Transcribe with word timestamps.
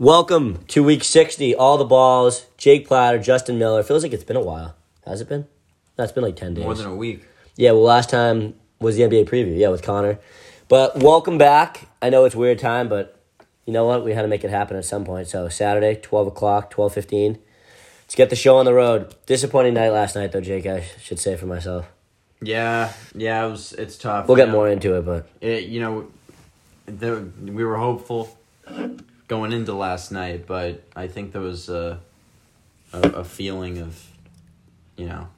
Welcome 0.00 0.64
to 0.68 0.84
week 0.84 1.02
60. 1.02 1.56
All 1.56 1.76
the 1.76 1.84
balls. 1.84 2.46
Jake 2.56 2.86
Platter, 2.86 3.18
Justin 3.18 3.58
Miller. 3.58 3.82
Feels 3.82 4.04
like 4.04 4.12
it's 4.12 4.22
been 4.22 4.36
a 4.36 4.40
while. 4.40 4.76
Has 5.04 5.20
it 5.20 5.28
been? 5.28 5.48
No, 5.98 6.04
it's 6.04 6.12
been 6.12 6.22
like 6.22 6.36
10 6.36 6.54
days. 6.54 6.62
More 6.62 6.74
than 6.74 6.86
a 6.86 6.94
week. 6.94 7.24
yeah, 7.56 7.72
well, 7.72 7.82
last 7.82 8.08
time 8.08 8.54
was 8.78 8.94
the 8.94 9.02
NBA 9.02 9.28
preview. 9.28 9.58
Yeah, 9.58 9.70
with 9.70 9.82
Connor. 9.82 10.20
But 10.68 11.02
welcome 11.02 11.36
back. 11.36 11.88
I 12.00 12.10
know 12.10 12.24
it's 12.26 12.36
a 12.36 12.38
weird 12.38 12.60
time, 12.60 12.88
but 12.88 13.18
you 13.66 13.72
know 13.72 13.86
what? 13.86 14.04
We 14.04 14.12
had 14.12 14.22
to 14.22 14.28
make 14.28 14.44
it 14.44 14.50
happen 14.50 14.76
at 14.76 14.84
some 14.84 15.04
point. 15.04 15.26
So 15.26 15.48
Saturday, 15.48 15.96
12 15.96 16.28
o'clock, 16.28 16.72
12.15. 16.72 17.38
Let's 18.04 18.14
get 18.14 18.30
the 18.30 18.36
show 18.36 18.56
on 18.58 18.66
the 18.66 18.74
road. 18.74 19.16
Disappointing 19.26 19.74
night 19.74 19.90
last 19.90 20.14
night, 20.14 20.30
though, 20.30 20.40
Jake, 20.40 20.66
I 20.66 20.84
should 21.02 21.18
say 21.18 21.34
for 21.36 21.46
myself. 21.46 21.88
Yeah, 22.40 22.92
yeah, 23.16 23.44
it 23.44 23.50
was. 23.50 23.72
It's 23.72 23.98
tough. 23.98 24.28
We'll 24.28 24.36
get 24.36 24.46
know. 24.46 24.52
more 24.52 24.68
into 24.68 24.94
it, 24.96 25.04
but 25.04 25.28
It, 25.40 25.64
you 25.64 25.80
know, 25.80 26.06
there, 26.86 27.18
we 27.42 27.64
were 27.64 27.78
hopeful 27.78 28.38
going 29.28 29.52
into 29.52 29.74
last 29.74 30.10
night, 30.10 30.46
but 30.46 30.82
I 30.96 31.06
think 31.06 31.32
there 31.32 31.42
was 31.42 31.68
a, 31.68 32.00
a, 32.92 33.00
a 33.00 33.24
feeling 33.24 33.78
of, 33.78 34.04
you 34.96 35.06
know, 35.06 35.28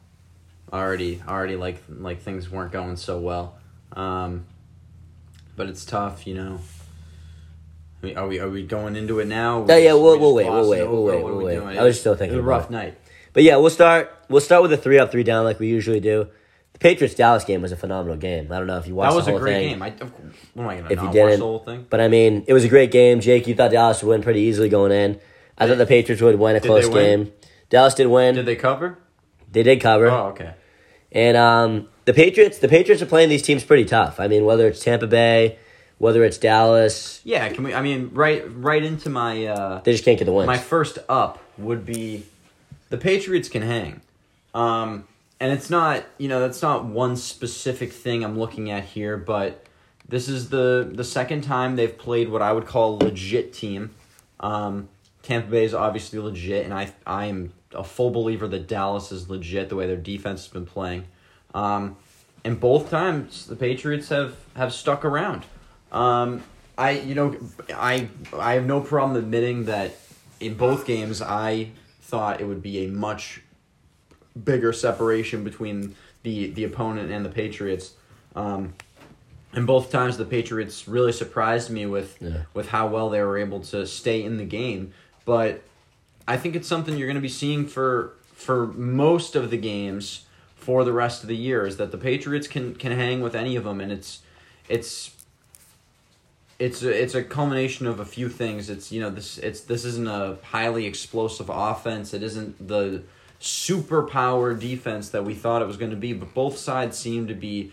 already 0.73 1.21
already 1.27 1.57
like 1.57 1.83
like 1.89 2.23
things 2.23 2.49
weren't 2.51 2.73
going 2.73 2.97
so 2.97 3.19
well. 3.19 3.57
Um, 3.93 4.47
but 5.57 5.69
it's 5.69 5.85
tough, 5.85 6.27
you 6.27 6.35
know. 6.35 6.61
I 8.03 8.07
mean, 8.07 8.17
are 8.17 8.27
we 8.29 8.39
are 8.41 8.49
we 8.49 8.63
going 8.65 8.97
into 8.97 9.19
it 9.19 9.27
now? 9.27 9.67
Yeah, 9.69 9.77
yeah, 9.77 9.95
We 9.95 10.01
we'll- 10.01 10.13
just 10.15 10.21
we'll 10.23 10.35
wait, 10.35 10.49
we'll 10.49 10.69
wait, 10.71 10.89
we'll 10.89 11.05
wait, 11.05 11.25
we'll 11.25 11.65
wait. 11.67 11.79
I 11.79 11.83
was 11.83 12.01
still 12.01 12.15
thinking 12.15 12.39
It 12.39 12.41
was 12.41 12.47
a 12.47 12.49
rough 12.49 12.71
night. 12.71 12.97
But 13.33 13.43
yeah, 13.43 13.57
we'll 13.57 13.71
start. 13.71 14.17
We'll 14.29 14.41
start 14.41 14.63
with 14.63 14.71
the 14.71 14.77
three 14.77 14.99
up, 14.99 15.13
three 15.13 15.23
down, 15.23 15.45
like 15.45 15.59
we 15.61 15.69
usually 15.69 16.01
do. 16.01 16.29
The 16.73 16.79
Patriots 16.79 17.15
Dallas 17.15 17.45
game 17.45 17.63
was 17.63 17.73
a 17.73 17.77
phenomenal 17.77 18.17
game. 18.17 18.51
I 18.51 18.59
don't 18.59 18.67
know 18.67 18.79
if 18.79 18.87
you 18.87 18.95
watched 18.95 19.11
That 19.11 19.17
was 19.17 19.25
the 19.27 19.31
a 19.33 19.35
whole 19.35 19.41
great 19.41 19.55
thing, 19.55 19.69
game. 19.71 19.83
I, 19.83 19.89
of, 19.89 20.13
what 20.55 20.63
am 20.63 20.69
I 20.69 20.77
gonna 20.77 20.87
If 20.87 20.91
you 20.91 20.97
not 20.97 21.05
watch 21.07 21.13
didn't- 21.15 21.39
the 21.41 21.45
whole 21.45 21.59
thing? 21.61 21.87
but 21.91 22.01
I 22.01 22.09
mean, 22.09 22.45
it 22.47 22.53
was 22.53 22.65
a 22.65 22.69
great 22.69 22.91
game. 22.91 23.21
Jake, 23.21 23.47
you 23.47 23.55
thought 23.55 23.71
Dallas 23.71 24.03
would 24.03 24.09
win 24.11 24.23
pretty 24.23 24.41
easily 24.41 24.69
going 24.69 24.93
in. 24.93 25.21
I 25.59 25.67
thought 25.67 25.79
the 25.79 25.87
Patriots 25.87 26.23
would 26.23 26.39
win 26.39 26.57
a 26.57 26.61
Did 26.61 26.67
close 26.69 26.89
win? 26.89 27.25
game. 27.25 27.33
Dallas 27.69 27.95
did 27.95 28.07
win. 28.07 28.35
Did 28.35 28.47
they 28.47 28.57
cover? 28.57 28.99
they 29.53 29.63
did 29.63 29.81
cover, 29.81 30.09
Oh, 30.09 30.27
okay. 30.29 30.55
and 31.13 31.37
um, 31.37 31.89
the 32.05 32.15
Patriots. 32.15 32.59
The 32.59 32.69
Patriots 32.69 33.03
are 33.03 33.07
playing 33.07 33.29
these 33.29 33.43
teams 33.43 33.63
pretty 33.65 33.85
tough. 33.85 34.19
I 34.21 34.29
mean, 34.29 34.45
whether 34.45 34.67
it's 34.69 34.83
Tampa 34.83 35.07
Bay, 35.09 35.59
whether 35.99 36.23
it's 36.25 36.39
Dallas, 36.39 37.21
Yeah, 37.25 37.49
can 37.51 37.65
we? 37.65 37.75
I 37.75 37.83
mean, 37.83 38.11
right, 38.15 38.43
right 38.55 38.83
into 38.83 39.11
my 39.11 39.45
uh, 39.47 39.81
they 39.83 39.93
just 39.93 40.05
can't 40.05 40.19
get 40.19 40.25
the 40.25 40.33
win. 40.33 40.47
my 40.47 40.57
first 40.57 40.99
up 41.09 41.41
would 41.59 41.85
be 41.85 42.25
the 42.91 42.97
Patriots 42.97 43.49
can 43.49 43.63
hang, 43.63 44.01
um, 44.55 45.07
and 45.41 45.53
it's 45.53 45.71
not 45.71 46.05
you 46.19 46.29
know 46.29 46.41
that's 46.41 46.63
not 46.63 46.85
one 46.85 47.17
specific 47.17 47.93
thing 47.93 48.23
I'm 48.23 48.39
looking 48.39 48.71
at 48.71 48.85
here, 48.85 49.17
but 49.17 49.65
this 50.09 50.29
is 50.29 50.51
the 50.51 50.89
the 50.93 51.05
second 51.05 51.43
time 51.43 51.77
they've 51.77 51.97
played 51.97 52.29
what 52.29 52.43
I 52.43 52.53
would 52.53 52.67
call 52.67 52.95
a 52.95 53.05
legit 53.05 53.53
team. 53.53 53.91
Um, 54.39 54.89
Tampa 55.23 55.51
Bay 55.51 55.65
is 55.65 55.75
obviously 55.75 56.19
legit, 56.19 56.65
and 56.65 56.75
I 56.75 56.93
I 57.07 57.27
am 57.27 57.53
a 57.75 57.85
full 57.85 58.11
believer 58.11 58.47
that 58.49 58.69
Dallas 58.69 59.13
is 59.13 59.31
legit 59.31 59.69
the 59.69 59.77
way 59.77 59.87
their 59.87 59.97
defense 59.97 60.45
has 60.45 60.53
been 60.53 60.67
playing. 60.67 61.05
Um, 61.55 61.97
and 62.45 62.59
both 62.59 62.91
times 62.91 63.47
the 63.47 63.57
Patriots 63.57 64.09
have 64.11 64.37
have 64.57 64.75
stuck 64.75 65.05
around. 65.05 65.45
Um, 65.91 66.43
I 66.77 66.91
you 66.93 67.15
know 67.15 67.37
I 67.75 68.09
I 68.37 68.55
have 68.55 68.67
no 68.67 68.81
problem 68.81 69.17
admitting 69.17 69.65
that 69.67 69.97
in 70.39 70.55
both 70.55 70.87
games 70.87 71.23
I 71.23 71.71
thought 72.01 72.41
it 72.41 72.45
would 72.45 72.63
be 72.63 72.85
a 72.85 72.89
much 72.89 73.43
bigger 74.45 74.73
separation 74.73 75.45
between 75.45 75.95
the 76.23 76.51
the 76.51 76.65
opponent 76.65 77.11
and 77.11 77.25
the 77.25 77.31
Patriots. 77.31 77.93
Um, 78.37 78.75
and 79.53 79.67
both 79.67 79.91
times 79.91 80.17
the 80.17 80.25
Patriots 80.25 80.87
really 80.87 81.13
surprised 81.13 81.71
me 81.71 81.87
with 81.87 82.17
Yeah. 82.21 82.43
with 82.55 82.69
how 82.69 82.87
well 82.89 83.11
they 83.11 83.21
were 83.23 83.39
able 83.39 83.61
to 83.61 83.87
stay 83.87 84.23
in 84.23 84.37
the 84.37 84.45
game. 84.45 84.93
But 85.25 85.63
I 86.29 86.37
think 86.37 86.55
it's 86.55 86.69
something 86.69 86.97
you're 86.97 87.09
going 87.09 87.17
to 87.17 87.21
be 87.21 87.29
seeing 87.29 87.67
for 87.67 88.15
for 88.35 88.67
most 88.69 89.37
of 89.37 89.51
the 89.51 89.57
games 89.59 90.25
for 90.55 90.85
the 90.85 90.93
rest 90.93 91.23
of 91.23 91.29
the 91.29 91.37
year 91.37 91.67
is 91.67 91.77
that 91.79 91.91
the 91.91 91.99
Patriots 91.99 92.47
can 92.47 92.75
can 92.75 92.93
hang 92.93 93.21
with 93.21 93.35
any 93.35 93.57
of 93.57 93.65
them, 93.65 93.81
and 93.81 93.91
it's 93.91 94.21
it's 94.69 95.11
it's 96.59 96.83
a, 96.83 97.03
it's 97.03 97.15
a 97.15 97.25
culmination 97.25 97.87
of 97.87 97.99
a 98.01 98.05
few 98.05 98.29
things. 98.29 98.69
It's 98.69 98.93
you 98.93 99.01
know 99.01 99.11
this 99.11 99.39
it's 99.39 99.63
this 99.63 99.85
isn't 99.85 100.07
a 100.09 100.37
highly 100.43 100.87
explosive 100.87 101.49
offense. 101.51 102.13
It 102.15 102.23
isn't 102.23 102.69
the 102.69 103.03
super 103.41 104.03
power 104.03 104.55
defense 104.55 105.09
that 105.09 105.25
we 105.25 105.35
thought 105.35 105.63
it 105.63 105.67
was 105.67 105.77
going 105.77 105.91
to 105.91 105.97
be. 105.97 106.13
But 106.13 106.33
both 106.35 106.59
sides 106.59 106.97
seem 106.97 107.27
to 107.27 107.35
be 107.35 107.73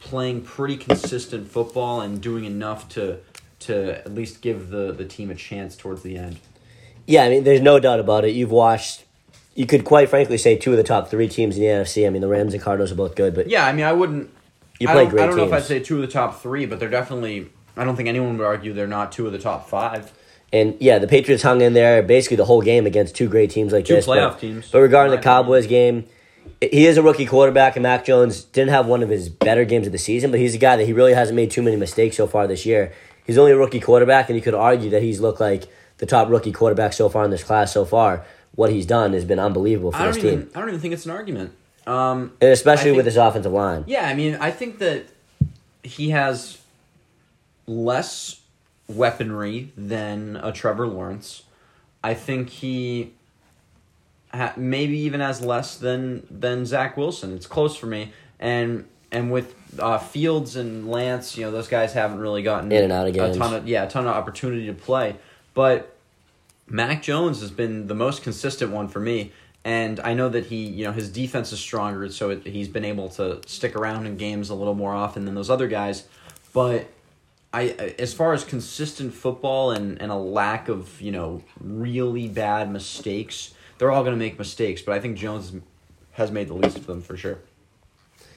playing 0.00 0.42
pretty 0.42 0.76
consistent 0.76 1.48
football 1.50 2.00
and 2.00 2.20
doing 2.20 2.44
enough 2.44 2.88
to 2.90 3.18
to 3.60 3.98
at 3.98 4.14
least 4.14 4.40
give 4.40 4.70
the 4.70 4.92
the 4.92 5.04
team 5.04 5.30
a 5.30 5.34
chance 5.34 5.76
towards 5.76 6.02
the 6.02 6.16
end. 6.16 6.38
Yeah, 7.06 7.24
I 7.24 7.30
mean, 7.30 7.44
there's 7.44 7.60
no 7.60 7.80
doubt 7.80 8.00
about 8.00 8.24
it. 8.24 8.30
You've 8.34 8.50
watched. 8.50 9.04
You 9.54 9.66
could 9.66 9.84
quite 9.84 10.08
frankly 10.08 10.38
say 10.38 10.56
two 10.56 10.70
of 10.70 10.76
the 10.76 10.84
top 10.84 11.08
three 11.08 11.26
teams 11.26 11.56
in 11.56 11.62
the 11.62 11.68
NFC. 11.68 12.06
I 12.06 12.10
mean, 12.10 12.22
the 12.22 12.28
Rams 12.28 12.54
and 12.54 12.62
Cardinals 12.62 12.92
are 12.92 12.96
both 12.96 13.16
good, 13.16 13.34
but 13.34 13.48
Yeah, 13.48 13.66
I 13.66 13.72
mean, 13.72 13.84
I 13.84 13.92
wouldn't. 13.92 14.30
You 14.78 14.88
I 14.88 14.92
play 14.92 15.02
don't, 15.02 15.10
great 15.10 15.22
I 15.22 15.26
don't 15.26 15.36
know 15.36 15.44
if. 15.44 15.52
I'd 15.52 15.64
say 15.64 15.80
two 15.80 15.96
of 15.96 16.02
the 16.02 16.06
top 16.06 16.40
three, 16.40 16.64
but 16.66 16.78
they're 16.78 16.88
definitely. 16.88 17.50
I 17.76 17.84
don't 17.84 17.96
think 17.96 18.08
anyone 18.08 18.38
would 18.38 18.44
argue 18.44 18.72
they're 18.72 18.86
not 18.86 19.10
two 19.10 19.26
of 19.26 19.32
the 19.32 19.38
top 19.38 19.68
five. 19.68 20.12
And 20.52 20.76
yeah, 20.80 20.98
the 20.98 21.06
Patriots 21.06 21.42
hung 21.42 21.60
in 21.60 21.74
there 21.74 22.02
basically 22.02 22.36
the 22.36 22.44
whole 22.44 22.62
game 22.62 22.86
against 22.86 23.14
two 23.14 23.28
great 23.28 23.50
teams 23.50 23.72
like 23.72 23.84
Two 23.84 23.94
this. 23.94 24.06
playoff 24.06 24.32
but, 24.32 24.40
teams, 24.40 24.70
But 24.70 24.80
regarding 24.80 25.14
the 25.14 25.22
Cowboys 25.22 25.66
game, 25.66 26.06
he 26.60 26.86
is 26.86 26.96
a 26.96 27.02
rookie 27.02 27.26
quarterback, 27.26 27.76
and 27.76 27.82
Mac 27.82 28.04
Jones 28.04 28.44
didn't 28.44 28.70
have 28.70 28.86
one 28.86 29.02
of 29.02 29.08
his 29.08 29.28
better 29.28 29.64
games 29.64 29.86
of 29.86 29.92
the 29.92 29.98
season, 29.98 30.30
but 30.30 30.40
he's 30.40 30.54
a 30.54 30.58
guy 30.58 30.76
that 30.76 30.84
he 30.84 30.92
really 30.92 31.14
hasn't 31.14 31.36
made 31.36 31.50
too 31.50 31.62
many 31.62 31.76
mistakes 31.76 32.16
so 32.16 32.26
far 32.26 32.46
this 32.46 32.64
year. 32.66 32.92
He's 33.26 33.38
only 33.38 33.52
a 33.52 33.56
rookie 33.56 33.80
quarterback, 33.80 34.28
and 34.28 34.36
you 34.36 34.42
could 34.42 34.54
argue 34.54 34.90
that 34.90 35.02
he's 35.02 35.20
looked 35.20 35.40
like 35.40 35.64
the 35.98 36.06
top 36.06 36.28
rookie 36.30 36.52
quarterback 36.52 36.94
so 36.94 37.08
far 37.08 37.24
in 37.24 37.30
this 37.30 37.44
class 37.44 37.72
so 37.72 37.84
far. 37.84 38.24
What 38.54 38.70
he's 38.70 38.86
done 38.86 39.12
has 39.12 39.24
been 39.24 39.38
unbelievable 39.38 39.92
for 39.92 39.98
I 39.98 40.06
this 40.06 40.16
team, 40.16 40.26
even. 40.26 40.50
I 40.54 40.60
don't 40.60 40.68
even 40.70 40.80
think 40.80 40.94
it's 40.94 41.04
an 41.04 41.12
argument. 41.12 41.52
Um, 41.86 42.32
and 42.40 42.50
especially 42.50 42.90
I 42.90 42.96
with 42.96 43.06
his 43.06 43.16
offensive 43.16 43.52
line. 43.52 43.84
Yeah, 43.86 44.08
I 44.08 44.14
mean, 44.14 44.36
I 44.36 44.50
think 44.50 44.78
that 44.78 45.06
he 45.82 46.10
has 46.10 46.58
less 47.66 48.40
weaponry 48.88 49.72
than 49.76 50.36
a 50.36 50.52
Trevor 50.52 50.86
Lawrence. 50.86 51.42
I 52.02 52.14
think 52.14 52.48
he 52.50 53.12
ha- 54.32 54.54
maybe 54.56 54.98
even 54.98 55.20
has 55.20 55.40
less 55.40 55.76
than 55.76 56.26
than 56.30 56.64
Zach 56.66 56.96
Wilson. 56.96 57.34
It's 57.34 57.46
close 57.46 57.76
for 57.76 57.86
me, 57.86 58.12
and 58.40 58.86
and 59.12 59.30
with 59.32 59.54
uh, 59.78 59.98
Fields 59.98 60.56
and 60.56 60.90
Lance, 60.90 61.36
you 61.36 61.44
know, 61.44 61.50
those 61.50 61.68
guys 61.68 61.92
haven't 61.92 62.18
really 62.20 62.42
gotten 62.42 62.70
In 62.72 62.84
and 62.84 62.92
out 62.92 63.06
of 63.08 63.14
a 63.14 63.18
games. 63.18 63.36
ton 63.36 63.54
of 63.54 63.68
yeah, 63.68 63.84
a 63.84 63.88
ton 63.90 64.06
of 64.06 64.14
opportunity 64.14 64.66
to 64.66 64.74
play, 64.74 65.16
but. 65.54 65.94
Mac 66.70 67.02
Jones 67.02 67.40
has 67.40 67.50
been 67.50 67.86
the 67.86 67.94
most 67.94 68.22
consistent 68.22 68.70
one 68.72 68.88
for 68.88 69.00
me, 69.00 69.32
and 69.64 69.98
I 70.00 70.12
know 70.12 70.28
that 70.28 70.44
he, 70.44 70.66
you 70.66 70.84
know, 70.84 70.92
his 70.92 71.08
defense 71.10 71.50
is 71.50 71.58
stronger, 71.60 72.10
so 72.10 72.28
it, 72.28 72.46
he's 72.46 72.68
been 72.68 72.84
able 72.84 73.08
to 73.08 73.40
stick 73.46 73.74
around 73.74 74.04
in 74.04 74.18
games 74.18 74.50
a 74.50 74.54
little 74.54 74.74
more 74.74 74.92
often 74.92 75.24
than 75.24 75.34
those 75.34 75.48
other 75.48 75.66
guys. 75.66 76.04
But 76.52 76.86
I, 77.52 77.94
as 77.98 78.12
far 78.12 78.34
as 78.34 78.44
consistent 78.44 79.14
football 79.14 79.70
and, 79.70 80.00
and 80.02 80.12
a 80.12 80.16
lack 80.16 80.68
of 80.68 81.00
you 81.00 81.12
know 81.12 81.42
really 81.60 82.28
bad 82.28 82.70
mistakes, 82.70 83.54
they're 83.78 83.90
all 83.90 84.02
going 84.02 84.14
to 84.14 84.18
make 84.18 84.38
mistakes, 84.38 84.82
but 84.82 84.94
I 84.94 85.00
think 85.00 85.16
Jones 85.16 85.52
has 86.12 86.30
made 86.30 86.48
the 86.48 86.54
least 86.54 86.76
of 86.76 86.86
them 86.86 87.00
for 87.00 87.16
sure. 87.16 87.38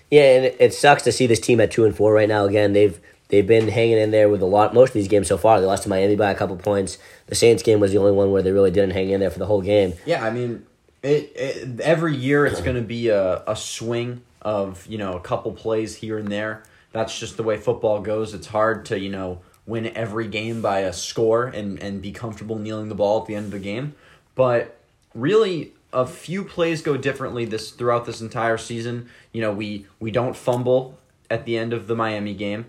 Yeah, 0.09 0.35
and 0.35 0.45
it, 0.45 0.57
it 0.59 0.73
sucks 0.73 1.03
to 1.03 1.11
see 1.11 1.25
this 1.25 1.39
team 1.39 1.59
at 1.59 1.71
two 1.71 1.85
and 1.85 1.95
four 1.95 2.13
right 2.13 2.27
now. 2.27 2.45
Again, 2.45 2.73
they've 2.73 2.99
they've 3.29 3.47
been 3.47 3.67
hanging 3.67 3.97
in 3.97 4.11
there 4.11 4.29
with 4.29 4.41
a 4.41 4.45
lot. 4.45 4.73
Most 4.73 4.89
of 4.89 4.93
these 4.93 5.07
games 5.07 5.27
so 5.27 5.37
far, 5.37 5.59
they 5.59 5.65
lost 5.65 5.83
to 5.83 5.89
Miami 5.89 6.15
by 6.15 6.31
a 6.31 6.35
couple 6.35 6.55
points. 6.57 6.97
The 7.27 7.35
Saints 7.35 7.63
game 7.63 7.79
was 7.79 7.91
the 7.91 7.97
only 7.97 8.11
one 8.11 8.31
where 8.31 8.41
they 8.41 8.51
really 8.51 8.71
didn't 8.71 8.91
hang 8.91 9.09
in 9.09 9.19
there 9.19 9.31
for 9.31 9.39
the 9.39 9.45
whole 9.45 9.61
game. 9.61 9.93
Yeah, 10.05 10.25
I 10.25 10.29
mean, 10.29 10.65
it, 11.03 11.31
it 11.35 11.79
every 11.81 12.15
year 12.15 12.45
it's 12.45 12.61
going 12.61 12.75
to 12.75 12.81
be 12.81 13.09
a, 13.09 13.43
a 13.47 13.55
swing 13.55 14.21
of 14.41 14.85
you 14.87 14.97
know 14.97 15.13
a 15.13 15.19
couple 15.19 15.51
plays 15.51 15.95
here 15.95 16.17
and 16.17 16.29
there. 16.29 16.63
That's 16.91 17.17
just 17.17 17.37
the 17.37 17.43
way 17.43 17.57
football 17.57 18.01
goes. 18.01 18.33
It's 18.33 18.47
hard 18.47 18.85
to 18.85 18.99
you 18.99 19.09
know 19.09 19.41
win 19.65 19.87
every 19.95 20.27
game 20.27 20.61
by 20.61 20.79
a 20.79 20.93
score 20.93 21.45
and 21.45 21.79
and 21.79 22.01
be 22.01 22.11
comfortable 22.11 22.57
kneeling 22.57 22.89
the 22.89 22.95
ball 22.95 23.21
at 23.21 23.27
the 23.27 23.35
end 23.35 23.45
of 23.45 23.51
the 23.51 23.59
game. 23.59 23.95
But 24.35 24.77
really, 25.13 25.73
a 25.93 26.05
few 26.05 26.43
plays 26.43 26.81
go 26.81 26.97
differently 26.97 27.45
this 27.45 27.71
throughout 27.71 28.05
this 28.05 28.21
entire 28.21 28.57
season. 28.57 29.09
You 29.31 29.41
know, 29.41 29.51
we 29.51 29.85
we 29.99 30.11
don't 30.11 30.35
fumble 30.35 30.97
at 31.29 31.45
the 31.45 31.57
end 31.57 31.73
of 31.73 31.87
the 31.87 31.95
Miami 31.95 32.33
game. 32.33 32.65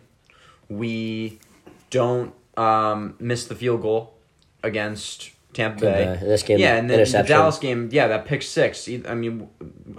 We 0.69 1.39
don't 1.91 2.33
um, 2.57 3.15
miss 3.19 3.47
the 3.47 3.55
field 3.55 3.83
goal 3.83 4.15
against 4.63 5.31
Tampa 5.53 5.81
Bay. 5.81 6.05
Tampa 6.05 6.21
Bay. 6.21 6.27
This 6.27 6.43
game, 6.43 6.59
yeah, 6.59 6.77
and 6.77 6.89
then 6.89 6.99
the. 7.05 7.23
Dallas 7.23 7.59
game, 7.59 7.89
yeah, 7.93 8.09
that 8.09 8.27
pick 8.27 8.43
six. 8.43 8.89
I 8.89 9.15
mean, 9.15 9.49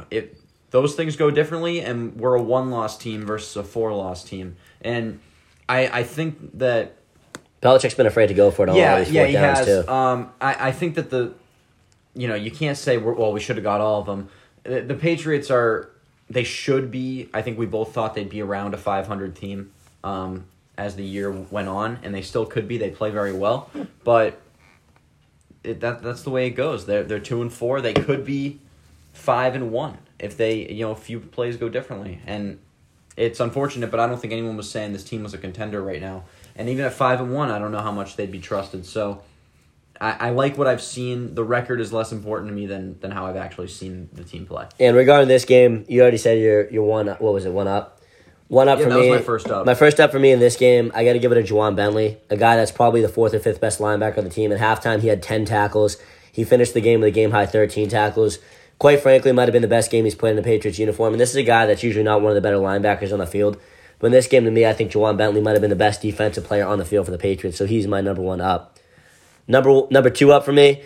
it 0.09 0.37
those 0.73 0.95
things 0.95 1.15
go 1.15 1.29
differently, 1.29 1.81
and 1.81 2.19
we're 2.19 2.33
a 2.33 2.41
one 2.41 2.71
loss 2.71 2.97
team 2.97 3.27
versus 3.27 3.55
a 3.55 3.63
four 3.63 3.93
loss 3.93 4.23
team, 4.23 4.55
and 4.81 5.19
I 5.69 5.99
I 5.99 6.03
think 6.03 6.57
that 6.57 6.95
Belichick's 7.61 7.93
been 7.93 8.07
afraid 8.07 8.27
to 8.27 8.33
go 8.33 8.49
for 8.49 8.63
it 8.63 8.69
on 8.69 8.75
yeah 8.75 8.93
all 8.93 8.99
these 8.99 9.11
yeah 9.11 9.25
he 9.27 9.33
downs 9.33 9.59
has. 9.59 9.85
too. 9.85 9.91
Um, 9.91 10.31
I 10.41 10.69
I 10.69 10.71
think 10.71 10.95
that 10.95 11.11
the 11.11 11.35
you 12.15 12.27
know 12.27 12.33
you 12.33 12.49
can't 12.49 12.75
say 12.75 12.97
we're, 12.97 13.13
well 13.13 13.31
we 13.31 13.39
should 13.39 13.55
have 13.55 13.63
got 13.63 13.81
all 13.81 13.99
of 13.99 14.07
them. 14.07 14.29
The, 14.63 14.81
the 14.81 14.95
Patriots 14.95 15.51
are 15.51 15.91
they 16.27 16.43
should 16.43 16.89
be. 16.89 17.29
I 17.35 17.43
think 17.43 17.59
we 17.59 17.67
both 17.67 17.93
thought 17.93 18.15
they'd 18.15 18.27
be 18.27 18.41
around 18.41 18.73
a 18.73 18.77
five 18.77 19.05
hundred 19.05 19.35
team. 19.35 19.71
Um, 20.03 20.45
as 20.75 20.95
the 20.95 21.03
year 21.03 21.31
went 21.31 21.67
on, 21.67 21.99
and 22.01 22.15
they 22.15 22.23
still 22.23 22.47
could 22.47 22.67
be. 22.67 22.79
They 22.79 22.89
play 22.89 23.11
very 23.11 23.31
well, 23.31 23.69
but 24.03 24.41
it, 25.63 25.81
that 25.81 26.01
that's 26.01 26.23
the 26.23 26.31
way 26.31 26.47
it 26.47 26.55
goes. 26.55 26.87
They're 26.87 27.03
they're 27.03 27.19
two 27.19 27.43
and 27.43 27.53
four. 27.53 27.79
They 27.79 27.93
could 27.93 28.25
be 28.25 28.59
five 29.13 29.53
and 29.53 29.71
one 29.71 29.99
if 30.23 30.37
they 30.37 30.69
you 30.71 30.85
know 30.85 30.91
a 30.91 30.95
few 30.95 31.19
plays 31.19 31.57
go 31.57 31.69
differently. 31.69 32.19
And 32.25 32.59
it's 33.15 33.39
unfortunate, 33.39 33.91
but 33.91 33.99
I 33.99 34.07
don't 34.07 34.19
think 34.19 34.33
anyone 34.33 34.57
was 34.57 34.69
saying 34.69 34.93
this 34.93 35.03
team 35.03 35.23
was 35.23 35.33
a 35.33 35.37
contender 35.37 35.81
right 35.81 36.01
now. 36.01 36.23
And 36.55 36.69
even 36.69 36.85
at 36.85 36.93
five 36.93 37.19
and 37.19 37.33
one, 37.33 37.51
I 37.51 37.59
don't 37.59 37.71
know 37.71 37.81
how 37.81 37.91
much 37.91 38.15
they'd 38.15 38.31
be 38.31 38.39
trusted. 38.39 38.85
So 38.85 39.21
I, 40.01 40.27
I 40.27 40.29
like 40.31 40.57
what 40.57 40.67
I've 40.67 40.81
seen. 40.81 41.35
The 41.35 41.43
record 41.43 41.79
is 41.79 41.93
less 41.93 42.11
important 42.11 42.49
to 42.49 42.55
me 42.55 42.65
than 42.65 42.99
than 42.99 43.11
how 43.11 43.25
I've 43.27 43.35
actually 43.35 43.67
seen 43.67 44.09
the 44.13 44.23
team 44.23 44.45
play. 44.45 44.67
And 44.79 44.95
regarding 44.95 45.27
this 45.27 45.45
game, 45.45 45.85
you 45.87 46.01
already 46.01 46.17
said 46.17 46.39
you're 46.39 46.69
you're 46.69 46.83
one. 46.83 47.07
What 47.07 47.33
was 47.33 47.45
it? 47.45 47.51
One 47.51 47.67
up. 47.67 47.99
One 48.49 48.67
up 48.67 48.77
Yeah, 48.77 48.85
for 48.85 48.89
that 48.91 48.97
was 48.97 49.05
me. 49.07 49.11
my 49.15 49.21
first 49.21 49.47
up. 49.49 49.65
My 49.65 49.73
first 49.73 49.99
up 49.99 50.11
for 50.11 50.19
me 50.19 50.31
in 50.31 50.39
this 50.39 50.57
game, 50.57 50.91
I 50.93 51.05
got 51.05 51.13
to 51.13 51.19
give 51.19 51.31
it 51.31 51.35
to 51.43 51.53
Ja'Whaun 51.53 51.75
Bentley, 51.75 52.17
a 52.29 52.37
guy 52.37 52.55
that's 52.55 52.71
probably 52.71 53.01
the 53.01 53.09
fourth 53.09 53.33
or 53.33 53.39
fifth 53.39 53.59
best 53.59 53.79
linebacker 53.79 54.19
on 54.19 54.25
the 54.25 54.29
team. 54.29 54.51
At 54.51 54.59
halftime, 54.59 55.01
he 55.01 55.07
had 55.07 55.23
ten 55.23 55.45
tackles. 55.45 55.97
He 56.31 56.43
finished 56.43 56.73
the 56.73 56.81
game 56.81 56.99
with 56.99 57.07
a 57.07 57.11
game 57.11 57.31
high 57.31 57.45
thirteen 57.45 57.89
tackles. 57.89 58.39
Quite 58.79 59.01
frankly, 59.01 59.31
might 59.31 59.43
have 59.43 59.53
been 59.53 59.61
the 59.61 59.67
best 59.67 59.91
game 59.91 60.03
he's 60.03 60.15
played 60.15 60.31
in 60.31 60.35
the 60.35 60.43
Patriots 60.43 60.79
uniform. 60.79 61.13
And 61.13 61.21
this 61.21 61.29
is 61.29 61.35
a 61.35 61.43
guy 61.43 61.65
that's 61.65 61.83
usually 61.83 62.03
not 62.03 62.21
one 62.21 62.31
of 62.31 62.35
the 62.35 62.41
better 62.41 62.57
linebackers 62.57 63.13
on 63.13 63.19
the 63.19 63.27
field. 63.27 63.57
But 63.99 64.07
in 64.07 64.11
this 64.11 64.27
game, 64.27 64.43
to 64.43 64.51
me, 64.51 64.65
I 64.65 64.73
think 64.73 64.91
Ja'Whaun 64.91 65.15
Bentley 65.15 65.39
might 65.39 65.53
have 65.53 65.61
been 65.61 65.69
the 65.69 65.75
best 65.77 66.01
defensive 66.01 66.43
player 66.43 66.65
on 66.65 66.77
the 66.77 66.85
field 66.85 67.05
for 67.05 67.11
the 67.11 67.17
Patriots. 67.17 67.57
So 67.57 67.65
he's 67.65 67.87
my 67.87 68.01
number 68.01 68.21
one 68.21 68.41
up. 68.41 68.77
Number 69.47 69.83
number 69.89 70.09
two 70.09 70.31
up 70.31 70.43
for 70.43 70.51
me. 70.51 70.83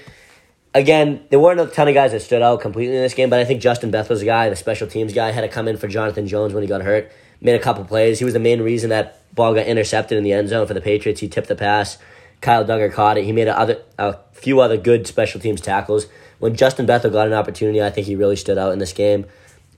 Again, 0.73 1.25
there 1.29 1.39
weren't 1.39 1.59
a 1.59 1.65
ton 1.65 1.87
of 1.87 1.95
guys 1.95 2.11
that 2.11 2.21
stood 2.21 2.43
out 2.43 2.61
completely 2.61 2.95
in 2.95 3.01
this 3.01 3.15
game, 3.15 3.31
but 3.31 3.39
I 3.39 3.45
think 3.45 3.61
Justin 3.61 3.89
Beth 3.89 4.09
was 4.09 4.21
a 4.21 4.25
guy, 4.25 4.49
the 4.49 4.55
special 4.55 4.87
teams 4.87 5.13
guy, 5.13 5.31
had 5.31 5.41
to 5.41 5.47
come 5.47 5.67
in 5.67 5.77
for 5.77 5.87
Jonathan 5.87 6.27
Jones 6.27 6.53
when 6.53 6.61
he 6.61 6.69
got 6.69 6.81
hurt. 6.81 7.11
Made 7.41 7.55
a 7.55 7.59
couple 7.59 7.83
plays. 7.85 8.19
He 8.19 8.25
was 8.25 8.33
the 8.35 8.39
main 8.39 8.61
reason 8.61 8.91
that 8.91 9.23
ball 9.33 9.55
got 9.55 9.65
intercepted 9.65 10.17
in 10.17 10.23
the 10.23 10.33
end 10.33 10.49
zone 10.49 10.67
for 10.67 10.75
the 10.75 10.81
Patriots. 10.81 11.19
He 11.19 11.27
tipped 11.27 11.47
the 11.47 11.55
pass. 11.55 11.97
Kyle 12.41 12.63
Dugger 12.63 12.91
caught 12.91 13.17
it. 13.17 13.23
He 13.23 13.31
made 13.31 13.47
a, 13.47 13.57
other, 13.57 13.81
a 13.97 14.17
few 14.33 14.59
other 14.59 14.77
good 14.77 15.07
special 15.07 15.39
teams 15.39 15.61
tackles. 15.61 16.05
When 16.39 16.55
Justin 16.55 16.85
Bethel 16.85 17.11
got 17.11 17.27
an 17.27 17.33
opportunity, 17.33 17.81
I 17.81 17.89
think 17.89 18.07
he 18.07 18.15
really 18.15 18.35
stood 18.35 18.57
out 18.57 18.73
in 18.73 18.79
this 18.79 18.93
game. 18.93 19.25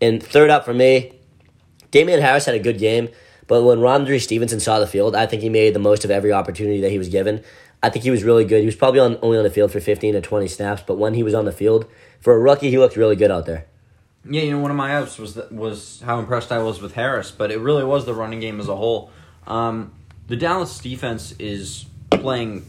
And 0.01 0.21
third 0.21 0.49
up 0.49 0.65
for 0.65 0.73
me, 0.73 1.13
Damien 1.91 2.21
Harris 2.21 2.45
had 2.45 2.55
a 2.55 2.59
good 2.59 2.77
game, 2.77 3.09
but 3.47 3.63
when 3.63 3.79
Rhamondre 3.79 4.21
Stevenson 4.21 4.59
saw 4.59 4.79
the 4.79 4.87
field, 4.87 5.15
I 5.15 5.25
think 5.25 5.41
he 5.41 5.49
made 5.49 5.73
the 5.73 5.79
most 5.79 6.05
of 6.05 6.11
every 6.11 6.31
opportunity 6.31 6.81
that 6.81 6.91
he 6.91 6.97
was 6.97 7.09
given. 7.09 7.43
I 7.81 7.89
think 7.89 8.03
he 8.03 8.11
was 8.11 8.23
really 8.23 8.45
good. 8.45 8.59
He 8.59 8.65
was 8.65 8.75
probably 8.75 8.99
on 8.99 9.17
only 9.21 9.37
on 9.37 9.43
the 9.43 9.49
field 9.49 9.71
for 9.71 9.79
15 9.79 10.13
to 10.13 10.21
20 10.21 10.47
snaps, 10.47 10.83
but 10.85 10.97
when 10.97 11.13
he 11.13 11.23
was 11.23 11.33
on 11.33 11.45
the 11.45 11.51
field, 11.51 11.85
for 12.19 12.33
a 12.35 12.39
rookie, 12.39 12.69
he 12.69 12.77
looked 12.77 12.95
really 12.95 13.15
good 13.15 13.31
out 13.31 13.45
there. 13.45 13.65
Yeah, 14.29 14.41
you 14.41 14.51
know, 14.51 14.59
one 14.59 14.69
of 14.69 14.77
my 14.77 14.95
ups 14.97 15.17
was 15.17 15.35
that, 15.35 15.51
was 15.51 16.01
how 16.05 16.19
impressed 16.19 16.51
I 16.51 16.59
was 16.59 16.81
with 16.81 16.93
Harris, 16.93 17.31
but 17.31 17.51
it 17.51 17.59
really 17.59 17.85
was 17.85 18.05
the 18.05 18.13
running 18.13 18.41
game 18.41 18.59
as 18.59 18.67
a 18.67 18.75
whole. 18.75 19.11
Um, 19.47 19.93
the 20.27 20.35
Dallas 20.35 20.77
defense 20.77 21.33
is 21.39 21.85
playing 22.11 22.65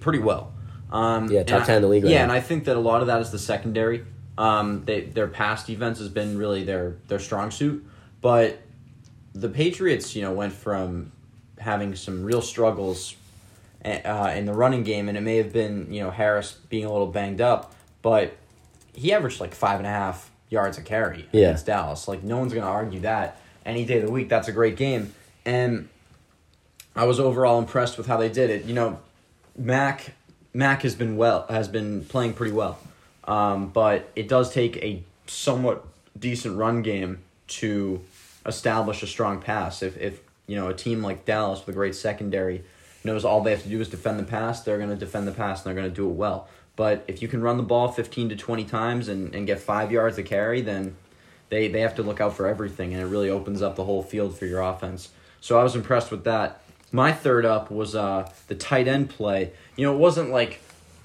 pretty 0.00 0.18
well. 0.18 0.52
Um, 0.90 1.30
Yeah, 1.30 1.42
top 1.42 1.64
10 1.66 1.76
in 1.76 1.82
the 1.82 1.88
league 1.88 2.04
right 2.04 2.12
yeah, 2.12 2.18
now. 2.18 2.22
and 2.24 2.32
I 2.32 2.40
think 2.40 2.64
that 2.64 2.76
a 2.76 2.80
lot 2.80 3.00
of 3.00 3.06
that 3.08 3.20
is 3.20 3.30
the 3.30 3.38
secondary. 3.38 4.04
Um, 4.38 4.84
they, 4.84 5.00
their 5.02 5.26
past 5.28 5.66
defense 5.66 5.98
has 5.98 6.08
been 6.08 6.36
really 6.38 6.62
their 6.64 6.96
their 7.08 7.18
strong 7.18 7.50
suit, 7.50 7.84
but 8.20 8.58
the 9.34 9.48
Patriots, 9.48 10.14
you 10.14 10.22
know, 10.22 10.32
went 10.32 10.52
from 10.52 11.10
having 11.58 11.94
some 11.96 12.22
real 12.22 12.42
struggles 12.42 13.14
uh, 13.84 14.32
in 14.36 14.44
the 14.44 14.52
running 14.52 14.82
game, 14.82 15.08
and 15.08 15.16
it 15.16 15.22
may 15.22 15.36
have 15.38 15.52
been 15.52 15.92
you 15.92 16.02
know 16.02 16.10
Harris 16.10 16.52
being 16.68 16.84
a 16.84 16.92
little 16.92 17.06
banged 17.06 17.40
up, 17.40 17.74
but 18.02 18.36
he 18.92 19.12
averaged 19.12 19.40
like 19.40 19.54
five 19.54 19.78
and 19.78 19.86
a 19.86 19.90
half 19.90 20.30
yards 20.50 20.76
a 20.78 20.82
carry 20.82 21.26
Yeah. 21.32 21.46
against 21.48 21.66
Dallas. 21.66 22.06
Like 22.06 22.22
no 22.22 22.36
one's 22.38 22.52
gonna 22.52 22.66
argue 22.66 23.00
that 23.00 23.38
any 23.64 23.84
day 23.86 23.98
of 24.00 24.06
the 24.06 24.12
week. 24.12 24.28
That's 24.28 24.48
a 24.48 24.52
great 24.52 24.76
game, 24.76 25.14
and 25.46 25.88
I 26.94 27.04
was 27.04 27.18
overall 27.18 27.58
impressed 27.58 27.96
with 27.96 28.06
how 28.06 28.18
they 28.18 28.28
did 28.28 28.50
it. 28.50 28.64
You 28.66 28.74
know, 28.74 28.98
Mac 29.56 30.12
Mac 30.56 30.82
has 30.82 30.94
been 30.94 31.18
well 31.18 31.44
has 31.50 31.68
been 31.68 32.04
playing 32.06 32.32
pretty 32.32 32.54
well, 32.54 32.78
um, 33.24 33.68
but 33.68 34.10
it 34.16 34.26
does 34.26 34.52
take 34.52 34.76
a 34.78 35.02
somewhat 35.26 35.84
decent 36.18 36.56
run 36.56 36.80
game 36.80 37.18
to 37.48 38.00
establish 38.46 39.02
a 39.02 39.06
strong 39.06 39.42
pass. 39.42 39.82
If 39.82 39.98
if 39.98 40.20
you 40.46 40.56
know 40.56 40.68
a 40.68 40.74
team 40.74 41.02
like 41.02 41.26
Dallas 41.26 41.60
with 41.60 41.74
a 41.74 41.76
great 41.76 41.94
secondary 41.94 42.62
knows 43.04 43.22
all 43.22 43.42
they 43.42 43.50
have 43.50 43.62
to 43.64 43.68
do 43.68 43.80
is 43.80 43.88
defend 43.90 44.18
the 44.18 44.24
pass, 44.24 44.62
they're 44.62 44.78
going 44.78 44.88
to 44.88 44.96
defend 44.96 45.28
the 45.28 45.32
pass 45.32 45.60
and 45.60 45.66
they're 45.66 45.80
going 45.80 45.90
to 45.90 45.94
do 45.94 46.08
it 46.08 46.14
well. 46.14 46.48
But 46.74 47.04
if 47.06 47.20
you 47.20 47.28
can 47.28 47.42
run 47.42 47.58
the 47.58 47.62
ball 47.62 47.88
fifteen 47.88 48.30
to 48.30 48.36
twenty 48.36 48.64
times 48.64 49.08
and, 49.08 49.34
and 49.34 49.46
get 49.46 49.60
five 49.60 49.92
yards 49.92 50.16
to 50.16 50.22
carry, 50.22 50.62
then 50.62 50.96
they 51.50 51.68
they 51.68 51.82
have 51.82 51.94
to 51.96 52.02
look 52.02 52.20
out 52.20 52.34
for 52.34 52.46
everything, 52.46 52.94
and 52.94 53.02
it 53.02 53.06
really 53.06 53.28
opens 53.28 53.60
up 53.60 53.76
the 53.76 53.84
whole 53.84 54.02
field 54.02 54.38
for 54.38 54.46
your 54.46 54.62
offense. 54.62 55.10
So 55.40 55.60
I 55.60 55.62
was 55.62 55.76
impressed 55.76 56.10
with 56.10 56.24
that. 56.24 56.62
My 56.96 57.12
third 57.12 57.44
up 57.44 57.70
was 57.70 57.94
uh, 57.94 58.32
the 58.48 58.54
tight 58.54 58.88
end 58.88 59.10
play. 59.10 59.52
You 59.76 59.84
know, 59.84 59.94
it 59.94 59.98
wasn't 59.98 60.30
like 60.30 60.60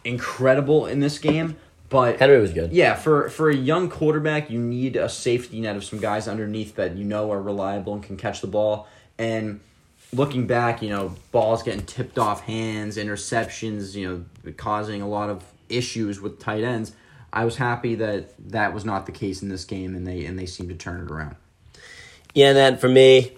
incredible 0.05 0.85
in 0.85 1.01
this 1.01 1.19
game, 1.19 1.57
but 1.89 2.17
Henry 2.17 2.39
was 2.39 2.53
good. 2.53 2.71
yeah, 2.71 2.95
for 2.95 3.27
for 3.27 3.49
a 3.49 3.55
young 3.55 3.89
quarterback, 3.89 4.49
you 4.49 4.57
need 4.57 4.95
a 4.95 5.09
safety 5.09 5.59
net 5.59 5.75
of 5.75 5.83
some 5.83 5.99
guys 5.99 6.29
underneath 6.29 6.75
that 6.75 6.95
you 6.95 7.03
know 7.03 7.29
are 7.33 7.41
reliable 7.41 7.93
and 7.93 8.01
can 8.01 8.15
catch 8.15 8.39
the 8.39 8.47
ball. 8.47 8.87
And 9.17 9.59
looking 10.13 10.47
back, 10.47 10.81
you 10.81 10.87
know, 10.87 11.13
balls 11.33 11.61
getting 11.61 11.85
tipped 11.85 12.17
off 12.17 12.43
hands, 12.43 12.95
interceptions, 12.95 13.93
you 13.93 14.25
know, 14.45 14.53
causing 14.53 15.01
a 15.01 15.09
lot 15.09 15.29
of 15.29 15.43
issues 15.67 16.21
with 16.21 16.39
tight 16.39 16.63
ends. 16.63 16.93
I 17.33 17.43
was 17.43 17.57
happy 17.57 17.95
that 17.95 18.33
that 18.51 18.73
was 18.73 18.85
not 18.85 19.07
the 19.07 19.11
case 19.11 19.41
in 19.41 19.49
this 19.49 19.65
game, 19.65 19.93
and 19.93 20.07
they 20.07 20.23
and 20.23 20.39
they 20.39 20.45
seemed 20.45 20.69
to 20.69 20.75
turn 20.75 21.01
it 21.01 21.11
around. 21.11 21.35
Yeah, 22.33 22.47
and 22.47 22.57
then 22.57 22.77
for 22.77 22.87
me, 22.87 23.33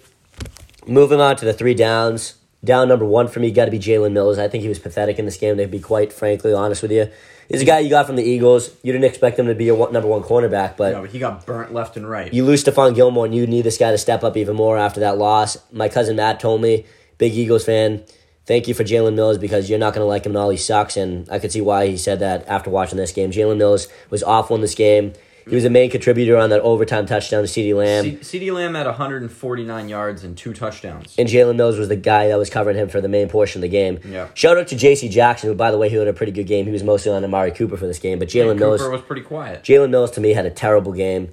moving 0.86 1.20
on 1.20 1.34
to 1.34 1.44
the 1.44 1.52
three 1.52 1.74
downs. 1.74 2.34
Down 2.64 2.88
number 2.88 3.04
one 3.04 3.28
for 3.28 3.40
me 3.40 3.50
got 3.50 3.66
to 3.66 3.70
be 3.70 3.78
Jalen 3.78 4.12
Mills. 4.12 4.38
I 4.38 4.48
think 4.48 4.62
he 4.62 4.68
was 4.68 4.78
pathetic 4.78 5.18
in 5.18 5.26
this 5.26 5.36
game. 5.36 5.56
To 5.58 5.66
be 5.66 5.80
quite 5.80 6.12
frankly 6.12 6.54
honest 6.54 6.80
with 6.80 6.92
you, 6.92 7.10
he's 7.48 7.60
a 7.60 7.64
guy 7.64 7.80
you 7.80 7.90
got 7.90 8.06
from 8.06 8.16
the 8.16 8.22
Eagles. 8.22 8.74
You 8.82 8.92
didn't 8.92 9.04
expect 9.04 9.38
him 9.38 9.46
to 9.46 9.54
be 9.54 9.66
your 9.66 9.76
one, 9.76 9.92
number 9.92 10.08
one 10.08 10.22
cornerback, 10.22 10.76
but 10.76 10.92
know, 10.92 11.02
but 11.02 11.10
he 11.10 11.18
got 11.18 11.44
burnt 11.44 11.74
left 11.74 11.96
and 11.96 12.08
right. 12.08 12.32
you 12.32 12.44
lose 12.44 12.64
Stephon 12.64 12.94
Gilmore, 12.94 13.26
and 13.26 13.34
you 13.34 13.46
need 13.46 13.62
this 13.62 13.76
guy 13.76 13.90
to 13.90 13.98
step 13.98 14.24
up 14.24 14.36
even 14.36 14.56
more 14.56 14.78
after 14.78 15.00
that 15.00 15.18
loss. 15.18 15.58
My 15.72 15.88
cousin 15.88 16.16
Matt 16.16 16.40
told 16.40 16.62
me, 16.62 16.86
big 17.18 17.34
Eagles 17.34 17.64
fan, 17.64 18.02
thank 18.46 18.66
you 18.66 18.74
for 18.74 18.84
Jalen 18.84 19.14
Mills 19.14 19.36
because 19.36 19.68
you're 19.68 19.78
not 19.78 19.92
going 19.92 20.04
to 20.04 20.08
like 20.08 20.24
him 20.24 20.32
and 20.32 20.38
all. 20.38 20.50
He 20.50 20.56
sucks, 20.56 20.96
and 20.96 21.28
I 21.30 21.38
could 21.38 21.52
see 21.52 21.60
why 21.60 21.88
he 21.88 21.96
said 21.98 22.20
that 22.20 22.48
after 22.48 22.70
watching 22.70 22.96
this 22.96 23.12
game. 23.12 23.30
Jalen 23.30 23.58
Mills 23.58 23.88
was 24.10 24.22
awful 24.22 24.56
in 24.56 24.62
this 24.62 24.74
game. 24.74 25.12
He 25.48 25.54
was 25.54 25.64
a 25.64 25.70
main 25.70 25.90
contributor 25.90 26.36
on 26.36 26.50
that 26.50 26.60
overtime 26.60 27.04
touchdown 27.06 27.42
to 27.42 27.48
CeeDee 27.48 27.76
Lamb. 27.76 28.04
C- 28.22 28.38
CeeDee 28.40 28.52
Lamb 28.52 28.74
had 28.74 28.86
149 28.86 29.88
yards 29.88 30.24
and 30.24 30.36
two 30.36 30.52
touchdowns. 30.54 31.14
and 31.18 31.28
Jalen 31.28 31.56
Mills 31.56 31.76
was 31.76 31.88
the 31.88 31.96
guy 31.96 32.28
that 32.28 32.38
was 32.38 32.48
covering 32.50 32.76
him 32.76 32.88
for 32.88 33.00
the 33.00 33.08
main 33.08 33.28
portion 33.28 33.58
of 33.58 33.62
the 33.62 33.68
game. 33.68 34.00
Yeah. 34.04 34.28
Shout 34.34 34.56
out 34.56 34.68
to 34.68 34.76
J.C. 34.76 35.08
Jackson, 35.08 35.48
who, 35.50 35.54
by 35.54 35.70
the 35.70 35.78
way, 35.78 35.88
he 35.88 35.96
had 35.96 36.08
a 36.08 36.12
pretty 36.12 36.32
good 36.32 36.46
game. 36.46 36.64
He 36.64 36.72
was 36.72 36.82
mostly 36.82 37.12
on 37.12 37.22
Amari 37.24 37.50
Cooper 37.50 37.76
for 37.76 37.86
this 37.86 37.98
game, 37.98 38.18
but 38.18 38.28
Jalen 38.28 38.58
Mills, 38.58 38.80
was 38.80 39.02
pretty 39.02 39.22
quiet. 39.22 39.62
Jalen 39.62 39.90
Mills 39.90 40.10
to 40.12 40.20
me 40.20 40.30
had 40.30 40.46
a 40.46 40.50
terrible 40.50 40.92
game. 40.92 41.30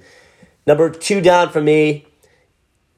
Number 0.66 0.90
two 0.90 1.20
down 1.20 1.48
for 1.50 1.60
me, 1.60 2.06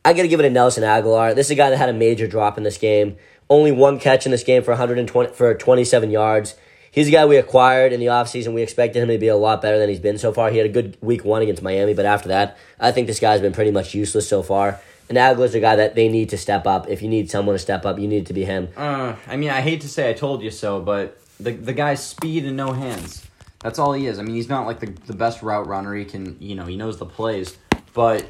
I 0.04 0.12
got 0.12 0.22
to 0.22 0.28
give 0.28 0.40
it 0.40 0.42
to 0.42 0.50
Nelson 0.50 0.82
Agholor. 0.82 1.34
This 1.34 1.46
is 1.46 1.52
a 1.52 1.54
guy 1.54 1.70
that 1.70 1.76
had 1.78 1.88
a 1.88 1.94
major 1.94 2.26
drop 2.26 2.58
in 2.58 2.64
this 2.64 2.76
game. 2.76 3.16
Only 3.48 3.72
one 3.72 3.98
catch 3.98 4.26
in 4.26 4.32
this 4.32 4.42
game 4.42 4.62
for 4.62 4.72
120 4.72 5.32
for 5.32 5.54
27 5.54 6.10
yards. 6.10 6.54
He's 6.94 7.08
a 7.08 7.10
guy 7.10 7.26
we 7.26 7.38
acquired 7.38 7.92
in 7.92 7.98
the 7.98 8.06
offseason. 8.06 8.54
We 8.54 8.62
expected 8.62 9.02
him 9.02 9.08
to 9.08 9.18
be 9.18 9.26
a 9.26 9.36
lot 9.36 9.60
better 9.60 9.80
than 9.80 9.88
he's 9.88 9.98
been 9.98 10.16
so 10.16 10.32
far. 10.32 10.50
He 10.50 10.58
had 10.58 10.66
a 10.66 10.72
good 10.72 10.96
week 11.00 11.24
one 11.24 11.42
against 11.42 11.60
Miami, 11.60 11.92
but 11.92 12.06
after 12.06 12.28
that, 12.28 12.56
I 12.78 12.92
think 12.92 13.08
this 13.08 13.18
guy's 13.18 13.40
been 13.40 13.52
pretty 13.52 13.72
much 13.72 13.94
useless 13.94 14.28
so 14.28 14.44
far. 14.44 14.78
And 15.08 15.18
Agholor's 15.18 15.56
a 15.56 15.60
guy 15.60 15.74
that 15.74 15.96
they 15.96 16.08
need 16.08 16.28
to 16.28 16.38
step 16.38 16.68
up. 16.68 16.88
If 16.88 17.02
you 17.02 17.08
need 17.08 17.32
someone 17.32 17.56
to 17.56 17.58
step 17.58 17.84
up, 17.84 17.98
you 17.98 18.06
need 18.06 18.18
it 18.18 18.26
to 18.26 18.32
be 18.32 18.44
him. 18.44 18.68
Uh, 18.76 19.16
I 19.26 19.34
mean, 19.34 19.50
I 19.50 19.60
hate 19.60 19.80
to 19.80 19.88
say 19.88 20.08
I 20.08 20.12
told 20.12 20.40
you 20.40 20.52
so, 20.52 20.80
but 20.80 21.20
the 21.40 21.50
the 21.50 21.72
guy's 21.72 22.00
speed 22.00 22.44
and 22.44 22.56
no 22.56 22.70
hands. 22.70 23.26
That's 23.60 23.80
all 23.80 23.92
he 23.92 24.06
is. 24.06 24.20
I 24.20 24.22
mean, 24.22 24.36
he's 24.36 24.48
not 24.48 24.64
like 24.64 24.78
the, 24.78 24.86
the 25.06 25.14
best 25.14 25.42
route 25.42 25.66
runner. 25.66 25.96
He 25.96 26.04
can, 26.04 26.36
you 26.38 26.54
know, 26.54 26.64
he 26.64 26.76
knows 26.76 26.98
the 26.98 27.06
plays, 27.06 27.58
but 27.92 28.24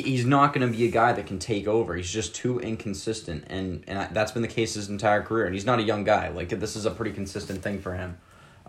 he's 0.00 0.24
not 0.24 0.54
going 0.54 0.66
to 0.66 0.76
be 0.76 0.84
a 0.86 0.90
guy 0.90 1.12
that 1.12 1.26
can 1.26 1.38
take 1.38 1.66
over. 1.66 1.94
He's 1.94 2.10
just 2.10 2.34
too 2.34 2.58
inconsistent, 2.60 3.44
and 3.48 3.84
and 3.86 4.14
that's 4.14 4.32
been 4.32 4.42
the 4.42 4.48
case 4.48 4.74
his 4.74 4.88
entire 4.88 5.22
career. 5.22 5.44
And 5.44 5.54
he's 5.54 5.66
not 5.66 5.78
a 5.78 5.82
young 5.82 6.04
guy. 6.04 6.28
Like 6.28 6.48
this 6.48 6.76
is 6.76 6.86
a 6.86 6.90
pretty 6.90 7.12
consistent 7.12 7.62
thing 7.62 7.80
for 7.80 7.94
him. 7.94 8.18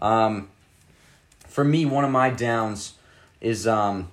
Um, 0.02 0.50
for 1.48 1.64
me, 1.64 1.86
one 1.86 2.04
of 2.04 2.12
my 2.12 2.30
downs 2.30 2.94
is 3.40 3.68
um, 3.68 4.12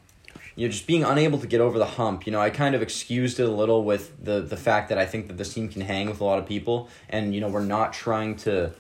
you 0.57 0.67
know, 0.67 0.73
just 0.73 0.87
being 0.87 1.05
unable 1.05 1.39
to 1.39 1.47
get 1.47 1.61
over 1.61 1.79
the 1.79 1.87
hump. 1.87 2.27
You 2.27 2.33
know, 2.33 2.41
I 2.41 2.51
kind 2.51 2.75
of 2.75 2.83
excused 2.83 3.41
it 3.41 3.49
a 3.49 3.51
little 3.51 3.83
with 3.85 4.23
the 4.23 4.41
the 4.41 4.57
fact 4.57 4.91
that 4.91 4.99
I 4.99 5.07
think 5.07 5.29
that 5.29 5.39
this 5.39 5.55
team 5.55 5.69
can 5.69 5.81
hang 5.81 6.09
with 6.09 6.21
a 6.21 6.25
lot 6.25 6.39
of 6.39 6.47
people, 6.47 6.89
and 7.09 7.35
you 7.35 7.41
know, 7.41 7.49
we're 7.49 7.65
not 7.65 7.93
trying 7.93 8.37
to 8.39 8.73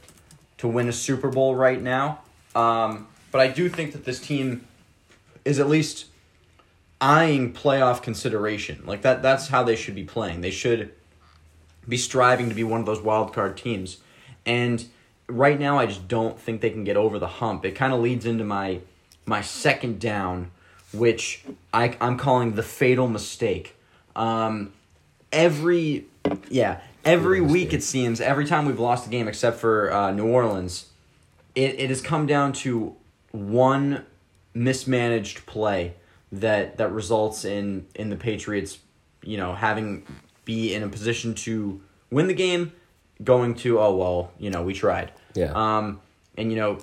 to 0.58 0.68
win 0.68 0.88
a 0.88 0.92
Super 0.92 1.30
Bowl 1.30 1.54
right 1.54 1.80
now. 1.80 2.20
Um, 2.54 3.08
but 3.32 3.40
I 3.40 3.48
do 3.48 3.68
think 3.68 3.92
that 3.92 4.04
this 4.04 4.20
team 4.20 4.66
is 5.44 5.58
at 5.58 5.68
least 5.68 6.06
eyeing 7.00 7.52
playoff 7.52 8.02
consideration. 8.02 8.82
Like 8.84 9.02
that 9.02 9.22
that's 9.22 9.48
how 9.48 9.62
they 9.62 9.76
should 9.76 9.94
be 9.94 10.04
playing. 10.04 10.40
They 10.40 10.50
should 10.50 10.92
be 11.88 11.96
striving 11.96 12.48
to 12.48 12.54
be 12.54 12.64
one 12.64 12.80
of 12.80 12.86
those 12.86 13.00
wild 13.00 13.32
card 13.32 13.56
teams. 13.56 13.98
And 14.44 14.86
right 15.26 15.58
now 15.58 15.78
I 15.78 15.86
just 15.86 16.08
don't 16.08 16.38
think 16.38 16.60
they 16.60 16.70
can 16.70 16.84
get 16.84 16.96
over 16.96 17.18
the 17.18 17.26
hump. 17.26 17.64
It 17.64 17.72
kind 17.72 17.92
of 17.92 18.00
leads 18.00 18.26
into 18.26 18.44
my 18.44 18.80
my 19.24 19.40
second 19.40 20.00
down, 20.00 20.50
which 20.92 21.44
I 21.72 21.96
I'm 22.00 22.18
calling 22.18 22.54
the 22.54 22.62
fatal 22.62 23.08
mistake. 23.08 23.76
Um 24.14 24.72
every 25.32 26.06
yeah, 26.50 26.80
every 27.04 27.40
week 27.40 27.72
it 27.72 27.82
seems 27.82 28.20
every 28.20 28.44
time 28.44 28.66
we've 28.66 28.80
lost 28.80 29.06
a 29.06 29.10
game 29.10 29.26
except 29.26 29.58
for 29.58 29.92
uh, 29.92 30.10
New 30.10 30.26
Orleans, 30.26 30.90
it, 31.54 31.78
it 31.80 31.88
has 31.88 32.02
come 32.02 32.26
down 32.26 32.52
to 32.52 32.94
one 33.32 34.04
mismanaged 34.52 35.46
play 35.46 35.94
that 36.32 36.76
that 36.78 36.92
results 36.92 37.44
in 37.44 37.86
in 37.94 38.10
the 38.10 38.16
Patriots, 38.16 38.78
you 39.22 39.36
know, 39.36 39.54
having 39.54 40.06
be 40.44 40.74
in 40.74 40.82
a 40.82 40.88
position 40.88 41.34
to 41.34 41.80
win 42.10 42.26
the 42.26 42.34
game, 42.34 42.72
going 43.22 43.54
to 43.56 43.80
oh 43.80 43.94
well, 43.96 44.32
you 44.38 44.50
know, 44.50 44.62
we 44.62 44.74
tried. 44.74 45.12
Yeah. 45.34 45.52
Um, 45.54 46.00
and 46.36 46.50
you 46.50 46.58
know, 46.58 46.78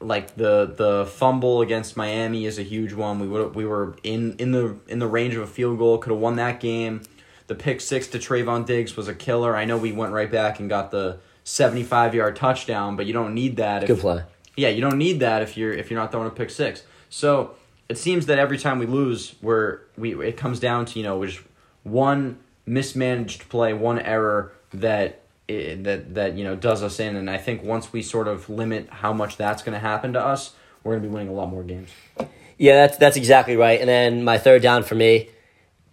like 0.00 0.34
the 0.36 0.74
the 0.76 1.06
fumble 1.06 1.60
against 1.60 1.96
Miami 1.96 2.46
is 2.46 2.58
a 2.58 2.62
huge 2.62 2.92
one. 2.92 3.18
We 3.20 3.28
would 3.28 3.54
we 3.54 3.64
were 3.64 3.96
in 4.02 4.36
in 4.38 4.52
the 4.52 4.76
in 4.88 4.98
the 4.98 5.06
range 5.06 5.34
of 5.34 5.42
a 5.42 5.46
field 5.46 5.78
goal, 5.78 5.98
could 5.98 6.10
have 6.10 6.20
won 6.20 6.36
that 6.36 6.60
game. 6.60 7.02
The 7.46 7.54
pick 7.54 7.80
six 7.80 8.06
to 8.08 8.18
Trevon 8.18 8.64
Diggs 8.64 8.96
was 8.96 9.08
a 9.08 9.14
killer. 9.14 9.56
I 9.56 9.64
know 9.64 9.76
we 9.76 9.92
went 9.92 10.12
right 10.12 10.30
back 10.30 10.60
and 10.60 10.68
got 10.68 10.90
the 10.90 11.18
seventy 11.44 11.82
five 11.82 12.14
yard 12.14 12.36
touchdown, 12.36 12.96
but 12.96 13.06
you 13.06 13.12
don't 13.12 13.34
need 13.34 13.56
that. 13.56 13.82
If, 13.82 13.88
Good 13.88 13.98
play. 13.98 14.22
Yeah, 14.56 14.68
you 14.68 14.80
don't 14.80 14.98
need 14.98 15.20
that 15.20 15.42
if 15.42 15.56
you're 15.56 15.72
if 15.72 15.90
you're 15.90 15.98
not 15.98 16.12
throwing 16.12 16.28
a 16.28 16.30
pick 16.30 16.50
six. 16.50 16.84
So 17.08 17.54
it 17.90 17.98
seems 17.98 18.26
that 18.26 18.38
every 18.38 18.56
time 18.56 18.78
we 18.78 18.86
lose, 18.86 19.34
we're 19.42 19.80
we 19.98 20.14
it 20.24 20.36
comes 20.36 20.60
down 20.60 20.86
to 20.86 20.98
you 20.98 21.04
know 21.04 21.26
just 21.26 21.40
one 21.82 22.38
mismanaged 22.64 23.48
play, 23.48 23.72
one 23.74 23.98
error 23.98 24.52
that 24.72 25.22
eh, 25.48 25.74
that 25.80 26.14
that 26.14 26.34
you 26.36 26.44
know 26.44 26.54
does 26.54 26.82
us 26.84 27.00
in. 27.00 27.16
And 27.16 27.28
I 27.28 27.36
think 27.36 27.64
once 27.64 27.92
we 27.92 28.00
sort 28.02 28.28
of 28.28 28.48
limit 28.48 28.88
how 28.90 29.12
much 29.12 29.36
that's 29.36 29.62
going 29.64 29.74
to 29.74 29.80
happen 29.80 30.12
to 30.12 30.20
us, 30.24 30.54
we're 30.84 30.92
going 30.92 31.02
to 31.02 31.08
be 31.08 31.12
winning 31.12 31.28
a 31.28 31.32
lot 31.32 31.50
more 31.50 31.64
games. 31.64 31.90
Yeah, 32.58 32.74
that's 32.76 32.96
that's 32.96 33.16
exactly 33.16 33.56
right. 33.56 33.80
And 33.80 33.88
then 33.88 34.22
my 34.22 34.38
third 34.38 34.62
down 34.62 34.84
for 34.84 34.94
me, 34.94 35.28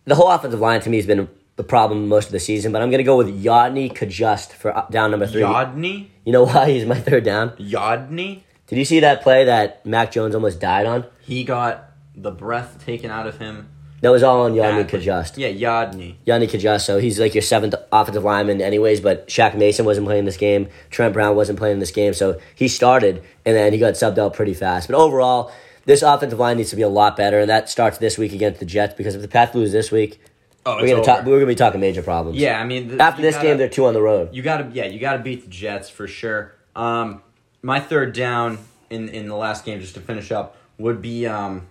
the 0.05 0.13
whole 0.13 0.29
offensive 0.29 0.59
line 0.59 0.81
to 0.81 0.89
me 0.91 0.97
has 0.97 1.07
been 1.07 1.27
the 1.55 1.63
problem 1.63 2.07
most 2.07 2.27
of 2.27 2.31
the 2.31 2.39
season. 2.39 2.71
But 2.71 2.83
I'm 2.83 2.91
going 2.91 2.99
to 2.99 3.03
go 3.03 3.17
with 3.17 3.43
Yodny 3.43 3.91
Cajuste 3.91 4.51
for 4.51 4.85
down 4.91 5.09
number 5.09 5.25
three. 5.25 5.41
Yodny, 5.41 6.09
You 6.25 6.31
know 6.31 6.43
why 6.45 6.69
he's 6.69 6.85
my 6.85 6.99
third 6.99 7.23
down? 7.23 7.51
Yodny, 7.57 8.43
Did 8.67 8.77
you 8.77 8.85
see 8.85 8.99
that 8.99 9.23
play 9.23 9.45
that 9.45 9.83
Mac 9.83 10.11
Jones 10.11 10.35
almost 10.35 10.59
died 10.59 10.85
on? 10.85 11.05
he 11.21 11.43
got 11.43 11.86
the 12.17 12.31
breath 12.31 12.83
taken 12.85 13.11
out 13.11 13.27
of 13.27 13.37
him. 13.37 13.69
That 14.01 14.09
was 14.09 14.21
all 14.21 14.41
on 14.41 14.55
badly. 14.55 14.83
Cajuste. 14.99 15.37
Yeah, 15.37 15.49
Yadni. 15.49 16.15
Yanni 16.25 16.45
Cajuste, 16.47 16.81
so 16.85 16.99
he's 16.99 17.19
like 17.19 17.33
your 17.33 17.41
seventh 17.41 17.73
offensive 17.91 18.23
lineman, 18.23 18.61
anyways. 18.61 19.01
But 19.01 19.27
Shaq 19.27 19.57
Mason 19.57 19.85
wasn't 19.85 20.05
playing 20.05 20.25
this 20.25 20.37
game. 20.37 20.67
Trent 20.91 21.13
Brown 21.13 21.35
wasn't 21.35 21.57
playing 21.57 21.79
this 21.79 21.89
game, 21.91 22.13
so 22.13 22.39
he 22.53 22.67
started 22.67 23.23
and 23.45 23.55
then 23.55 23.73
he 23.73 23.79
got 23.79 23.95
subbed 23.95 24.17
out 24.19 24.33
pretty 24.33 24.53
fast. 24.53 24.87
But 24.87 24.97
overall, 24.97 25.51
this 25.85 26.01
offensive 26.03 26.37
line 26.37 26.57
needs 26.57 26.69
to 26.71 26.75
be 26.75 26.83
a 26.83 26.89
lot 26.89 27.17
better, 27.17 27.39
and 27.39 27.49
that 27.49 27.69
starts 27.69 27.97
this 27.97 28.17
week 28.19 28.33
against 28.33 28.59
the 28.59 28.65
Jets. 28.67 28.93
Because 28.93 29.15
if 29.15 29.21
the 29.21 29.27
Pats 29.27 29.55
lose 29.55 29.71
this 29.71 29.91
week, 29.91 30.19
Oh, 30.63 30.75
we're 30.81 30.89
gonna 30.89 31.01
talk. 31.03 31.25
We're 31.25 31.37
gonna 31.37 31.45
be 31.47 31.55
talking 31.55 31.79
major 31.79 32.03
problems. 32.03 32.37
Yeah, 32.37 32.59
I 32.59 32.65
mean, 32.65 32.89
th- 32.89 32.99
After 32.99 33.21
this 33.21 33.35
gotta- 33.35 33.47
game, 33.47 33.57
they're 33.57 33.69
two 33.69 33.85
on 33.85 33.93
the 33.93 34.01
road. 34.01 34.29
You 34.35 34.43
got 34.43 34.57
to 34.57 34.69
yeah, 34.73 34.85
you 34.85 34.99
got 34.99 35.13
to 35.13 35.19
beat 35.19 35.43
the 35.43 35.49
Jets 35.49 35.89
for 35.89 36.07
sure. 36.07 36.53
Um, 36.75 37.21
my 37.63 37.79
third 37.79 38.13
down 38.13 38.57
in 38.89 39.07
in 39.09 39.27
the 39.27 39.35
last 39.35 39.63
game, 39.65 39.79
just 39.79 39.93
to 39.95 40.01
finish 40.01 40.29
up, 40.31 40.57
would 40.77 41.01
be 41.01 41.25
um, 41.25 41.67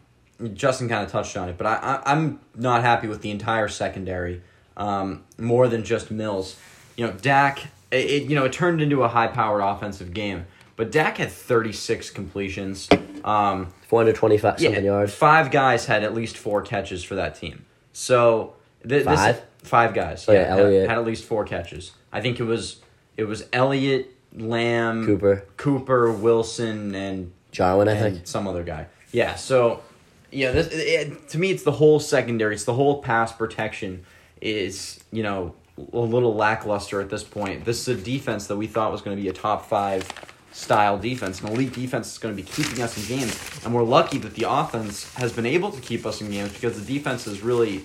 Justin 0.55 0.89
kind 0.89 1.05
of 1.05 1.11
touched 1.11 1.37
on 1.37 1.49
it, 1.49 1.57
but 1.57 1.67
I, 1.67 1.75
I 2.05 2.13
I'm 2.13 2.41
not 2.55 2.83
happy 2.83 3.07
with 3.09 3.23
the 3.23 3.31
entire 3.31 3.69
secondary. 3.69 4.43
Um, 4.77 5.25
more 5.39 5.69
than 5.69 5.85
just 5.85 6.11
Mills, 6.11 6.57
you 6.97 7.07
know, 7.07 7.13
Dak. 7.13 7.65
It, 7.91 8.11
it 8.11 8.23
you 8.25 8.35
know 8.35 8.45
it 8.45 8.53
turned 8.53 8.83
into 8.83 9.03
a 9.03 9.09
high 9.09 9.29
powered 9.29 9.63
offensive 9.63 10.13
game, 10.13 10.45
but 10.77 10.91
Dak 10.93 11.17
had 11.19 11.31
36 11.31 12.11
completions. 12.11 12.89
Um, 13.25 13.73
Four 13.89 14.01
hundred 14.01 14.17
twenty-five 14.17 14.61
something 14.61 14.85
yards. 14.85 15.15
Five 15.15 15.51
guys 15.51 15.87
had 15.87 16.03
at 16.05 16.13
least 16.15 16.37
four 16.37 16.61
catches 16.63 17.03
for 17.05 17.15
that 17.15 17.37
team. 17.37 17.65
So 17.93 18.55
th- 18.87 19.05
Five? 19.05 19.37
This, 19.37 19.45
five 19.69 19.95
guys. 19.95 20.29
Oh, 20.29 20.33
yeah, 20.33 20.51
had, 20.51 20.59
Elliott. 20.61 20.89
had 20.89 20.99
at 20.99 21.05
least 21.05 21.25
four 21.25 21.45
catches. 21.45 21.93
I 22.13 22.21
think 22.21 22.39
it 22.41 22.45
was 22.45 22.81
it 23.17 23.25
was 23.25 23.47
Elliott, 23.53 24.13
Lamb, 24.37 25.07
Cooper. 25.07 25.45
Cooper, 25.57 26.13
Wilson, 26.13 26.95
and 26.95 27.33
Jarwin, 27.53 27.89
I 27.89 27.93
and 27.93 28.15
think. 28.17 28.27
some 28.27 28.47
other 28.47 28.63
guy. 28.65 28.87
Yeah. 29.13 29.37
So 29.37 29.83
yeah, 30.31 30.51
this 30.51 30.69
it, 30.69 31.29
to 31.31 31.39
me 31.39 31.51
it's 31.51 31.63
the 31.63 31.73
whole 31.73 32.01
secondary. 32.01 32.55
It's 32.55 32.65
the 32.65 32.75
whole 32.75 33.03
pass 33.03 33.33
protection 33.33 34.05
is 34.41 35.01
you 35.13 35.23
know 35.23 35.55
a 35.93 35.99
little 35.99 36.35
lackluster 36.35 37.01
at 37.01 37.11
this 37.11 37.25
point. 37.25 37.65
This 37.65 37.87
is 37.87 38.01
a 38.01 38.03
defense 38.03 38.47
that 38.47 38.57
we 38.57 38.67
thought 38.67 38.93
was 38.93 39.03
going 39.03 39.17
to 39.17 39.23
be 39.23 39.29
a 39.29 39.33
top 39.33 39.67
five 39.67 40.09
style 40.53 40.99
defense, 40.99 41.43
an 41.43 41.49
elite 41.49 41.75
defense 41.75 42.13
is 42.13 42.19
going 42.19 42.35
to 42.35 42.43
be 42.43 42.49
keeping 42.49 42.83
us 42.83 42.97
in 42.97 43.19
games, 43.19 43.61
and 43.65 43.75
we're 43.75 43.83
lucky 43.83 44.17
that 44.17 44.35
the 44.35 44.51
offense 44.51 45.13
has 45.15 45.33
been 45.33 45.45
able 45.45 45.71
to 45.71 45.81
keep 45.83 46.07
us 46.07 46.23
in 46.23 46.31
games 46.31 46.53
because 46.53 46.83
the 46.83 46.95
defense 46.95 47.27
has 47.27 47.43
really 47.43 47.85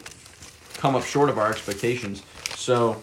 come 0.75 0.95
up 0.95 1.03
short 1.03 1.29
of 1.29 1.37
our 1.37 1.51
expectations. 1.51 2.23
So. 2.55 3.01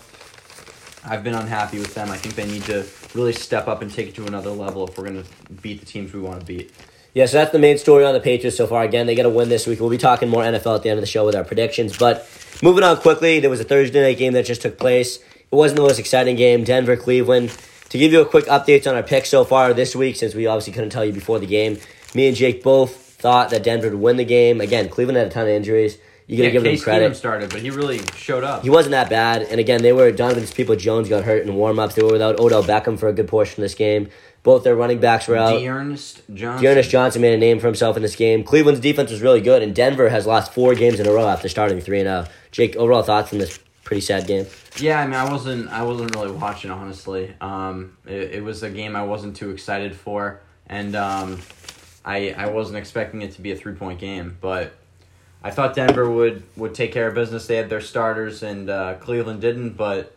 I've 1.04 1.23
been 1.23 1.35
unhappy 1.35 1.78
with 1.78 1.95
them. 1.95 2.11
I 2.11 2.16
think 2.18 2.35
they 2.35 2.45
need 2.45 2.64
to 2.64 2.85
really 3.14 3.33
step 3.33 3.68
up 3.68 3.83
and 3.83 3.92
take 3.92 4.09
it 4.09 4.14
to 4.16 4.26
another 4.26 4.50
level 4.50 4.87
if 4.87 4.99
we're 4.99 5.04
going 5.04 5.23
to 5.23 5.52
beat 5.62 5.80
the 5.80 5.87
teams 5.87 6.12
we 6.12 6.21
want 6.21 6.40
to 6.40 6.45
beat. 6.45 6.73
Yeah, 7.18 7.26
so 7.26 7.38
that's 7.38 7.50
the 7.50 7.58
main 7.58 7.78
story 7.78 8.04
on 8.04 8.14
the 8.14 8.20
Patriots 8.20 8.56
so 8.56 8.68
far. 8.68 8.84
Again, 8.84 9.08
they 9.08 9.16
got 9.16 9.25
to 9.25 9.28
win 9.28 9.48
this 9.48 9.66
week. 9.66 9.80
We'll 9.80 9.90
be 9.90 9.98
talking 9.98 10.28
more 10.28 10.44
NFL 10.44 10.76
at 10.76 10.82
the 10.84 10.90
end 10.90 10.98
of 10.98 11.00
the 11.00 11.08
show 11.08 11.26
with 11.26 11.34
our 11.34 11.42
predictions. 11.42 11.98
But 11.98 12.25
moving 12.62 12.84
on 12.84 12.96
quickly, 12.98 13.40
there 13.40 13.50
was 13.50 13.58
a 13.58 13.64
Thursday 13.64 14.00
night 14.00 14.18
game 14.18 14.34
that 14.34 14.46
just 14.46 14.62
took 14.62 14.78
place. 14.78 15.16
It 15.16 15.50
wasn't 15.50 15.78
the 15.78 15.82
most 15.82 15.98
exciting 15.98 16.37
game. 16.37 16.62
Denver, 16.62 16.96
Cleveland. 16.96 17.50
To 17.88 17.98
give 17.98 18.12
you 18.12 18.20
a 18.20 18.25
quick 18.25 18.44
update 18.44 18.87
on 18.87 18.94
our 18.94 19.02
picks 19.02 19.30
so 19.30 19.44
far 19.44 19.75
this 19.75 19.96
week, 19.96 20.14
since 20.14 20.32
we 20.32 20.46
obviously 20.46 20.72
couldn't 20.72 20.90
tell 20.90 21.04
you 21.04 21.12
before 21.12 21.40
the 21.40 21.46
game, 21.48 21.80
me 22.14 22.28
and 22.28 22.37
Jake 22.37 22.62
both 22.62 22.94
thought 22.94 23.50
that 23.50 23.64
Denver 23.64 23.90
would 23.90 23.98
win 23.98 24.16
the 24.16 24.25
game. 24.25 24.60
Again, 24.60 24.88
Cleveland 24.88 25.18
had 25.18 25.26
a 25.26 25.30
ton 25.30 25.42
of 25.42 25.48
injuries. 25.48 25.98
You 26.28 26.37
got 26.37 26.42
to 26.42 26.46
yeah, 26.46 26.52
give 26.52 26.62
them 26.62 26.72
Case 26.72 26.82
Keenum 26.82 26.84
credit. 26.84 27.16
started, 27.16 27.50
but 27.50 27.62
he 27.62 27.70
really 27.70 28.00
showed 28.14 28.44
up. 28.44 28.62
He 28.62 28.70
wasn't 28.70 28.92
that 28.92 29.10
bad. 29.10 29.42
And 29.42 29.58
again, 29.58 29.82
they 29.82 29.92
were 29.92 30.12
Donovan's 30.12 30.52
people. 30.52 30.76
Jones 30.76 31.08
got 31.08 31.25
hurt 31.25 31.42
in 31.44 31.52
warm 31.56 31.80
ups. 31.80 31.96
They 31.96 32.02
were 32.02 32.12
without 32.12 32.38
Odell 32.38 32.62
Beckham 32.62 32.96
for 32.96 33.08
a 33.08 33.12
good 33.12 33.26
portion 33.26 33.60
of 33.60 33.64
this 33.64 33.75
game. 33.75 34.10
Both 34.49 34.64
their 34.64 34.76
running 34.76 34.99
backs 34.99 35.28
were 35.28 35.37
out. 35.37 35.59
D'Ernest 35.59 36.23
Johnson. 36.33 36.64
D'Ernest 36.64 36.88
Johnson 36.88 37.21
made 37.21 37.35
a 37.35 37.37
name 37.37 37.61
for 37.61 37.67
himself 37.67 37.99
in 37.99 38.02
this 38.02 38.17
game. 38.17 38.43
Cleveland's 38.43 38.81
defense 38.81 39.11
was 39.11 39.21
really 39.21 39.43
good, 39.43 39.62
and 39.62 39.75
Denver 39.75 40.09
has 40.09 40.25
lost 40.25 40.55
four 40.55 40.75
games 40.75 40.99
in 40.99 41.07
a 41.07 41.12
row 41.12 41.28
after 41.28 41.50
starting 41.50 41.78
three 41.83 42.00
and 42.00 42.07
zero. 42.07 42.25
Jake, 42.50 42.75
overall 42.76 43.02
thoughts 43.02 43.28
from 43.28 43.40
this 43.40 43.59
pretty 43.85 44.00
sad 44.00 44.26
game? 44.26 44.47
Yeah, 44.78 45.00
I 45.00 45.05
mean, 45.05 45.17
I 45.17 45.31
wasn't, 45.31 45.69
I 45.69 45.83
wasn't 45.83 46.14
really 46.14 46.31
watching 46.31 46.71
honestly. 46.71 47.35
Um, 47.43 47.99
it, 48.07 48.37
it 48.37 48.43
was 48.43 48.62
a 48.62 48.71
game 48.71 48.97
I 48.97 49.02
wasn't 49.02 49.37
too 49.37 49.50
excited 49.50 49.95
for, 49.95 50.40
and 50.67 50.97
um, 50.97 51.43
I, 52.02 52.31
I 52.31 52.49
wasn't 52.49 52.78
expecting 52.78 53.21
it 53.21 53.33
to 53.33 53.43
be 53.43 53.52
a 53.52 53.57
three 53.57 53.75
point 53.75 54.00
game, 54.00 54.38
but 54.40 54.73
I 55.45 55.50
thought 55.50 55.75
Denver 55.75 56.11
would 56.11 56.43
would 56.57 56.75
take 56.75 56.93
care 56.93 57.07
of 57.07 57.14
business. 57.14 57.47
They 57.47 57.57
had 57.57 57.69
their 57.69 57.83
starters, 57.83 58.43
and 58.43 58.71
uh, 58.71 58.95
Cleveland 58.95 59.43
didn't, 59.43 59.76
but. 59.76 60.14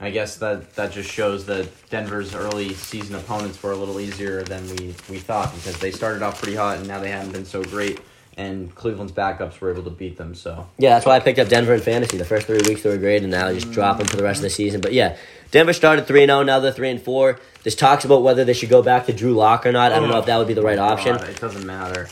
I 0.00 0.10
guess 0.10 0.36
that, 0.36 0.74
that 0.76 0.92
just 0.92 1.10
shows 1.10 1.44
that 1.46 1.68
Denver's 1.90 2.34
early 2.34 2.72
season 2.74 3.16
opponents 3.16 3.62
were 3.62 3.72
a 3.72 3.76
little 3.76 4.00
easier 4.00 4.42
than 4.42 4.66
we, 4.76 4.94
we 5.10 5.18
thought 5.18 5.54
because 5.54 5.78
they 5.78 5.90
started 5.90 6.22
off 6.22 6.40
pretty 6.40 6.56
hot 6.56 6.78
and 6.78 6.88
now 6.88 7.00
they 7.00 7.10
haven't 7.10 7.32
been 7.32 7.44
so 7.44 7.62
great 7.62 8.00
and 8.36 8.74
Cleveland's 8.74 9.12
backups 9.12 9.60
were 9.60 9.70
able 9.70 9.82
to 9.82 9.90
beat 9.90 10.16
them. 10.16 10.34
So 10.34 10.66
Yeah, 10.78 10.90
that's 10.90 11.04
why 11.04 11.16
I 11.16 11.20
picked 11.20 11.38
up 11.38 11.48
Denver 11.48 11.74
in 11.74 11.80
fantasy. 11.80 12.16
The 12.16 12.24
first 12.24 12.46
three 12.46 12.60
weeks 12.66 12.82
they 12.82 12.90
were 12.90 12.96
great, 12.96 13.22
and 13.22 13.30
now 13.30 13.48
I 13.48 13.54
just 13.54 13.70
drop 13.72 13.98
them 13.98 14.06
for 14.06 14.16
the 14.16 14.22
rest 14.22 14.38
of 14.38 14.44
the 14.44 14.50
season. 14.50 14.80
But 14.80 14.92
yeah, 14.92 15.16
Denver 15.50 15.72
started 15.72 16.06
three 16.06 16.22
and 16.22 16.30
zero. 16.30 16.42
Now 16.42 16.60
they're 16.60 16.72
three 16.72 16.90
and 16.90 17.00
four. 17.00 17.38
This 17.64 17.74
talks 17.74 18.04
about 18.04 18.22
whether 18.22 18.44
they 18.44 18.54
should 18.54 18.70
go 18.70 18.82
back 18.82 19.06
to 19.06 19.12
Drew 19.12 19.34
Lock 19.34 19.66
or 19.66 19.72
not. 19.72 19.92
I 19.92 19.98
don't 19.98 20.08
know 20.08 20.18
if 20.18 20.26
that 20.26 20.38
would 20.38 20.48
be 20.48 20.54
the 20.54 20.62
right 20.62 20.78
oh 20.78 20.84
option. 20.84 21.16
God, 21.16 21.28
it 21.28 21.40
doesn't 21.40 21.66
matter. 21.66 22.08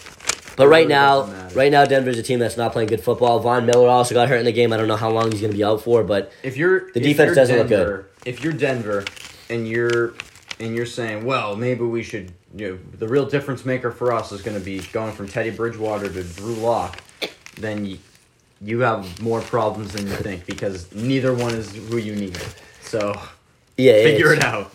But 0.58 0.66
right 0.66 0.88
now, 0.88 1.22
right 1.54 1.70
now, 1.70 1.84
Denver's 1.84 2.18
a 2.18 2.22
team 2.22 2.40
that's 2.40 2.56
not 2.56 2.72
playing 2.72 2.88
good 2.88 3.00
football. 3.00 3.38
Von 3.38 3.64
Miller 3.64 3.88
also 3.88 4.12
got 4.14 4.28
hurt 4.28 4.38
in 4.38 4.44
the 4.44 4.52
game. 4.52 4.72
I 4.72 4.76
don't 4.76 4.88
know 4.88 4.96
how 4.96 5.08
long 5.08 5.30
he's 5.30 5.40
going 5.40 5.52
to 5.52 5.56
be 5.56 5.62
out 5.62 5.80
for, 5.80 6.02
but 6.02 6.32
If 6.42 6.56
you're 6.56 6.90
The 6.92 6.98
if 6.98 7.04
defense 7.04 7.28
you're 7.28 7.34
doesn't 7.36 7.58
look 7.58 7.68
good. 7.68 8.04
If 8.26 8.42
you're 8.42 8.52
Denver 8.52 9.04
and 9.48 9.66
you're 9.68 10.14
and 10.60 10.74
you're 10.74 10.84
saying, 10.86 11.24
well, 11.24 11.56
maybe 11.56 11.84
we 11.84 12.02
should. 12.02 12.32
You 12.56 12.70
know, 12.70 12.78
the 12.98 13.06
real 13.06 13.26
difference 13.26 13.64
maker 13.64 13.92
for 13.92 14.12
us 14.12 14.32
is 14.32 14.42
going 14.42 14.58
to 14.58 14.64
be 14.64 14.80
going 14.92 15.12
from 15.12 15.28
Teddy 15.28 15.50
Bridgewater 15.50 16.08
to 16.08 16.24
Drew 16.24 16.54
Lock. 16.54 16.98
Then 17.56 17.84
you, 17.84 17.98
you 18.60 18.80
have 18.80 19.20
more 19.22 19.40
problems 19.42 19.92
than 19.92 20.06
you 20.06 20.14
think 20.14 20.44
because 20.46 20.90
neither 20.92 21.34
one 21.34 21.54
is 21.54 21.74
who 21.74 21.98
you 21.98 22.16
need. 22.16 22.38
So 22.80 23.12
yeah, 23.76 24.02
figure 24.02 24.32
it 24.32 24.42
out. 24.42 24.72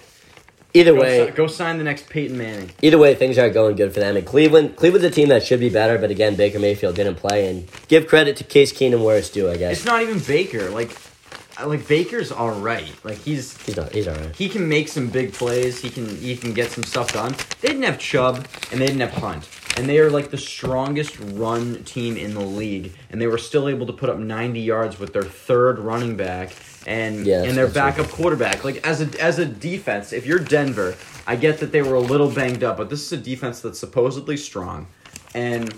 Either 0.76 0.94
Go, 0.94 1.02
way, 1.02 1.26
si- 1.28 1.32
go 1.34 1.48
sign 1.48 1.78
the 1.78 1.84
next 1.84 2.10
Peyton 2.10 2.38
Manning. 2.38 2.72
Either 2.82 2.98
way, 2.98 3.14
things 3.14 3.38
aren't 3.38 3.54
going 3.54 3.76
good 3.76 3.94
for 3.94 4.00
them. 4.00 4.18
And 4.18 4.26
Cleveland, 4.26 4.76
Cleveland's 4.76 5.06
a 5.06 5.12
team 5.12 5.30
that 5.30 5.44
should 5.44 5.60
be 5.60 5.70
better, 5.70 6.00
but 6.00 6.10
again, 6.10 6.36
Baker 6.36 6.58
Mayfield 6.60 6.96
didn't 6.96 7.16
play. 7.16 7.48
And 7.48 7.68
give 7.88 8.08
credit 8.08 8.38
to 8.38 8.44
Case 8.44 8.74
Keenum 8.74 9.04
where 9.04 9.18
it's 9.18 9.30
due, 9.30 9.50
I 9.52 9.58
guess. 9.58 9.78
It's 9.78 9.86
not 9.86 10.02
even 10.02 10.18
Baker. 10.20 10.72
Like, 10.72 10.90
like 11.64 11.88
Baker's 11.88 12.32
all 12.32 12.50
right. 12.60 12.92
Like 13.04 13.18
he's 13.20 13.56
He's 13.66 13.78
not. 13.78 13.92
He's 13.92 14.08
all 14.08 14.16
right. 14.16 14.36
he 14.36 14.50
can 14.50 14.68
make 14.68 14.88
some 14.88 15.10
big 15.10 15.34
plays. 15.34 15.80
He 15.80 15.90
can 15.92 16.08
he 16.18 16.36
can 16.36 16.54
get 16.54 16.72
some 16.72 16.84
stuff 16.84 17.14
done. 17.14 17.36
They 17.62 17.68
didn't 17.68 17.84
have 17.84 18.00
Chubb 18.00 18.48
and 18.72 18.82
they 18.82 18.88
didn't 18.88 19.02
have 19.02 19.12
Hunt, 19.14 19.48
and 19.78 19.88
they 19.88 20.00
are 20.00 20.10
like 20.10 20.32
the 20.32 20.38
strongest 20.40 21.20
run 21.20 21.84
team 21.84 22.18
in 22.18 22.34
the 22.34 22.42
league, 22.42 22.94
and 23.12 23.22
they 23.22 23.28
were 23.28 23.38
still 23.38 23.70
able 23.70 23.86
to 23.86 23.94
put 23.94 24.10
up 24.10 24.18
ninety 24.18 24.62
yards 24.62 24.98
with 24.98 25.14
their 25.14 25.22
third 25.22 25.78
running 25.78 26.18
back 26.18 26.50
and 26.86 27.26
Yeah, 27.26 27.44
and 27.44 27.58
their 27.58 27.68
backup 27.68 28.10
quarterback. 28.10 28.64
Like 28.64 28.86
as 28.86 29.02
a 29.02 29.22
as 29.22 29.40
a 29.40 29.46
defense, 29.46 30.14
if 30.14 30.26
you're 30.26 30.40
Denver, 30.40 30.96
I 31.26 31.36
get 31.36 31.60
that 31.60 31.72
they 31.72 31.82
were 31.82 31.96
a 31.96 32.02
little 32.02 32.30
banged 32.30 32.64
up, 32.64 32.78
but 32.78 32.90
this 32.90 33.02
is 33.02 33.12
a 33.14 33.18
defense 33.18 33.62
that's 33.62 33.80
supposedly 33.80 34.38
strong, 34.38 34.88
and 35.34 35.74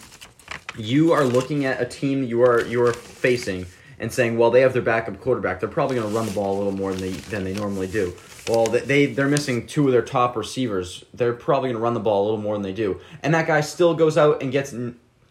you 0.78 1.12
are 1.14 1.24
looking 1.24 1.66
at 1.66 1.82
a 1.82 1.86
team 1.86 2.24
you 2.24 2.42
are 2.42 2.66
you 2.66 2.82
are 2.84 2.94
facing 2.94 3.66
and 4.00 4.12
saying, 4.12 4.38
well, 4.38 4.52
they 4.52 4.62
have 4.62 4.74
their 4.74 4.82
backup 4.82 5.22
quarterback. 5.22 5.60
They're 5.60 5.70
probably 5.70 5.96
going 5.96 6.10
to 6.10 6.16
run 6.16 6.26
the 6.26 6.34
ball 6.34 6.56
a 6.56 6.58
little 6.58 6.74
more 6.74 6.92
than 6.92 7.02
they 7.02 7.12
than 7.12 7.44
they 7.44 7.54
normally 7.54 7.88
do. 7.88 8.14
well, 8.50 8.66
they 8.66 9.08
they're 9.08 9.28
missing 9.28 9.68
two 9.68 9.86
of 9.88 9.92
their 9.92 10.02
top 10.02 10.36
receivers. 10.36 11.06
They're 11.14 11.34
probably 11.34 11.70
going 11.70 11.80
to 11.80 11.84
run 11.84 11.94
the 11.94 12.00
ball 12.00 12.24
a 12.24 12.26
little 12.26 12.42
more 12.42 12.56
than 12.56 12.64
they 12.64 12.74
do, 12.74 13.00
and 13.24 13.34
that 13.34 13.48
guy 13.48 13.62
still 13.62 13.94
goes 13.94 14.18
out 14.18 14.42
and 14.42 14.52
gets 14.52 14.74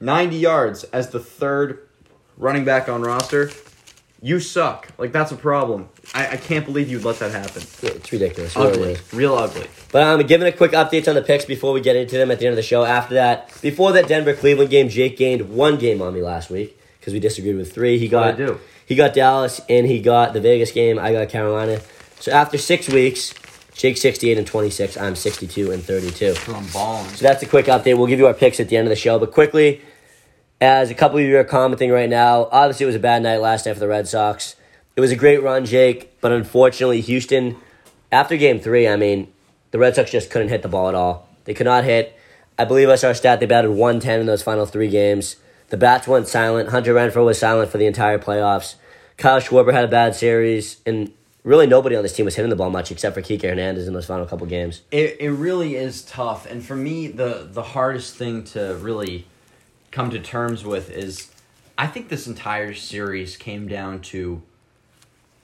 ninety 0.01 0.37
yards 0.37 0.85
as 0.85 1.11
the 1.11 1.21
third 1.21 1.87
running 2.37 2.65
back 2.65 2.89
on 2.89 3.03
roster. 3.03 3.51
You 4.25 4.41
suck. 4.41 4.89
Like 4.97 5.13
that's 5.13 5.33
a 5.33 5.37
problem. 5.37 5.91
I, 6.15 6.29
I 6.29 6.37
can't 6.39 6.65
believe 6.65 6.91
you'd 6.91 7.05
let 7.05 7.19
that 7.19 7.31
happen. 7.31 7.61
It's 7.83 8.11
ridiculous. 8.11 8.57
really 8.57 8.95
Ugly, 8.95 8.97
real 9.13 9.35
ugly. 9.35 9.67
But 9.93 10.03
I'm 10.03 10.27
giving 10.27 10.49
a 10.49 10.53
quick 10.53 10.73
updates 10.73 11.09
on 11.09 11.15
the 11.15 11.21
picks 11.21 11.45
before 11.45 11.75
we 11.75 11.83
get 11.83 11.95
into 11.95 12.17
them 12.17 12.31
at 12.31 12.39
the 12.39 12.47
end 12.47 12.55
of 12.55 12.57
the 12.57 12.63
show. 12.63 12.85
After 12.85 13.17
that, 13.17 13.53
before 13.61 13.93
that 13.93 14.09
Denver 14.09 14.33
Cleveland 14.33 14.71
game, 14.71 14.89
Jake 14.89 15.19
gained 15.19 15.51
one 15.51 15.77
game 15.77 16.01
on 16.01 16.15
me 16.15 16.23
last 16.23 16.49
week 16.49 16.81
because 16.99 17.13
we 17.13 17.21
disagreed 17.21 17.57
with 17.57 17.75
three. 17.75 17.99
He 17.99 18.07
oh, 18.07 18.13
got 18.13 18.39
What'd 18.39 18.49
I 18.49 18.53
do? 18.55 18.61
he 18.87 18.95
got 18.95 19.13
Dallas 19.13 19.61
and 19.69 19.87
he 19.87 20.01
got 20.01 20.33
the 20.33 20.41
Vegas 20.41 20.73
game. 20.73 20.99
I 20.99 21.13
got 21.13 21.29
Carolina. 21.29 21.83
So 22.19 22.33
after 22.33 22.57
six 22.57 22.89
weeks, 22.89 23.35
Jake 23.75 23.99
68 23.99 24.39
and 24.39 24.47
26. 24.47 24.97
I'm 24.97 25.17
62 25.17 25.71
and 25.71 25.83
32. 25.83 26.33
So 26.33 26.55
I'm 26.55 26.67
balling. 26.69 27.11
So 27.11 27.27
that's 27.27 27.43
a 27.43 27.47
quick 27.47 27.67
update. 27.67 27.99
We'll 27.99 28.07
give 28.07 28.21
you 28.21 28.27
our 28.27 28.33
picks 28.33 28.59
at 28.59 28.71
the 28.71 28.79
end 28.79 28.87
of 28.87 28.91
the 28.91 28.97
show. 28.97 29.19
But 29.19 29.33
quickly, 29.33 29.83
as 30.65 30.91
a 30.91 30.95
couple 30.95 31.19
of 31.19 31.25
you 31.25 31.39
are 31.39 31.45
commenting 31.45 31.91
right 31.91 32.09
now, 32.09 32.49
obviously 32.51 32.85
it 32.85 32.87
was 32.87 32.95
a 32.95 33.01
bad 33.01 33.23
night 33.23 33.39
last 33.39 33.67
night 33.67 33.75
for 33.75 33.81
the 33.81 33.89
Red 33.89 34.09
Sox. 34.09 34.57
It 34.97 35.01
was 35.01 35.11
a 35.11 35.17
great 35.17 35.43
run, 35.43 35.65
Jake, 35.65 36.21
but 36.21 36.33
unfortunately, 36.33 37.01
Houston, 37.03 37.57
after 38.11 38.37
game 38.37 38.61
three, 38.61 38.89
I 38.89 38.97
mean, 38.97 39.33
the 39.73 39.79
Red 39.79 39.95
Sox 39.95 40.11
just 40.11 40.31
couldn't 40.31 40.49
hit 40.49 40.63
the 40.63 40.69
ball 40.69 40.89
at 40.89 40.95
all. 40.95 41.29
They 41.45 41.55
could 41.55 41.67
not 41.67 41.85
hit. 41.85 42.17
I 42.59 42.65
believe 42.65 42.89
I 42.89 42.95
saw 42.95 43.11
a 43.11 43.15
stat 43.15 43.41
they 43.41 43.47
batted 43.47 43.73
110 43.73 44.21
in 44.21 44.27
those 44.27 44.43
final 44.43 44.65
three 44.65 44.89
games. 44.89 45.37
The 45.69 45.77
bats 45.77 46.07
went 46.07 46.29
silent. 46.29 46.69
Hunter 46.69 46.95
Renfroe 46.95 47.25
was 47.25 47.39
silent 47.39 47.71
for 47.71 47.79
the 47.79 47.87
entire 47.87 48.19
playoffs. 48.19 48.77
Kyle 49.17 49.41
Schwarber 49.41 49.73
had 49.73 49.85
a 49.85 49.89
bad 49.89 50.15
series, 50.15 50.81
and 50.87 51.13
really 51.43 51.67
nobody 51.67 51.97
on 51.97 52.03
this 52.03 52.15
team 52.15 52.25
was 52.25 52.37
hitting 52.37 52.51
the 52.51 52.57
ball 52.57 52.71
much 52.71 52.91
except 52.91 53.15
for 53.15 53.23
Kike 53.23 53.43
Hernandez 53.43 53.87
in 53.87 53.95
those 53.95 54.07
final 54.07 54.27
couple 54.27 54.47
games. 54.47 54.83
It 54.91 55.17
it 55.21 55.31
really 55.31 55.77
is 55.77 56.03
tough, 56.03 56.47
and 56.47 56.65
for 56.65 56.77
me, 56.77 57.09
the 57.09 57.49
the 57.51 57.63
hardest 57.63 58.15
thing 58.15 58.45
to 58.45 58.77
really 58.77 59.27
come 59.95 60.11
to 60.11 60.19
terms 60.19 60.65
with 60.65 60.91
is, 60.91 61.31
I 61.79 61.87
think 61.87 62.09
this 62.09 62.27
entire 62.27 62.75
series 62.75 63.37
came 63.37 63.69
down 63.69 64.01
to 64.01 64.43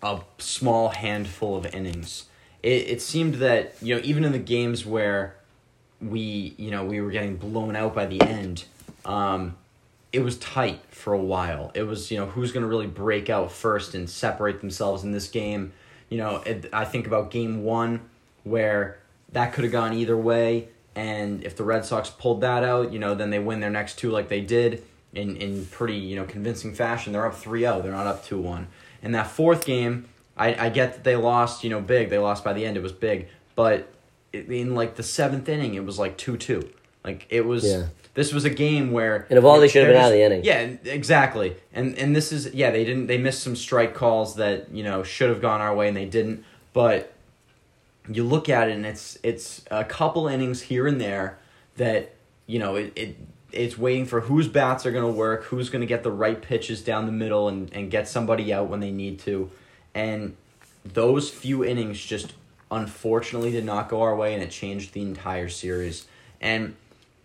a 0.02 0.20
small 0.38 0.88
handful 0.88 1.56
of 1.56 1.72
innings. 1.72 2.24
It 2.62 2.88
it 2.88 3.02
seemed 3.02 3.36
that 3.36 3.74
you 3.80 3.94
know 3.94 4.00
even 4.04 4.24
in 4.24 4.32
the 4.32 4.38
games 4.38 4.84
where 4.84 5.36
we 6.00 6.54
you 6.58 6.70
know 6.70 6.84
we 6.84 7.00
were 7.00 7.10
getting 7.10 7.36
blown 7.36 7.76
out 7.76 7.94
by 7.94 8.06
the 8.06 8.20
end, 8.20 8.64
um, 9.04 9.56
it 10.12 10.20
was 10.20 10.36
tight 10.38 10.80
for 10.90 11.12
a 11.12 11.18
while. 11.18 11.70
It 11.74 11.84
was 11.84 12.10
you 12.10 12.18
know 12.18 12.26
who's 12.26 12.50
going 12.52 12.62
to 12.62 12.68
really 12.68 12.88
break 12.88 13.30
out 13.30 13.52
first 13.52 13.94
and 13.94 14.10
separate 14.10 14.60
themselves 14.60 15.04
in 15.04 15.12
this 15.12 15.28
game. 15.28 15.72
You 16.08 16.18
know, 16.18 16.36
it, 16.44 16.68
I 16.72 16.84
think 16.84 17.06
about 17.06 17.30
game 17.30 17.62
one 17.62 18.00
where 18.42 18.98
that 19.32 19.52
could 19.52 19.62
have 19.62 19.72
gone 19.72 19.92
either 19.94 20.16
way, 20.16 20.68
and 20.94 21.44
if 21.44 21.56
the 21.56 21.64
Red 21.64 21.84
Sox 21.84 22.10
pulled 22.10 22.40
that 22.40 22.64
out, 22.64 22.92
you 22.92 22.98
know, 22.98 23.14
then 23.14 23.30
they 23.30 23.38
win 23.38 23.60
their 23.60 23.70
next 23.70 23.98
two 23.98 24.10
like 24.10 24.28
they 24.28 24.40
did 24.40 24.82
in 25.12 25.36
in 25.36 25.66
pretty 25.66 25.96
you 25.96 26.16
know 26.16 26.24
convincing 26.24 26.74
fashion. 26.74 27.12
They're 27.12 27.26
up 27.26 27.34
3-0. 27.34 27.82
They're 27.82 27.92
not 27.92 28.06
up 28.06 28.24
2-1. 28.24 28.66
And 29.02 29.14
that 29.14 29.28
fourth 29.28 29.64
game, 29.64 30.08
I 30.36 30.66
I 30.66 30.68
get 30.68 30.94
that 30.94 31.04
they 31.04 31.16
lost, 31.16 31.64
you 31.64 31.70
know, 31.70 31.80
big. 31.80 32.10
They 32.10 32.18
lost 32.18 32.44
by 32.44 32.52
the 32.52 32.64
end. 32.64 32.76
It 32.76 32.82
was 32.82 32.92
big, 32.92 33.28
but 33.54 33.92
in 34.32 34.74
like 34.74 34.96
the 34.96 35.02
seventh 35.02 35.48
inning, 35.48 35.74
it 35.74 35.84
was 35.84 35.98
like 35.98 36.16
2-2. 36.18 36.68
Like 37.04 37.26
it 37.30 37.46
was. 37.46 37.64
Yeah. 37.64 37.86
This 38.12 38.32
was 38.32 38.44
a 38.44 38.50
game 38.50 38.90
where 38.90 39.24
And 39.30 39.38
of 39.38 39.44
all, 39.44 39.60
they 39.60 39.68
should 39.68 39.84
have 39.84 39.92
been 39.92 40.00
out 40.00 40.06
of 40.06 40.12
the 40.12 40.22
inning. 40.22 40.44
Yeah, 40.44 40.58
exactly. 40.84 41.56
And 41.72 41.96
and 41.96 42.14
this 42.14 42.32
is 42.32 42.52
yeah, 42.52 42.72
they 42.72 42.84
didn't 42.84 43.06
they 43.06 43.18
missed 43.18 43.40
some 43.40 43.54
strike 43.54 43.94
calls 43.94 44.34
that, 44.34 44.72
you 44.72 44.82
know, 44.82 45.04
should 45.04 45.28
have 45.28 45.40
gone 45.40 45.60
our 45.60 45.74
way 45.74 45.86
and 45.86 45.96
they 45.96 46.06
didn't. 46.06 46.44
But 46.72 47.14
you 48.08 48.24
look 48.24 48.48
at 48.48 48.68
it 48.68 48.72
and 48.72 48.86
it's 48.86 49.18
it's 49.22 49.64
a 49.70 49.84
couple 49.84 50.26
innings 50.26 50.62
here 50.62 50.86
and 50.86 51.00
there 51.00 51.38
that, 51.76 52.14
you 52.46 52.58
know, 52.58 52.76
it, 52.76 52.92
it 52.96 53.16
it's 53.52 53.76
waiting 53.76 54.06
for 54.06 54.20
whose 54.20 54.48
bats 54.48 54.86
are 54.86 54.92
gonna 54.92 55.10
work, 55.10 55.44
who's 55.44 55.70
gonna 55.70 55.86
get 55.86 56.02
the 56.02 56.10
right 56.10 56.40
pitches 56.40 56.82
down 56.82 57.06
the 57.06 57.12
middle 57.12 57.48
and, 57.48 57.72
and 57.72 57.90
get 57.90 58.08
somebody 58.08 58.52
out 58.52 58.68
when 58.68 58.80
they 58.80 58.90
need 58.90 59.18
to. 59.20 59.50
And 59.94 60.36
those 60.84 61.30
few 61.30 61.64
innings 61.64 62.00
just 62.00 62.34
unfortunately 62.70 63.50
did 63.50 63.64
not 63.64 63.88
go 63.88 64.02
our 64.02 64.14
way 64.14 64.32
and 64.32 64.42
it 64.42 64.50
changed 64.50 64.92
the 64.92 65.02
entire 65.02 65.48
series. 65.48 66.06
And 66.40 66.76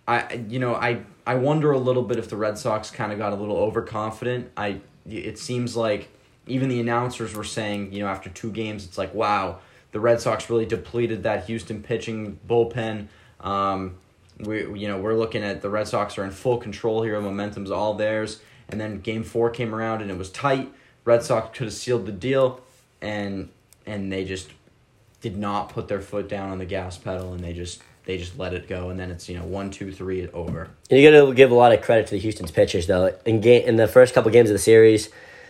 I 0.07 0.45
you 0.49 0.59
know, 0.59 0.75
I 0.75 1.01
I 1.25 1.35
wonder 1.35 1.71
a 1.71 1.79
little 1.79 2.03
bit 2.03 2.17
if 2.17 2.29
the 2.29 2.37
Red 2.37 2.57
Sox 2.57 2.91
kind 2.91 3.11
of 3.11 3.17
got 3.17 3.33
a 3.33 3.35
little 3.35 3.57
overconfident. 3.57 4.51
I 4.57 4.81
it 5.07 5.39
seems 5.39 5.75
like 5.75 6.09
even 6.47 6.69
the 6.69 6.79
announcers 6.79 7.33
were 7.33 7.43
saying, 7.43 7.93
you 7.93 7.99
know, 7.99 8.07
after 8.07 8.29
two 8.29 8.51
games 8.51 8.85
it's 8.85 8.97
like, 8.97 9.13
wow, 9.13 9.59
the 9.95 10.01
Red 10.01 10.19
Sox 10.19 10.49
really 10.49 10.65
depleted 10.65 11.23
that 11.23 11.45
Houston 11.45 11.81
pitching 11.81 12.37
bullpen. 12.45 13.07
Um 13.39 13.95
we 14.41 14.57
you 14.77 14.89
know, 14.89 14.97
we're 14.99 15.13
looking 15.13 15.41
at 15.41 15.61
the 15.61 15.69
Red 15.69 15.87
Sox 15.87 16.17
are 16.17 16.25
in 16.25 16.31
full 16.31 16.57
control 16.57 17.01
here, 17.01 17.21
momentum's 17.21 17.71
all 17.71 17.93
theirs. 17.93 18.41
And 18.67 18.81
then 18.81 18.99
game 18.99 19.23
4 19.23 19.51
came 19.51 19.73
around 19.73 20.01
and 20.01 20.11
it 20.11 20.17
was 20.17 20.29
tight. 20.29 20.69
Red 21.05 21.23
Sox 21.23 21.57
could 21.57 21.67
have 21.67 21.73
sealed 21.73 22.05
the 22.07 22.11
deal 22.11 22.59
and 23.01 23.47
and 23.85 24.11
they 24.11 24.25
just 24.25 24.49
did 25.21 25.37
not 25.37 25.69
put 25.69 25.87
their 25.87 26.01
foot 26.01 26.27
down 26.27 26.49
on 26.49 26.57
the 26.57 26.65
gas 26.65 26.97
pedal 26.97 27.31
and 27.31 27.41
they 27.41 27.53
just 27.53 27.81
they 28.03 28.17
just 28.17 28.37
let 28.37 28.53
it 28.53 28.67
go 28.67 28.89
and 28.89 28.99
then 28.99 29.09
it's 29.11 29.29
you 29.29 29.39
know 29.39 29.45
one 29.45 29.71
two 29.71 29.93
three 29.93 30.27
over 30.31 30.71
And 30.89 30.99
you 30.99 31.09
got 31.09 31.25
to 31.25 31.33
give 31.33 31.51
a 31.51 31.55
lot 31.55 31.71
of 31.71 31.81
credit 31.81 32.07
to 32.07 32.15
the 32.15 32.19
Houston's 32.19 32.51
pitchers, 32.51 32.87
though. 32.87 33.17
In 33.25 33.39
game 33.39 33.65
in 33.65 33.77
the 33.77 33.87
first 33.87 34.13
couple 34.13 34.29
games 34.29 34.49
of 34.49 34.55
the 34.55 34.59
series, 34.59 35.09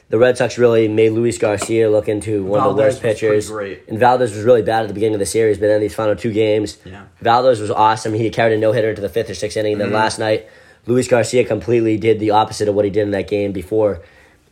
the 0.09 0.17
Red 0.19 0.37
Sox 0.37 0.57
really 0.57 0.87
made 0.87 1.11
Luis 1.11 1.37
Garcia 1.37 1.89
look 1.89 2.07
into 2.07 2.43
one 2.43 2.59
of 2.61 2.75
the 2.75 2.81
worst 2.83 3.01
pitchers. 3.01 3.49
And 3.87 3.97
Valdez 3.99 4.33
was 4.35 4.43
really 4.43 4.61
bad 4.61 4.83
at 4.83 4.87
the 4.87 4.93
beginning 4.93 5.15
of 5.15 5.19
the 5.19 5.25
series, 5.25 5.57
but 5.57 5.67
then 5.67 5.81
these 5.81 5.95
final 5.95 6.15
two 6.15 6.31
games, 6.31 6.77
Yeah. 6.85 7.05
Valdez 7.21 7.59
was 7.59 7.71
awesome. 7.71 8.13
He 8.13 8.29
carried 8.29 8.53
a 8.53 8.57
no 8.59 8.71
hitter 8.71 8.89
into 8.89 9.01
the 9.01 9.09
fifth 9.09 9.29
or 9.29 9.35
sixth 9.35 9.57
inning. 9.57 9.73
And 9.73 9.81
Mm-hmm. 9.81 9.91
then 9.91 9.99
last 9.99 10.19
night, 10.19 10.47
Luis 10.85 11.07
Garcia 11.07 11.43
completely 11.43 11.97
did 11.97 12.19
the 12.19 12.29
opposite 12.31 12.67
of 12.67 12.75
what 12.75 12.85
he 12.85 12.91
did 12.91 13.01
in 13.03 13.11
that 13.11 13.27
game 13.27 13.51
before. 13.51 14.01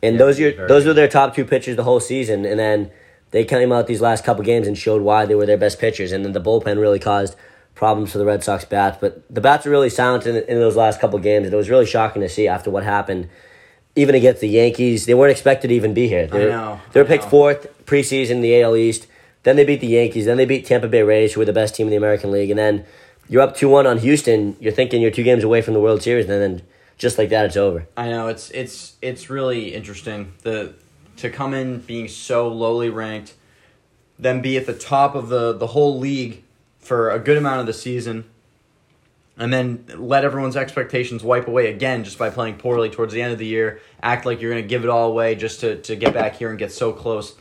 And 0.02 0.20
those 0.20 0.40
are 0.40 0.68
those 0.68 0.86
were 0.86 0.94
their 0.94 1.08
top 1.08 1.36
two 1.36 1.46
pitchers 1.46 1.76
the 1.78 1.84
whole 1.84 2.00
season, 2.00 2.44
and 2.46 2.60
then 2.60 2.92
they 3.32 3.46
came 3.46 3.72
out 3.72 3.88
these 3.88 4.02
last 4.02 4.26
couple 4.26 4.44
games 4.44 4.68
and 4.68 4.78
showed 4.78 5.02
why 5.02 5.26
they 5.26 5.36
were 5.36 5.46
their 5.46 5.58
best 5.58 5.80
pitchers, 5.80 6.12
and 6.12 6.26
then 6.26 6.34
the 6.34 6.42
bullpen 6.42 6.78
really 6.80 7.00
caused 7.00 7.36
problems 7.76 8.12
for 8.12 8.18
the 8.18 8.26
Red 8.26 8.44
Sox 8.44 8.66
bats. 8.66 8.98
But 9.00 9.24
the 9.34 9.40
bats 9.42 9.64
were 9.66 9.72
really 9.72 9.90
silent 9.90 10.26
in, 10.28 10.36
in 10.36 10.60
those 10.60 10.76
last 10.76 11.00
couple 11.00 11.18
games, 11.20 11.46
and 11.46 11.54
it 11.54 11.58
was 11.58 11.70
really 11.70 11.86
shocking 11.86 12.22
to 12.22 12.28
see 12.28 12.48
after 12.50 12.70
what 12.70 12.84
happened. 12.84 13.30
Even 13.96 14.16
against 14.16 14.42
the 14.42 14.50
Yankees, 14.50 15.06
they 15.06 15.14
weren't 15.14 15.32
expected 15.32 15.68
to 15.68 15.74
even 15.76 15.94
be 15.94 16.08
here. 16.08 16.26
They 16.28 16.46
were, 16.46 16.50
know, 16.52 16.82
They 16.92 17.00
were 17.00 17.06
I 17.06 17.10
picked 17.10 17.26
know. 17.26 17.30
fourth 17.30 17.86
preseason 17.86 18.32
in 18.32 18.42
the 18.42 18.62
AL 18.62 18.76
East. 18.76 19.08
Then 19.44 19.56
they 19.56 19.66
beat 19.66 19.82
the 19.82 19.88
Yankees. 19.88 20.26
Then 20.26 20.38
they 20.38 20.46
beat 20.46 20.66
Tampa 20.66 20.88
Bay 20.88 21.04
Rays, 21.04 21.34
who 21.34 21.42
were 21.42 21.46
the 21.46 21.54
best 21.54 21.76
team 21.76 21.88
in 21.88 21.92
the 21.92 21.98
American 21.98 22.32
League. 22.32 22.50
And 22.50 22.58
then 22.58 22.86
you're 23.30 23.42
up 23.42 23.56
two 23.56 23.70
one 23.70 23.86
on 23.86 24.00
Houston. 24.00 24.56
You're 24.60 24.74
thinking 24.74 25.02
you're 25.02 25.12
two 25.12 25.24
games 25.24 25.44
away 25.44 25.62
from 25.62 25.74
the 25.76 25.80
World 25.80 26.02
Series, 26.02 26.28
and 26.28 26.42
then 26.42 26.62
just 26.98 27.18
like 27.18 27.30
that, 27.30 27.46
it's 27.46 27.58
over. 27.58 27.88
i 27.98 28.08
know 28.10 28.28
it's 28.28 28.50
it's 28.52 28.96
it's 29.02 29.30
really 29.30 29.74
interesting 29.74 30.34
the 30.44 30.74
to 31.18 31.30
come 31.30 31.54
in 31.54 31.80
being 31.80 32.08
so 32.08 32.48
lowly 32.48 32.90
ranked 32.90 33.34
then 34.18 34.42
be 34.42 34.56
at 34.58 34.66
the 34.66 34.74
top 34.74 35.14
of 35.16 35.28
the 35.30 35.54
the 35.54 35.68
whole 35.68 36.00
league 36.00 36.42
for 36.80 37.10
a 37.10 37.20
good 37.20 37.38
amount 37.38 37.60
of 37.60 37.66
the 37.66 37.74
season 37.74 38.26
and 39.38 39.52
then 39.52 39.84
let 39.98 40.24
everyone's 40.24 40.56
expectations 40.56 41.24
wipe 41.24 41.48
away 41.48 41.70
again 41.70 42.04
just 42.04 42.18
by 42.18 42.30
playing 42.30 42.56
poorly 42.56 42.90
towards 42.90 43.14
the 43.14 43.22
end 43.22 43.34
of 43.34 43.40
the 43.40 43.46
year 43.46 43.82
act 44.02 44.26
like 44.26 44.42
you're 44.42 44.52
going 44.52 44.64
to 44.64 44.68
give 44.68 44.84
it 44.84 44.90
all 44.90 45.10
away 45.10 45.36
just 45.36 45.60
to, 45.62 45.82
to 45.82 45.96
get 45.96 46.14
back 46.14 46.36
here 46.36 46.50
and 46.50 46.60
get 46.60 46.72
so 46.72 46.92
close 46.92 47.36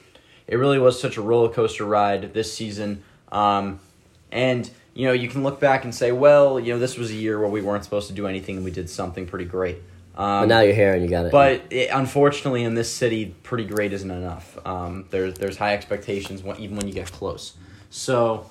it 0.46 0.56
really 0.56 0.78
was 0.78 1.00
such 1.00 1.16
a 1.16 1.22
roller 1.22 1.48
coaster 1.48 1.84
ride 1.84 2.32
this 2.34 2.52
season 2.52 3.02
um, 3.30 3.78
and 4.30 4.70
you 4.94 5.06
know 5.06 5.12
you 5.12 5.28
can 5.28 5.42
look 5.42 5.60
back 5.60 5.84
and 5.84 5.94
say 5.94 6.12
well 6.12 6.58
you 6.58 6.72
know 6.72 6.78
this 6.78 6.96
was 6.96 7.10
a 7.10 7.14
year 7.14 7.38
where 7.38 7.48
we 7.48 7.60
weren't 7.60 7.84
supposed 7.84 8.08
to 8.08 8.14
do 8.14 8.26
anything 8.26 8.56
and 8.56 8.64
we 8.64 8.70
did 8.70 8.88
something 8.88 9.26
pretty 9.26 9.44
great 9.46 9.78
um, 10.14 10.42
But 10.42 10.46
now 10.46 10.60
you're 10.60 10.74
here 10.74 10.92
and 10.92 11.02
you 11.02 11.08
got 11.08 11.24
it. 11.26 11.32
but 11.32 11.62
it, 11.70 11.88
unfortunately, 11.90 12.64
in 12.64 12.74
this 12.74 12.92
city, 12.92 13.34
pretty 13.42 13.64
great 13.64 13.94
isn't 13.94 14.10
enough. 14.10 14.58
Um, 14.66 15.06
there's 15.08 15.34
there's 15.34 15.56
high 15.56 15.72
expectations 15.72 16.42
when, 16.42 16.58
even 16.58 16.76
when 16.76 16.86
you 16.86 16.92
get 16.92 17.10
close. 17.10 17.54
So 17.88 18.44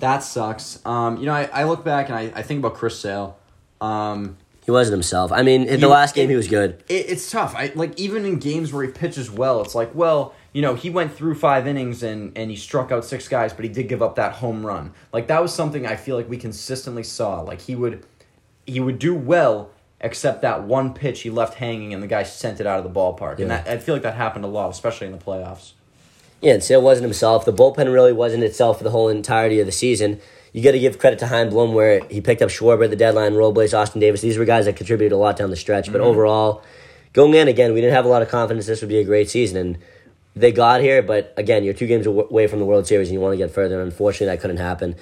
that 0.00 0.22
sucks. 0.22 0.84
Um, 0.86 1.16
you 1.18 1.26
know, 1.26 1.34
I, 1.34 1.48
I 1.52 1.64
look 1.64 1.84
back 1.84 2.08
and 2.08 2.16
I, 2.16 2.32
I 2.34 2.42
think 2.42 2.58
about 2.60 2.74
Chris 2.74 2.98
Sale. 2.98 3.36
Um, 3.80 4.36
he 4.64 4.70
wasn't 4.70 4.92
himself. 4.94 5.32
I 5.32 5.42
mean, 5.42 5.64
in 5.64 5.80
the 5.80 5.88
last 5.88 6.14
game, 6.14 6.26
it- 6.28 6.32
he 6.32 6.36
was 6.36 6.48
good. 6.48 6.82
it, 6.88 7.06
it's 7.08 7.30
tough. 7.30 7.54
I 7.56 7.72
like 7.74 7.98
even 7.98 8.24
in 8.26 8.38
games 8.38 8.72
where 8.72 8.84
he 8.84 8.90
pitches 8.92 9.30
well, 9.30 9.62
it's 9.62 9.74
like, 9.74 9.94
well, 9.94 10.34
you 10.52 10.60
know, 10.62 10.74
he 10.74 10.90
went 10.90 11.14
through 11.14 11.36
five 11.36 11.66
innings 11.66 12.02
and 12.02 12.36
and 12.36 12.50
he 12.50 12.56
struck 12.56 12.92
out 12.92 13.04
six 13.04 13.28
guys, 13.28 13.52
but 13.54 13.64
he 13.64 13.70
did 13.70 13.88
give 13.88 14.02
up 14.02 14.16
that 14.16 14.34
home 14.34 14.66
run. 14.66 14.92
Like 15.12 15.28
that 15.28 15.40
was 15.40 15.54
something 15.54 15.86
I 15.86 15.96
feel 15.96 16.16
like 16.16 16.28
we 16.28 16.36
consistently 16.36 17.02
saw. 17.02 17.40
Like 17.40 17.62
he 17.62 17.74
would 17.74 18.04
he 18.66 18.78
would 18.80 18.98
do 18.98 19.14
well, 19.14 19.70
except 20.02 20.42
that 20.42 20.64
one 20.64 20.92
pitch 20.92 21.22
he 21.22 21.30
left 21.30 21.54
hanging 21.54 21.94
and 21.94 22.02
the 22.02 22.06
guy 22.06 22.22
sent 22.24 22.60
it 22.60 22.66
out 22.66 22.78
of 22.78 22.84
the 22.84 22.90
ballpark. 23.00 23.38
And 23.38 23.50
that, 23.50 23.66
I 23.66 23.78
feel 23.78 23.94
like 23.94 24.02
that 24.02 24.14
happened 24.16 24.44
a 24.44 24.48
lot, 24.48 24.68
especially 24.70 25.06
in 25.06 25.12
the 25.14 25.18
playoffs. 25.24 25.72
Yeah, 26.40 26.54
and 26.54 26.62
Sale 26.62 26.82
wasn't 26.82 27.04
himself. 27.04 27.44
The 27.44 27.52
bullpen 27.52 27.92
really 27.92 28.12
wasn't 28.12 28.44
itself 28.44 28.78
for 28.78 28.84
the 28.84 28.90
whole 28.90 29.08
entirety 29.08 29.60
of 29.60 29.66
the 29.66 29.72
season. 29.72 30.20
You 30.52 30.62
got 30.62 30.72
to 30.72 30.78
give 30.78 30.98
credit 30.98 31.18
to 31.20 31.26
Chaim 31.26 31.50
Bloom 31.50 31.74
where 31.74 32.00
he 32.08 32.20
picked 32.20 32.42
up 32.42 32.48
Schwarber 32.48 32.84
at 32.84 32.90
the 32.90 32.96
deadline, 32.96 33.34
Robles, 33.34 33.74
Austin 33.74 34.00
Davis. 34.00 34.20
These 34.20 34.38
were 34.38 34.44
guys 34.44 34.64
that 34.64 34.76
contributed 34.76 35.12
a 35.12 35.16
lot 35.16 35.36
down 35.36 35.50
the 35.50 35.56
stretch. 35.56 35.86
But 35.92 36.00
mm-hmm. 36.00 36.10
overall, 36.10 36.62
going 37.12 37.34
in 37.34 37.48
again, 37.48 37.74
we 37.74 37.80
didn't 37.80 37.94
have 37.94 38.04
a 38.04 38.08
lot 38.08 38.22
of 38.22 38.28
confidence 38.28 38.66
this 38.66 38.80
would 38.80 38.88
be 38.88 38.98
a 38.98 39.04
great 39.04 39.28
season. 39.28 39.56
And 39.56 39.78
they 40.34 40.52
got 40.52 40.80
here, 40.80 41.02
but 41.02 41.34
again, 41.36 41.64
you're 41.64 41.74
two 41.74 41.86
games 41.86 42.06
away 42.06 42.46
from 42.46 42.60
the 42.60 42.64
World 42.64 42.86
Series 42.86 43.08
and 43.08 43.14
you 43.14 43.20
want 43.20 43.32
to 43.32 43.36
get 43.36 43.50
further. 43.50 43.80
And 43.80 43.90
unfortunately, 43.90 44.26
that 44.34 44.40
couldn't 44.40 44.58
happen. 44.58 44.96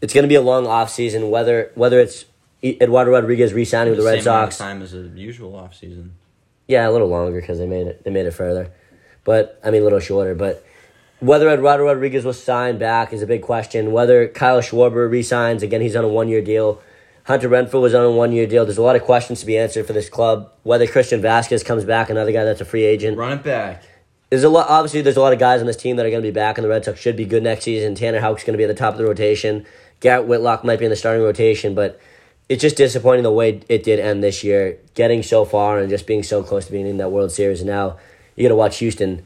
It's 0.00 0.12
going 0.12 0.24
to 0.24 0.28
be 0.28 0.34
a 0.34 0.42
long 0.42 0.64
offseason, 0.64 1.30
whether 1.30 1.70
whether 1.74 1.98
it's 1.98 2.26
Eduardo 2.62 3.10
Rodriguez 3.10 3.52
re-signing 3.52 3.90
with 3.92 4.00
the, 4.00 4.06
Red 4.06 4.16
same 4.16 4.24
Sox. 4.24 4.58
time 4.58 4.82
as 4.82 4.94
a 4.94 4.98
usual 5.14 5.52
offseason. 5.52 6.10
Yeah, 6.66 6.88
a 6.88 6.92
little 6.92 7.08
longer 7.08 7.40
because 7.40 7.58
they 7.58 7.66
made 7.66 7.86
it. 7.86 8.04
They 8.04 8.10
made 8.10 8.26
it 8.26 8.32
further, 8.32 8.70
but 9.24 9.60
I 9.64 9.70
mean 9.70 9.82
a 9.82 9.84
little 9.84 10.00
shorter. 10.00 10.34
But 10.34 10.64
whether 11.24 11.48
Eduardo 11.48 11.84
Rodriguez 11.84 12.24
will 12.24 12.34
sign 12.34 12.76
back 12.76 13.12
is 13.12 13.22
a 13.22 13.26
big 13.26 13.40
question. 13.40 13.92
Whether 13.92 14.28
Kyle 14.28 14.60
Schwarber 14.60 15.10
resigns 15.10 15.62
again, 15.62 15.80
he's 15.80 15.96
on 15.96 16.04
a 16.04 16.08
one-year 16.08 16.42
deal. 16.42 16.82
Hunter 17.24 17.48
Renfroe 17.48 17.80
was 17.80 17.94
on 17.94 18.04
a 18.04 18.10
one-year 18.10 18.46
deal. 18.46 18.66
There's 18.66 18.76
a 18.76 18.82
lot 18.82 18.94
of 18.94 19.02
questions 19.02 19.40
to 19.40 19.46
be 19.46 19.56
answered 19.56 19.86
for 19.86 19.94
this 19.94 20.10
club. 20.10 20.52
Whether 20.64 20.86
Christian 20.86 21.22
Vasquez 21.22 21.62
comes 21.62 21.86
back, 21.86 22.10
another 22.10 22.30
guy 22.30 22.44
that's 22.44 22.60
a 22.60 22.66
free 22.66 22.84
agent. 22.84 23.16
Run 23.16 23.32
it 23.32 23.42
back. 23.42 23.84
There's 24.28 24.44
a 24.44 24.50
lot. 24.50 24.68
Obviously, 24.68 25.00
there's 25.00 25.16
a 25.16 25.22
lot 25.22 25.32
of 25.32 25.38
guys 25.38 25.60
on 25.60 25.66
this 25.66 25.76
team 25.76 25.96
that 25.96 26.04
are 26.04 26.10
going 26.10 26.22
to 26.22 26.28
be 26.28 26.32
back, 26.32 26.58
and 26.58 26.64
the 26.64 26.68
Red 26.68 26.84
Sox 26.84 27.00
should 27.00 27.16
be 27.16 27.24
good 27.24 27.42
next 27.42 27.64
season. 27.64 27.94
Tanner 27.94 28.20
Houck's 28.20 28.44
going 28.44 28.52
to 28.52 28.58
be 28.58 28.64
at 28.64 28.68
the 28.68 28.74
top 28.74 28.92
of 28.92 28.98
the 28.98 29.06
rotation. 29.06 29.64
Garrett 30.00 30.26
Whitlock 30.26 30.62
might 30.62 30.78
be 30.78 30.84
in 30.84 30.90
the 30.90 30.96
starting 30.96 31.22
rotation, 31.22 31.74
but 31.74 31.98
it's 32.50 32.60
just 32.60 32.76
disappointing 32.76 33.22
the 33.22 33.32
way 33.32 33.62
it 33.70 33.82
did 33.82 33.98
end 33.98 34.22
this 34.22 34.44
year. 34.44 34.78
Getting 34.94 35.22
so 35.22 35.46
far 35.46 35.78
and 35.78 35.88
just 35.88 36.06
being 36.06 36.22
so 36.22 36.42
close 36.42 36.66
to 36.66 36.72
being 36.72 36.86
in 36.86 36.98
that 36.98 37.10
World 37.10 37.32
Series, 37.32 37.60
and 37.60 37.70
now 37.70 37.96
you 38.36 38.44
got 38.44 38.50
to 38.50 38.56
watch 38.56 38.78
Houston 38.78 39.24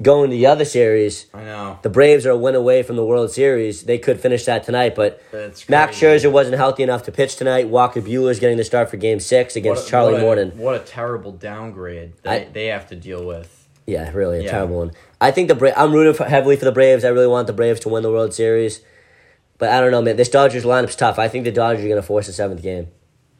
going 0.00 0.30
to 0.30 0.36
the 0.36 0.46
other 0.46 0.64
series. 0.64 1.26
I 1.34 1.42
know. 1.42 1.78
The 1.82 1.88
Braves 1.90 2.24
are 2.26 2.30
a 2.30 2.36
win 2.36 2.54
away 2.54 2.82
from 2.82 2.96
the 2.96 3.04
World 3.04 3.30
Series. 3.32 3.82
They 3.82 3.98
could 3.98 4.20
finish 4.20 4.44
that 4.44 4.64
tonight, 4.64 4.94
but 4.94 5.20
That's 5.32 5.68
Max. 5.68 5.98
Scherzer 5.98 6.30
wasn't 6.30 6.56
healthy 6.56 6.82
enough 6.82 7.02
to 7.04 7.12
pitch 7.12 7.36
tonight. 7.36 7.68
Walker 7.68 8.00
Buehler's 8.00 8.38
getting 8.38 8.56
the 8.56 8.64
start 8.64 8.90
for 8.90 8.96
Game 8.96 9.18
Six 9.20 9.56
against 9.56 9.82
What 9.82 9.86
a- 9.88 9.90
Charlie 9.90 10.12
what 10.14 10.20
a, 10.20 10.24
Morton. 10.24 10.58
What 10.58 10.74
a 10.76 10.84
terrible 10.84 11.32
downgrade 11.32 12.12
they, 12.22 12.30
I- 12.30 12.48
they 12.52 12.66
have 12.66 12.88
to 12.88 12.96
deal 12.96 13.24
with. 13.26 13.54
Yeah, 13.86 14.10
really 14.12 14.40
a 14.40 14.42
Yeah. 14.42 14.50
terrible 14.50 14.76
one. 14.78 14.92
I 15.20 15.30
think 15.30 15.48
the 15.48 15.54
Bra- 15.54 15.72
I'm 15.76 15.92
rooting 15.92 16.12
for, 16.14 16.24
heavily 16.24 16.56
for 16.56 16.64
the 16.66 16.72
Braves. 16.72 17.04
I 17.04 17.08
really 17.08 17.26
want 17.26 17.46
the 17.46 17.52
Braves 17.54 17.80
to 17.80 17.88
win 17.88 18.02
the 18.02 18.10
World 18.12 18.34
Series, 18.34 18.80
but 19.56 19.70
I 19.70 19.80
don't 19.80 19.90
know, 19.90 20.02
man. 20.02 20.16
This 20.16 20.28
Dodgers 20.28 20.64
lineup's 20.64 20.94
tough. 20.94 21.18
I 21.18 21.26
think 21.28 21.44
the 21.44 21.50
Dodgers 21.52 21.84
are 21.84 21.88
going 21.88 22.00
to 22.00 22.06
force 22.06 22.28
a 22.28 22.32
seventh 22.32 22.62
game. 22.62 22.88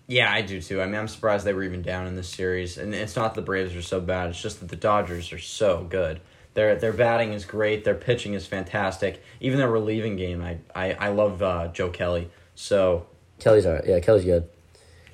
Yeah, 0.07 0.33
I 0.33 0.41
do 0.41 0.61
too. 0.63 0.81
I 0.81 0.87
mean, 0.87 0.95
I'm 0.95 1.07
surprised 1.07 1.45
they 1.45 1.53
were 1.53 1.63
even 1.65 1.83
down 1.83 2.07
in 2.07 2.17
this 2.17 2.29
series. 2.31 2.79
And 2.79 2.95
it's 2.95 3.15
not 3.15 3.35
that 3.35 3.41
the 3.43 3.45
Braves 3.45 3.77
are 3.77 3.83
so 3.83 4.01
bad. 4.01 4.31
It's 4.31 4.41
just 4.41 4.61
that 4.61 4.71
the 4.71 4.77
Dodgers 4.77 5.33
are 5.35 5.39
so 5.39 5.85
good. 5.89 6.21
Their 6.59 6.75
their 6.75 6.93
batting 6.93 7.35
is 7.35 7.45
great. 7.45 7.85
Their 7.85 7.95
pitching 7.95 8.35
is 8.35 8.45
fantastic. 8.45 9.23
Even 9.39 9.59
their 9.59 9.71
relieving 9.71 10.17
game, 10.17 10.43
I 10.43 10.59
I, 10.75 10.93
I 10.95 11.09
love 11.11 11.41
uh, 11.41 11.69
Joe 11.69 11.89
Kelly. 11.89 12.31
So 12.57 13.07
Kelly's 13.39 13.65
all 13.65 13.75
right. 13.75 13.87
Yeah, 13.87 14.01
Kelly's 14.01 14.25
good. 14.25 14.49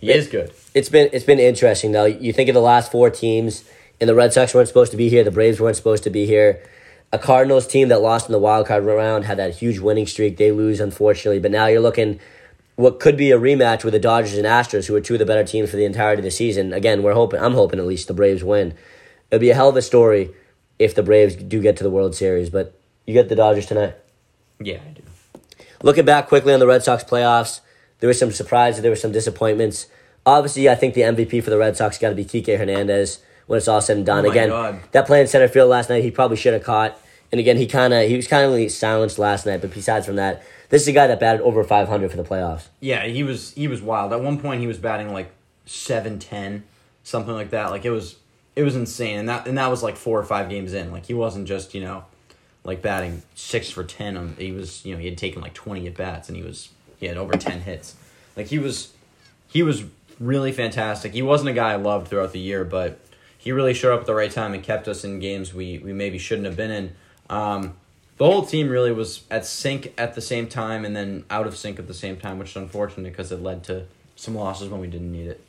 he 0.00 0.10
is 0.10 0.26
good. 0.26 0.54
It's 0.72 0.88
been 0.88 1.10
it's 1.12 1.26
been 1.26 1.38
interesting 1.38 1.92
though. 1.92 2.06
You 2.06 2.32
think 2.32 2.48
of 2.48 2.54
the 2.54 2.62
last 2.62 2.90
four 2.90 3.10
teams, 3.10 3.62
and 4.00 4.08
the 4.08 4.14
Red 4.14 4.32
Sox 4.32 4.54
weren't 4.54 4.68
supposed 4.68 4.90
to 4.92 4.96
be 4.96 5.10
here. 5.10 5.22
The 5.22 5.30
Braves 5.30 5.60
weren't 5.60 5.76
supposed 5.76 6.02
to 6.04 6.10
be 6.10 6.24
here. 6.24 6.62
A 7.12 7.18
Cardinals 7.18 7.66
team 7.66 7.88
that 7.88 8.00
lost 8.00 8.24
in 8.26 8.32
the 8.32 8.38
wild 8.38 8.66
card 8.66 8.82
round 8.82 9.26
had 9.26 9.36
that 9.36 9.56
huge 9.56 9.80
winning 9.80 10.06
streak. 10.06 10.38
They 10.38 10.50
lose 10.50 10.80
unfortunately, 10.80 11.40
but 11.40 11.50
now 11.50 11.66
you're 11.66 11.82
looking 11.82 12.20
what 12.76 13.00
could 13.00 13.18
be 13.18 13.32
a 13.32 13.38
rematch 13.38 13.84
with 13.84 13.92
the 13.92 14.00
Dodgers 14.00 14.38
and 14.38 14.46
Astros, 14.46 14.86
who 14.86 14.96
are 14.96 15.00
two 15.02 15.16
of 15.16 15.18
the 15.18 15.26
better 15.26 15.44
teams 15.44 15.70
for 15.70 15.76
the 15.76 15.84
entirety 15.84 16.20
of 16.20 16.24
the 16.24 16.30
season. 16.30 16.72
Again, 16.72 17.02
we're 17.02 17.12
hoping. 17.12 17.38
I'm 17.38 17.52
hoping 17.52 17.78
at 17.80 17.84
least 17.84 18.08
the 18.08 18.14
Braves 18.14 18.42
win. 18.42 18.72
It'd 19.30 19.42
be 19.42 19.50
a 19.50 19.54
hell 19.54 19.68
of 19.68 19.76
a 19.76 19.82
story 19.82 20.30
if 20.78 20.94
the 20.94 21.02
Braves 21.02 21.36
do 21.36 21.60
get 21.60 21.76
to 21.78 21.84
the 21.84 21.90
World 21.90 22.14
Series, 22.14 22.50
but 22.50 22.78
you 23.06 23.14
get 23.14 23.28
the 23.28 23.36
Dodgers 23.36 23.66
tonight. 23.66 23.94
Yeah, 24.60 24.80
I 24.84 24.92
do. 24.92 25.02
Looking 25.82 26.04
back 26.04 26.28
quickly 26.28 26.54
on 26.54 26.60
the 26.60 26.66
Red 26.66 26.82
Sox 26.82 27.04
playoffs, 27.04 27.60
there 28.00 28.08
were 28.08 28.14
some 28.14 28.32
surprises, 28.32 28.82
there 28.82 28.90
were 28.90 28.96
some 28.96 29.12
disappointments. 29.12 29.86
Obviously, 30.26 30.68
I 30.68 30.74
think 30.74 30.94
the 30.94 31.02
MVP 31.02 31.42
for 31.42 31.50
the 31.50 31.58
Red 31.58 31.76
Sox 31.76 31.98
got 31.98 32.08
to 32.08 32.14
be 32.14 32.24
Kike 32.24 32.56
Hernandez 32.56 33.20
when 33.46 33.58
it's 33.58 33.68
all 33.68 33.80
said 33.80 33.98
and 33.98 34.06
done. 34.06 34.26
Oh 34.26 34.30
again, 34.30 34.48
God. 34.48 34.80
that 34.92 35.06
play 35.06 35.20
in 35.20 35.26
center 35.26 35.48
field 35.48 35.68
last 35.68 35.90
night, 35.90 36.02
he 36.02 36.10
probably 36.10 36.36
should 36.36 36.54
have 36.54 36.62
caught. 36.62 36.98
And 37.30 37.40
again, 37.40 37.56
he 37.56 37.66
kind 37.66 37.92
of 37.92 38.08
he 38.08 38.16
was 38.16 38.26
kind 38.26 38.50
of 38.50 38.70
silenced 38.70 39.18
last 39.18 39.44
night. 39.44 39.60
But 39.60 39.74
besides 39.74 40.06
from 40.06 40.16
that, 40.16 40.42
this 40.70 40.82
is 40.82 40.88
a 40.88 40.92
guy 40.92 41.06
that 41.06 41.20
batted 41.20 41.40
over 41.42 41.64
500 41.64 42.10
for 42.10 42.16
the 42.16 42.22
playoffs. 42.22 42.68
Yeah, 42.80 43.04
he 43.06 43.22
was 43.22 43.52
he 43.52 43.68
was 43.68 43.82
wild. 43.82 44.12
At 44.12 44.22
one 44.22 44.38
point, 44.38 44.60
he 44.60 44.66
was 44.66 44.78
batting 44.78 45.12
like 45.12 45.30
seven 45.66 46.18
ten, 46.18 46.64
something 47.02 47.34
like 47.34 47.50
that. 47.50 47.70
Like 47.70 47.84
it 47.84 47.90
was 47.90 48.16
it 48.56 48.62
was 48.62 48.76
insane, 48.76 49.18
and 49.18 49.28
that 49.28 49.46
and 49.46 49.58
that 49.58 49.70
was 49.70 49.82
like 49.82 49.96
four 49.96 50.18
or 50.18 50.24
five 50.24 50.48
games 50.48 50.72
in. 50.72 50.92
Like 50.92 51.06
he 51.06 51.14
wasn't 51.14 51.48
just 51.48 51.74
you 51.74 51.82
know 51.82 52.04
like 52.62 52.82
batting 52.82 53.22
six 53.34 53.70
for 53.70 53.84
ten. 53.84 54.36
He 54.38 54.52
was 54.52 54.84
you 54.84 54.94
know 54.94 55.00
he 55.00 55.06
had 55.06 55.18
taken 55.18 55.42
like 55.42 55.54
twenty 55.54 55.86
at 55.86 55.96
bats, 55.96 56.28
and 56.28 56.36
he 56.36 56.42
was 56.42 56.70
he 56.98 57.06
had 57.06 57.16
over 57.16 57.34
ten 57.34 57.60
hits. 57.60 57.96
Like 58.36 58.46
he 58.46 58.58
was 58.58 58.92
he 59.48 59.62
was 59.62 59.84
really 60.20 60.52
fantastic. 60.52 61.12
He 61.12 61.22
wasn't 61.22 61.50
a 61.50 61.52
guy 61.52 61.72
I 61.72 61.76
loved 61.76 62.08
throughout 62.08 62.32
the 62.32 62.40
year, 62.40 62.64
but 62.64 63.00
he 63.36 63.52
really 63.52 63.74
showed 63.74 63.94
up 63.94 64.00
at 64.00 64.06
the 64.06 64.14
right 64.14 64.30
time 64.30 64.54
and 64.54 64.62
kept 64.62 64.88
us 64.88 65.04
in 65.04 65.18
games 65.18 65.52
we 65.52 65.78
we 65.78 65.92
maybe 65.92 66.18
shouldn't 66.18 66.46
have 66.46 66.56
been 66.56 66.70
in. 66.70 66.96
Um, 67.28 67.74
the 68.16 68.24
whole 68.24 68.46
team 68.46 68.68
really 68.68 68.92
was 68.92 69.22
at 69.30 69.44
sync 69.44 69.92
at 69.98 70.14
the 70.14 70.20
same 70.20 70.46
time 70.46 70.84
and 70.84 70.94
then 70.94 71.24
out 71.30 71.46
of 71.46 71.56
sync 71.56 71.80
at 71.80 71.88
the 71.88 71.94
same 71.94 72.16
time, 72.16 72.38
which 72.38 72.50
is 72.50 72.56
unfortunate 72.56 73.10
because 73.10 73.32
it 73.32 73.42
led 73.42 73.64
to 73.64 73.86
some 74.14 74.36
losses 74.36 74.68
when 74.68 74.80
we 74.80 74.86
didn't 74.86 75.10
need 75.10 75.26
it. 75.26 75.44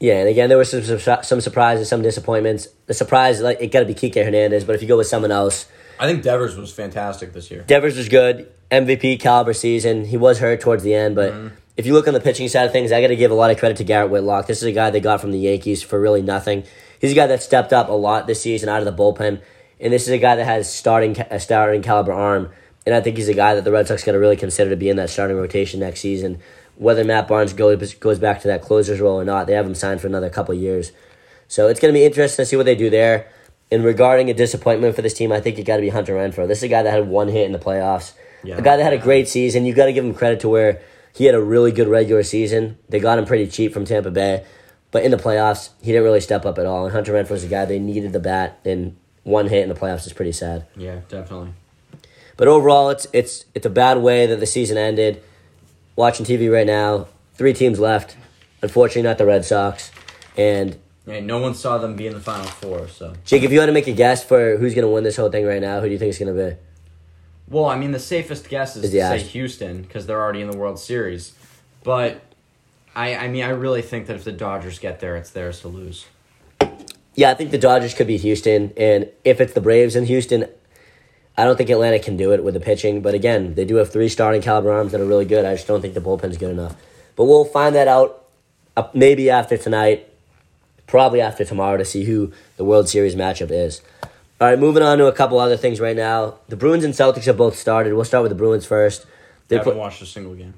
Yeah, 0.00 0.20
and 0.20 0.28
again, 0.28 0.48
there 0.48 0.56
were 0.56 0.64
some 0.64 0.82
some, 0.82 1.22
some 1.22 1.40
surprises, 1.42 1.88
some 1.88 2.00
disappointments. 2.00 2.68
The 2.86 2.94
surprise, 2.94 3.40
like 3.40 3.60
it 3.60 3.70
got 3.70 3.80
to 3.80 3.86
be 3.86 3.94
Kike 3.94 4.24
Hernandez, 4.24 4.64
but 4.64 4.74
if 4.74 4.80
you 4.80 4.88
go 4.88 4.96
with 4.96 5.06
someone 5.06 5.30
else, 5.30 5.66
I 5.98 6.06
think 6.06 6.22
Devers 6.22 6.56
was 6.56 6.72
fantastic 6.72 7.34
this 7.34 7.50
year. 7.50 7.62
Devers 7.66 7.98
was 7.98 8.08
good, 8.08 8.50
MVP 8.70 9.20
caliber 9.20 9.52
season. 9.52 10.06
He 10.06 10.16
was 10.16 10.38
hurt 10.38 10.62
towards 10.62 10.82
the 10.82 10.94
end, 10.94 11.14
but 11.14 11.34
mm-hmm. 11.34 11.54
if 11.76 11.84
you 11.84 11.92
look 11.92 12.08
on 12.08 12.14
the 12.14 12.20
pitching 12.20 12.48
side 12.48 12.64
of 12.64 12.72
things, 12.72 12.90
I 12.90 13.02
got 13.02 13.08
to 13.08 13.16
give 13.16 13.30
a 13.30 13.34
lot 13.34 13.50
of 13.50 13.58
credit 13.58 13.76
to 13.76 13.84
Garrett 13.84 14.10
Whitlock. 14.10 14.46
This 14.46 14.58
is 14.58 14.64
a 14.64 14.72
guy 14.72 14.88
they 14.88 15.00
got 15.00 15.20
from 15.20 15.32
the 15.32 15.38
Yankees 15.38 15.82
for 15.82 16.00
really 16.00 16.22
nothing. 16.22 16.64
He's 16.98 17.12
a 17.12 17.14
guy 17.14 17.26
that 17.26 17.42
stepped 17.42 17.74
up 17.74 17.90
a 17.90 17.92
lot 17.92 18.26
this 18.26 18.40
season 18.40 18.70
out 18.70 18.78
of 18.78 18.86
the 18.86 18.92
bullpen, 19.02 19.42
and 19.78 19.92
this 19.92 20.04
is 20.04 20.08
a 20.08 20.18
guy 20.18 20.36
that 20.36 20.46
has 20.46 20.72
starting 20.72 21.18
a 21.30 21.38
starting 21.38 21.82
caliber 21.82 22.14
arm. 22.14 22.50
And 22.86 22.94
I 22.94 23.02
think 23.02 23.18
he's 23.18 23.28
a 23.28 23.34
guy 23.34 23.54
that 23.54 23.64
the 23.64 23.70
Red 23.70 23.86
Sox 23.86 24.02
got 24.02 24.12
to 24.12 24.18
really 24.18 24.36
consider 24.36 24.70
to 24.70 24.76
be 24.76 24.88
in 24.88 24.96
that 24.96 25.10
starting 25.10 25.36
rotation 25.36 25.80
next 25.80 26.00
season. 26.00 26.38
Whether 26.80 27.04
Matt 27.04 27.28
Barnes 27.28 27.52
goes 27.52 27.92
goes 27.94 28.18
back 28.18 28.40
to 28.40 28.48
that 28.48 28.62
closer's 28.62 29.00
role 29.00 29.20
or 29.20 29.24
not, 29.24 29.46
they 29.46 29.52
have 29.52 29.66
him 29.66 29.74
signed 29.74 30.00
for 30.00 30.06
another 30.06 30.30
couple 30.30 30.54
years. 30.54 30.92
So 31.46 31.68
it's 31.68 31.78
going 31.78 31.92
to 31.92 31.98
be 31.98 32.06
interesting 32.06 32.42
to 32.42 32.46
see 32.46 32.56
what 32.56 32.64
they 32.64 32.74
do 32.74 32.88
there. 32.88 33.28
And 33.70 33.84
regarding 33.84 34.30
a 34.30 34.34
disappointment 34.34 34.96
for 34.96 35.02
this 35.02 35.12
team, 35.12 35.30
I 35.30 35.40
think 35.40 35.58
you 35.58 35.64
got 35.64 35.76
to 35.76 35.82
be 35.82 35.90
Hunter 35.90 36.14
Renfroe. 36.14 36.48
This 36.48 36.58
is 36.58 36.64
a 36.64 36.68
guy 36.68 36.82
that 36.82 36.90
had 36.90 37.06
one 37.06 37.28
hit 37.28 37.44
in 37.44 37.52
the 37.52 37.58
playoffs. 37.58 38.14
Yeah. 38.42 38.56
A 38.56 38.62
guy 38.62 38.78
that 38.78 38.82
had 38.82 38.94
a 38.94 38.98
great 38.98 39.28
season. 39.28 39.66
You 39.66 39.74
got 39.74 39.84
to 39.84 39.92
give 39.92 40.04
him 40.04 40.14
credit 40.14 40.40
to 40.40 40.48
where 40.48 40.80
he 41.14 41.26
had 41.26 41.34
a 41.34 41.42
really 41.42 41.70
good 41.70 41.86
regular 41.86 42.22
season. 42.22 42.78
They 42.88 42.98
got 42.98 43.18
him 43.18 43.26
pretty 43.26 43.46
cheap 43.46 43.74
from 43.74 43.84
Tampa 43.84 44.10
Bay, 44.10 44.44
but 44.90 45.04
in 45.04 45.10
the 45.10 45.18
playoffs, 45.18 45.70
he 45.82 45.92
didn't 45.92 46.04
really 46.04 46.20
step 46.20 46.46
up 46.46 46.58
at 46.58 46.64
all. 46.64 46.84
And 46.86 46.94
Hunter 46.94 47.12
Renfroe 47.12 47.30
was 47.30 47.44
a 47.44 47.48
guy 47.48 47.66
they 47.66 47.78
needed 47.78 48.14
the 48.14 48.20
bat, 48.20 48.58
and 48.64 48.96
one 49.22 49.48
hit 49.48 49.62
in 49.62 49.68
the 49.68 49.74
playoffs 49.74 50.06
is 50.06 50.14
pretty 50.14 50.32
sad. 50.32 50.66
Yeah, 50.76 51.00
definitely. 51.08 51.52
But 52.36 52.48
overall, 52.48 52.88
it's 52.88 53.06
it's 53.12 53.44
it's 53.54 53.66
a 53.66 53.70
bad 53.70 53.98
way 53.98 54.24
that 54.26 54.40
the 54.40 54.46
season 54.46 54.78
ended. 54.78 55.22
Watching 56.00 56.24
TV 56.24 56.50
right 56.50 56.66
now, 56.66 57.08
three 57.34 57.52
teams 57.52 57.78
left. 57.78 58.16
Unfortunately, 58.62 59.02
not 59.02 59.18
the 59.18 59.26
Red 59.26 59.44
Sox. 59.44 59.90
And 60.34 60.78
Yeah, 61.06 61.20
no 61.20 61.36
one 61.36 61.52
saw 61.52 61.76
them 61.76 61.94
be 61.94 62.06
in 62.06 62.14
the 62.14 62.20
final 62.20 62.46
four, 62.46 62.88
so. 62.88 63.12
Jake, 63.26 63.42
if 63.42 63.52
you 63.52 63.60
had 63.60 63.66
to 63.66 63.72
make 63.72 63.86
a 63.86 63.92
guess 63.92 64.24
for 64.24 64.56
who's 64.56 64.72
going 64.72 64.86
to 64.86 64.90
win 64.90 65.04
this 65.04 65.18
whole 65.18 65.30
thing 65.30 65.44
right 65.44 65.60
now, 65.60 65.78
who 65.80 65.88
do 65.88 65.92
you 65.92 65.98
think 65.98 66.08
it's 66.08 66.18
going 66.18 66.34
to 66.34 66.42
be? 66.42 66.56
Well, 67.48 67.66
I 67.66 67.76
mean, 67.76 67.90
the 67.90 67.98
safest 67.98 68.48
guess 68.48 68.76
is 68.76 68.84
Is 68.84 68.92
to 68.92 68.98
say 68.98 69.18
Houston 69.18 69.82
because 69.82 70.06
they're 70.06 70.18
already 70.18 70.40
in 70.40 70.50
the 70.50 70.56
World 70.56 70.78
Series. 70.78 71.34
But 71.84 72.22
I, 72.96 73.16
I 73.16 73.28
mean, 73.28 73.44
I 73.44 73.50
really 73.50 73.82
think 73.82 74.06
that 74.06 74.16
if 74.16 74.24
the 74.24 74.32
Dodgers 74.32 74.78
get 74.78 75.00
there, 75.00 75.16
it's 75.16 75.28
theirs 75.28 75.60
to 75.60 75.68
lose. 75.68 76.06
Yeah, 77.14 77.30
I 77.30 77.34
think 77.34 77.50
the 77.50 77.58
Dodgers 77.58 77.92
could 77.92 78.06
beat 78.06 78.22
Houston, 78.22 78.72
and 78.74 79.06
if 79.22 79.38
it's 79.38 79.52
the 79.52 79.60
Braves 79.60 79.96
in 79.96 80.06
Houston, 80.06 80.46
I 81.40 81.44
don't 81.44 81.56
think 81.56 81.70
Atlanta 81.70 81.98
can 81.98 82.18
do 82.18 82.34
it 82.34 82.44
with 82.44 82.52
the 82.52 82.60
pitching. 82.60 83.00
But 83.00 83.14
again, 83.14 83.54
they 83.54 83.64
do 83.64 83.76
have 83.76 83.90
three 83.90 84.10
starting 84.10 84.42
caliber 84.42 84.70
arms 84.70 84.92
that 84.92 85.00
are 85.00 85.06
really 85.06 85.24
good. 85.24 85.46
I 85.46 85.54
just 85.54 85.66
don't 85.66 85.80
think 85.80 85.94
the 85.94 86.00
bullpen's 86.02 86.36
good 86.36 86.50
enough. 86.50 86.76
But 87.16 87.24
we'll 87.24 87.46
find 87.46 87.74
that 87.76 87.88
out 87.88 88.26
maybe 88.92 89.30
after 89.30 89.56
tonight, 89.56 90.06
probably 90.86 91.22
after 91.22 91.42
tomorrow 91.42 91.78
to 91.78 91.84
see 91.86 92.04
who 92.04 92.30
the 92.58 92.64
World 92.64 92.90
Series 92.90 93.14
matchup 93.16 93.50
is. 93.50 93.80
All 94.38 94.48
right, 94.48 94.58
moving 94.58 94.82
on 94.82 94.98
to 94.98 95.06
a 95.06 95.12
couple 95.12 95.38
other 95.38 95.56
things 95.56 95.80
right 95.80 95.96
now. 95.96 96.34
The 96.48 96.56
Bruins 96.56 96.84
and 96.84 96.92
Celtics 96.92 97.24
have 97.24 97.38
both 97.38 97.56
started. 97.56 97.94
We'll 97.94 98.04
start 98.04 98.22
with 98.22 98.30
the 98.30 98.36
Bruins 98.36 98.66
first. 98.66 99.04
I 99.04 99.08
They 99.48 99.56
haven't 99.56 99.72
put, 99.72 99.78
watched 99.78 100.02
a 100.02 100.06
single 100.06 100.34
game. 100.34 100.52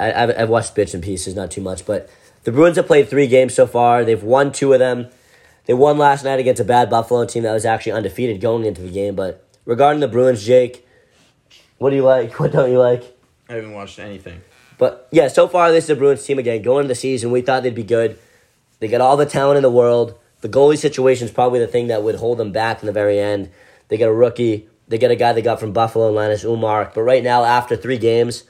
I, 0.00 0.12
I've, 0.12 0.30
I've 0.36 0.48
watched 0.48 0.74
bits 0.74 0.94
and 0.94 1.02
pieces, 1.02 1.36
not 1.36 1.52
too 1.52 1.60
much, 1.60 1.86
but 1.86 2.10
the 2.42 2.50
Bruins 2.50 2.76
have 2.76 2.88
played 2.88 3.08
three 3.08 3.28
games 3.28 3.54
so 3.54 3.68
far. 3.68 4.04
They've 4.04 4.20
won 4.20 4.50
two 4.50 4.72
of 4.72 4.80
them. 4.80 5.06
They 5.66 5.74
won 5.74 5.96
last 5.96 6.24
night 6.24 6.40
against 6.40 6.60
a 6.60 6.64
bad 6.64 6.90
Buffalo 6.90 7.24
team 7.24 7.44
that 7.44 7.52
was 7.52 7.64
actually 7.64 7.92
undefeated 7.92 8.40
going 8.40 8.64
into 8.64 8.82
the 8.82 8.90
game. 8.90 9.14
But 9.14 9.43
regarding 9.64 10.00
the 10.00 10.08
Bruins, 10.08 10.44
Jake, 10.44 10.86
what 11.78 11.90
do 11.90 11.96
you 11.96 12.02
like? 12.02 12.32
What 12.40 12.52
don't 12.52 12.70
you 12.70 12.78
like? 12.78 13.02
I 13.48 13.54
haven't 13.54 13.72
watched 13.72 13.98
anything. 13.98 14.40
But 14.78 15.08
yeah, 15.12 15.28
so 15.28 15.48
far 15.48 15.70
this 15.70 15.84
is 15.84 15.88
the 15.88 15.96
Bruins 15.96 16.24
team 16.24 16.38
again. 16.38 16.62
Going 16.62 16.84
into 16.84 16.88
the 16.88 16.94
season, 16.94 17.30
we 17.30 17.42
thought 17.42 17.62
they'd 17.62 17.74
be 17.74 17.82
good. 17.82 18.18
They 18.80 18.88
got 18.88 19.00
all 19.00 19.16
the 19.16 19.26
talent 19.26 19.56
in 19.56 19.62
the 19.62 19.70
world. 19.70 20.18
The 20.40 20.48
goalie 20.48 20.78
situation 20.78 21.26
is 21.26 21.32
probably 21.32 21.60
the 21.60 21.66
thing 21.66 21.86
that 21.86 22.02
would 22.02 22.16
hold 22.16 22.38
them 22.38 22.52
back 22.52 22.82
in 22.82 22.86
the 22.86 22.92
very 22.92 23.18
end. 23.18 23.50
They 23.88 23.96
got 23.96 24.08
a 24.08 24.12
rookie. 24.12 24.68
They 24.88 24.98
got 24.98 25.10
a 25.10 25.16
guy 25.16 25.32
they 25.32 25.42
got 25.42 25.60
from 25.60 25.72
Buffalo, 25.72 26.10
Linus 26.10 26.44
Ullmark. 26.44 26.92
But 26.94 27.02
right 27.02 27.22
now, 27.22 27.44
after 27.44 27.76
three 27.76 27.96
games, 27.96 28.44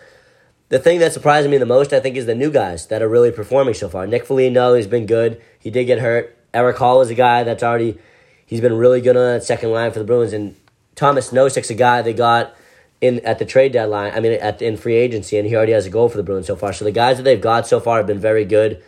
the 0.71 0.79
thing 0.79 0.99
that 0.99 1.13
surprised 1.13 1.49
me 1.49 1.59
the 1.59 1.67
most, 1.67 1.93
I 1.93 2.01
think, 2.01 2.17
is 2.17 2.27
the 2.27 2.35
new 2.35 2.51
guys 2.51 2.87
that 2.89 3.03
are 3.03 3.09
really 3.09 3.31
performing 3.31 3.75
so 3.75 3.89
far. 3.89 4.07
Nick 4.07 4.27
Foligno 4.27 4.75
has 4.75 4.87
been 4.87 5.07
good. 5.07 5.41
He 5.61 5.71
did 5.71 5.85
get 5.85 6.01
hurt. 6.01 6.37
Erik 6.53 6.77
Haula 6.77 7.03
is 7.03 7.11
a 7.11 7.15
guy 7.15 7.45
that's 7.45 7.63
already 7.63 7.99
he's 8.47 8.61
been 8.61 8.75
really 8.75 9.01
good 9.01 9.17
on 9.17 9.35
that 9.35 9.45
second 9.45 9.71
line 9.71 9.93
for 9.93 9.99
the 9.99 10.05
Bruins. 10.05 10.33
And 10.33 10.57
Thomas 10.95 11.31
Nosek's 11.31 11.71
a 11.71 11.75
guy 11.75 12.03
they 12.03 12.13
got 12.13 12.55
in 13.01 13.21
at 13.25 13.39
the 13.39 13.45
trade 13.45 13.73
deadline. 13.73 14.13
I 14.15 14.21
mean, 14.21 14.33
at 14.33 14.63
in 14.63 14.77
free 14.77 14.95
agency, 14.95 15.37
and 15.39 15.47
he 15.47 15.55
already 15.55 15.73
has 15.73 15.87
a 15.87 15.91
goal 15.91 16.09
for 16.09 16.17
the 16.17 16.23
Bruins 16.23 16.47
so 16.47 16.57
far. 16.57 16.73
So 16.73 16.85
the 16.85 16.93
guys 16.93 17.17
that 17.17 17.25
they've 17.25 17.41
got 17.41 17.67
so 17.67 17.81
far 17.81 17.99
have 17.99 18.07
been 18.07 18.21
very 18.21 18.45
good. 18.45 18.83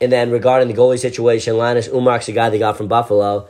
And 0.00 0.10
then 0.10 0.30
regarding 0.30 0.68
the 0.68 0.74
goalie 0.74 0.98
situation, 0.98 1.56
Linus 1.56 1.88
Ullmark's 1.88 2.28
a 2.28 2.32
guy 2.32 2.50
they 2.50 2.58
got 2.58 2.76
from 2.76 2.88
Buffalo. 2.88 3.48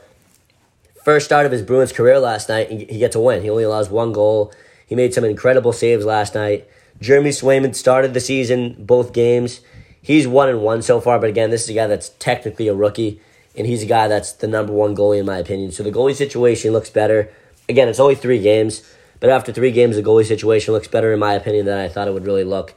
First 1.03 1.25
start 1.25 1.45
of 1.45 1.51
his 1.51 1.63
Bruins 1.63 1.91
career 1.91 2.19
last 2.19 2.47
night, 2.47 2.69
he 2.69 2.99
gets 2.99 3.15
a 3.15 3.19
win. 3.19 3.41
He 3.41 3.49
only 3.49 3.63
allows 3.63 3.89
one 3.89 4.13
goal. 4.13 4.53
He 4.87 4.95
made 4.95 5.13
some 5.13 5.25
incredible 5.25 5.73
saves 5.73 6.05
last 6.05 6.35
night. 6.35 6.67
Jeremy 7.01 7.31
Swayman 7.31 7.75
started 7.75 8.13
the 8.13 8.19
season 8.19 8.75
both 8.79 9.11
games. 9.11 9.61
He's 10.01 10.27
one 10.27 10.47
and 10.47 10.61
one 10.61 10.81
so 10.81 11.01
far, 11.01 11.19
but 11.19 11.29
again, 11.29 11.49
this 11.49 11.63
is 11.63 11.69
a 11.69 11.73
guy 11.73 11.87
that's 11.87 12.09
technically 12.19 12.67
a 12.67 12.73
rookie, 12.73 13.19
and 13.57 13.65
he's 13.65 13.83
a 13.83 13.87
guy 13.87 14.07
that's 14.07 14.31
the 14.31 14.47
number 14.47 14.71
one 14.71 14.95
goalie 14.95 15.19
in 15.19 15.25
my 15.25 15.37
opinion. 15.37 15.71
So 15.71 15.81
the 15.81 15.91
goalie 15.91 16.15
situation 16.15 16.71
looks 16.71 16.89
better. 16.89 17.31
Again, 17.69 17.87
it's 17.87 17.99
only 17.99 18.15
three 18.15 18.39
games, 18.39 18.83
but 19.19 19.29
after 19.29 19.53
three 19.53 19.71
games, 19.71 19.95
the 19.95 20.03
goalie 20.03 20.25
situation 20.25 20.73
looks 20.73 20.87
better 20.87 21.13
in 21.13 21.19
my 21.19 21.33
opinion 21.33 21.65
than 21.65 21.77
I 21.77 21.87
thought 21.87 22.07
it 22.07 22.13
would 22.13 22.25
really 22.25 22.43
look. 22.43 22.75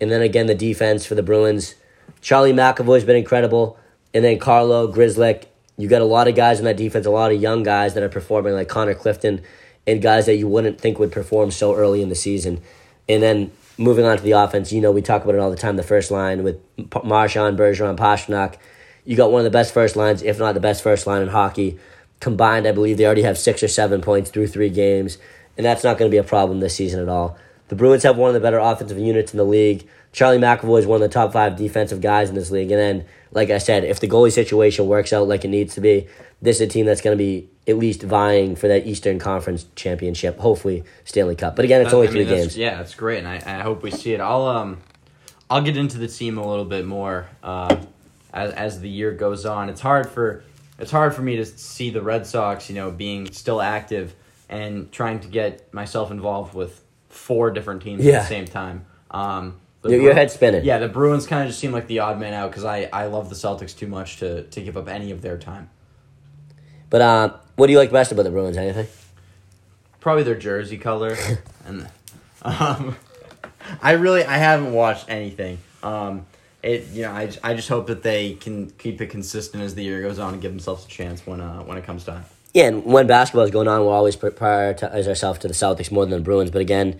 And 0.00 0.10
then 0.10 0.20
again, 0.20 0.46
the 0.46 0.54
defense 0.54 1.06
for 1.06 1.14
the 1.14 1.22
Bruins. 1.22 1.74
Charlie 2.20 2.52
McAvoy's 2.52 3.04
been 3.04 3.16
incredible, 3.16 3.78
and 4.12 4.24
then 4.24 4.38
Carlo 4.38 4.92
Grzelcyk. 4.92 5.44
You 5.78 5.88
got 5.88 6.02
a 6.02 6.06
lot 6.06 6.28
of 6.28 6.34
guys 6.34 6.58
in 6.58 6.64
that 6.64 6.76
defense, 6.76 7.06
a 7.06 7.10
lot 7.10 7.32
of 7.32 7.40
young 7.40 7.62
guys 7.62 7.94
that 7.94 8.02
are 8.02 8.08
performing, 8.08 8.54
like 8.54 8.68
Connor 8.68 8.94
Clifton, 8.94 9.42
and 9.86 10.00
guys 10.00 10.26
that 10.26 10.36
you 10.36 10.48
wouldn't 10.48 10.80
think 10.80 10.98
would 10.98 11.12
perform 11.12 11.50
so 11.50 11.74
early 11.74 12.02
in 12.02 12.08
the 12.08 12.14
season. 12.14 12.60
And 13.08 13.22
then 13.22 13.50
moving 13.78 14.04
on 14.04 14.16
to 14.16 14.22
the 14.22 14.32
offense, 14.32 14.72
you 14.72 14.80
know, 14.80 14.90
we 14.90 15.02
talk 15.02 15.24
about 15.24 15.34
it 15.34 15.40
all 15.40 15.50
the 15.50 15.56
time. 15.56 15.76
The 15.76 15.82
first 15.82 16.10
line 16.10 16.42
with 16.42 16.60
Marchand, 17.04 17.58
Bergeron, 17.58 17.96
Pastrnak. 17.96 18.56
You 19.04 19.16
got 19.16 19.30
one 19.30 19.40
of 19.40 19.44
the 19.44 19.50
best 19.50 19.72
first 19.72 19.96
lines, 19.96 20.22
if 20.22 20.38
not 20.38 20.54
the 20.54 20.60
best 20.60 20.82
first 20.82 21.06
line 21.06 21.22
in 21.22 21.28
hockey. 21.28 21.78
Combined, 22.20 22.66
I 22.66 22.72
believe 22.72 22.96
they 22.96 23.04
already 23.06 23.22
have 23.22 23.36
six 23.38 23.62
or 23.62 23.68
seven 23.68 24.00
points 24.00 24.30
through 24.30 24.46
three 24.48 24.70
games, 24.70 25.18
and 25.56 25.64
that's 25.66 25.84
not 25.84 25.98
going 25.98 26.10
to 26.10 26.14
be 26.14 26.18
a 26.18 26.24
problem 26.24 26.60
this 26.60 26.74
season 26.74 27.00
at 27.00 27.08
all. 27.08 27.36
The 27.68 27.74
Bruins 27.76 28.04
have 28.04 28.16
one 28.16 28.28
of 28.28 28.34
the 28.34 28.40
better 28.40 28.58
offensive 28.58 28.98
units 28.98 29.32
in 29.32 29.38
the 29.38 29.44
league. 29.44 29.86
Charlie 30.12 30.38
McAvoy 30.38 30.78
is 30.80 30.86
one 30.86 31.02
of 31.02 31.08
the 31.08 31.12
top 31.12 31.32
five 31.32 31.56
defensive 31.56 32.00
guys 32.00 32.28
in 32.30 32.34
this 32.34 32.50
league. 32.50 32.70
And 32.70 32.80
then, 32.80 33.04
like 33.32 33.50
I 33.50 33.58
said, 33.58 33.84
if 33.84 34.00
the 34.00 34.08
goalie 34.08 34.32
situation 34.32 34.86
works 34.86 35.12
out 35.12 35.28
like 35.28 35.44
it 35.44 35.48
needs 35.48 35.74
to 35.74 35.80
be, 35.80 36.06
this 36.40 36.56
is 36.56 36.62
a 36.62 36.66
team 36.68 36.86
that's 36.86 37.00
going 37.02 37.16
to 37.16 37.22
be 37.22 37.48
at 37.66 37.76
least 37.76 38.02
vying 38.02 38.56
for 38.56 38.68
that 38.68 38.86
Eastern 38.86 39.18
Conference 39.18 39.66
championship, 39.74 40.38
hopefully 40.38 40.84
Stanley 41.04 41.34
Cup. 41.36 41.56
But 41.56 41.64
again, 41.64 41.82
it's 41.82 41.92
only 41.92 42.08
I 42.08 42.10
three 42.10 42.20
mean, 42.20 42.28
that's- 42.28 42.44
games. 42.46 42.56
Yeah, 42.56 42.76
that's 42.76 42.94
great, 42.94 43.18
and 43.18 43.28
I, 43.28 43.42
I 43.44 43.60
hope 43.60 43.82
we 43.82 43.90
see 43.90 44.14
it. 44.14 44.20
I'll 44.20 44.46
um, 44.46 44.78
I'll 45.50 45.62
get 45.62 45.76
into 45.76 45.98
the 45.98 46.08
team 46.08 46.38
a 46.38 46.48
little 46.48 46.64
bit 46.64 46.86
more 46.86 47.26
uh, 47.42 47.76
as 48.32 48.52
as 48.52 48.80
the 48.80 48.88
year 48.88 49.12
goes 49.12 49.44
on. 49.44 49.68
It's 49.68 49.80
hard 49.80 50.08
for 50.08 50.44
it's 50.78 50.90
hard 50.90 51.14
for 51.14 51.22
me 51.22 51.36
to 51.36 51.44
see 51.44 51.90
the 51.90 52.02
Red 52.02 52.26
Sox, 52.26 52.68
you 52.68 52.74
know, 52.74 52.90
being 52.90 53.30
still 53.32 53.60
active 53.60 54.14
and 54.48 54.90
trying 54.92 55.20
to 55.20 55.28
get 55.28 55.72
myself 55.72 56.10
involved 56.10 56.54
with 56.54 56.82
four 57.08 57.50
different 57.50 57.82
teams 57.82 58.06
at 58.06 58.22
the 58.22 58.26
same 58.28 58.44
time. 58.46 58.84
Um, 59.10 59.58
Your, 59.84 60.00
your 60.00 60.14
head's 60.14 60.34
spinning. 60.34 60.64
Yeah, 60.64 60.78
the 60.78 60.88
Bruins 60.88 61.26
kind 61.26 61.42
of 61.42 61.48
just 61.48 61.60
seem 61.60 61.72
like 61.72 61.86
the 61.86 62.00
odd 62.00 62.18
man 62.18 62.34
out 62.34 62.50
because 62.50 62.64
I, 62.64 62.88
I 62.92 63.06
love 63.06 63.28
the 63.28 63.34
Celtics 63.34 63.76
too 63.76 63.86
much 63.86 64.18
to, 64.18 64.42
to 64.44 64.60
give 64.60 64.76
up 64.76 64.88
any 64.88 65.10
of 65.10 65.22
their 65.22 65.38
time. 65.38 65.70
But 66.90 67.00
uh, 67.00 67.36
what 67.56 67.66
do 67.66 67.72
you 67.72 67.78
like 67.78 67.90
best 67.90 68.12
about 68.12 68.24
the 68.24 68.30
Bruins? 68.30 68.56
Anything? 68.56 68.86
Probably 70.00 70.22
their 70.22 70.36
jersey 70.36 70.78
color, 70.78 71.16
and 71.66 71.88
um, 72.42 72.96
I 73.82 73.92
really 73.92 74.24
I 74.24 74.36
haven't 74.36 74.72
watched 74.72 75.06
anything. 75.08 75.58
Um, 75.82 76.26
it 76.62 76.88
you 76.88 77.02
know 77.02 77.12
I, 77.12 77.30
I 77.42 77.54
just 77.54 77.68
hope 77.68 77.86
that 77.88 78.02
they 78.02 78.34
can 78.34 78.70
keep 78.70 79.00
it 79.00 79.06
consistent 79.06 79.62
as 79.62 79.74
the 79.74 79.82
year 79.82 80.02
goes 80.02 80.18
on 80.18 80.34
and 80.34 80.42
give 80.42 80.52
themselves 80.52 80.84
a 80.84 80.88
chance 80.88 81.26
when 81.26 81.40
uh, 81.40 81.62
when 81.62 81.78
it 81.78 81.84
comes 81.84 82.04
time. 82.04 82.24
Yeah, 82.54 82.68
and 82.68 82.84
when 82.86 83.06
basketball 83.06 83.44
is 83.44 83.50
going 83.50 83.68
on, 83.68 83.80
we'll 83.80 83.90
always 83.90 84.16
pri- 84.16 84.30
prioritize 84.30 85.06
ourselves 85.06 85.38
to 85.40 85.48
the 85.48 85.54
Celtics 85.54 85.92
more 85.92 86.06
than 86.06 86.18
the 86.18 86.24
Bruins. 86.24 86.50
But 86.50 86.62
again, 86.62 86.98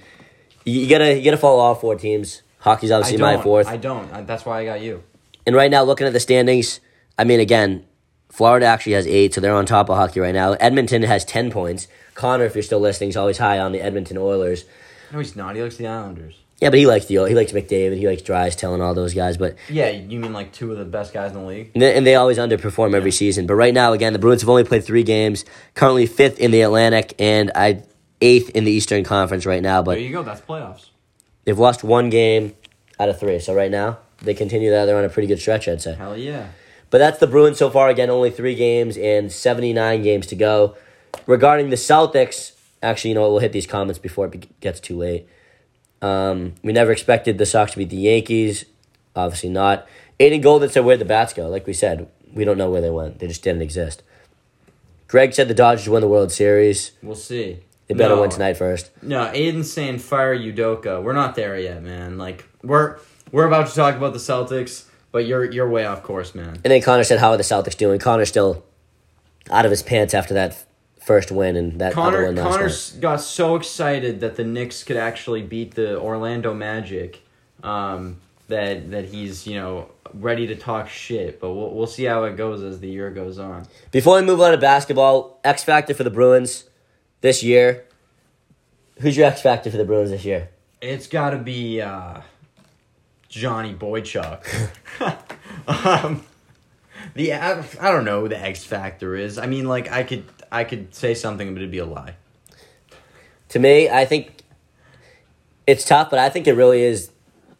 you, 0.64 0.86
gotta 0.86 1.16
you 1.16 1.24
gotta 1.24 1.38
follow 1.38 1.60
all 1.60 1.74
four 1.74 1.96
teams. 1.96 2.42
Hockey's 2.58 2.90
obviously 2.90 3.18
my 3.18 3.40
fourth. 3.40 3.66
I 3.66 3.76
don't. 3.78 4.12
I, 4.12 4.20
that's 4.22 4.44
why 4.44 4.60
I 4.60 4.64
got 4.66 4.82
you. 4.82 5.02
And 5.46 5.54
right 5.54 5.70
now, 5.70 5.82
looking 5.84 6.06
at 6.06 6.12
the 6.12 6.20
standings, 6.20 6.80
I 7.16 7.24
mean, 7.24 7.40
again, 7.40 7.86
Florida 8.28 8.66
actually 8.66 8.92
has 8.92 9.06
eight, 9.06 9.32
so 9.32 9.40
they're 9.40 9.54
on 9.54 9.64
top 9.64 9.88
of 9.88 9.96
hockey 9.96 10.20
right 10.20 10.34
now. 10.34 10.52
Edmonton 10.54 11.02
has 11.02 11.24
10 11.24 11.50
points. 11.50 11.86
Connor, 12.14 12.44
if 12.44 12.54
you're 12.54 12.62
still 12.62 12.80
listening, 12.80 13.10
is 13.10 13.16
always 13.16 13.38
high 13.38 13.58
on 13.58 13.72
the 13.72 13.80
Edmonton 13.80 14.18
Oilers. 14.18 14.64
No, 15.12 15.18
he's 15.18 15.36
not. 15.36 15.54
He 15.54 15.62
likes 15.62 15.76
the 15.76 15.86
Islanders. 15.86 16.36
Yeah, 16.60 16.70
but 16.70 16.78
he 16.78 16.86
likes 16.86 17.04
the 17.06 17.16
he 17.26 17.34
likes 17.34 17.52
McDavid, 17.52 17.98
he 17.98 18.06
likes 18.08 18.22
Draisaitl 18.22 18.72
and 18.72 18.82
all 18.82 18.94
those 18.94 19.12
guys. 19.12 19.36
But 19.36 19.56
Yeah, 19.68 19.90
you 19.90 20.18
mean 20.18 20.32
like 20.32 20.52
two 20.52 20.72
of 20.72 20.78
the 20.78 20.86
best 20.86 21.12
guys 21.12 21.32
in 21.32 21.40
the 21.40 21.46
league? 21.46 21.70
and 21.74 21.82
they, 21.82 21.94
and 21.94 22.06
they 22.06 22.14
always 22.14 22.38
underperform 22.38 22.94
every 22.94 23.12
season. 23.12 23.46
But 23.46 23.54
right 23.56 23.74
now, 23.74 23.92
again, 23.92 24.14
the 24.14 24.18
Bruins 24.18 24.40
have 24.40 24.48
only 24.48 24.64
played 24.64 24.82
three 24.84 25.02
games. 25.02 25.44
Currently 25.74 26.06
fifth 26.06 26.38
in 26.38 26.50
the 26.52 26.62
Atlantic 26.62 27.14
and 27.18 27.50
I 27.54 27.82
eighth 28.22 28.48
in 28.50 28.64
the 28.64 28.70
Eastern 28.72 29.04
Conference 29.04 29.44
right 29.44 29.62
now. 29.62 29.82
But 29.82 29.92
there 29.96 30.00
you 30.00 30.12
go. 30.12 30.22
That's 30.22 30.40
playoffs. 30.40 30.86
they've 31.44 31.58
lost 31.58 31.84
one 31.84 32.08
game 32.08 32.54
out 32.98 33.10
of 33.10 33.20
three. 33.20 33.38
So 33.38 33.54
right 33.54 33.70
now, 33.70 33.98
they 34.22 34.32
continue 34.32 34.70
that. 34.70 34.86
They're 34.86 34.96
on 34.96 35.04
a 35.04 35.10
pretty 35.10 35.26
good 35.28 35.38
stretch, 35.38 35.68
I'd 35.68 35.82
say. 35.82 35.94
Hell 35.94 36.16
yeah. 36.16 36.48
But 36.88 36.98
that's 36.98 37.18
the 37.18 37.26
Bruins 37.26 37.58
so 37.58 37.68
far. 37.68 37.90
Again, 37.90 38.08
only 38.08 38.30
three 38.30 38.54
games 38.54 38.96
and 38.96 39.30
79 39.30 40.02
games 40.02 40.26
to 40.28 40.36
go. 40.36 40.74
Regarding 41.26 41.68
the 41.68 41.76
Celtics, 41.76 42.52
actually, 42.82 43.10
you 43.10 43.14
know 43.16 43.22
what? 43.22 43.32
We'll 43.32 43.40
hit 43.40 43.52
these 43.52 43.66
comments 43.66 43.98
before 43.98 44.26
it 44.26 44.60
gets 44.60 44.80
too 44.80 44.96
late. 44.96 45.28
Um, 46.02 46.54
we 46.62 46.72
never 46.72 46.92
expected 46.92 47.38
the 47.38 47.46
Sox 47.46 47.72
to 47.72 47.78
beat 47.78 47.90
the 47.90 47.96
Yankees. 47.96 48.64
Obviously 49.14 49.48
not. 49.50 49.86
Aiden 50.20 50.42
Golden 50.42 50.68
said, 50.68 50.84
Where'd 50.84 51.00
the 51.00 51.04
bats 51.04 51.32
go? 51.32 51.48
Like 51.48 51.66
we 51.66 51.72
said, 51.72 52.08
we 52.32 52.44
don't 52.44 52.58
know 52.58 52.70
where 52.70 52.80
they 52.80 52.90
went. 52.90 53.18
They 53.18 53.28
just 53.28 53.42
didn't 53.42 53.62
exist. 53.62 54.02
Greg 55.08 55.32
said 55.32 55.48
the 55.48 55.54
Dodgers 55.54 55.88
win 55.88 56.00
the 56.00 56.08
World 56.08 56.32
Series. 56.32 56.92
We'll 57.02 57.14
see. 57.14 57.60
They 57.86 57.94
better 57.94 58.16
No. 58.16 58.22
win 58.22 58.30
tonight 58.30 58.54
first. 58.54 58.90
No, 59.02 59.26
Aiden's 59.32 59.72
saying 59.72 59.98
fire 59.98 60.36
Udoka. 60.36 61.02
We're 61.02 61.12
not 61.12 61.36
there 61.36 61.56
yet, 61.58 61.82
man. 61.82 62.18
Like 62.18 62.44
we're 62.62 62.98
we're 63.30 63.46
about 63.46 63.68
to 63.68 63.74
talk 63.74 63.94
about 63.94 64.12
the 64.12 64.18
Celtics, 64.18 64.84
but 65.12 65.24
you're 65.26 65.44
you're 65.44 65.68
way 65.68 65.86
off 65.86 66.02
course, 66.02 66.34
man. 66.34 66.48
And 66.64 66.64
then 66.64 66.82
Connor 66.82 67.04
said, 67.04 67.20
How 67.20 67.30
are 67.30 67.36
the 67.36 67.44
Celtics 67.44 67.76
doing? 67.76 68.00
Connor's 68.00 68.28
still 68.28 68.64
out 69.50 69.64
of 69.64 69.70
his 69.70 69.82
pants 69.84 70.12
after 70.14 70.34
that 70.34 70.65
first 71.06 71.30
win 71.30 71.54
and 71.54 71.80
that 71.80 71.92
other 71.92 71.94
Connor 71.94 72.26
win 72.26 72.34
last 72.34 72.44
night. 72.44 73.00
Connor 73.00 73.00
got 73.00 73.20
so 73.20 73.54
excited 73.54 74.20
that 74.20 74.34
the 74.34 74.44
Knicks 74.44 74.82
could 74.82 74.96
actually 74.96 75.40
beat 75.40 75.74
the 75.76 75.98
Orlando 75.98 76.52
Magic, 76.52 77.22
um, 77.62 78.16
that 78.48 78.90
that 78.90 79.06
he's 79.06 79.46
you 79.46 79.54
know 79.54 79.88
ready 80.12 80.46
to 80.48 80.56
talk 80.56 80.88
shit. 80.88 81.40
But 81.40 81.52
we'll 81.52 81.72
we'll 81.72 81.86
see 81.86 82.04
how 82.04 82.24
it 82.24 82.36
goes 82.36 82.62
as 82.62 82.80
the 82.80 82.88
year 82.88 83.10
goes 83.10 83.38
on. 83.38 83.66
Before 83.92 84.16
we 84.16 84.22
move 84.22 84.40
on 84.40 84.50
to 84.50 84.58
basketball, 84.58 85.40
X 85.44 85.64
Factor 85.64 85.94
for 85.94 86.04
the 86.04 86.10
Bruins 86.10 86.64
this 87.20 87.42
year. 87.42 87.84
Who's 89.00 89.16
your 89.16 89.26
X 89.26 89.42
Factor 89.42 89.70
for 89.70 89.76
the 89.76 89.84
Bruins 89.84 90.10
this 90.10 90.24
year? 90.24 90.50
It's 90.80 91.06
got 91.06 91.30
to 91.30 91.38
be 91.38 91.80
uh, 91.80 92.20
Johnny 93.28 93.74
Boychuk. 93.74 94.42
um, 95.68 96.24
the 97.14 97.32
I, 97.32 97.64
I 97.80 97.90
don't 97.90 98.04
know 98.04 98.22
who 98.22 98.28
the 98.28 98.38
X 98.38 98.64
factor 98.64 99.14
is. 99.14 99.38
I 99.38 99.46
mean, 99.46 99.66
like 99.66 99.90
I 99.90 100.02
could 100.02 100.24
I 100.50 100.64
could 100.64 100.94
say 100.94 101.14
something, 101.14 101.52
but 101.54 101.58
it'd 101.58 101.70
be 101.70 101.78
a 101.78 101.86
lie. 101.86 102.14
To 103.50 103.58
me, 103.58 103.88
I 103.88 104.04
think 104.04 104.42
it's 105.66 105.84
tough, 105.84 106.10
but 106.10 106.18
I 106.18 106.28
think 106.28 106.46
it 106.46 106.54
really 106.54 106.82
is. 106.82 107.10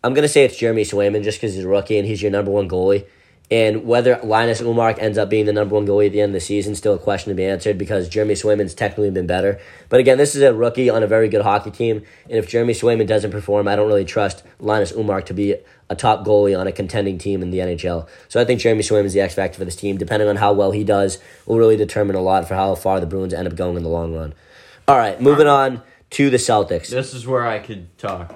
I'm 0.02 0.14
gonna 0.14 0.28
say 0.28 0.44
it's 0.44 0.56
Jeremy 0.56 0.82
Swayman 0.82 1.24
just 1.24 1.38
because 1.38 1.54
he's 1.54 1.64
a 1.64 1.68
rookie 1.68 1.98
and 1.98 2.06
he's 2.06 2.22
your 2.22 2.30
number 2.30 2.50
one 2.50 2.68
goalie. 2.68 3.06
And 3.48 3.84
whether 3.86 4.18
Linus 4.24 4.60
Ullmark 4.60 4.98
ends 4.98 5.16
up 5.18 5.30
being 5.30 5.46
the 5.46 5.52
number 5.52 5.76
one 5.76 5.86
goalie 5.86 6.06
at 6.06 6.12
the 6.12 6.20
end 6.20 6.30
of 6.30 6.34
the 6.34 6.40
season, 6.40 6.74
still 6.74 6.94
a 6.94 6.98
question 6.98 7.30
to 7.30 7.34
be 7.36 7.44
answered 7.44 7.78
because 7.78 8.08
Jeremy 8.08 8.34
Swayman's 8.34 8.74
technically 8.74 9.10
been 9.10 9.28
better. 9.28 9.60
But 9.88 10.00
again, 10.00 10.18
this 10.18 10.34
is 10.34 10.42
a 10.42 10.52
rookie 10.52 10.90
on 10.90 11.04
a 11.04 11.06
very 11.06 11.28
good 11.28 11.42
hockey 11.42 11.70
team, 11.70 12.02
and 12.28 12.38
if 12.38 12.48
Jeremy 12.48 12.72
Swayman 12.72 13.06
doesn't 13.06 13.30
perform, 13.30 13.68
I 13.68 13.76
don't 13.76 13.86
really 13.86 14.04
trust 14.04 14.42
Linus 14.58 14.90
Ullmark 14.90 15.26
to 15.26 15.34
be 15.34 15.54
a 15.88 15.94
top 15.94 16.26
goalie 16.26 16.58
on 16.58 16.66
a 16.66 16.72
contending 16.72 17.18
team 17.18 17.40
in 17.40 17.50
the 17.52 17.58
NHL. 17.58 18.08
So 18.26 18.40
I 18.40 18.44
think 18.44 18.60
Jeremy 18.60 18.82
Swayman's 18.82 19.12
the 19.12 19.20
X 19.20 19.34
factor 19.34 19.58
for 19.58 19.64
this 19.64 19.76
team. 19.76 19.96
Depending 19.96 20.28
on 20.28 20.36
how 20.36 20.52
well 20.52 20.72
he 20.72 20.82
does, 20.82 21.18
will 21.46 21.58
really 21.58 21.76
determine 21.76 22.16
a 22.16 22.20
lot 22.20 22.48
for 22.48 22.54
how 22.56 22.74
far 22.74 22.98
the 22.98 23.06
Bruins 23.06 23.32
end 23.32 23.46
up 23.46 23.54
going 23.54 23.76
in 23.76 23.84
the 23.84 23.88
long 23.88 24.12
run. 24.12 24.34
All 24.88 24.96
right, 24.96 25.20
moving 25.20 25.46
on 25.46 25.82
to 26.10 26.30
the 26.30 26.36
Celtics. 26.36 26.88
This 26.88 27.14
is 27.14 27.28
where 27.28 27.46
I 27.46 27.60
could 27.60 27.96
talk. 27.96 28.34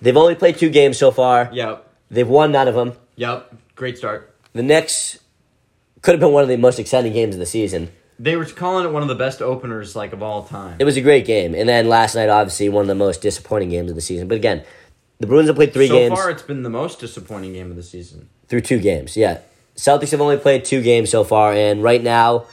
They've 0.00 0.16
only 0.16 0.36
played 0.36 0.56
two 0.58 0.70
games 0.70 0.98
so 0.98 1.10
far. 1.10 1.50
Yep, 1.52 1.88
They've 2.12 2.28
won 2.28 2.52
none 2.52 2.68
of 2.68 2.76
them. 2.76 2.92
yep. 3.16 3.52
Great 3.74 3.98
start. 3.98 4.31
The 4.52 4.62
Knicks 4.62 5.18
could 6.02 6.12
have 6.12 6.20
been 6.20 6.32
one 6.32 6.42
of 6.42 6.48
the 6.48 6.56
most 6.56 6.78
exciting 6.78 7.12
games 7.12 7.34
of 7.34 7.38
the 7.38 7.46
season. 7.46 7.90
They 8.18 8.36
were 8.36 8.44
calling 8.44 8.84
it 8.84 8.92
one 8.92 9.02
of 9.02 9.08
the 9.08 9.14
best 9.14 9.40
openers 9.40 9.96
like 9.96 10.12
of 10.12 10.22
all 10.22 10.44
time. 10.44 10.76
It 10.78 10.84
was 10.84 10.96
a 10.96 11.00
great 11.00 11.24
game. 11.24 11.54
And 11.54 11.68
then 11.68 11.88
last 11.88 12.14
night, 12.14 12.28
obviously, 12.28 12.68
one 12.68 12.82
of 12.82 12.88
the 12.88 12.94
most 12.94 13.22
disappointing 13.22 13.70
games 13.70 13.90
of 13.90 13.96
the 13.96 14.02
season. 14.02 14.28
But 14.28 14.36
again, 14.36 14.64
the 15.18 15.26
Bruins 15.26 15.48
have 15.48 15.56
played 15.56 15.72
three 15.72 15.88
so 15.88 15.94
games 15.94 16.14
far, 16.14 16.30
it's 16.30 16.42
been 16.42 16.62
the 16.62 16.70
most 16.70 17.00
disappointing 17.00 17.52
game 17.52 17.70
of 17.70 17.76
the 17.76 17.82
season. 17.82 18.28
through 18.48 18.60
two 18.60 18.78
games. 18.78 19.16
Yeah. 19.16 19.38
Celtics 19.76 20.10
have 20.10 20.20
only 20.20 20.36
played 20.36 20.64
two 20.64 20.82
games 20.82 21.10
so 21.10 21.24
far. 21.24 21.52
And 21.52 21.82
right 21.82 22.02
now, 22.02 22.46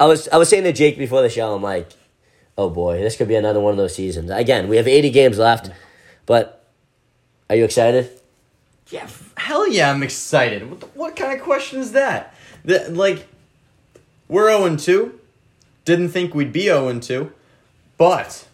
I 0.00 0.06
was 0.06 0.28
I 0.28 0.38
was 0.38 0.48
saying 0.48 0.64
to 0.64 0.72
Jake 0.72 0.98
before 0.98 1.22
the 1.22 1.28
show, 1.28 1.54
I'm 1.54 1.62
like, 1.62 1.90
oh 2.56 2.70
boy, 2.70 3.00
this 3.00 3.16
could 3.16 3.28
be 3.28 3.34
another 3.34 3.60
one 3.60 3.72
of 3.72 3.76
those 3.76 3.94
seasons. 3.94 4.30
Again, 4.30 4.68
we 4.68 4.76
have 4.76 4.88
80 4.88 5.10
games 5.10 5.38
left. 5.38 5.70
But 6.24 6.68
are 7.48 7.56
you 7.56 7.64
excited? 7.64 8.10
Yeah, 8.88 9.04
f- 9.04 9.32
hell 9.36 9.68
yeah, 9.68 9.90
I'm 9.90 10.02
excited. 10.02 10.68
What, 10.68 10.80
the, 10.80 10.86
what 10.86 11.16
kind 11.16 11.36
of 11.38 11.44
question 11.44 11.80
is 11.80 11.92
that? 11.92 12.34
The, 12.64 12.88
like, 12.90 13.26
we're 14.28 14.48
0 14.56 14.76
2. 14.76 15.20
Didn't 15.84 16.08
think 16.10 16.34
we'd 16.34 16.52
be 16.52 16.64
0 16.64 16.98
2. 16.98 17.32
But 17.98 18.46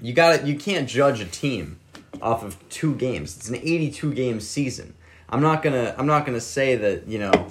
you 0.00 0.12
got 0.12 0.40
to 0.40 0.46
You 0.46 0.56
can't 0.56 0.88
judge 0.88 1.20
a 1.20 1.26
team 1.26 1.78
off 2.20 2.42
of 2.42 2.56
two 2.68 2.94
games. 2.94 3.36
It's 3.36 3.48
an 3.48 3.56
82 3.56 4.14
game 4.14 4.40
season. 4.40 4.94
I'm 5.28 5.40
not 5.40 5.62
gonna. 5.62 5.94
I'm 5.96 6.06
not 6.06 6.26
gonna 6.26 6.40
say 6.40 6.76
that 6.76 7.08
you 7.08 7.18
know 7.18 7.48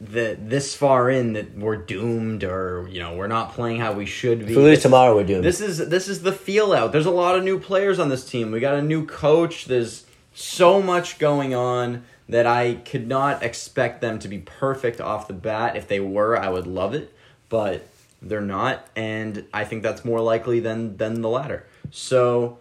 that 0.00 0.50
this 0.50 0.74
far 0.74 1.08
in 1.08 1.32
that 1.34 1.56
we're 1.56 1.76
doomed 1.76 2.44
or 2.44 2.86
you 2.90 3.00
know 3.00 3.14
we're 3.14 3.28
not 3.28 3.52
playing 3.52 3.80
how 3.80 3.92
we 3.92 4.04
should 4.04 4.40
be. 4.40 4.52
If 4.52 4.56
we 4.56 4.62
lose 4.62 4.82
tomorrow, 4.82 5.14
we're 5.14 5.24
doomed. 5.24 5.44
This 5.44 5.60
is 5.62 5.78
this 5.78 6.06
is 6.08 6.22
the 6.22 6.32
feel 6.32 6.74
out. 6.74 6.92
There's 6.92 7.06
a 7.06 7.10
lot 7.10 7.36
of 7.38 7.44
new 7.44 7.58
players 7.58 7.98
on 7.98 8.10
this 8.10 8.24
team. 8.28 8.50
We 8.50 8.60
got 8.60 8.74
a 8.74 8.82
new 8.82 9.06
coach. 9.06 9.64
There's 9.66 10.04
so 10.34 10.80
much 10.82 11.18
going 11.18 11.54
on 11.54 12.04
that 12.28 12.46
I 12.46 12.74
could 12.74 13.06
not 13.06 13.42
expect 13.42 14.00
them 14.00 14.18
to 14.20 14.28
be 14.28 14.38
perfect 14.38 15.00
off 15.00 15.28
the 15.28 15.34
bat. 15.34 15.76
If 15.76 15.88
they 15.88 16.00
were, 16.00 16.36
I 16.38 16.48
would 16.48 16.66
love 16.66 16.94
it, 16.94 17.14
but 17.48 17.86
they're 18.22 18.40
not, 18.40 18.86
and 18.94 19.44
I 19.52 19.64
think 19.64 19.82
that's 19.82 20.04
more 20.04 20.20
likely 20.20 20.60
than 20.60 20.96
than 20.96 21.20
the 21.22 21.28
latter. 21.28 21.66
So 21.90 22.58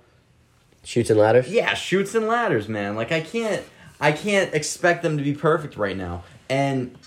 Shoots 0.84 1.12
and 1.12 1.20
ladders. 1.20 1.48
yeah, 1.48 1.76
shoots 1.76 2.16
and 2.16 2.28
ladders, 2.28 2.68
man. 2.68 2.96
Like 2.96 3.12
I 3.12 3.22
can't 3.22 3.64
I 4.00 4.12
can't 4.12 4.54
expect 4.54 5.04
them 5.04 5.18
to 5.18 5.24
be 5.24 5.34
perfect 5.34 5.78
right 5.78 5.96
now. 5.96 6.24
And 6.50 6.98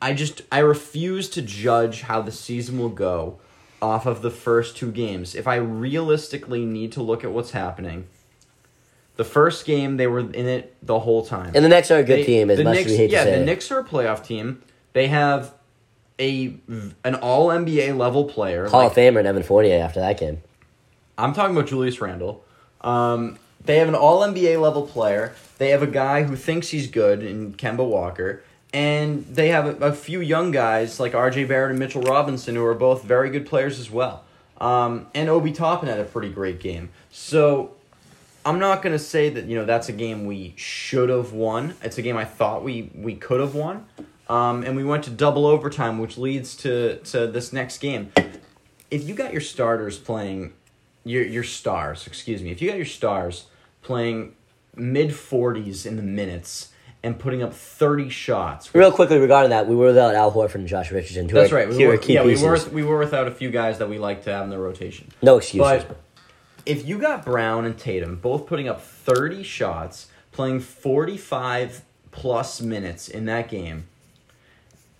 I 0.00 0.14
just 0.14 0.42
I 0.52 0.60
refuse 0.60 1.28
to 1.30 1.42
judge 1.42 2.02
how 2.02 2.22
the 2.22 2.32
season 2.32 2.78
will 2.78 2.88
go 2.88 3.38
off 3.82 4.06
of 4.06 4.22
the 4.22 4.30
first 4.30 4.76
two 4.76 4.92
games. 4.92 5.34
If 5.34 5.48
I 5.48 5.56
realistically 5.56 6.64
need 6.64 6.92
to 6.92 7.02
look 7.02 7.24
at 7.24 7.32
what's 7.32 7.50
happening, 7.50 8.06
the 9.20 9.24
first 9.24 9.66
game 9.66 9.98
they 9.98 10.06
were 10.06 10.20
in 10.20 10.46
it 10.46 10.74
the 10.82 10.98
whole 10.98 11.22
time. 11.26 11.52
And 11.54 11.62
the 11.62 11.68
Knicks 11.68 11.90
are 11.90 11.98
a 11.98 12.02
good 12.02 12.20
They- 12.20 12.24
team, 12.24 12.48
as 12.50 12.58
much 12.64 12.74
Knicks, 12.74 12.86
as 12.86 12.92
we 12.92 12.96
hate 12.96 13.10
yeah, 13.10 13.18
to 13.18 13.24
say. 13.24 13.32
Yeah, 13.32 13.38
the. 13.40 13.44
Knicks 13.44 13.70
are 13.70 13.78
a 13.80 13.84
playoff 13.84 14.24
team. 14.24 14.62
They 14.94 15.08
have 15.08 15.52
a 16.18 16.54
an 17.04 17.14
all 17.16 17.48
NBA 17.48 17.92
level 17.98 18.24
player. 18.24 18.66
Hall 18.66 18.80
like- 18.80 18.92
of 18.92 18.96
Famer 18.96 19.18
and 19.18 19.28
Evan 19.28 19.42
Fournier 19.42 19.78
after 19.78 20.00
that 20.00 20.18
game. 20.18 20.38
I'm 21.18 21.34
talking 21.34 21.54
about 21.54 21.68
Julius 21.68 22.00
Randle. 22.00 22.42
Um, 22.80 23.38
they 23.62 23.76
have 23.76 23.88
an 23.88 23.94
All 23.94 24.20
NBA 24.22 24.58
level 24.58 24.86
player. 24.86 25.34
They 25.58 25.68
have 25.68 25.82
a 25.82 25.86
guy 25.86 26.22
who 26.22 26.34
thinks 26.34 26.68
he's 26.68 26.86
good 26.86 27.22
in 27.22 27.52
Kemba 27.52 27.86
Walker, 27.86 28.42
and 28.72 29.26
they 29.26 29.48
have 29.48 29.66
a, 29.82 29.88
a 29.88 29.92
few 29.92 30.22
young 30.22 30.50
guys 30.50 30.98
like 30.98 31.14
R.J. 31.14 31.44
Barrett 31.44 31.72
and 31.72 31.78
Mitchell 31.78 32.00
Robinson 32.00 32.54
who 32.54 32.64
are 32.64 32.72
both 32.74 33.02
very 33.04 33.28
good 33.28 33.44
players 33.44 33.78
as 33.78 33.90
well. 33.90 34.24
Um, 34.62 35.08
and 35.14 35.28
Obi 35.28 35.52
Toppin 35.52 35.90
had 35.90 36.00
a 36.00 36.04
pretty 36.04 36.30
great 36.30 36.58
game. 36.58 36.88
So 37.10 37.72
I'm 38.44 38.58
not 38.58 38.82
gonna 38.82 38.98
say 38.98 39.28
that 39.30 39.44
you 39.46 39.56
know 39.56 39.64
that's 39.64 39.88
a 39.88 39.92
game 39.92 40.24
we 40.26 40.54
should 40.56 41.08
have 41.08 41.32
won. 41.32 41.74
It's 41.82 41.98
a 41.98 42.02
game 42.02 42.16
I 42.16 42.24
thought 42.24 42.64
we 42.64 42.90
we 42.94 43.14
could 43.14 43.40
have 43.40 43.54
won. 43.54 43.86
Um, 44.28 44.62
and 44.62 44.76
we 44.76 44.84
went 44.84 45.04
to 45.04 45.10
double 45.10 45.44
overtime, 45.44 45.98
which 45.98 46.16
leads 46.16 46.56
to 46.58 46.98
to 46.98 47.26
this 47.26 47.52
next 47.52 47.78
game. 47.78 48.12
If 48.90 49.06
you 49.06 49.14
got 49.14 49.32
your 49.32 49.40
starters 49.40 49.98
playing, 49.98 50.52
your 51.04 51.24
your 51.24 51.44
stars, 51.44 52.06
excuse 52.06 52.42
me, 52.42 52.50
if 52.50 52.62
you 52.62 52.68
got 52.68 52.76
your 52.76 52.86
stars 52.86 53.46
playing 53.82 54.34
mid 54.76 55.14
forties 55.14 55.84
in 55.84 55.96
the 55.96 56.02
minutes 56.02 56.68
and 57.02 57.18
putting 57.18 57.42
up 57.42 57.52
thirty 57.52 58.08
shots, 58.08 58.74
Real 58.74 58.92
quickly 58.92 59.18
regarding 59.18 59.50
that, 59.50 59.66
we 59.66 59.74
were 59.76 59.86
without 59.86 60.14
Al 60.14 60.32
Horford 60.32 60.56
and 60.56 60.68
Josh 60.68 60.90
Richardson. 60.92 61.28
Who 61.28 61.34
that's 61.34 61.52
are, 61.52 61.56
right. 61.56 61.68
We 61.68 61.76
Here 61.76 61.88
were, 61.88 62.00
yeah, 62.02 62.24
we 62.24 62.40
were 62.42 62.58
we 62.72 62.84
were 62.84 62.98
without 62.98 63.26
a 63.26 63.30
few 63.32 63.50
guys 63.50 63.78
that 63.78 63.88
we 63.88 63.98
like 63.98 64.24
to 64.24 64.32
have 64.32 64.44
in 64.44 64.50
the 64.50 64.58
rotation. 64.58 65.08
no 65.22 65.38
excuses. 65.38 65.84
But 65.84 65.96
if 66.70 66.86
you 66.86 66.98
got 66.98 67.24
Brown 67.24 67.64
and 67.64 67.76
Tatum 67.76 68.14
both 68.14 68.46
putting 68.46 68.68
up 68.68 68.80
30 68.80 69.42
shots, 69.42 70.06
playing 70.30 70.60
45 70.60 71.82
plus 72.12 72.60
minutes 72.60 73.08
in 73.08 73.24
that 73.24 73.48
game, 73.48 73.88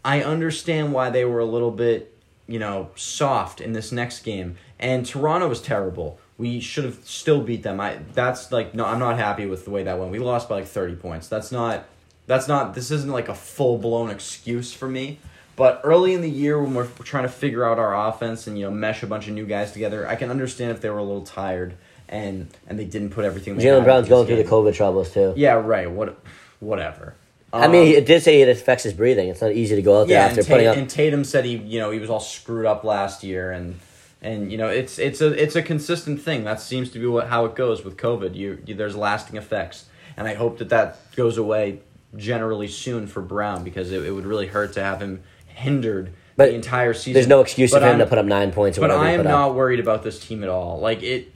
I 0.05 0.21
understand 0.21 0.93
why 0.93 1.11
they 1.11 1.25
were 1.25 1.39
a 1.39 1.45
little 1.45 1.71
bit, 1.71 2.13
you 2.49 2.59
know, 2.59 2.91
soft 2.97 3.61
in 3.61 3.73
this 3.73 3.93
next 3.93 4.25
game. 4.25 4.57
And 4.81 5.07
Toronto 5.07 5.47
was 5.47 5.63
terrible. 5.63 6.19
We 6.39 6.59
should 6.59 6.85
have 6.85 7.05
still 7.05 7.41
beat 7.41 7.63
them. 7.63 7.79
I 7.79 8.01
that's 8.15 8.51
like 8.51 8.75
no, 8.75 8.87
I'm 8.87 8.99
not 8.99 9.17
happy 9.17 9.47
with 9.47 9.65
the 9.65 9.71
way 9.71 9.85
that 9.85 9.97
went. 9.97 10.11
We 10.11 10.19
lost 10.19 10.49
by 10.49 10.57
like 10.57 10.67
30 10.67 10.97
points. 10.97 11.29
That's 11.29 11.53
not 11.53 11.85
that's 12.27 12.49
not 12.49 12.75
this 12.75 12.91
isn't 12.91 13.13
like 13.13 13.29
a 13.29 13.35
full-blown 13.35 14.11
excuse 14.11 14.73
for 14.73 14.89
me. 14.89 15.21
But 15.61 15.83
early 15.85 16.15
in 16.15 16.23
the 16.23 16.31
year 16.31 16.59
when 16.59 16.73
we're 16.73 16.87
trying 16.87 17.25
to 17.25 17.29
figure 17.29 17.67
out 17.67 17.79
our 17.79 18.09
offense 18.09 18.47
and 18.47 18.59
you 18.59 18.65
know 18.65 18.71
mesh 18.71 19.03
a 19.03 19.07
bunch 19.07 19.29
of 19.29 19.35
new 19.35 19.45
guys 19.45 19.73
together, 19.73 20.09
I 20.09 20.17
can 20.17 20.31
understand 20.31 20.71
if 20.71 20.81
they 20.81 20.89
were 20.89 20.97
a 20.97 21.05
little 21.05 21.21
tired 21.21 21.75
and 22.09 22.49
and 22.67 22.79
they 22.79 22.87
didn't 22.87 23.11
put 23.11 23.27
everything. 23.27 23.59
they 23.59 23.65
Jaylen 23.65 23.85
Brown's 23.85 24.09
going 24.09 24.27
through 24.27 24.37
the. 24.37 24.45
COVID 24.45 24.75
troubles 24.75 25.13
too. 25.13 25.35
Yeah, 25.37 25.53
right. 25.53 25.91
What, 25.91 26.19
whatever. 26.61 27.15
I 27.53 27.69
mean, 27.69 27.89
Um, 27.89 27.95
it 27.95 28.07
did 28.07 28.23
say 28.23 28.41
it 28.41 28.49
affects 28.49 28.85
his 28.85 28.95
breathing. 28.95 29.29
It's 29.29 29.43
not 29.43 29.53
easy 29.53 29.77
to 29.77 29.83
go 29.83 30.01
out 30.01 30.09
there 30.09 30.17
yeah, 30.17 30.29
after 30.29 30.43
putting 30.45 30.67
up. 30.67 30.79
and 30.79 30.89
Tatum 30.89 31.25
said 31.25 31.45
he, 31.45 31.59
you 31.59 31.79
know, 31.79 31.91
he 31.91 31.99
was 31.99 32.09
all 32.09 32.21
screwed 32.21 32.65
up 32.65 32.83
last 32.83 33.23
year, 33.23 33.53
and 33.53 33.79
and 34.23 34.51
you 34.51 34.57
know, 34.57 34.69
it's 34.69 34.99
it's 34.99 35.21
a 35.21 35.31
it's 35.31 35.57
a 35.57 35.63
consistent 35.63 36.23
thing. 36.23 36.45
That 36.45 36.63
seems 36.63 36.89
to 36.93 36.99
be 36.99 37.05
what 37.05 37.29
how 37.29 37.45
it 37.45 37.55
goes 37.55 37.85
with 37.85 37.99
COVID. 37.99 38.35
You, 38.35 38.63
you 38.65 38.75
there's 38.75 38.97
lasting 38.97 39.37
effects, 39.37 39.85
and 40.17 40.27
I 40.27 40.33
hope 40.33 40.57
that 40.57 40.71
that 40.71 41.15
goes 41.17 41.37
away 41.37 41.81
generally 42.17 42.69
soon 42.69 43.07
for 43.07 43.21
Brown 43.21 43.63
because 43.63 43.93
it, 43.93 44.03
it 44.05 44.11
would 44.11 44.27
really 44.27 44.47
hurt 44.47 44.73
to 44.73 44.83
have 44.83 45.03
him 45.03 45.23
hindered 45.55 46.13
But 46.37 46.47
the 46.51 46.55
entire 46.55 46.95
season. 46.95 47.15
There's 47.15 47.27
no 47.29 47.41
excuse 47.41 47.71
But 47.73 47.81
for 47.81 47.85
him 47.87 47.91
I'm- 47.93 47.99
to 48.01 48.07
put 48.07 48.19
up 48.19 48.27
nine 48.27 48.53
points 48.53 48.79
or 48.79 48.83
but 48.83 48.91
whatever 48.91 49.05
I 49.05 49.11
am 49.13 49.25
not 49.25 49.51
up. 49.51 49.55
worried 49.57 49.81
about 49.81 50.03
this 50.03 50.19
team 50.19 50.43
at 50.43 50.49
all. 50.49 50.79
Like 50.81 51.03
it, 51.03 51.33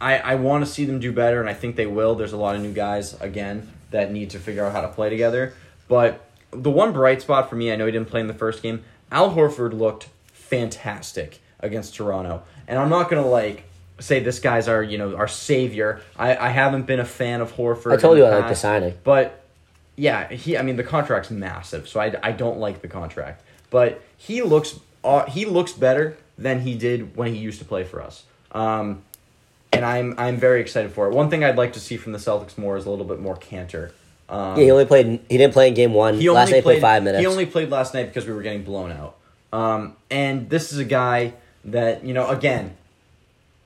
I 0.00 0.18
I 0.18 0.34
want 0.36 0.64
to 0.64 0.70
see 0.70 0.84
them 0.84 0.98
do 1.00 1.12
better, 1.12 1.40
and 1.40 1.48
I 1.48 1.54
think 1.54 1.76
they 1.76 1.86
will. 1.86 2.14
There's 2.14 2.32
a 2.32 2.36
lot 2.36 2.54
of 2.56 2.62
new 2.62 2.72
guys 2.72 3.20
again 3.20 3.68
that 3.90 4.12
need 4.12 4.30
to 4.30 4.38
figure 4.38 4.64
out 4.64 4.72
how 4.72 4.80
to 4.82 4.88
play 4.88 5.10
together. 5.10 5.54
But 5.88 6.20
the 6.50 6.70
one 6.70 6.92
bright 6.92 7.22
spot 7.22 7.48
for 7.50 7.56
me, 7.56 7.72
I 7.72 7.76
know 7.76 7.86
he 7.86 7.92
didn't 7.92 8.08
play 8.08 8.20
in 8.20 8.26
the 8.26 8.34
first 8.34 8.62
game. 8.62 8.84
Al 9.10 9.34
Horford 9.34 9.72
looked 9.78 10.08
fantastic 10.32 11.40
against 11.60 11.94
Toronto, 11.94 12.42
and 12.66 12.78
I'm 12.78 12.88
not 12.88 13.08
gonna 13.10 13.26
like 13.26 13.64
say 14.00 14.20
this 14.20 14.38
guy's 14.38 14.68
our 14.68 14.82
you 14.82 14.98
know 14.98 15.16
our 15.16 15.28
savior. 15.28 16.00
I 16.16 16.36
I 16.36 16.48
haven't 16.50 16.86
been 16.86 17.00
a 17.00 17.04
fan 17.04 17.40
of 17.40 17.54
Horford. 17.54 17.92
I 17.92 17.96
told 17.96 18.18
you 18.18 18.24
the 18.24 18.30
I 18.30 18.38
like 18.38 18.48
the 18.48 18.54
signing. 18.54 18.94
but 19.04 19.40
yeah, 19.96 20.28
he. 20.28 20.56
I 20.56 20.62
mean, 20.62 20.76
the 20.76 20.84
contract's 20.84 21.30
massive, 21.30 21.88
so 21.88 21.98
I, 22.00 22.14
I 22.22 22.30
don't 22.32 22.58
like 22.58 22.82
the 22.82 22.88
contract. 22.88 23.42
But 23.70 24.02
he 24.16 24.42
looks 24.42 24.78
uh, 25.04 25.26
he 25.26 25.44
looks 25.44 25.72
better 25.72 26.16
than 26.36 26.60
he 26.60 26.74
did 26.74 27.16
when 27.16 27.34
he 27.34 27.40
used 27.40 27.58
to 27.58 27.64
play 27.64 27.84
for 27.84 28.02
us. 28.02 28.24
Um, 28.52 29.02
and 29.72 29.84
I'm 29.84 30.14
I'm 30.18 30.36
very 30.38 30.60
excited 30.60 30.92
for 30.92 31.08
it. 31.08 31.14
One 31.14 31.30
thing 31.30 31.44
I'd 31.44 31.56
like 31.56 31.72
to 31.74 31.80
see 31.80 31.96
from 31.96 32.12
the 32.12 32.18
Celtics 32.18 32.56
more 32.56 32.76
is 32.76 32.86
a 32.86 32.90
little 32.90 33.04
bit 33.04 33.20
more 33.20 33.36
Kanter. 33.36 33.92
Um, 34.28 34.56
Yeah, 34.58 34.64
he 34.64 34.70
only 34.70 34.86
played. 34.86 35.20
He 35.28 35.38
didn't 35.38 35.52
play 35.52 35.68
in 35.68 35.74
game 35.74 35.92
one. 35.94 36.14
he 36.14 36.28
only 36.28 36.40
Last 36.40 36.50
night 36.50 36.56
he 36.56 36.62
played 36.62 36.74
played 36.74 36.82
five 36.82 37.02
minutes. 37.02 37.20
He 37.20 37.26
only 37.26 37.46
played 37.46 37.70
last 37.70 37.94
night 37.94 38.06
because 38.06 38.26
we 38.26 38.32
were 38.32 38.42
getting 38.42 38.62
blown 38.62 38.92
out. 38.92 39.16
Um, 39.52 39.96
and 40.10 40.50
this 40.50 40.72
is 40.72 40.78
a 40.78 40.84
guy 40.84 41.34
that 41.64 42.04
you 42.04 42.14
know 42.14 42.28
again 42.28 42.76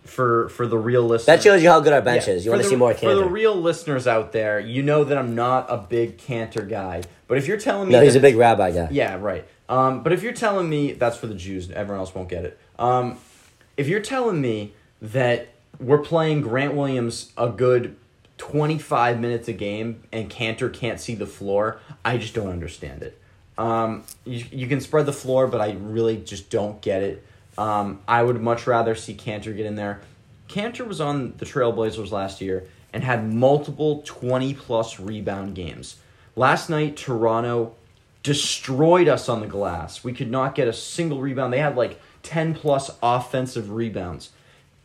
for 0.04 0.48
for 0.50 0.66
the 0.66 0.78
real 0.78 1.02
listeners. 1.02 1.26
that 1.26 1.42
shows 1.42 1.62
you 1.62 1.68
how 1.68 1.80
good 1.80 1.92
our 1.92 2.02
bench 2.02 2.26
Yeah, 2.26 2.34
is. 2.34 2.44
You 2.44 2.50
want 2.50 2.62
to 2.62 2.68
see 2.68 2.76
more 2.76 2.92
Kanter. 2.92 3.00
For 3.00 3.14
the 3.14 3.24
real 3.24 3.54
listeners 3.54 4.06
out 4.06 4.32
there, 4.32 4.58
you 4.60 4.82
know 4.82 5.04
that 5.04 5.16
I'm 5.16 5.34
not 5.34 5.66
a 5.68 5.76
big 5.76 6.18
Kanter 6.18 6.68
guy. 6.68 7.02
But 7.28 7.38
if 7.38 7.46
you're 7.46 7.58
telling 7.58 7.88
me 7.88 7.92
No, 7.94 8.02
he's 8.02 8.16
a 8.16 8.20
big 8.20 8.36
rabbi 8.36 8.72
guy. 8.72 8.88
yeah, 8.90 9.16
right. 9.18 9.44
Um, 9.72 10.02
but 10.02 10.12
if 10.12 10.22
you're 10.22 10.34
telling 10.34 10.68
me 10.68 10.92
that's 10.92 11.16
for 11.16 11.26
the 11.26 11.34
Jews, 11.34 11.70
everyone 11.70 12.00
else 12.00 12.14
won't 12.14 12.28
get 12.28 12.44
it. 12.44 12.58
Um, 12.78 13.16
if 13.78 13.88
you're 13.88 14.00
telling 14.02 14.38
me 14.38 14.74
that 15.00 15.48
we're 15.80 16.02
playing 16.02 16.42
Grant 16.42 16.74
Williams 16.74 17.32
a 17.38 17.48
good 17.48 17.96
25 18.36 19.18
minutes 19.18 19.48
a 19.48 19.54
game 19.54 20.02
and 20.12 20.28
Kanter 20.28 20.70
can't 20.70 21.00
see 21.00 21.14
the 21.14 21.26
floor, 21.26 21.80
I 22.04 22.18
just 22.18 22.34
don't 22.34 22.50
understand 22.50 23.02
it. 23.02 23.18
Um, 23.56 24.04
you, 24.26 24.44
you 24.52 24.66
can 24.66 24.82
spread 24.82 25.06
the 25.06 25.12
floor, 25.12 25.46
but 25.46 25.62
I 25.62 25.72
really 25.80 26.18
just 26.18 26.50
don't 26.50 26.78
get 26.82 27.02
it. 27.02 27.24
Um, 27.56 28.00
I 28.06 28.22
would 28.22 28.42
much 28.42 28.66
rather 28.66 28.94
see 28.94 29.14
Kanter 29.14 29.56
get 29.56 29.64
in 29.64 29.76
there. 29.76 30.02
Kanter 30.50 30.86
was 30.86 31.00
on 31.00 31.32
the 31.38 31.46
Trailblazers 31.46 32.10
last 32.10 32.42
year 32.42 32.66
and 32.92 33.02
had 33.02 33.32
multiple 33.32 34.02
20 34.04 34.52
plus 34.52 35.00
rebound 35.00 35.54
games. 35.54 35.96
Last 36.36 36.68
night, 36.68 36.98
Toronto 36.98 37.74
destroyed 38.22 39.08
us 39.08 39.28
on 39.28 39.40
the 39.40 39.46
glass. 39.46 40.04
We 40.04 40.12
could 40.12 40.30
not 40.30 40.54
get 40.54 40.68
a 40.68 40.72
single 40.72 41.20
rebound. 41.20 41.52
They 41.52 41.58
had 41.58 41.76
like 41.76 42.00
10 42.22 42.54
plus 42.54 42.90
offensive 43.02 43.70
rebounds. 43.70 44.30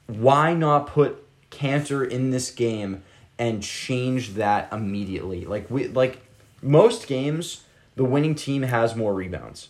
Why 0.08 0.54
not 0.54 0.88
put 0.88 1.24
Kanter 1.52 2.08
in 2.08 2.32
this 2.32 2.52
game 2.52 3.04
and 3.38 3.62
change 3.62 4.34
that 4.36 4.72
immediately? 4.72 5.46
Like 5.46 5.70
we 5.70 5.88
like 5.88 6.20
most 6.62 7.08
games, 7.08 7.64
the 7.96 8.06
winning 8.06 8.36
team 8.36 8.64
has 8.64 8.96
more 8.96 9.14
rebounds. 9.14 9.70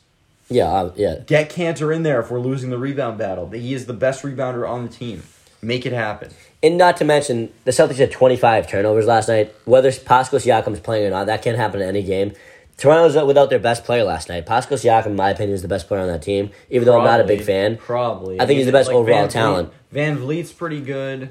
Yeah, 0.50 0.66
uh, 0.66 0.94
yeah. 0.96 1.20
Get 1.26 1.50
Kanter 1.50 1.94
in 1.94 2.04
there 2.04 2.22
if 2.22 2.32
we're 2.32 2.40
losing 2.40 2.70
the 2.70 2.78
rebound 2.78 3.18
battle. 3.18 3.50
He 3.50 3.74
is 3.74 3.86
the 3.86 3.94
best 3.94 4.24
rebounder 4.24 4.68
on 4.70 4.84
the 4.84 4.90
team. 4.90 5.24
Make 5.62 5.86
it 5.86 5.92
happen. 5.92 6.32
And 6.64 6.78
not 6.78 6.98
to 6.98 7.06
mention, 7.06 7.52
the 7.66 7.72
Celtics 7.72 7.98
had 7.98 8.12
25 8.12 8.68
turnovers 8.70 9.06
last 9.06 9.28
night. 9.28 9.54
Whether 9.66 9.92
Pascal 9.92 10.40
Siakam's 10.40 10.80
playing 10.80 11.08
or 11.08 11.10
not, 11.10 11.26
that 11.26 11.42
can't 11.42 11.58
happen 11.58 11.82
in 11.82 11.88
any 11.88 12.04
game. 12.04 12.34
Toronto's 12.78 13.16
without 13.26 13.50
their 13.50 13.60
best 13.60 13.84
player 13.84 14.04
last 14.04 14.30
night. 14.30 14.46
Pascal 14.46 14.78
Siakam, 14.78 15.08
in 15.08 15.16
my 15.16 15.32
opinion, 15.32 15.56
is 15.56 15.64
the 15.64 15.68
best 15.68 15.88
player 15.88 16.02
on 16.02 16.08
that 16.08 16.22
team, 16.22 16.52
even 16.70 16.86
though 16.86 16.98
I'm 17.00 17.06
not 17.06 17.20
a 17.20 17.24
big 17.24 17.42
fan. 17.42 17.78
Probably. 17.78 18.40
I 18.40 18.46
think 18.46 18.58
he's 18.58 18.68
the 18.68 18.72
best 18.72 18.90
overall 18.92 19.26
VanVleet- 19.28 19.32
talent. 19.32 19.74
VanVleet's 19.94 20.54
pretty 20.54 20.82
good. 20.82 21.30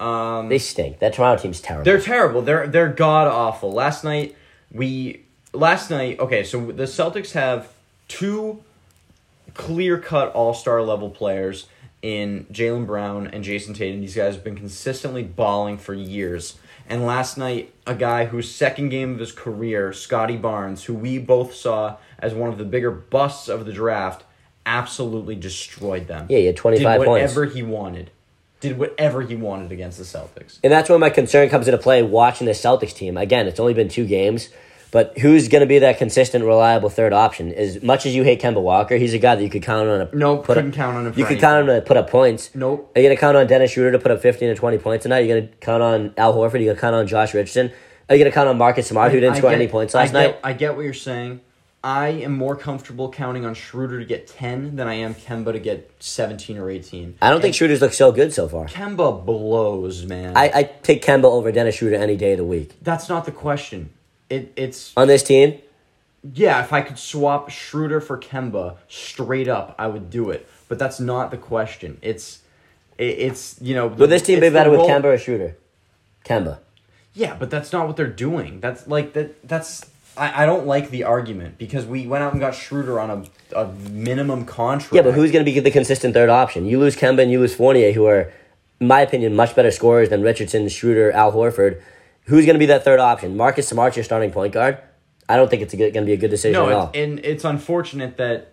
Um, 0.00 0.48
They 0.48 0.58
stink. 0.58 0.98
That 0.98 1.12
Toronto 1.14 1.40
team's 1.42 1.60
terrible. 1.60 1.84
They're 1.84 2.00
terrible. 2.00 2.42
They're 2.42 2.66
they're 2.66 2.88
god 2.88 3.26
awful. 3.28 3.72
Last 3.72 4.04
night 4.04 4.36
we 4.72 5.22
last 5.52 5.90
night 5.90 6.20
okay, 6.20 6.44
so 6.44 6.66
the 6.72 6.84
Celtics 6.84 7.32
have 7.32 7.68
two 8.06 8.62
clear 9.54 9.98
cut 9.98 10.32
all 10.32 10.54
star 10.54 10.82
level 10.82 11.10
players 11.10 11.66
in 12.00 12.46
Jaylen 12.52 12.86
Brown 12.86 13.26
and 13.26 13.42
Jayson 13.44 13.74
Tatum. 13.74 14.00
These 14.00 14.14
guys 14.14 14.34
have 14.34 14.44
been 14.44 14.56
consistently 14.56 15.24
balling 15.24 15.78
for 15.78 15.94
years. 15.94 16.58
And 16.88 17.04
last 17.04 17.36
night, 17.36 17.72
a 17.86 17.94
guy 17.94 18.24
whose 18.24 18.50
second 18.50 18.88
game 18.88 19.12
of 19.12 19.18
his 19.18 19.30
career, 19.30 19.92
Scottie 19.92 20.38
Barnes, 20.38 20.84
who 20.84 20.94
we 20.94 21.18
both 21.18 21.54
saw 21.54 21.98
as 22.18 22.32
one 22.32 22.48
of 22.48 22.56
the 22.56 22.64
bigger 22.64 22.90
busts 22.90 23.48
of 23.48 23.66
the 23.66 23.72
draft, 23.72 24.24
absolutely 24.64 25.34
destroyed 25.34 26.08
them. 26.08 26.26
Yeah, 26.30 26.38
he 26.38 26.46
had 26.46 26.56
25 26.56 27.00
Did 27.00 27.06
points. 27.06 27.08
whatever 27.08 27.44
he 27.44 27.62
wanted. 27.62 28.10
Did 28.60 28.78
whatever 28.78 29.22
he 29.22 29.36
wanted 29.36 29.70
against 29.70 29.98
the 29.98 30.04
Celtics. 30.04 30.58
And 30.64 30.72
that's 30.72 30.88
where 30.88 30.98
my 30.98 31.10
concern 31.10 31.48
comes 31.50 31.68
into 31.68 31.78
play 31.78 32.02
watching 32.02 32.46
the 32.46 32.54
Celtics 32.54 32.94
team. 32.94 33.16
Again, 33.16 33.46
it's 33.46 33.60
only 33.60 33.74
been 33.74 33.88
two 33.88 34.06
games, 34.06 34.48
but 34.90 35.18
who's 35.18 35.48
going 35.48 35.60
to 35.60 35.66
be 35.66 35.78
that 35.80 35.98
consistent, 35.98 36.44
reliable 36.44 36.88
third 36.88 37.12
option? 37.12 37.52
As 37.52 37.82
much 37.82 38.06
as 38.06 38.14
you 38.14 38.22
hate 38.24 38.40
Kemba 38.40 38.60
Walker, 38.62 38.96
he's 38.96 39.14
a 39.14 39.18
guy 39.18 39.34
that 39.34 39.42
you 39.42 39.50
could 39.50 39.62
count 39.62 39.88
on. 39.88 40.00
A, 40.00 40.08
Nope, 40.14 40.46
put 40.46 40.54
couldn't 40.54 40.70
up, 40.70 40.76
count 40.76 40.96
on 40.96 41.06
him 41.06 41.12
You 41.16 41.24
could 41.26 41.38
count 41.40 41.62
on 41.62 41.74
him 41.74 41.80
to 41.80 41.86
put 41.86 41.96
up 41.96 42.08
points. 42.10 42.50
Nope. 42.54 42.92
Are 42.96 43.00
you 43.00 43.06
going 43.08 43.16
to 43.16 43.20
count 43.20 43.36
on 43.36 43.46
Dennis 43.46 43.70
Schroeder 43.72 43.92
to 43.92 43.98
put 43.98 44.10
up 44.12 44.20
15 44.22 44.48
to 44.48 44.54
20 44.54 44.78
points 44.78 45.02
tonight? 45.02 45.18
Are 45.18 45.22
you 45.22 45.28
going 45.28 45.48
to 45.48 45.54
count 45.56 45.82
on 45.82 46.14
Al 46.16 46.34
Horford? 46.34 46.54
Are 46.54 46.58
you 46.58 46.64
going 46.66 46.76
to 46.76 46.80
count 46.80 46.94
on 46.94 47.06
Josh 47.06 47.34
Richardson? 47.34 47.70
Are 48.08 48.14
you 48.16 48.22
going 48.24 48.30
to 48.30 48.34
count 48.34 48.48
on 48.48 48.56
Marcus 48.56 48.88
Smart, 48.88 49.12
who 49.12 49.20
didn't 49.20 49.34
I 49.34 49.38
score 49.38 49.50
get- 49.50 49.56
any 49.56 49.68
points 49.68 49.94
I 49.94 50.00
last 50.00 50.12
get- 50.12 50.18
night? 50.18 50.38
I 50.42 50.52
get 50.54 50.74
what 50.76 50.82
you're 50.82 50.94
saying. 50.94 51.40
I 51.84 52.08
am 52.08 52.36
more 52.36 52.56
comfortable 52.56 53.08
counting 53.12 53.46
on 53.46 53.54
Schroeder 53.54 54.00
to 54.00 54.04
get 54.04 54.26
10 54.26 54.74
than 54.74 54.88
I 54.88 54.94
am 54.94 55.14
Kemba 55.14 55.52
to 55.52 55.60
get 55.60 55.88
17 56.00 56.58
or 56.58 56.68
18. 56.68 57.16
I 57.22 57.30
don't 57.30 57.40
think 57.40 57.54
Schroeder's 57.54 57.80
looked 57.80 57.94
so 57.94 58.10
good 58.10 58.32
so 58.32 58.48
far. 58.48 58.66
Kemba 58.66 59.24
blows, 59.24 60.04
man. 60.04 60.36
I, 60.36 60.50
I 60.52 60.62
take 60.64 61.04
Kemba 61.04 61.24
over 61.26 61.52
Dennis 61.52 61.76
Schroeder 61.76 61.94
any 61.96 62.16
day 62.16 62.32
of 62.32 62.38
the 62.38 62.44
week. 62.44 62.72
That's 62.82 63.08
not 63.08 63.26
the 63.26 63.30
question. 63.32 63.90
It 64.30 64.52
it's 64.56 64.92
On 64.96 65.08
this 65.08 65.22
team, 65.22 65.58
yeah, 66.34 66.62
if 66.62 66.72
I 66.72 66.82
could 66.82 66.98
swap 66.98 67.50
Schroeder 67.50 68.00
for 68.00 68.18
Kemba 68.18 68.76
straight 68.88 69.48
up, 69.48 69.74
I 69.78 69.86
would 69.86 70.10
do 70.10 70.30
it. 70.30 70.48
But 70.68 70.78
that's 70.78 71.00
not 71.00 71.30
the 71.30 71.38
question. 71.38 71.98
It's 72.02 72.40
it, 72.98 73.18
it's 73.18 73.56
you 73.60 73.74
know 73.74 73.86
would 73.86 74.10
this 74.10 74.22
team 74.22 74.40
be 74.40 74.50
better 74.50 74.70
with 74.70 74.80
role- 74.80 74.88
Kemba 74.88 75.04
or 75.04 75.18
Schroeder? 75.18 75.56
Kemba. 76.24 76.58
Yeah, 77.14 77.34
but 77.34 77.50
that's 77.50 77.72
not 77.72 77.86
what 77.86 77.96
they're 77.96 78.06
doing. 78.06 78.60
That's 78.60 78.86
like 78.86 79.14
that. 79.14 79.48
That's 79.48 79.84
I, 80.18 80.42
I 80.42 80.46
don't 80.46 80.66
like 80.66 80.90
the 80.90 81.04
argument 81.04 81.58
because 81.58 81.86
we 81.86 82.06
went 82.06 82.22
out 82.22 82.32
and 82.32 82.40
got 82.40 82.54
Schroeder 82.54 83.00
on 83.00 83.10
a, 83.10 83.58
a 83.58 83.72
minimum 83.90 84.44
contract. 84.44 84.94
Yeah, 84.94 85.02
but 85.02 85.14
who's 85.14 85.30
going 85.30 85.44
to 85.44 85.50
be 85.50 85.58
the 85.58 85.70
consistent 85.70 86.14
third 86.14 86.28
option? 86.28 86.66
You 86.66 86.78
lose 86.78 86.96
Kemba 86.96 87.22
and 87.22 87.30
you 87.30 87.40
lose 87.40 87.54
Fournier, 87.54 87.92
who 87.92 88.06
are, 88.06 88.32
in 88.80 88.88
my 88.88 89.00
opinion, 89.00 89.34
much 89.36 89.54
better 89.54 89.70
scorers 89.70 90.10
than 90.10 90.22
Richardson, 90.22 90.68
Schroeder, 90.68 91.12
Al 91.12 91.32
Horford. 91.32 91.80
Who's 92.28 92.44
going 92.46 92.54
to 92.54 92.58
be 92.58 92.66
that 92.66 92.84
third 92.84 93.00
option? 93.00 93.36
Marcus 93.36 93.66
Smart's 93.68 93.96
your 93.96 94.04
starting 94.04 94.30
point 94.30 94.52
guard. 94.52 94.78
I 95.28 95.36
don't 95.36 95.50
think 95.50 95.62
it's 95.62 95.74
going 95.74 95.92
to 95.92 96.02
be 96.02 96.12
a 96.12 96.16
good 96.16 96.30
decision 96.30 96.52
no, 96.60 96.68
at 96.68 96.72
all. 96.74 96.90
and 96.94 97.18
it's 97.20 97.44
unfortunate 97.44 98.16
that 98.16 98.52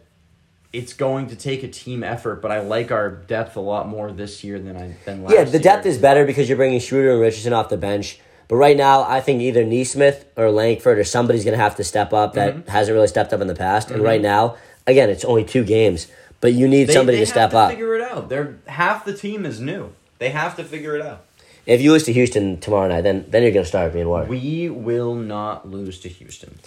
it's 0.74 0.94
going 0.94 1.28
to 1.28 1.36
take 1.38 1.64
a 1.64 1.68
team 1.70 2.04
effort. 2.04 2.42
But 2.42 2.52
I 2.52 2.60
like 2.60 2.92
our 2.92 3.10
depth 3.10 3.56
a 3.56 3.62
lot 3.62 3.88
more 3.88 4.12
this 4.12 4.44
year 4.44 4.60
than 4.60 4.76
I 4.76 4.96
than 5.06 5.24
last. 5.24 5.34
yeah, 5.34 5.44
the 5.46 5.60
depth 5.60 5.86
year. 5.86 5.94
is 5.94 5.98
better 5.98 6.26
because 6.26 6.50
you're 6.50 6.58
bringing 6.58 6.80
Schroeder 6.80 7.12
and 7.12 7.22
Richardson 7.22 7.54
off 7.54 7.70
the 7.70 7.78
bench. 7.78 8.20
But 8.48 8.58
right 8.58 8.78
now, 8.78 9.04
I 9.04 9.22
think 9.22 9.42
either 9.42 9.64
Nesmith 9.64 10.26
or 10.36 10.52
Langford 10.52 11.00
or 11.00 11.04
somebody's 11.04 11.44
going 11.44 11.58
to 11.58 11.64
have 11.64 11.76
to 11.78 11.84
step 11.84 12.14
up 12.14 12.34
that 12.34 12.54
Mm-hmm. 12.56 12.70
hasn't 12.70 12.94
really 12.94 13.08
stepped 13.08 13.34
up 13.34 13.42
in 13.42 13.48
the 13.48 13.56
past. 13.56 13.90
And 13.90 14.04
right 14.04 14.22
now, 14.22 14.58
again, 14.86 15.10
it's 15.10 15.26
only 15.26 15.44
two 15.46 15.64
games, 15.64 16.08
but 16.42 16.54
you 16.54 16.68
need 16.68 16.86
They- 16.90 16.94
somebody 16.94 17.18
they 17.20 17.26
to 17.26 17.40
have 17.40 17.50
step 17.50 17.52
to 17.52 17.58
up. 17.58 17.70
Figure 17.72 17.96
it 17.96 18.02
out. 18.02 18.30
They're 18.30 18.56
half 18.68 19.04
the 19.06 19.14
team 19.14 19.46
is 19.46 19.60
new. 19.60 19.94
They 20.20 20.30
have 20.30 20.56
to 20.58 20.64
figure 20.64 20.96
it 20.96 21.02
out. 21.02 21.26
If 21.66 21.82
you 21.82 21.92
lose 21.92 22.04
to 22.04 22.14
Houston 22.14 22.60
tomorrow 22.60 22.88
night, 22.88 23.02
then 23.02 23.26
then 23.30 23.42
you're 23.44 23.52
going 23.52 23.64
to 23.64 23.68
start 23.70 23.94
being 23.94 24.08
worried. 24.08 24.30
We 24.30 24.70
will 24.70 25.16
not 25.16 25.68
lose 25.70 26.00
to 26.02 26.10
Houston. 26.10 26.58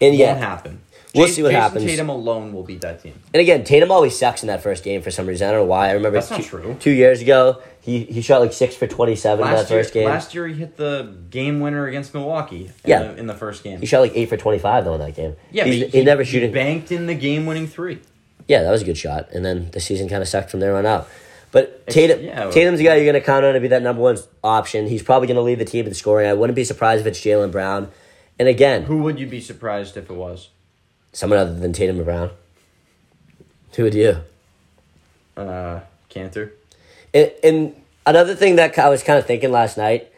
And 0.00 0.14
yeah, 0.14 0.32
Won't 0.32 0.38
happen. 0.44 0.80
We'll 1.14 1.26
Jas- 1.26 1.36
see 1.36 1.42
what 1.42 1.50
Jayson 1.52 1.60
happens. 1.60 1.84
Tatum 1.84 2.08
alone 2.08 2.52
will 2.54 2.62
beat 2.64 2.80
that 2.80 3.02
team. 3.02 3.12
And 3.34 3.40
again, 3.40 3.64
Tatum 3.64 3.90
always 3.90 4.18
sucks 4.18 4.42
in 4.42 4.46
that 4.48 4.62
first 4.62 4.82
game 4.82 5.02
for 5.02 5.10
some 5.10 5.26
reason. 5.26 5.46
I 5.48 5.52
don't 5.52 5.60
know 5.60 5.66
why. 5.66 5.88
I 5.90 5.92
remember 5.92 6.18
That's 6.18 6.30
not 6.30 6.40
two, 6.40 6.48
true. 6.48 6.76
two 6.80 6.90
years 6.90 7.20
ago, 7.20 7.60
he, 7.82 8.04
he 8.04 8.22
shot 8.22 8.40
like 8.40 8.52
six 8.54 8.74
for 8.74 8.86
27 8.86 9.46
in 9.46 9.52
that 9.52 9.58
year, 9.70 9.82
first 9.82 9.92
game. 9.92 10.06
last 10.08 10.34
year 10.34 10.48
he 10.48 10.54
hit 10.54 10.78
the 10.78 11.14
game 11.28 11.60
winner 11.60 11.86
against 11.86 12.14
Milwaukee. 12.14 12.66
In 12.66 12.90
Yeah. 12.90 13.02
the, 13.02 13.16
in 13.18 13.26
the 13.26 13.34
first 13.34 13.62
game. 13.62 13.78
he 13.80 13.86
shot 13.86 14.00
like 14.00 14.12
eight 14.14 14.30
for 14.30 14.38
25 14.38 14.84
though 14.86 14.94
in 14.94 15.00
that 15.00 15.14
game. 15.14 15.36
yeah, 15.50 15.64
but 15.64 15.72
he, 15.72 16.02
never 16.02 16.24
shooting. 16.24 16.50
banked 16.50 16.90
in 16.90 17.06
the 17.06 17.14
game 17.14 17.44
winning 17.44 17.66
three. 17.66 18.00
Yeah, 18.48 18.62
that 18.62 18.70
was 18.70 18.80
a 18.80 18.84
good 18.86 18.96
shot. 18.98 19.28
And 19.32 19.44
then 19.44 19.70
the 19.72 19.80
season 19.80 20.08
kind 20.08 20.22
of 20.22 20.28
sucked 20.28 20.50
from 20.50 20.60
there 20.60 20.74
on 20.76 20.86
out. 20.86 21.08
But 21.52 21.86
Tatum, 21.86 22.20
yeah, 22.24 22.40
well- 22.40 22.52
Tatum's 22.52 22.78
the 22.78 22.84
guy 22.86 22.96
you're 22.96 23.04
going 23.04 23.14
to 23.14 23.24
count 23.24 23.44
on 23.44 23.54
to 23.54 23.60
be 23.60 23.68
that 23.68 23.82
number 23.82 24.02
one 24.02 24.18
option. 24.42 24.88
He's 24.88 25.02
probably 25.02 25.28
going 25.28 25.36
to 25.36 25.42
lead 25.42 25.58
the 25.58 25.64
team 25.64 25.86
in 25.86 25.94
scoring. 25.94 26.28
I 26.28 26.32
wouldn't 26.32 26.56
be 26.56 26.64
surprised 26.64 27.02
if 27.02 27.06
it's 27.06 27.20
Jaylen 27.20 27.52
Brown. 27.52 27.90
And 28.38 28.48
again, 28.48 28.84
Who 28.84 28.98
would 29.02 29.20
you 29.20 29.26
be 29.26 29.40
surprised 29.40 29.96
if 29.96 30.10
it 30.10 30.14
was? 30.14 30.48
someone 31.12 31.38
other 31.38 31.54
than 31.54 31.72
Tatum 31.74 32.00
or 32.00 32.04
Brown. 32.04 32.30
Who 33.76 33.82
would 33.84 33.94
you? 33.94 34.16
Uh, 35.36 35.80
Kanter. 36.10 36.52
And, 37.12 37.30
and 37.44 37.76
another 38.06 38.34
thing 38.34 38.56
that 38.56 38.78
I 38.78 38.88
was 38.88 39.02
kind 39.02 39.18
of 39.18 39.26
thinking 39.26 39.52
last 39.52 39.76
night 39.76 40.10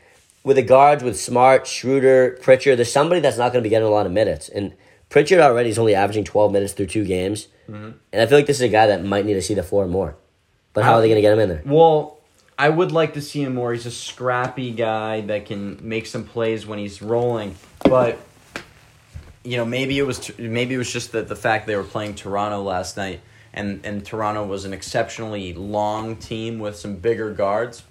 with 0.44 0.56
the 0.56 0.62
guards, 0.62 1.02
with 1.02 1.18
Smart, 1.18 1.66
Schroeder, 1.66 2.38
Pritchard, 2.42 2.78
there's 2.78 2.92
somebody 2.92 3.20
that's 3.20 3.38
not 3.38 3.52
going 3.52 3.62
to 3.62 3.66
be 3.66 3.70
getting 3.70 3.88
a 3.88 3.90
lot 3.90 4.06
of 4.06 4.12
minutes. 4.12 4.48
And 4.48 4.72
Pritchard 5.08 5.40
already 5.40 5.70
is 5.70 5.78
only 5.78 5.94
averaging 5.94 6.24
12 6.24 6.52
minutes 6.52 6.72
through 6.72 6.86
two 6.86 7.04
games. 7.04 7.48
Mm-hmm. 7.68 7.90
And 8.12 8.22
I 8.22 8.26
feel 8.26 8.38
like 8.38 8.46
this 8.46 8.56
is 8.56 8.62
a 8.62 8.68
guy 8.68 8.86
that 8.86 9.04
might 9.04 9.24
need 9.24 9.34
to 9.34 9.42
see 9.42 9.54
the 9.54 9.62
floor 9.62 9.86
more. 9.86 10.16
But 10.74 10.84
how 10.84 10.94
are 10.94 11.00
they 11.00 11.08
going 11.08 11.16
to 11.16 11.22
get 11.22 11.32
him 11.32 11.38
in 11.38 11.48
there? 11.48 11.62
Well, 11.64 12.18
I 12.58 12.68
would 12.68 12.92
like 12.92 13.14
to 13.14 13.22
see 13.22 13.42
him 13.42 13.54
more. 13.54 13.72
He's 13.72 13.86
a 13.86 13.90
scrappy 13.90 14.72
guy 14.72 15.22
that 15.22 15.46
can 15.46 15.78
make 15.80 16.06
some 16.06 16.24
plays 16.24 16.66
when 16.66 16.78
he's 16.78 17.00
rolling, 17.00 17.56
but 17.84 18.18
you 19.44 19.56
know 19.56 19.64
maybe 19.64 19.98
it 19.98 20.02
was 20.02 20.36
maybe 20.38 20.74
it 20.74 20.78
was 20.78 20.92
just 20.92 21.12
that 21.12 21.28
the 21.28 21.36
fact 21.36 21.66
they 21.66 21.76
were 21.76 21.84
playing 21.84 22.14
Toronto 22.14 22.62
last 22.62 22.96
night, 22.96 23.20
and 23.52 23.80
and 23.84 24.04
Toronto 24.04 24.44
was 24.44 24.64
an 24.64 24.72
exceptionally 24.72 25.52
long 25.54 26.16
team 26.16 26.58
with 26.58 26.76
some 26.76 26.96
bigger 26.96 27.32
guards, 27.32 27.82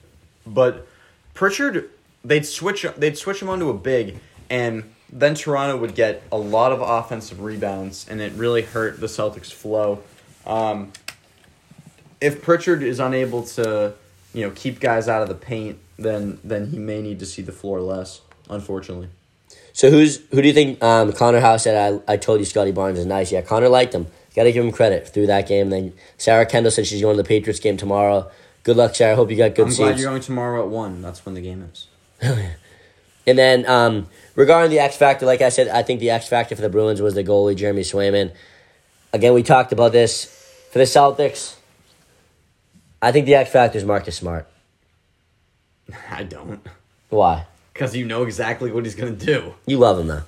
but 0.46 0.88
Pritchard 1.34 1.90
they'd 2.24 2.46
switch 2.46 2.86
they'd 2.98 3.18
switch 3.18 3.42
him 3.42 3.50
onto 3.50 3.70
a 3.70 3.74
big 3.74 4.20
and. 4.50 4.84
Then 5.16 5.36
Toronto 5.36 5.78
would 5.78 5.94
get 5.94 6.24
a 6.32 6.38
lot 6.38 6.72
of 6.72 6.82
offensive 6.82 7.40
rebounds, 7.40 8.08
and 8.10 8.20
it 8.20 8.34
really 8.34 8.64
hurt 8.64 9.00
the 9.00 9.06
Celtics' 9.06 9.54
flow. 9.54 10.02
Um, 10.44 10.92
if 12.24 12.42
Pritchard 12.42 12.82
is 12.82 13.00
unable 13.00 13.44
to, 13.44 13.94
you 14.34 14.42
know, 14.46 14.52
keep 14.56 14.80
guys 14.80 15.08
out 15.08 15.22
of 15.22 15.28
the 15.28 15.36
paint, 15.36 15.78
then 15.98 16.40
then 16.44 16.68
he 16.68 16.80
may 16.80 17.02
need 17.02 17.20
to 17.20 17.26
see 17.26 17.42
the 17.42 17.52
floor 17.52 17.82
less. 17.82 18.22
Unfortunately, 18.50 19.08
So 19.72 19.90
who's 19.90 20.18
who 20.32 20.42
do 20.42 20.48
you 20.48 20.54
think 20.54 20.84
um, 20.84 21.14
Connor 21.14 21.40
House 21.40 21.64
said 21.64 22.02
I, 22.08 22.14
I 22.14 22.18
told 22.18 22.40
you 22.40 22.46
Scottie 22.46 22.72
Barnes 22.72 23.00
is 23.00 23.06
nice? 23.06 23.32
Yeah, 23.32 23.42
Connor 23.42 23.70
liked 23.70 23.94
him. 23.94 24.08
Got 24.36 24.44
to 24.44 24.52
give 24.52 24.66
him 24.66 24.72
credit 24.72 25.08
through 25.08 25.28
that 25.28 25.48
game. 25.48 25.70
Then 25.70 25.94
Sarah 26.18 26.46
Kendall 26.46 26.72
said 26.72 26.88
she's 26.88 27.02
going 27.02 27.16
to 27.16 27.24
the 27.24 27.28
Patriots 27.28 27.60
game 27.60 27.78
tomorrow. 27.78 28.32
Good 28.64 28.78
luck, 28.78 28.96
Sarah. 28.96 29.16
Hope 29.16 29.30
you 29.30 29.38
got 29.38 29.56
good 29.56 29.68
I'm 29.68 29.74
glad 29.74 30.00
you're 30.00 30.10
going 30.10 30.22
tomorrow 30.22 30.64
at 30.64 30.70
one. 30.70 31.02
That's 31.02 31.26
when 31.26 31.36
the 31.36 31.42
game 31.42 31.70
is. 31.72 31.88
And 33.26 33.38
then 33.38 33.66
um, 33.68 34.08
regarding 34.36 34.70
the 34.70 34.80
X 34.80 34.98
factor, 34.98 35.26
like 35.26 35.42
I 35.42 35.50
said, 35.50 35.70
I 35.70 35.84
think 35.84 36.00
the 36.02 36.10
X 36.10 36.28
factor 36.28 36.56
for 36.56 36.62
the 36.62 36.70
Bruins 36.70 37.02
was 37.02 37.14
the 37.14 37.24
goalie 37.24 37.56
Jeremy 37.56 37.84
Swayman. 37.84 38.34
Again, 39.14 39.34
we 39.34 39.44
talked 39.44 39.72
about 39.72 39.92
this 39.92 40.26
for 40.72 40.80
the 40.80 40.86
Celtics. 40.86 41.56
I 43.04 43.12
think 43.12 43.26
the 43.26 43.36
X 43.36 43.52
factor 43.52 43.78
is 43.78 43.84
Marcus 43.84 44.16
Smart. 44.16 44.48
I 46.10 46.24
don't, 46.24 46.66
Why? 47.10 47.46
because 47.74 47.96
you 47.96 48.06
know 48.06 48.24
exactly 48.24 48.72
what 48.72 48.86
he's 48.86 48.96
gonna 48.96 49.12
do. 49.12 49.54
You 49.66 49.78
love 49.78 50.00
him 50.00 50.08
though. 50.08 50.24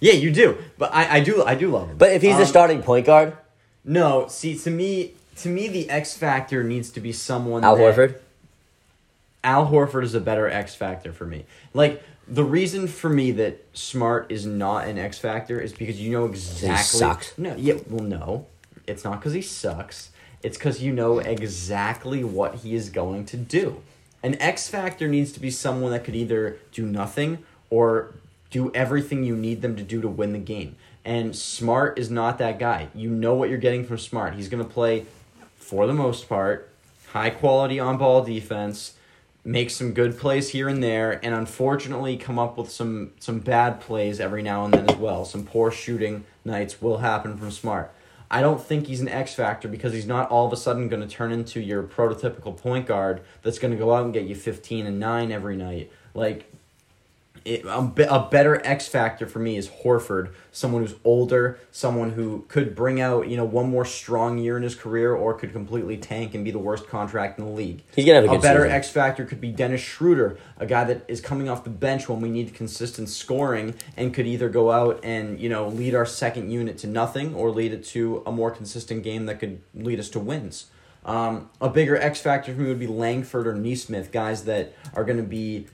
Yeah, 0.00 0.14
you 0.14 0.30
do, 0.32 0.56
but 0.78 0.94
I, 0.94 1.16
I 1.16 1.20
do 1.20 1.44
I 1.44 1.54
do 1.54 1.68
love 1.70 1.88
him. 1.90 1.98
But 1.98 2.12
if 2.12 2.22
he's 2.22 2.36
the 2.36 2.42
Um, 2.42 2.48
starting 2.48 2.82
point 2.82 3.04
guard, 3.06 3.36
no, 3.84 4.26
see 4.28 4.56
to 4.58 4.70
me 4.70 5.12
to 5.36 5.48
me 5.48 5.68
the 5.68 5.90
X 5.90 6.16
factor 6.16 6.64
needs 6.64 6.90
to 6.90 7.00
be 7.00 7.12
someone. 7.12 7.64
Al 7.64 7.76
that- 7.76 7.82
Horford. 7.96 8.14
Al 9.44 9.66
Horford 9.70 10.04
is 10.04 10.14
a 10.14 10.20
better 10.20 10.48
X 10.48 10.74
factor 10.74 11.12
for 11.12 11.26
me. 11.26 11.44
Like 11.74 12.02
the 12.28 12.44
reason 12.44 12.86
for 12.86 13.08
me 13.10 13.32
that 13.32 13.62
Smart 13.74 14.30
is 14.30 14.46
not 14.46 14.86
an 14.86 14.96
X 14.98 15.18
factor 15.18 15.60
is 15.60 15.72
because 15.72 16.00
you 16.00 16.12
know 16.12 16.24
exactly. 16.26 16.76
sucks. 16.98 17.36
No, 17.36 17.54
yeah, 17.56 17.74
well, 17.88 18.04
no, 18.04 18.46
it's 18.86 19.02
not 19.04 19.18
because 19.18 19.32
he 19.32 19.42
sucks. 19.42 20.09
It's 20.42 20.56
because 20.56 20.82
you 20.82 20.92
know 20.92 21.18
exactly 21.18 22.24
what 22.24 22.56
he 22.56 22.74
is 22.74 22.90
going 22.90 23.26
to 23.26 23.36
do. 23.36 23.82
An 24.22 24.40
X 24.40 24.68
factor 24.68 25.08
needs 25.08 25.32
to 25.32 25.40
be 25.40 25.50
someone 25.50 25.92
that 25.92 26.04
could 26.04 26.16
either 26.16 26.58
do 26.72 26.86
nothing 26.86 27.38
or 27.68 28.14
do 28.50 28.70
everything 28.74 29.24
you 29.24 29.36
need 29.36 29.62
them 29.62 29.76
to 29.76 29.82
do 29.82 30.00
to 30.00 30.08
win 30.08 30.32
the 30.32 30.38
game. 30.38 30.76
And 31.04 31.34
Smart 31.34 31.98
is 31.98 32.10
not 32.10 32.38
that 32.38 32.58
guy. 32.58 32.88
You 32.94 33.10
know 33.10 33.34
what 33.34 33.48
you're 33.48 33.58
getting 33.58 33.84
from 33.84 33.98
Smart. 33.98 34.34
He's 34.34 34.48
going 34.48 34.62
to 34.62 34.68
play, 34.68 35.06
for 35.56 35.86
the 35.86 35.94
most 35.94 36.28
part, 36.28 36.70
high 37.12 37.30
quality 37.30 37.80
on 37.80 37.96
ball 37.96 38.22
defense, 38.22 38.94
make 39.44 39.70
some 39.70 39.92
good 39.92 40.18
plays 40.18 40.50
here 40.50 40.68
and 40.68 40.82
there, 40.82 41.24
and 41.24 41.34
unfortunately 41.34 42.16
come 42.16 42.38
up 42.38 42.58
with 42.58 42.70
some 42.70 43.12
some 43.18 43.38
bad 43.38 43.80
plays 43.80 44.20
every 44.20 44.42
now 44.42 44.64
and 44.64 44.74
then 44.74 44.90
as 44.90 44.96
well. 44.96 45.24
Some 45.24 45.44
poor 45.46 45.70
shooting 45.70 46.24
nights 46.44 46.82
will 46.82 46.98
happen 46.98 47.38
from 47.38 47.50
Smart. 47.50 47.92
I 48.30 48.42
don't 48.42 48.62
think 48.62 48.86
he's 48.86 49.00
an 49.00 49.08
X 49.08 49.34
factor 49.34 49.66
because 49.66 49.92
he's 49.92 50.06
not 50.06 50.30
all 50.30 50.46
of 50.46 50.52
a 50.52 50.56
sudden 50.56 50.88
going 50.88 51.02
to 51.02 51.08
turn 51.08 51.32
into 51.32 51.60
your 51.60 51.82
prototypical 51.82 52.56
point 52.56 52.86
guard 52.86 53.22
that's 53.42 53.58
going 53.58 53.72
to 53.72 53.76
go 53.76 53.92
out 53.92 54.04
and 54.04 54.14
get 54.14 54.24
you 54.24 54.36
15 54.36 54.86
and 54.86 55.00
9 55.00 55.32
every 55.32 55.56
night. 55.56 55.90
Like 56.14 56.49
it, 57.44 57.64
a, 57.66 57.82
be- 57.82 58.02
a 58.02 58.28
better 58.30 58.64
X 58.66 58.88
factor 58.88 59.26
for 59.26 59.38
me 59.38 59.56
is 59.56 59.68
Horford, 59.68 60.32
someone 60.52 60.82
who's 60.82 60.94
older, 61.04 61.58
someone 61.70 62.10
who 62.10 62.44
could 62.48 62.74
bring 62.74 63.00
out 63.00 63.28
you 63.28 63.36
know 63.36 63.44
one 63.44 63.70
more 63.70 63.84
strong 63.84 64.38
year 64.38 64.56
in 64.56 64.62
his 64.62 64.74
career, 64.74 65.14
or 65.14 65.34
could 65.34 65.52
completely 65.52 65.96
tank 65.96 66.34
and 66.34 66.44
be 66.44 66.50
the 66.50 66.58
worst 66.58 66.88
contract 66.88 67.38
in 67.38 67.44
the 67.46 67.50
league. 67.50 67.82
He's 67.94 68.04
gonna 68.04 68.16
have 68.16 68.24
a 68.24 68.28
good 68.28 68.42
better 68.42 68.60
season. 68.60 68.72
X 68.72 68.90
factor 68.90 69.24
could 69.24 69.40
be 69.40 69.50
Dennis 69.52 69.80
Schroeder, 69.80 70.38
a 70.58 70.66
guy 70.66 70.84
that 70.84 71.04
is 71.08 71.20
coming 71.20 71.48
off 71.48 71.64
the 71.64 71.70
bench 71.70 72.08
when 72.08 72.20
we 72.20 72.30
need 72.30 72.54
consistent 72.54 73.08
scoring 73.08 73.74
and 73.96 74.12
could 74.12 74.26
either 74.26 74.48
go 74.48 74.70
out 74.70 75.00
and 75.02 75.40
you 75.40 75.48
know 75.48 75.68
lead 75.68 75.94
our 75.94 76.06
second 76.06 76.50
unit 76.50 76.78
to 76.78 76.86
nothing 76.86 77.34
or 77.34 77.50
lead 77.50 77.72
it 77.72 77.84
to 77.86 78.22
a 78.26 78.32
more 78.32 78.50
consistent 78.50 79.02
game 79.02 79.26
that 79.26 79.38
could 79.38 79.60
lead 79.74 79.98
us 79.98 80.08
to 80.10 80.18
wins. 80.18 80.66
Um, 81.04 81.48
a 81.60 81.68
bigger 81.70 81.96
X 81.96 82.20
factor 82.20 82.54
for 82.54 82.60
me 82.60 82.68
would 82.68 82.78
be 82.78 82.86
Langford 82.86 83.46
or 83.46 83.54
Nesmith, 83.54 84.12
guys 84.12 84.44
that 84.44 84.74
are 84.94 85.04
going 85.04 85.16
to 85.16 85.22
be 85.22 85.66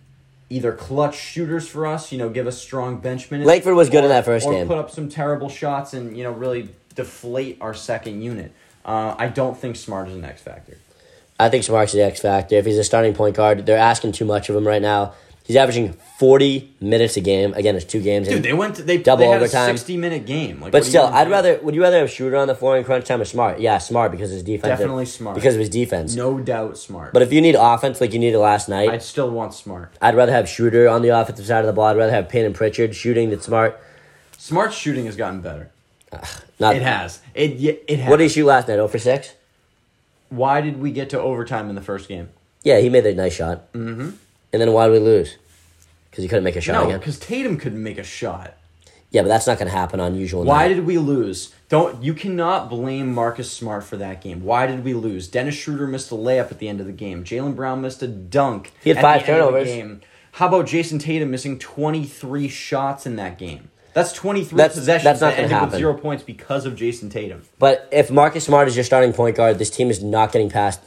either 0.49 0.73
clutch 0.73 1.17
shooters 1.17 1.69
for 1.69 1.87
us, 1.87 2.13
you 2.13 2.19
know, 2.19 2.29
give 2.29 2.47
us 2.47 2.61
strong 2.61 2.99
bench 2.99 3.31
minutes. 3.31 3.47
Langford 3.47 3.75
was 3.75 3.91
good 3.91 4.05
in 4.05 4.11
that 4.11 4.25
first 4.25 4.47
or 4.47 4.53
game. 4.53 4.67
put 4.67 4.79
up 4.79 4.91
some 4.91 5.09
terrible 5.09 5.49
shots 5.49 5.95
and 5.95 6.17
you 6.17 6.23
know 6.23 6.33
really 6.33 6.69
deflate 6.95 7.59
our 7.61 7.75
second 7.75 8.23
unit. 8.23 8.53
Uh, 8.85 9.15
I 9.19 9.29
don't 9.29 9.59
think 9.59 9.77
Smart 9.77 10.09
is 10.09 10.15
an 10.15 10.25
X 10.25 10.43
factor. 10.43 10.79
I 11.39 11.49
think 11.49 11.65
Smart's 11.65 11.93
the 11.93 12.03
X 12.03 12.21
factor. 12.21 12.55
If 12.57 12.65
he's 12.65 12.79
a 12.79 12.85
starting 12.85 13.15
point 13.15 13.37
guard, 13.37 13.67
they're 13.67 13.77
asking 13.77 14.13
too 14.13 14.25
much 14.25 14.49
of 14.49 14.57
him 14.57 14.67
right 14.67 14.81
now. 14.81 15.15
He's 15.47 15.55
averaging 15.55 15.93
40 16.19 16.75
minutes 16.81 17.17
a 17.17 17.21
game. 17.21 17.55
Again, 17.55 17.77
it's 17.77 17.85
two 17.85 18.03
games. 18.03 18.27
Dude, 18.27 18.43
they 18.43 18.53
went. 18.53 18.77
To, 18.77 18.83
they 18.83 18.99
Double 18.99 19.25
they 19.25 19.29
had 19.31 19.43
overtime. 19.43 19.71
a 19.71 19.79
sixty 19.79 19.97
minute 19.97 20.27
game. 20.27 20.61
Like, 20.61 20.73
but 20.73 20.79
what 20.79 20.83
are 20.83 20.87
you 20.87 20.91
still, 20.91 21.05
I'd 21.07 21.31
rather. 21.31 21.61
Would 21.63 21.75
you 21.77 21.83
rather 21.83 22.01
have 22.01 22.11
Shooter 22.11 22.37
on 22.37 22.49
the 22.49 22.55
floor 22.57 22.77
in 22.77 22.83
crunch 22.83 23.05
time 23.07 23.21
or 23.21 23.25
Smart? 23.25 23.61
Yeah, 23.61 23.79
Smart 23.79 24.11
because 24.11 24.31
his 24.31 24.43
defense. 24.43 24.79
Definitely 24.79 25.07
Smart. 25.07 25.37
because 25.37 25.55
of 25.55 25.61
his 25.61 25.69
defense. 25.69 26.17
no 26.17 26.41
doubt 26.41 26.79
Smart. 26.79 27.13
But 27.13 27.23
if 27.23 27.33
you 27.33 27.41
need 27.41 27.55
offense 27.57 28.01
like 28.01 28.13
you 28.13 28.19
needed 28.19 28.39
last 28.39 28.69
night, 28.69 28.91
I'd 28.91 29.03
still 29.05 29.31
want 29.31 29.55
Smart. 29.55 29.93
I'd 30.03 30.17
rather 30.17 30.33
have 30.33 30.49
Shooter 30.49 30.89
on 30.89 31.03
the 31.03 31.11
offensive 31.11 31.47
side 31.47 31.61
of 31.61 31.67
the 31.67 31.73
ball. 31.73 31.85
I'd 31.87 31.97
rather 31.97 32.13
have 32.13 32.29
Payne 32.29 32.45
and 32.47 32.55
Pritchard 32.55 32.97
shooting 32.97 33.31
than 33.31 33.41
Smart. 33.41 33.79
Smart 34.39 34.73
shooting 34.73 35.07
has 35.07 35.15
gotten 35.15 35.41
better. 35.43 35.71
Not 36.59 36.75
It 36.77 36.83
has. 36.83 37.21
It 37.35 37.53
it 37.87 37.99
has. 38.01 38.11
What 38.11 38.17
did 38.17 38.25
he 38.25 38.29
shoot 38.31 38.47
last 38.47 38.69
night? 38.69 38.75
0 38.75 38.89
for 38.89 38.99
6? 38.99 39.35
Why 40.31 40.61
did 40.61 40.81
we 40.81 40.91
get 40.91 41.11
to 41.11 41.21
overtime 41.21 41.69
in 41.69 41.75
the 41.77 41.83
first 41.83 42.09
game? 42.09 42.31
Yeah, 42.65 42.81
he 42.81 42.89
made 42.89 43.07
a 43.07 43.15
nice 43.15 43.35
shot. 43.35 43.73
Mm-hmm. 43.73 44.11
And 44.57 44.61
then 44.63 44.73
why 44.73 44.87
did 44.87 44.93
we 44.93 44.99
lose? 45.01 45.37
Because 46.11 46.23
he 46.23 46.29
couldn't 46.29 46.45
make 46.45 46.57
a 46.57 46.63
shot 46.63 46.73
No, 46.73 46.85
again. 46.87 46.99
because 46.99 47.19
Tatum 47.19 47.59
couldn't 47.59 47.83
make 47.83 47.99
a 47.99 48.03
shot. 48.03 48.55
Yeah, 49.11 49.21
but 49.21 49.29
that's 49.29 49.47
not 49.47 49.59
going 49.59 49.71
to 49.71 49.77
happen 49.77 50.01
on 50.01 50.15
usual 50.15 50.45
Why 50.45 50.67
night. 50.67 50.75
did 50.75 50.87
we 50.87 50.97
lose? 50.97 51.53
Don't 51.69 52.03
you 52.03 52.15
cannot 52.15 52.71
blame 52.71 53.13
Marcus 53.13 53.53
Smart 53.53 53.85
for 53.85 53.99
that 53.99 54.23
game. 54.23 54.43
Why 54.43 54.67
did 54.67 54.83
we 54.83 54.95
lose? 54.95 55.29
Dennis 55.29 55.55
Schroeder 55.55 55.87
missed 55.87 56.11
a 56.11 56.15
layup 56.15 56.51
at 56.51 56.59
the 56.59 56.69
end 56.69 56.81
of 56.81 56.87
the 56.87 56.93
game. 56.93 57.23
Jaylen 57.23 57.55
Brown 57.55 57.83
missed 57.83 58.03
a 58.03 58.09
dunk. 58.09 58.73
He 58.83 58.91
had 58.91 59.03
five 59.03 59.27
the 59.27 59.33
end 59.33 59.41
of 59.43 59.47
the 59.47 59.53
turnovers. 59.61 59.69
game. 59.69 60.01
How 60.33 60.49
about 60.49 60.67
Jayson 60.67 60.99
Tatum 60.99 61.31
missing 61.31 61.59
twenty 61.59 62.05
three 62.07 62.49
shots 62.49 63.05
in 63.05 63.17
that 63.17 63.37
game? 63.39 63.69
That's 63.93 64.13
twenty 64.13 64.43
three 64.43 64.57
That's- 64.57 64.77
possessions 64.79 65.05
that's 65.05 65.21
not 65.21 65.29
that 65.31 65.37
gonna 65.37 65.45
with 65.45 65.51
happen. 65.53 65.79
zero 65.79 65.95
points 65.95 66.23
because 66.23 66.65
of 66.67 66.75
Jayson 66.77 67.11
Tatum. 67.11 67.43
But 67.59 67.89
if 67.93 68.11
Marcus 68.11 68.45
Smart 68.45 68.69
is 68.69 68.77
your 68.77 68.85
starting 68.85 69.13
point 69.13 69.37
guard, 69.37 69.59
this 69.59 69.71
team 69.71 69.89
is 69.91 70.03
not 70.03 70.33
getting 70.33 70.51
past, 70.51 70.81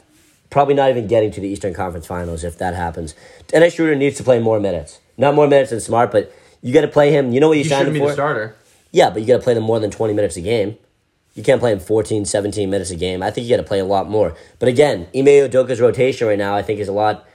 probably 0.50 0.74
not 0.74 0.90
even 0.90 1.06
getting 1.06 1.30
to 1.32 1.40
the 1.40 1.48
Eastern 1.48 1.72
Conference 1.72 2.06
Finals 2.06 2.44
if 2.44 2.58
that 2.58 2.74
happens. 2.74 3.14
Dennis 3.46 3.74
Schroeder 3.74 3.96
needs 3.96 4.16
to 4.18 4.24
play 4.24 4.38
more 4.38 4.60
minutes. 4.60 5.00
Not 5.16 5.34
more 5.34 5.46
minutes 5.46 5.70
than 5.70 5.80
Smart, 5.80 6.10
but 6.10 6.32
you 6.60 6.74
got 6.74 6.82
to 6.82 6.88
play 6.88 7.12
him. 7.12 7.32
You 7.32 7.40
know 7.40 7.48
what 7.48 7.58
you 7.58 7.64
signed 7.64 7.88
him 7.88 7.94
be 7.94 8.00
for? 8.00 8.08
the 8.08 8.12
starter. 8.12 8.56
Yeah, 8.90 9.10
but 9.10 9.22
you 9.22 9.28
got 9.28 9.36
to 9.36 9.42
play 9.42 9.54
them 9.54 9.62
more 9.62 9.78
than 9.78 9.90
20 9.90 10.12
minutes 10.12 10.36
a 10.36 10.40
game. 10.40 10.76
You 11.34 11.44
can't 11.44 11.60
play 11.60 11.72
him 11.72 11.78
14, 11.78 12.24
17 12.24 12.68
minutes 12.68 12.90
a 12.90 12.96
game. 12.96 13.22
I 13.22 13.30
think 13.30 13.46
you 13.46 13.56
got 13.56 13.62
to 13.62 13.68
play 13.68 13.78
a 13.78 13.84
lot 13.84 14.08
more. 14.08 14.34
But 14.58 14.68
again, 14.68 15.06
Ime 15.14 15.26
Udoka's 15.26 15.80
rotation 15.80 16.26
right 16.26 16.38
now, 16.38 16.56
I 16.56 16.62
think, 16.62 16.80
is 16.80 16.88
a 16.88 16.92
lot. 16.92 17.26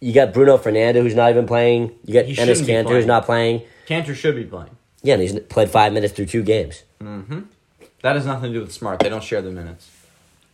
You 0.00 0.12
got 0.12 0.32
Bruno 0.32 0.56
Fernando, 0.56 1.02
who's 1.02 1.14
not 1.14 1.30
even 1.30 1.46
playing. 1.46 1.94
You 2.04 2.14
got 2.14 2.24
He 2.24 2.34
Enes 2.34 2.62
Kanter, 2.64 2.88
who's 2.88 3.06
not 3.06 3.26
playing. 3.26 3.62
Kanter 3.86 4.14
should 4.14 4.34
be 4.34 4.44
playing. 4.44 4.76
Yeah, 5.02 5.14
and 5.14 5.22
he's 5.22 5.38
played 5.38 5.70
five 5.70 5.92
minutes 5.92 6.14
through 6.14 6.26
two 6.26 6.42
games. 6.42 6.84
Mm-hmm. 7.00 7.40
That 8.00 8.16
has 8.16 8.24
nothing 8.26 8.52
to 8.52 8.58
do 8.58 8.60
with 8.60 8.72
Smart. 8.72 9.00
They 9.00 9.10
don't 9.10 9.22
share 9.22 9.42
the 9.42 9.50
minutes. 9.50 9.90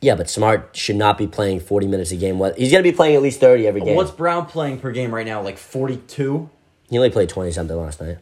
Yeah, 0.03 0.15
but 0.15 0.31
Smart 0.31 0.71
should 0.75 0.97
not 0.97 1.19
be 1.19 1.27
playing 1.27 1.61
40 1.61 1.87
minutes 1.87 2.11
a 2.11 2.17
game. 2.17 2.39
What 2.39 2.57
He's 2.57 2.73
going 2.73 2.83
to 2.83 2.91
be 2.91 2.97
playing 2.97 3.17
at 3.17 3.23
least 3.23 3.39
30 3.41 3.67
every 3.67 3.83
game. 3.83 3.97
What's 3.97 4.11
Brown 4.11 4.47
playing 4.47 4.81
per 4.81 4.93
game 4.93 5.15
right 5.15 5.27
now? 5.27 5.43
Like 5.43 5.59
forty 5.59 5.99
two. 5.99 6.49
He 6.89 6.97
only 6.97 7.11
played 7.11 7.29
20 7.29 7.53
something 7.53 7.77
last 7.77 8.01
night. 8.01 8.19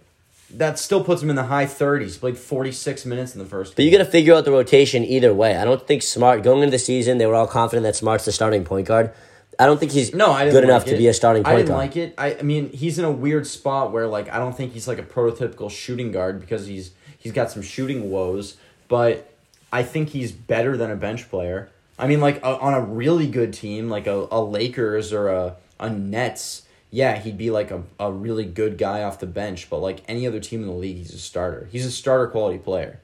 That 0.55 0.79
still 0.79 1.05
puts 1.05 1.23
him 1.23 1.31
in 1.31 1.37
the 1.37 1.45
high 1.45 1.67
thirties. 1.67 2.17
Played 2.17 2.37
forty 2.39 2.73
six 2.73 3.05
minutes 3.07 3.35
in 3.35 3.39
the 3.39 3.45
first. 3.47 3.77
But 3.77 3.85
you 3.85 3.91
got 3.93 3.99
to 3.99 4.05
figure 4.07 4.35
out 4.35 4.45
the 4.45 4.51
rotation 4.51 5.05
either 5.05 5.33
way. 5.35 5.57
I 5.57 5.65
don't 5.65 5.87
think 5.87 6.03
Smart, 6.03 6.43
going 6.43 6.63
into 6.63 6.71
the 6.73 6.79
season, 6.79 7.19
they 7.19 7.27
were 7.27 7.35
all 7.35 7.47
confident 7.47 7.85
that 7.85 7.95
Smart's 7.97 8.25
the 8.25 8.33
starting 8.33 8.65
point 8.65 8.89
guard. 8.89 9.13
I 9.61 9.67
don't 9.67 9.79
think 9.79 9.93
he's 9.93 10.15
No, 10.15 10.31
I 10.33 10.47
good 10.47 10.55
like 10.55 10.65
enough 10.65 10.87
it. 10.87 10.93
to 10.93 10.97
be 10.97 11.07
a 11.09 11.15
starting 11.15 11.43
point 11.45 11.53
I 11.55 11.57
didn't 11.59 11.69
guard. 11.69 11.79
like 11.79 11.97
it. 11.97 12.15
I, 12.17 12.37
I 12.39 12.43
mean, 12.43 12.71
he's 12.71 12.99
in 12.99 13.05
a 13.05 13.11
weird 13.11 13.47
spot 13.47 13.93
where 13.93 14.07
like 14.07 14.29
I 14.33 14.39
don't 14.39 14.57
think 14.57 14.73
he's 14.73 14.89
like 14.89 14.99
a 14.99 15.03
prototypical 15.03 15.71
shooting 15.71 16.11
guard 16.13 16.41
because 16.41 16.67
he's 16.67 16.93
he's 17.19 17.33
got 17.33 17.51
some 17.51 17.63
shooting 17.63 18.11
woes, 18.11 18.57
but 18.89 19.31
I 19.73 19.83
think 19.83 20.11
he's 20.11 20.33
better 20.33 20.77
than 20.77 20.91
a 20.91 20.97
bench 20.97 21.29
player. 21.29 21.71
I 21.99 22.07
mean, 22.07 22.21
like 22.21 22.39
a, 22.39 22.59
on 22.59 22.75
a 22.75 22.81
really 22.81 23.27
good 23.27 23.53
team, 23.53 23.89
like 23.89 24.07
a, 24.07 24.29
a 24.31 24.41
Lakers 24.41 25.13
or 25.13 25.29
a 25.29 25.57
a 25.81 25.91
Nets, 25.91 26.63
yeah, 26.91 27.17
he'd 27.19 27.39
be 27.39 27.51
like 27.51 27.71
a, 27.71 27.83
a 28.01 28.11
really 28.11 28.45
good 28.45 28.79
guy 28.79 29.03
off 29.03 29.21
the 29.21 29.27
bench. 29.27 29.69
But 29.71 29.79
like 29.79 30.03
any 30.09 30.27
other 30.27 30.41
team 30.41 30.63
in 30.63 30.69
the 30.69 30.75
league, 30.75 30.97
he's 30.97 31.15
a 31.15 31.19
starter. 31.19 31.69
He's 31.71 31.87
a 31.87 31.91
starter 31.91 32.29
quality 32.29 32.59
player. 32.59 33.01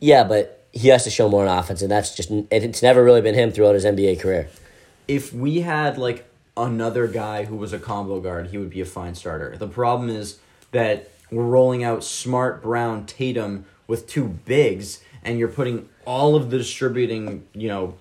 Yeah, 0.00 0.24
but 0.24 0.64
he 0.72 0.88
has 0.88 1.04
to 1.04 1.10
show 1.10 1.28
more 1.28 1.46
on 1.46 1.58
offense, 1.58 1.82
and 1.82 1.90
that's 1.90 2.14
just 2.14 2.30
it's 2.50 2.82
never 2.82 3.02
really 3.04 3.20
been 3.20 3.34
him 3.34 3.50
throughout 3.52 3.74
his 3.74 3.84
NBA 3.84 4.20
career. 4.20 4.48
if 5.06 5.32
we 5.32 5.60
had 5.60 5.98
like 5.98 6.24
another 6.56 7.06
guy 7.06 7.44
who 7.44 7.56
was 7.56 7.72
a 7.72 7.78
combo 7.78 8.20
guard, 8.20 8.48
he 8.48 8.58
would 8.58 8.70
be 8.70 8.80
a 8.80 8.86
fine 8.86 9.14
starter. 9.14 9.56
The 9.56 9.68
problem 9.68 10.08
is 10.08 10.38
that 10.72 11.10
we're 11.30 11.44
rolling 11.44 11.82
out 11.84 12.04
Smart, 12.04 12.62
Brown, 12.62 13.06
Tatum 13.06 13.64
with 13.86 14.08
two 14.08 14.26
bigs, 14.26 15.02
and 15.24 15.38
you're 15.38 15.48
putting 15.48 15.88
all 16.04 16.36
of 16.36 16.50
the 16.50 16.58
distributing, 16.58 17.46
you 17.54 17.68
know, 17.68 17.94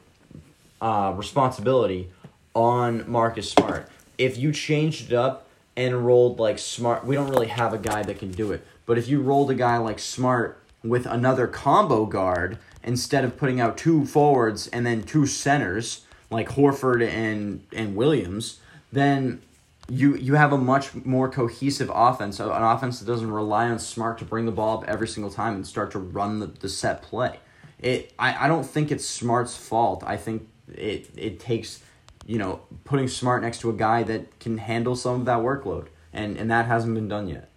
uh, 0.82 1.14
responsibility 1.16 2.10
on 2.54 3.10
Marcus 3.10 3.50
Smart. 3.52 3.90
If 4.18 4.38
you 4.38 4.52
changed 4.52 5.12
it 5.12 5.16
up 5.16 5.48
and 5.76 6.06
rolled 6.06 6.40
like 6.40 6.60
Smart, 6.60 7.06
we 7.06 7.16
don't 7.16 7.30
really 7.30 7.48
have 7.48 7.74
a 7.74 7.78
guy 7.78 8.04
that 8.04 8.20
can 8.20 8.32
do 8.32 8.52
it. 8.52 8.66
But 8.86 8.98
if 8.98 9.08
you 9.08 9.22
rolled 9.22 9.50
a 9.50 9.56
guy 9.56 9.78
like 9.78 10.00
Smart 10.00 10.62
with 10.84 11.06
another 11.06 11.48
combo 11.48 12.06
guard 12.06 12.58
instead 12.84 13.24
of 13.24 13.38
putting 13.38 13.62
out 13.62 13.78
two 13.78 14.06
forwards 14.06 14.68
and 14.68 14.86
then 14.86 15.04
two 15.04 15.26
centers 15.26 16.06
like 16.30 16.50
Horford 16.50 17.08
and 17.08 17.66
and 17.72 17.96
Williams, 17.96 18.60
then 18.92 19.42
you 19.90 20.16
you 20.16 20.36
have 20.36 20.54
a 20.54 20.58
much 20.58 20.94
more 21.06 21.30
cohesive 21.30 21.92
offense, 21.94 22.40
an 22.40 22.50
offense 22.50 23.00
that 23.00 23.06
doesn't 23.06 23.30
rely 23.30 23.70
on 23.70 23.80
Smart 23.80 24.18
to 24.20 24.26
bring 24.26 24.46
the 24.46 24.52
ball 24.52 24.78
up 24.80 24.88
every 24.88 25.08
single 25.08 25.32
time 25.32 25.56
and 25.56 25.68
start 25.68 25.92
to 25.92 26.00
run 26.00 26.40
the, 26.40 26.48
the 26.48 26.70
set 26.70 27.02
play. 27.02 27.40
It 27.80 28.14
I, 28.18 28.46
I 28.46 28.48
don't 28.48 28.66
think 28.66 28.92
it's 28.92 29.06
Smart's 29.06 29.58
fault. 29.58 30.04
I 30.06 30.18
think 30.18 30.48
it 30.74 31.10
it 31.18 31.40
takes 31.40 31.82
you 32.26 32.38
know 32.38 32.62
putting 32.86 33.08
Smart 33.08 33.42
next 33.42 33.60
to 33.60 33.70
a 33.70 33.74
guy 33.74 34.04
that 34.04 34.40
can 34.40 34.58
handle 34.58 34.96
some 34.96 35.16
of 35.16 35.26
that 35.26 35.40
workload, 35.40 35.88
and 36.14 36.38
and 36.38 36.50
that 36.50 36.66
hasn't 36.66 36.94
been 36.96 37.10
done 37.10 37.28
yet. 37.28 37.50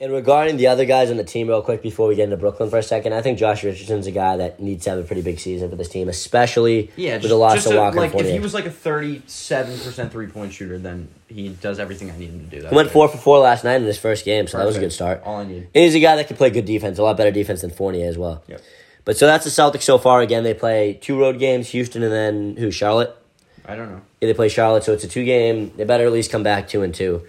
And 0.00 0.12
regarding 0.12 0.56
the 0.56 0.66
other 0.66 0.84
guys 0.84 1.10
on 1.10 1.16
the 1.16 1.24
team, 1.24 1.48
real 1.48 1.62
quick 1.62 1.80
before 1.82 2.08
we 2.08 2.14
get 2.16 2.24
into 2.24 2.36
Brooklyn 2.36 2.68
for 2.68 2.78
a 2.78 2.82
second, 2.82 3.12
I 3.14 3.22
think 3.22 3.38
Josh 3.38 3.62
Richardson's 3.62 4.06
a 4.06 4.10
guy 4.10 4.36
that 4.36 4.60
needs 4.60 4.84
to 4.84 4.90
have 4.90 4.98
a 4.98 5.02
pretty 5.04 5.22
big 5.22 5.38
season 5.38 5.70
for 5.70 5.76
this 5.76 5.88
team, 5.88 6.08
especially 6.08 6.90
Yeah, 6.96 7.14
with 7.18 7.28
the 7.28 7.36
loss 7.36 7.64
of 7.66 7.74
Walker. 7.76 7.96
like 7.96 8.14
if 8.14 8.28
he 8.28 8.40
was 8.40 8.52
like 8.54 8.66
a 8.66 8.70
thirty-seven 8.70 9.78
percent 9.78 10.12
three-point 10.12 10.52
shooter, 10.52 10.78
then 10.78 11.08
he 11.28 11.48
does 11.50 11.78
everything 11.78 12.10
I 12.10 12.18
need 12.18 12.30
him 12.30 12.40
to 12.40 12.56
do. 12.56 12.62
That 12.62 12.70
he 12.70 12.76
went 12.76 12.90
four 12.90 13.08
for 13.08 13.18
four 13.18 13.38
last 13.38 13.64
night 13.64 13.76
in 13.76 13.84
his 13.84 13.98
first 13.98 14.24
game, 14.24 14.46
so 14.46 14.58
that 14.58 14.66
was 14.66 14.76
a 14.76 14.80
good 14.80 14.92
start. 14.92 15.22
All 15.24 15.36
I 15.38 15.44
need. 15.44 15.68
And 15.74 15.84
he's 15.84 15.94
a 15.94 16.00
guy 16.00 16.16
that 16.16 16.26
can 16.26 16.36
play 16.36 16.50
good 16.50 16.64
defense, 16.66 16.98
a 16.98 17.02
lot 17.02 17.16
better 17.16 17.30
defense 17.30 17.60
than 17.60 17.70
Fournier 17.70 18.08
as 18.08 18.18
well. 18.18 18.42
Yep. 18.48 18.60
But 19.04 19.16
so 19.16 19.26
that's 19.26 19.44
the 19.44 19.50
Celtics 19.50 19.82
so 19.82 19.98
far. 19.98 20.20
Again, 20.22 20.42
they 20.44 20.54
play 20.54 20.94
two 21.00 21.18
road 21.18 21.38
games: 21.38 21.68
Houston 21.68 22.02
and 22.02 22.12
then 22.12 22.56
who? 22.56 22.70
Charlotte. 22.70 23.14
I 23.66 23.76
don't 23.76 23.90
know. 23.90 24.00
Yeah, 24.20 24.26
they 24.28 24.34
play 24.34 24.48
Charlotte, 24.48 24.84
so 24.84 24.92
it's 24.92 25.04
a 25.04 25.08
two 25.08 25.24
game. 25.24 25.72
They 25.76 25.84
better 25.84 26.04
at 26.04 26.12
least 26.12 26.30
come 26.30 26.42
back 26.42 26.68
two 26.68 26.82
and 26.82 26.94
two. 26.94 27.22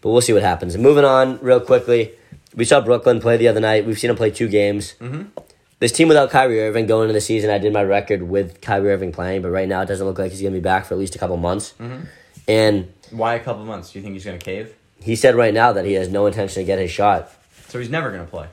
But 0.00 0.10
we'll 0.10 0.20
see 0.20 0.32
what 0.32 0.42
happens. 0.42 0.74
And 0.74 0.82
moving 0.82 1.04
on 1.04 1.38
real 1.40 1.60
quickly, 1.60 2.12
we 2.54 2.64
saw 2.64 2.80
Brooklyn 2.80 3.20
play 3.20 3.36
the 3.36 3.48
other 3.48 3.60
night. 3.60 3.86
We've 3.86 3.98
seen 3.98 4.08
them 4.08 4.16
play 4.16 4.30
two 4.30 4.48
games. 4.48 4.94
Mm-hmm. 5.00 5.22
This 5.78 5.92
team 5.92 6.08
without 6.08 6.30
Kyrie 6.30 6.60
Irving 6.60 6.86
going 6.86 7.02
into 7.04 7.12
the 7.12 7.20
season, 7.20 7.50
I 7.50 7.58
did 7.58 7.72
my 7.72 7.82
record 7.84 8.22
with 8.22 8.60
Kyrie 8.62 8.90
Irving 8.92 9.12
playing, 9.12 9.42
but 9.42 9.50
right 9.50 9.68
now 9.68 9.82
it 9.82 9.86
doesn't 9.86 10.06
look 10.06 10.18
like 10.18 10.30
he's 10.30 10.40
going 10.40 10.54
to 10.54 10.58
be 10.58 10.62
back 10.62 10.86
for 10.86 10.94
at 10.94 11.00
least 11.00 11.14
a 11.14 11.18
couple 11.18 11.36
months. 11.36 11.74
And 12.48 12.92
Why 13.10 13.34
a 13.34 13.40
couple 13.40 13.64
months? 13.64 13.92
Do 13.92 13.98
you 13.98 14.02
think 14.02 14.14
he's 14.14 14.24
gonna 14.24 14.38
cave? 14.38 14.74
he 15.00 15.14
said 15.16 15.34
right 15.34 15.52
now 15.52 15.72
that 15.72 15.84
he 15.84 15.92
has 15.92 16.08
no 16.08 16.26
intention 16.26 16.62
to 16.62 16.66
get 16.66 16.78
his 16.78 16.90
shot. 16.90 17.30
So 17.68 17.78
he's 17.78 17.90
never 17.90 18.10
gonna 18.10 18.24
play. 18.24 18.48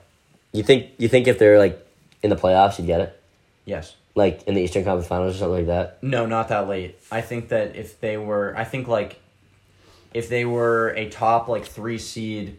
You 0.52 0.64
think 0.64 0.92
you 0.98 1.08
think 1.08 1.28
if 1.28 1.40
they're 1.40 1.58
like 1.58 1.86
in 2.22 2.30
the 2.30 2.36
playoffs, 2.36 2.78
you'd 2.78 2.88
get 2.88 3.02
it? 3.02 3.22
Yes. 3.66 3.96
Like 4.16 4.44
in 4.44 4.54
the 4.54 4.62
Eastern 4.62 4.84
Conference 4.84 5.08
Finals 5.08 5.36
or 5.36 5.38
something 5.38 5.58
like 5.58 5.68
that? 5.68 6.04
No, 6.04 6.26
not 6.26 6.50
that 6.50 6.68
late. 6.68 6.98
I 7.12 7.22
think 7.22 7.50
that 7.50 7.76
if 7.76 8.00
they 8.00 8.18
were, 8.18 8.54
I 8.56 8.64
think 8.64 8.88
like, 8.88 9.20
if 10.14 10.30
they 10.30 10.46
were 10.46 10.90
a 10.90 11.10
top 11.10 11.48
like 11.48 11.66
three 11.66 11.98
seed 11.98 12.58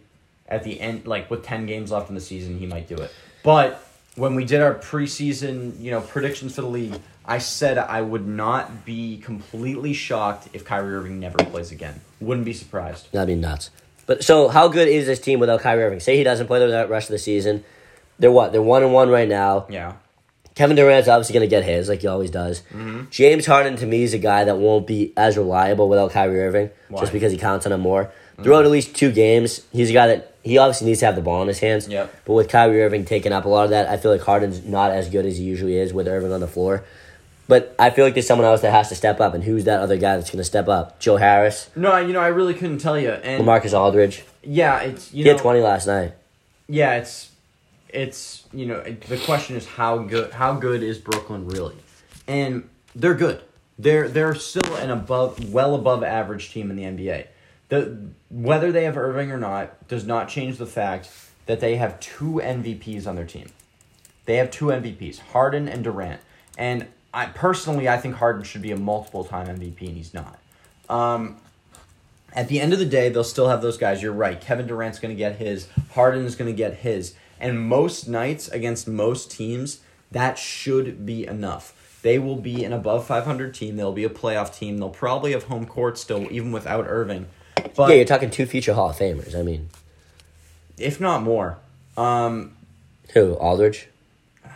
at 0.49 0.65
the 0.65 0.81
end, 0.81 1.07
like 1.07 1.31
with 1.31 1.45
ten 1.45 1.67
games 1.67 1.91
left 1.91 2.09
in 2.09 2.15
the 2.15 2.21
season, 2.21 2.59
he 2.59 2.67
might 2.67 2.89
do 2.89 2.97
it. 2.97 3.11
But 3.43 3.87
when 4.17 4.35
we 4.35 4.45
did 4.45 4.61
our 4.61 4.75
preseason, 4.75 5.81
you 5.81 5.91
know, 5.91 6.01
predictions 6.01 6.55
for 6.55 6.63
the 6.63 6.69
league, 6.69 7.01
I 7.25 7.39
said 7.39 7.79
I 7.79 8.03
would 8.03 8.27
not 8.27 8.85
be 8.85 9.19
completely 9.19 9.93
shocked 9.93 10.49
if 10.53 10.65
Kyrie 10.65 10.95
Irving 10.95 11.21
never 11.21 11.39
plays 11.39 11.73
again. 11.73 12.01
Wouldn't 12.21 12.45
be 12.45 12.53
surprised. 12.53 13.11
That'd 13.13 13.29
be 13.29 13.41
nuts. 13.41 13.71
But 14.07 14.23
so, 14.23 14.49
how 14.49 14.69
good 14.69 14.89
is 14.89 15.07
this 15.07 15.19
team 15.19 15.41
without 15.41 15.61
Kyrie 15.61 15.83
Irving? 15.83 16.01
Say 16.01 16.17
he 16.17 16.25
doesn't 16.25 16.47
play 16.47 16.59
the 16.59 16.87
rest 16.89 17.09
of 17.09 17.13
the 17.13 17.19
season. 17.19 17.65
They're 18.19 18.31
what? 18.31 18.53
They're 18.53 18.63
one 18.63 18.83
and 18.83 18.93
one 18.93 19.09
right 19.09 19.29
now. 19.29 19.67
Yeah. 19.71 19.95
Kevin 20.55 20.77
Durant's 20.77 21.09
obviously 21.09 21.33
going 21.35 21.49
to 21.49 21.51
get 21.51 21.65
his, 21.65 21.89
like 21.89 22.01
he 22.03 22.07
always 22.07 22.31
does. 22.31 22.61
Mm-hmm. 22.73 23.05
James 23.11 23.47
Harden, 23.47 23.77
to 23.77 23.87
me, 23.87 24.03
is 24.05 24.15
a 24.15 24.19
guy 24.19 24.45
that 24.45 24.57
won't 24.59 24.87
be 24.87 25.13
as 25.17 25.37
reliable 25.37 25.89
without 25.89 26.13
Kyrie 26.13 26.41
Irving, 26.41 26.71
Why? 26.89 27.01
just 27.01 27.13
because 27.13 27.33
he 27.33 27.39
counts 27.39 27.67
on 27.67 27.73
him 27.73 27.81
more. 27.81 28.13
Throughout 28.43 28.65
at 28.65 28.71
least 28.71 28.97
two 28.97 29.13
games, 29.13 29.61
he's 29.73 29.91
a 29.91 29.93
guy 29.93 30.09
that 30.09 30.35
he 30.43 30.59
obviously 30.59 30.89
needs 30.89 30.99
to 31.01 31.07
have 31.07 31.15
the 31.15 31.23
ball 31.23 31.41
in 31.43 31.49
his 31.49 31.61
hands. 31.61 31.87
Yep. 31.89 32.25
But 32.25 32.33
with 32.35 32.49
Kyrie 32.49 32.83
Irving 32.83 33.05
taking 33.05 33.33
up 33.33 33.45
a 33.45 33.49
lot 33.49 33.65
of 33.65 33.71
that, 33.71 33.89
I 33.89 33.97
feel 33.97 34.11
like 34.11 34.23
Harden's 34.23 34.65
not 34.65 34.91
as 34.91 35.09
good 35.09 35.25
as 35.25 35.39
he 35.39 35.45
usually 35.45 35.77
is 35.77 35.93
with 35.93 36.09
Irving 36.09 36.33
on 36.33 36.41
the 36.41 36.49
floor. 36.49 36.85
But 37.47 37.75
I 37.79 37.91
feel 37.91 38.05
like 38.05 38.15
there's 38.15 38.27
someone 38.27 38.47
else 38.47 38.63
that 38.63 38.73
has 38.73 38.89
to 38.89 38.95
step 38.97 39.21
up, 39.21 39.35
and 39.35 39.45
who's 39.45 39.65
that 39.65 39.81
other 39.81 39.97
guy 39.99 40.17
that's 40.17 40.31
going 40.31 40.39
to 40.39 40.45
step 40.45 40.67
up? 40.67 40.99
Joe 40.99 41.17
Harris, 41.17 41.69
No, 41.77 41.97
you 41.99 42.13
know, 42.13 42.21
I 42.21 42.29
really 42.29 42.55
couldn't 42.55 42.79
tell 42.79 42.99
you. 42.99 43.11
And 43.11 43.45
LaMarcus 43.45 43.73
Aldridge. 43.79 44.25
yeah, 44.43 44.81
it's 44.81 45.13
you 45.13 45.19
He 45.25 45.31
know, 45.31 45.35
had 45.37 45.43
20 45.43 45.61
last 45.61 45.87
night. 45.87 46.15
yeah, 46.69 46.95
it's 46.95 47.31
it's 47.95 48.45
you 48.53 48.67
know 48.67 48.83
the 48.83 49.19
question 49.19 49.57
is 49.57 49.67
how 49.67 49.99
good 49.99 50.33
how 50.33 50.55
good 50.55 50.83
is 50.83 50.99
Brooklyn 50.99 51.47
really, 51.47 51.77
and 52.27 52.69
they're 52.95 53.15
good. 53.15 53.43
They're 53.79 54.09
they're 54.09 54.35
still 54.35 54.77
an 54.77 54.91
above 54.91 55.53
well 55.53 55.75
above 55.75 56.03
average 56.03 56.51
team 56.51 56.71
in 56.71 56.77
the 56.77 56.83
NBA. 56.83 57.27
The 57.69 57.99
whether 58.31 58.71
they 58.73 58.85
have 58.85 58.97
Irving 58.97 59.33
or 59.33 59.39
not 59.39 59.89
does 59.89 60.07
not 60.07 60.29
change 60.29 60.59
the 60.59 60.67
fact 60.67 61.11
that 61.47 61.61
they 61.61 61.77
have 61.77 62.01
two 62.01 62.41
MVPs 62.43 63.07
on 63.07 63.17
their 63.17 63.27
team. 63.27 63.49
They 64.27 64.37
have 64.37 64.51
two 64.51 64.67
MVPs, 64.67 65.19
Harden 65.19 65.69
and 65.69 65.85
Durant. 65.85 66.21
And 66.57 66.87
I 67.13 67.27
personally 67.27 67.89
I 67.89 67.99
think 67.99 68.17
Harden 68.17 68.45
should 68.45 68.63
be 68.63 68.71
a 68.71 68.77
multiple 68.77 69.25
time 69.25 69.47
MVP 69.47 69.81
and 69.87 69.97
he's 69.97 70.15
not. 70.15 70.39
Um, 70.89 71.37
at 72.33 72.49
the 72.49 72.61
end 72.61 72.73
of 72.73 72.79
the 72.79 72.87
day, 72.87 73.09
they'll 73.09 73.23
still 73.25 73.49
have 73.49 73.63
those 73.63 73.79
guys. 73.79 74.03
You're 74.03 74.13
right. 74.13 74.41
Kevin 74.41 74.67
Durant's 74.67 74.99
going 74.99 75.15
to 75.15 75.19
get 75.19 75.37
his. 75.37 75.69
Harden 75.93 76.25
is 76.25 76.35
going 76.35 76.51
to 76.51 76.57
get 76.57 76.75
his. 76.75 77.15
And 77.45 77.61
most 77.61 78.09
nights 78.09 78.49
against 78.49 78.89
most 78.89 79.31
teams, 79.31 79.81
that 80.11 80.39
should 80.39 81.05
be 81.05 81.27
enough. 81.27 82.01
They 82.01 82.19
will 82.19 82.37
be 82.37 82.65
an 82.65 82.73
above 82.73 83.07
500 83.07 83.53
team. 83.53 83.77
They'll 83.77 83.93
be 83.93 84.05
a 84.05 84.09
playoff 84.09 84.57
team. 84.57 84.79
They'll 84.79 84.89
probably 84.89 85.33
have 85.33 85.45
home 85.45 85.67
court 85.67 85.99
still, 85.99 86.27
even 86.33 86.53
without 86.53 86.87
Irving. 86.89 87.27
But 87.77 87.91
yeah, 87.91 87.97
you're 87.97 88.05
talking 88.07 88.31
two 88.31 88.47
future 88.47 88.73
Hall 88.73 88.89
of 88.89 88.97
Famers. 88.97 89.35
I 89.39 89.43
mean, 89.43 89.69
if 90.79 91.03
not 91.03 91.23
more, 91.23 91.59
um, 91.99 92.57
who? 93.13 93.35
Aldridge? 93.35 93.89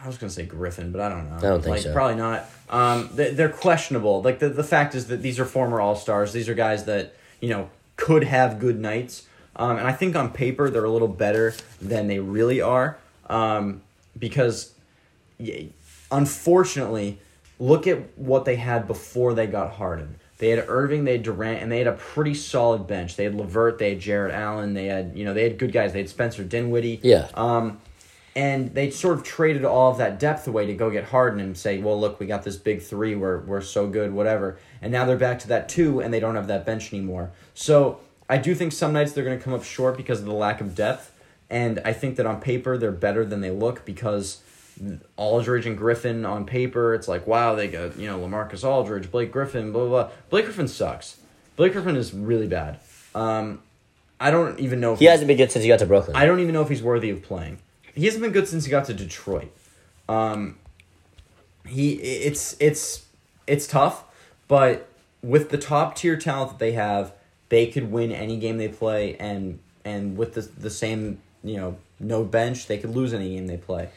I 0.03 0.07
was 0.07 0.17
gonna 0.17 0.31
say 0.31 0.47
Griffin, 0.47 0.91
but 0.91 1.03
I 1.03 1.11
don't 1.11 1.29
know. 1.29 1.37
I 1.37 1.41
don't 1.41 1.61
think 1.61 1.77
like, 1.77 1.83
so. 1.83 1.93
Probably 1.93 2.17
not. 2.17 2.47
Um, 2.71 3.11
they, 3.13 3.33
they're 3.33 3.51
questionable. 3.51 4.23
Like 4.23 4.39
the 4.39 4.49
the 4.49 4.65
fact 4.65 4.95
is 4.95 5.09
that 5.09 5.23
these 5.23 5.39
are 5.39 5.45
former 5.45 5.79
All 5.79 5.95
Stars. 5.95 6.33
These 6.33 6.49
are 6.49 6.55
guys 6.55 6.85
that 6.85 7.15
you 7.41 7.51
know 7.51 7.69
could 7.97 8.25
have 8.25 8.59
good 8.59 8.79
nights. 8.79 9.27
Um, 9.57 9.79
and 9.79 9.87
I 9.87 9.93
think 9.93 10.15
on 10.17 10.31
paper 10.31 10.71
they're 10.71 10.85
a 10.85 10.91
little 10.91 11.09
better 11.09 11.55
than 11.81 12.07
they 12.07 12.19
really 12.21 12.61
are. 12.61 12.99
Um, 13.29 13.83
because, 14.19 14.73
unfortunately, 16.11 17.19
look 17.59 17.87
at 17.87 18.19
what 18.19 18.45
they 18.45 18.57
had 18.57 18.87
before 18.87 19.35
they 19.35 19.47
got 19.47 19.73
Harden. 19.73 20.17
They 20.39 20.51
had 20.51 20.65
Irving, 20.69 21.05
they 21.05 21.13
had 21.13 21.25
Durant, 21.25 21.63
and 21.63 21.71
they 21.71 21.79
had 21.79 21.89
a 21.89 21.93
pretty 21.93 22.35
solid 22.35 22.87
bench. 22.87 23.17
They 23.17 23.25
had 23.25 23.35
LeVert, 23.35 23.79
they 23.79 23.91
had 23.91 24.01
Jarrett 24.01 24.33
Allen, 24.33 24.75
they 24.75 24.87
had 24.87 25.13
you 25.17 25.25
know 25.25 25.35
they 25.35 25.43
had 25.43 25.59
good 25.59 25.73
guys. 25.73 25.93
They 25.93 25.99
had 25.99 26.09
Spencer 26.09 26.45
Dinwiddie. 26.45 27.01
Yeah. 27.03 27.29
Um, 27.35 27.81
and 28.37 28.73
they 28.73 28.91
sort 28.91 29.19
of 29.19 29.25
traded 29.25 29.65
all 29.65 29.91
of 29.91 29.99
that 29.99 30.21
depth 30.21 30.47
away 30.47 30.67
to 30.67 30.75
go 30.75 30.91
get 30.91 31.03
Harden 31.03 31.41
and 31.41 31.59
say, 31.59 31.79
well, 31.79 31.99
look, 31.99 32.21
we 32.21 32.27
got 32.27 32.45
this 32.45 32.57
big 32.57 32.83
three. 32.83 33.17
We're 33.17 33.41
we're 33.41 33.61
so 33.61 33.89
good, 33.89 34.13
whatever. 34.13 34.59
And 34.81 34.93
now 34.93 35.05
they're 35.07 35.17
back 35.17 35.41
to 35.41 35.49
that 35.49 35.69
two, 35.69 36.01
and 36.01 36.15
they 36.15 36.21
don't 36.21 36.37
have 36.37 36.47
that 36.47 36.65
bench 36.65 36.93
anymore. 36.93 37.33
So 37.55 37.99
I 38.29 38.37
do 38.39 38.55
think 38.55 38.73
some 38.73 38.93
nights 38.93 39.13
they're 39.13 39.25
going 39.25 39.39
to 39.39 39.43
come 39.43 39.55
up 39.55 39.65
short 39.65 39.97
because 39.97 40.21
of 40.21 40.27
the 40.27 40.33
lack 40.33 40.61
of 40.61 40.75
depth. 40.75 41.13
And 41.51 41.81
I 41.85 41.93
think 41.93 42.17
that 42.17 42.27
on 42.27 42.41
paper 42.41 42.77
they're 42.77 42.93
better 42.93 43.25
than 43.25 43.41
they 43.41 43.51
look 43.51 43.85
because 43.85 44.43
Aldridge 45.17 45.67
and 45.67 45.77
Griffin 45.77 46.27
on 46.27 46.45
paper, 46.45 46.95
it's 46.95 47.09
like 47.09 47.27
wow, 47.27 47.55
they 47.55 47.69
got 47.69 47.99
you 47.99 48.07
know 48.07 48.19
LaMarcus 48.19 48.65
Aldridge, 48.65 49.11
Blake 49.11 49.33
Griffin, 49.33 49.73
blah 49.73 49.87
blah. 49.87 50.03
blah. 50.05 50.13
Blake 50.31 50.45
Griffin 50.45 50.69
sucks. 50.69 51.19
Blake 51.57 51.73
Griffin 51.73 51.97
is 51.97 52.13
really 52.13 52.47
bad. 52.47 52.79
Um, 53.15 53.63
I 54.21 54.31
don't 54.31 54.59
even 54.61 54.81
know 54.81 54.93
if 54.93 54.99
He 54.99 55.07
hasn't 55.07 55.27
been 55.27 55.37
good 55.37 55.51
since 55.51 55.63
he 55.63 55.69
got 55.69 55.79
to 55.79 55.87
Brooklyn. 55.87 56.17
I 56.17 56.27
don't 56.27 56.41
even 56.41 56.53
know 56.53 56.63
if 56.63 56.69
he's 56.69 56.83
worthy 56.83 57.11
of 57.11 57.23
playing. 57.23 57.59
He 57.95 58.05
hasn't 58.05 58.23
been 58.23 58.33
good 58.33 58.47
since 58.47 58.65
he 58.65 58.71
got 58.71 58.85
to 58.87 58.95
Detroit. 58.95 59.51
Um, 60.09 60.59
he 61.67 61.95
it's 61.95 62.57
it's 62.61 63.07
it's 63.47 63.67
tough, 63.67 64.05
but 64.47 64.89
with 65.23 65.51
the 65.51 65.59
top 65.59 65.97
tier 65.97 66.17
talent 66.17 66.51
that 66.51 66.59
they 66.59 66.73
have, 66.73 67.13
they 67.49 67.67
could 67.67 67.91
win 67.91 68.13
any 68.13 68.37
game 68.39 68.59
they 68.59 68.69
play, 68.69 69.17
and 69.17 69.59
and 69.85 70.17
with 70.17 70.35
the 70.35 70.43
the 70.43 70.71
same 70.71 71.21
you 71.43 71.57
know 71.57 71.77
no 72.01 72.25
bench, 72.25 72.67
they 72.67 72.79
could 72.79 72.91
lose 72.95 73.13
any 73.15 73.35
game 73.35 73.47
they 73.47 73.57
play. 73.57 73.89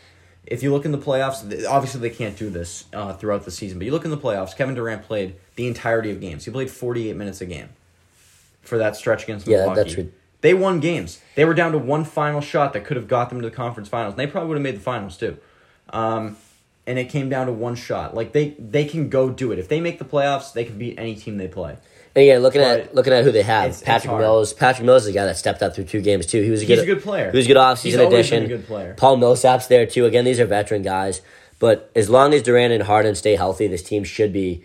If 0.47 0.63
you 0.63 0.71
look 0.71 0.85
in 0.85 0.91
the 0.91 0.97
playoffs, 0.97 1.43
obviously 1.67 2.01
they 2.01 2.09
can't 2.09 2.35
do 2.35 2.49
this 2.49 2.85
uh, 2.93 3.13
throughout 3.13 3.45
the 3.45 3.51
season, 3.51 3.77
but 3.77 3.85
you 3.85 3.91
look 3.91 4.05
in 4.05 4.11
the 4.11 4.17
playoffs. 4.17 4.55
Kevin 4.57 4.73
Durant 4.73 5.03
played 5.03 5.35
the 5.55 5.67
entirety 5.67 6.09
of 6.11 6.19
games. 6.19 6.45
He 6.45 6.51
played 6.51 6.69
forty 6.71 7.09
eight 7.09 7.15
minutes 7.15 7.41
a 7.41 7.45
game 7.45 7.69
for 8.61 8.77
that 8.79 8.95
stretch 8.95 9.23
against 9.23 9.47
Yeah, 9.47 9.57
Milwaukee. 9.59 9.83
that's 9.83 9.97
rid- 9.97 10.13
They 10.41 10.53
won 10.55 10.79
games. 10.79 11.19
They 11.35 11.45
were 11.45 11.53
down 11.53 11.71
to 11.73 11.77
one 11.77 12.03
final 12.05 12.41
shot 12.41 12.73
that 12.73 12.83
could 12.85 12.97
have 12.97 13.07
got 13.07 13.29
them 13.29 13.41
to 13.41 13.49
the 13.49 13.55
conference 13.55 13.89
finals. 13.89 14.13
And 14.13 14.19
they 14.19 14.27
probably 14.27 14.49
would 14.49 14.57
have 14.57 14.63
made 14.63 14.75
the 14.75 14.79
finals 14.81 15.17
too. 15.17 15.37
Um, 15.91 16.37
and 16.87 16.97
it 16.97 17.09
came 17.09 17.29
down 17.29 17.45
to 17.45 17.53
one 17.53 17.75
shot. 17.75 18.15
Like 18.15 18.31
they 18.33 18.55
they 18.57 18.85
can 18.85 19.09
go 19.09 19.29
do 19.29 19.51
it. 19.51 19.59
If 19.59 19.67
they 19.67 19.79
make 19.79 19.99
the 19.99 20.05
playoffs, 20.05 20.53
they 20.53 20.63
can 20.65 20.77
beat 20.79 20.97
any 20.97 21.15
team 21.15 21.37
they 21.37 21.47
play. 21.47 21.77
And 22.15 22.23
again, 22.23 22.41
looking 22.41 22.61
at 22.61 22.93
looking 22.93 23.13
at 23.13 23.23
who 23.23 23.31
they 23.31 23.41
have, 23.43 23.65
it's- 23.65 23.77
it's 23.79 23.85
Patrick 23.85 24.09
hard. 24.09 24.21
Mills. 24.21 24.53
Patrick 24.53 24.85
Mills 24.85 25.03
is 25.03 25.09
a 25.09 25.11
guy 25.13 25.25
that 25.25 25.37
stepped 25.37 25.61
up 25.63 25.73
through 25.75 25.85
two 25.85 26.01
games 26.01 26.25
too. 26.25 26.41
He 26.41 26.49
was 26.51 26.61
a 26.61 26.65
He's 26.65 26.77
good, 26.79 26.83
a 26.89 26.93
good 26.95 27.03
player. 27.03 27.31
He 27.31 27.37
was 27.37 27.45
a 27.45 27.53
good 27.53 27.57
He's 27.57 27.95
offseason 27.95 28.07
addition. 28.07 28.47
good 28.47 28.67
player. 28.67 28.93
Paul 28.97 29.17
Millsap's 29.17 29.67
there 29.67 29.85
too. 29.85 30.05
Again, 30.05 30.25
these 30.25 30.39
are 30.39 30.45
veteran 30.45 30.81
guys. 30.81 31.21
But 31.59 31.91
as 31.95 32.09
long 32.09 32.33
as 32.33 32.41
Durant 32.41 32.73
and 32.73 32.83
Harden 32.83 33.13
stay 33.15 33.35
healthy, 33.35 33.67
this 33.67 33.83
team 33.83 34.03
should 34.03 34.33
be. 34.33 34.63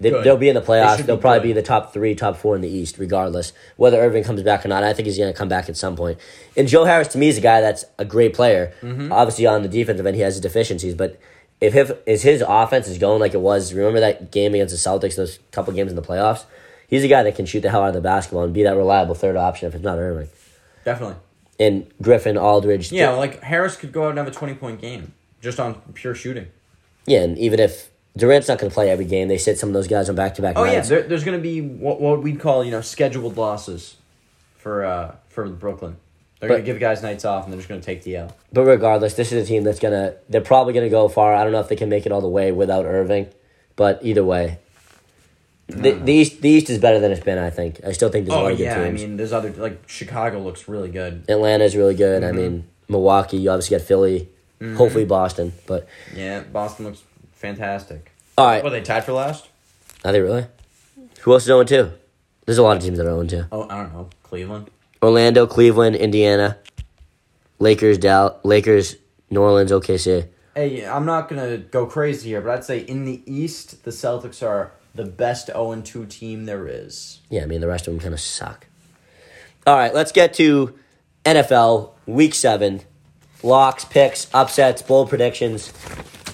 They, 0.00 0.10
they'll 0.10 0.36
be 0.36 0.48
in 0.48 0.54
the 0.56 0.60
playoffs. 0.60 0.98
They'll 1.06 1.16
be 1.16 1.20
probably 1.22 1.38
good. 1.38 1.44
be 1.44 1.52
the 1.54 1.62
top 1.62 1.92
three, 1.94 2.14
top 2.14 2.36
four 2.36 2.54
in 2.56 2.60
the 2.60 2.68
East, 2.68 2.98
regardless 2.98 3.52
whether 3.76 3.98
Irving 4.00 4.24
comes 4.24 4.42
back 4.42 4.64
or 4.64 4.68
not. 4.68 4.82
I 4.84 4.92
think 4.92 5.06
he's 5.06 5.16
going 5.16 5.32
to 5.32 5.38
come 5.38 5.48
back 5.48 5.68
at 5.68 5.76
some 5.76 5.96
point. 5.96 6.18
And 6.56 6.68
Joe 6.68 6.84
Harris 6.84 7.08
to 7.08 7.18
me 7.18 7.28
is 7.28 7.38
a 7.38 7.40
guy 7.40 7.60
that's 7.60 7.84
a 7.98 8.04
great 8.04 8.34
player. 8.34 8.74
Mm-hmm. 8.82 9.10
Obviously 9.12 9.46
on 9.46 9.62
the 9.62 9.68
defensive 9.68 10.04
end, 10.04 10.16
he 10.16 10.22
has 10.22 10.34
his 10.34 10.40
deficiencies, 10.42 10.94
but 10.94 11.18
if 11.60 11.72
his, 11.72 11.92
if 12.06 12.22
his 12.22 12.44
offense 12.46 12.88
is 12.88 12.98
going 12.98 13.20
like 13.20 13.32
it 13.34 13.40
was, 13.40 13.72
remember 13.72 14.00
that 14.00 14.30
game 14.32 14.52
against 14.52 14.72
the 14.74 14.90
Celtics, 14.90 15.14
those 15.16 15.38
couple 15.52 15.72
games 15.72 15.90
in 15.90 15.96
the 15.96 16.02
playoffs. 16.02 16.44
He's 16.94 17.02
a 17.02 17.08
guy 17.08 17.24
that 17.24 17.34
can 17.34 17.44
shoot 17.44 17.62
the 17.62 17.70
hell 17.70 17.82
out 17.82 17.88
of 17.88 17.94
the 17.94 18.00
basketball 18.00 18.44
and 18.44 18.54
be 18.54 18.62
that 18.62 18.76
reliable 18.76 19.16
third 19.16 19.34
option 19.34 19.66
if 19.66 19.74
it's 19.74 19.82
not 19.82 19.98
Irving. 19.98 20.28
Definitely. 20.84 21.16
And 21.58 21.90
Griffin, 22.00 22.36
Aldridge, 22.38 22.92
Yeah, 22.92 23.10
like 23.10 23.42
Harris 23.42 23.74
could 23.76 23.90
go 23.90 24.04
out 24.04 24.10
and 24.10 24.18
have 24.18 24.28
a 24.28 24.30
twenty 24.30 24.54
point 24.54 24.80
game 24.80 25.12
just 25.40 25.58
on 25.58 25.74
pure 25.94 26.14
shooting. 26.14 26.46
yeah, 27.06 27.22
and 27.22 27.36
even 27.36 27.58
if 27.58 27.90
Durant's 28.16 28.46
not 28.46 28.58
going 28.60 28.70
to 28.70 28.74
play 28.74 28.90
every 28.90 29.06
game, 29.06 29.26
they 29.26 29.38
sit 29.38 29.58
some 29.58 29.70
of 29.70 29.72
those 29.72 29.88
guys 29.88 30.08
on 30.08 30.14
back 30.14 30.36
to 30.36 30.42
back 30.42 30.56
Oh 30.56 30.62
yeah, 30.64 30.82
there, 30.82 31.02
there's 31.02 31.24
going 31.24 31.36
to 31.36 31.42
be 31.42 31.60
what 31.60 32.00
what 32.00 32.22
we'd 32.22 32.38
call 32.38 32.62
you 32.64 32.70
know 32.70 32.80
scheduled 32.80 33.36
losses 33.36 33.96
for 34.56 34.84
uh 34.84 35.16
for 35.30 35.48
Brooklyn. 35.48 35.96
They're 36.38 36.48
gonna 36.48 36.62
give 36.62 36.78
guys 36.78 37.02
nights 37.02 37.24
off 37.24 37.42
and 37.42 37.52
they're 37.52 37.58
just 37.58 37.68
going 37.68 37.80
to 37.80 37.84
take 37.84 38.04
the 38.04 38.16
L. 38.18 38.36
But 38.52 38.66
regardless, 38.66 39.14
this 39.14 39.32
is 39.32 39.42
a 39.42 39.46
team 39.48 39.64
that's 39.64 39.80
gonna. 39.80 40.14
They're 40.28 40.42
probably 40.42 40.74
gonna 40.74 40.90
go 40.90 41.08
far. 41.08 41.34
I 41.34 41.42
don't 41.42 41.52
know 41.52 41.60
if 41.60 41.68
they 41.68 41.76
can 41.76 41.88
make 41.88 42.06
it 42.06 42.12
all 42.12 42.20
the 42.20 42.28
way 42.28 42.52
without 42.52 42.84
Irving, 42.84 43.28
but 43.76 44.00
either 44.02 44.22
way, 44.24 44.58
the, 45.66 45.92
the 45.92 46.12
East 46.12 46.40
the 46.42 46.48
East 46.50 46.68
is 46.70 46.78
better 46.78 47.00
than 47.00 47.10
it's 47.12 47.24
been. 47.24 47.38
I 47.38 47.50
think. 47.50 47.80
I 47.86 47.92
still 47.92 48.10
think 48.10 48.26
there's 48.26 48.36
a 48.36 48.38
Oh 48.40 48.42
lot 48.44 48.52
of 48.52 48.58
good 48.58 48.64
yeah, 48.64 48.80
I 48.82 48.84
teams. 48.86 49.00
mean 49.00 49.16
there's 49.16 49.32
other 49.32 49.50
like 49.52 49.88
Chicago 49.88 50.40
looks 50.40 50.68
really 50.68 50.90
good. 50.90 51.24
Atlanta's 51.28 51.74
really 51.76 51.94
good. 51.94 52.22
Mm-hmm. 52.22 52.36
I 52.36 52.40
mean, 52.40 52.64
Milwaukee. 52.88 53.38
You 53.38 53.50
obviously 53.50 53.78
got 53.78 53.86
Philly. 53.86 54.28
Hopefully 54.76 55.04
Boston. 55.04 55.52
But 55.66 55.86
Yeah, 56.14 56.40
Boston 56.42 56.86
looks 56.86 57.02
fantastic. 57.32 58.10
all 58.38 58.46
right, 58.46 58.64
What 58.64 58.70
they 58.70 58.80
tied 58.80 59.04
for 59.04 59.12
last? 59.12 59.46
are 60.04 60.12
they 60.12 60.20
really? 60.20 60.46
Who 61.20 61.32
else 61.32 61.42
is 61.42 61.46
zero 61.46 61.64
two? 61.64 61.92
There's 62.46 62.56
a 62.58 62.62
lot 62.62 62.76
of 62.78 62.82
teams 62.82 62.96
that 62.98 63.04
are 63.06 63.10
zero 63.10 63.26
two. 63.26 63.44
Oh, 63.52 63.68
I 63.68 63.76
don't 63.82 63.92
know. 63.92 64.08
Cleveland. 64.22 64.70
Orlando, 65.02 65.46
Cleveland, 65.46 65.96
Indiana, 65.96 66.56
Lakers, 67.58 67.98
Dal, 67.98 68.40
Lakers, 68.42 68.96
New 69.30 69.40
Orleans, 69.40 69.70
OKC. 69.70 70.28
Hey, 70.54 70.86
I'm 70.86 71.04
not 71.04 71.28
gonna 71.28 71.58
go 71.58 71.84
crazy 71.86 72.30
here, 72.30 72.40
but 72.40 72.50
I'd 72.50 72.64
say 72.64 72.78
in 72.78 73.04
the 73.04 73.22
East, 73.26 73.84
the 73.84 73.90
Celtics 73.90 74.42
are 74.46 74.72
the 74.94 75.04
best 75.04 75.46
0 75.48 75.80
2 75.82 76.06
team 76.06 76.46
there 76.46 76.66
is. 76.68 77.20
Yeah, 77.28 77.42
I 77.42 77.46
mean 77.46 77.60
the 77.60 77.68
rest 77.68 77.86
of 77.86 77.94
them 77.94 78.00
kind 78.00 78.14
of 78.14 78.20
suck. 78.20 78.66
All 79.66 79.76
right, 79.76 79.94
let's 79.94 80.12
get 80.12 80.34
to 80.34 80.74
NFL 81.24 81.92
Week 82.06 82.34
Seven 82.34 82.82
locks, 83.42 83.84
picks, 83.84 84.28
upsets, 84.34 84.82
bold 84.82 85.08
predictions. 85.08 85.72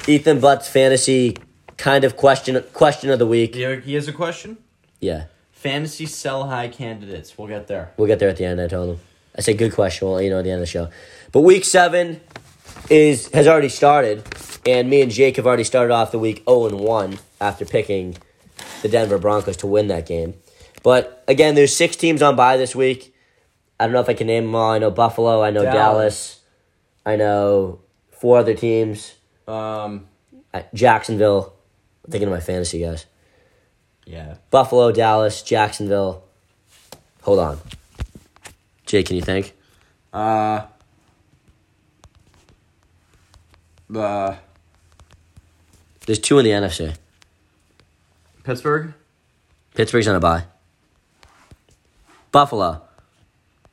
Ethan 0.06 0.40
Butt's 0.40 0.68
fantasy 0.68 1.36
kind 1.76 2.04
of 2.04 2.16
question 2.16 2.62
question 2.72 3.10
of 3.10 3.18
the 3.18 3.26
week. 3.26 3.54
Yeah, 3.54 3.76
he 3.76 3.94
has 3.94 4.08
a 4.08 4.12
question. 4.12 4.58
Yeah, 5.00 5.24
Fantasy 5.52 6.06
sell 6.06 6.46
high 6.48 6.68
candidates. 6.68 7.36
We'll 7.36 7.48
get 7.48 7.66
there. 7.66 7.92
we'll 7.96 8.06
get 8.06 8.18
there 8.18 8.28
at 8.30 8.36
the 8.38 8.44
end. 8.44 8.60
I 8.60 8.66
told 8.66 8.96
him. 8.96 9.00
I 9.36 9.42
said 9.42 9.58
good 9.58 9.74
question. 9.74 10.08
We'll 10.08 10.16
let 10.16 10.24
you 10.24 10.30
know 10.30 10.38
at 10.38 10.44
the 10.44 10.50
end 10.50 10.58
of 10.58 10.62
the 10.62 10.66
show. 10.66 10.88
But 11.32 11.40
Week 11.42 11.64
Seven 11.64 12.20
is 12.88 13.28
has 13.32 13.46
already 13.46 13.68
started, 13.68 14.24
and 14.66 14.88
me 14.90 15.02
and 15.02 15.10
Jake 15.10 15.36
have 15.36 15.46
already 15.46 15.64
started 15.64 15.92
off 15.92 16.12
the 16.12 16.18
week 16.18 16.42
zero 16.48 16.66
and 16.66 16.80
one 16.80 17.18
after 17.40 17.64
picking 17.64 18.16
the 18.82 18.88
Denver 18.88 19.18
Broncos 19.18 19.56
to 19.58 19.66
win 19.66 19.88
that 19.88 20.06
game. 20.06 20.34
But 20.82 21.22
again, 21.28 21.54
there's 21.54 21.74
six 21.76 21.96
teams 21.96 22.22
on 22.22 22.36
bye 22.36 22.56
this 22.56 22.74
week. 22.74 23.14
I 23.78 23.84
don't 23.84 23.92
know 23.92 24.00
if 24.00 24.08
I 24.08 24.14
can 24.14 24.26
name 24.26 24.44
them 24.46 24.54
all. 24.54 24.72
I 24.72 24.78
know 24.78 24.90
Buffalo. 24.90 25.42
I 25.42 25.50
know 25.50 25.62
Dallas. 25.62 25.74
Dallas. 25.74 26.40
I 27.06 27.16
know 27.16 27.80
four 28.10 28.38
other 28.38 28.54
teams. 28.54 29.14
Um, 29.48 30.06
Uh, 30.52 30.62
Jacksonville. 30.74 31.54
I'm 32.04 32.10
thinking 32.12 32.28
of 32.28 32.34
my 32.34 32.40
fantasy 32.40 32.80
guys. 32.80 33.06
yeah. 34.06 34.34
Buffalo, 34.50 34.90
Dallas, 34.92 35.42
Jacksonville. 35.42 36.24
Hold 37.22 37.38
on. 37.38 37.58
Jay, 38.86 39.02
can 39.02 39.16
you 39.16 39.22
think? 39.22 39.54
Uh, 40.12 40.62
uh, 43.94 44.36
There's 46.06 46.18
two 46.18 46.38
in 46.38 46.44
the 46.44 46.50
NFC. 46.50 46.96
Pittsburgh. 48.44 48.94
Pittsburgh's 49.74 50.08
on 50.08 50.16
a 50.16 50.20
bye. 50.20 50.44
Buffalo, 52.32 52.82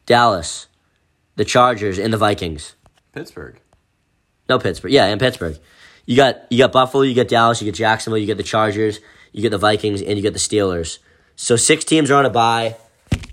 Dallas, 0.06 0.68
the 1.36 1.46
Chargers, 1.46 2.00
and 2.00 2.12
the 2.12 2.18
Vikings. 2.18 2.76
Pittsburgh. 3.14 3.60
No 4.50 4.60
Pittsburgh. 4.60 4.92
Yeah, 4.92 5.06
and 5.06 5.20
Pittsburgh. 5.20 5.58
You 6.06 6.16
got 6.16 6.50
you 6.50 6.58
got 6.58 6.72
Buffalo, 6.72 7.04
you 7.04 7.14
got 7.14 7.28
Dallas, 7.28 7.62
you 7.62 7.66
get 7.66 7.76
Jacksonville, 7.76 8.18
you 8.18 8.26
get 8.26 8.38
the 8.38 8.44
Chargers, 8.44 9.00
you 9.34 9.42
get 9.42 9.50
the 9.50 9.58
Vikings, 9.58 10.02
and 10.02 10.16
you 10.16 10.22
get 10.22 10.34
the 10.34 10.40
Steelers. 10.40 11.00
So 11.36 11.56
six 11.56 11.84
teams 11.84 12.10
are 12.10 12.16
on 12.16 12.26
a 12.26 12.30
bye. 12.30 12.78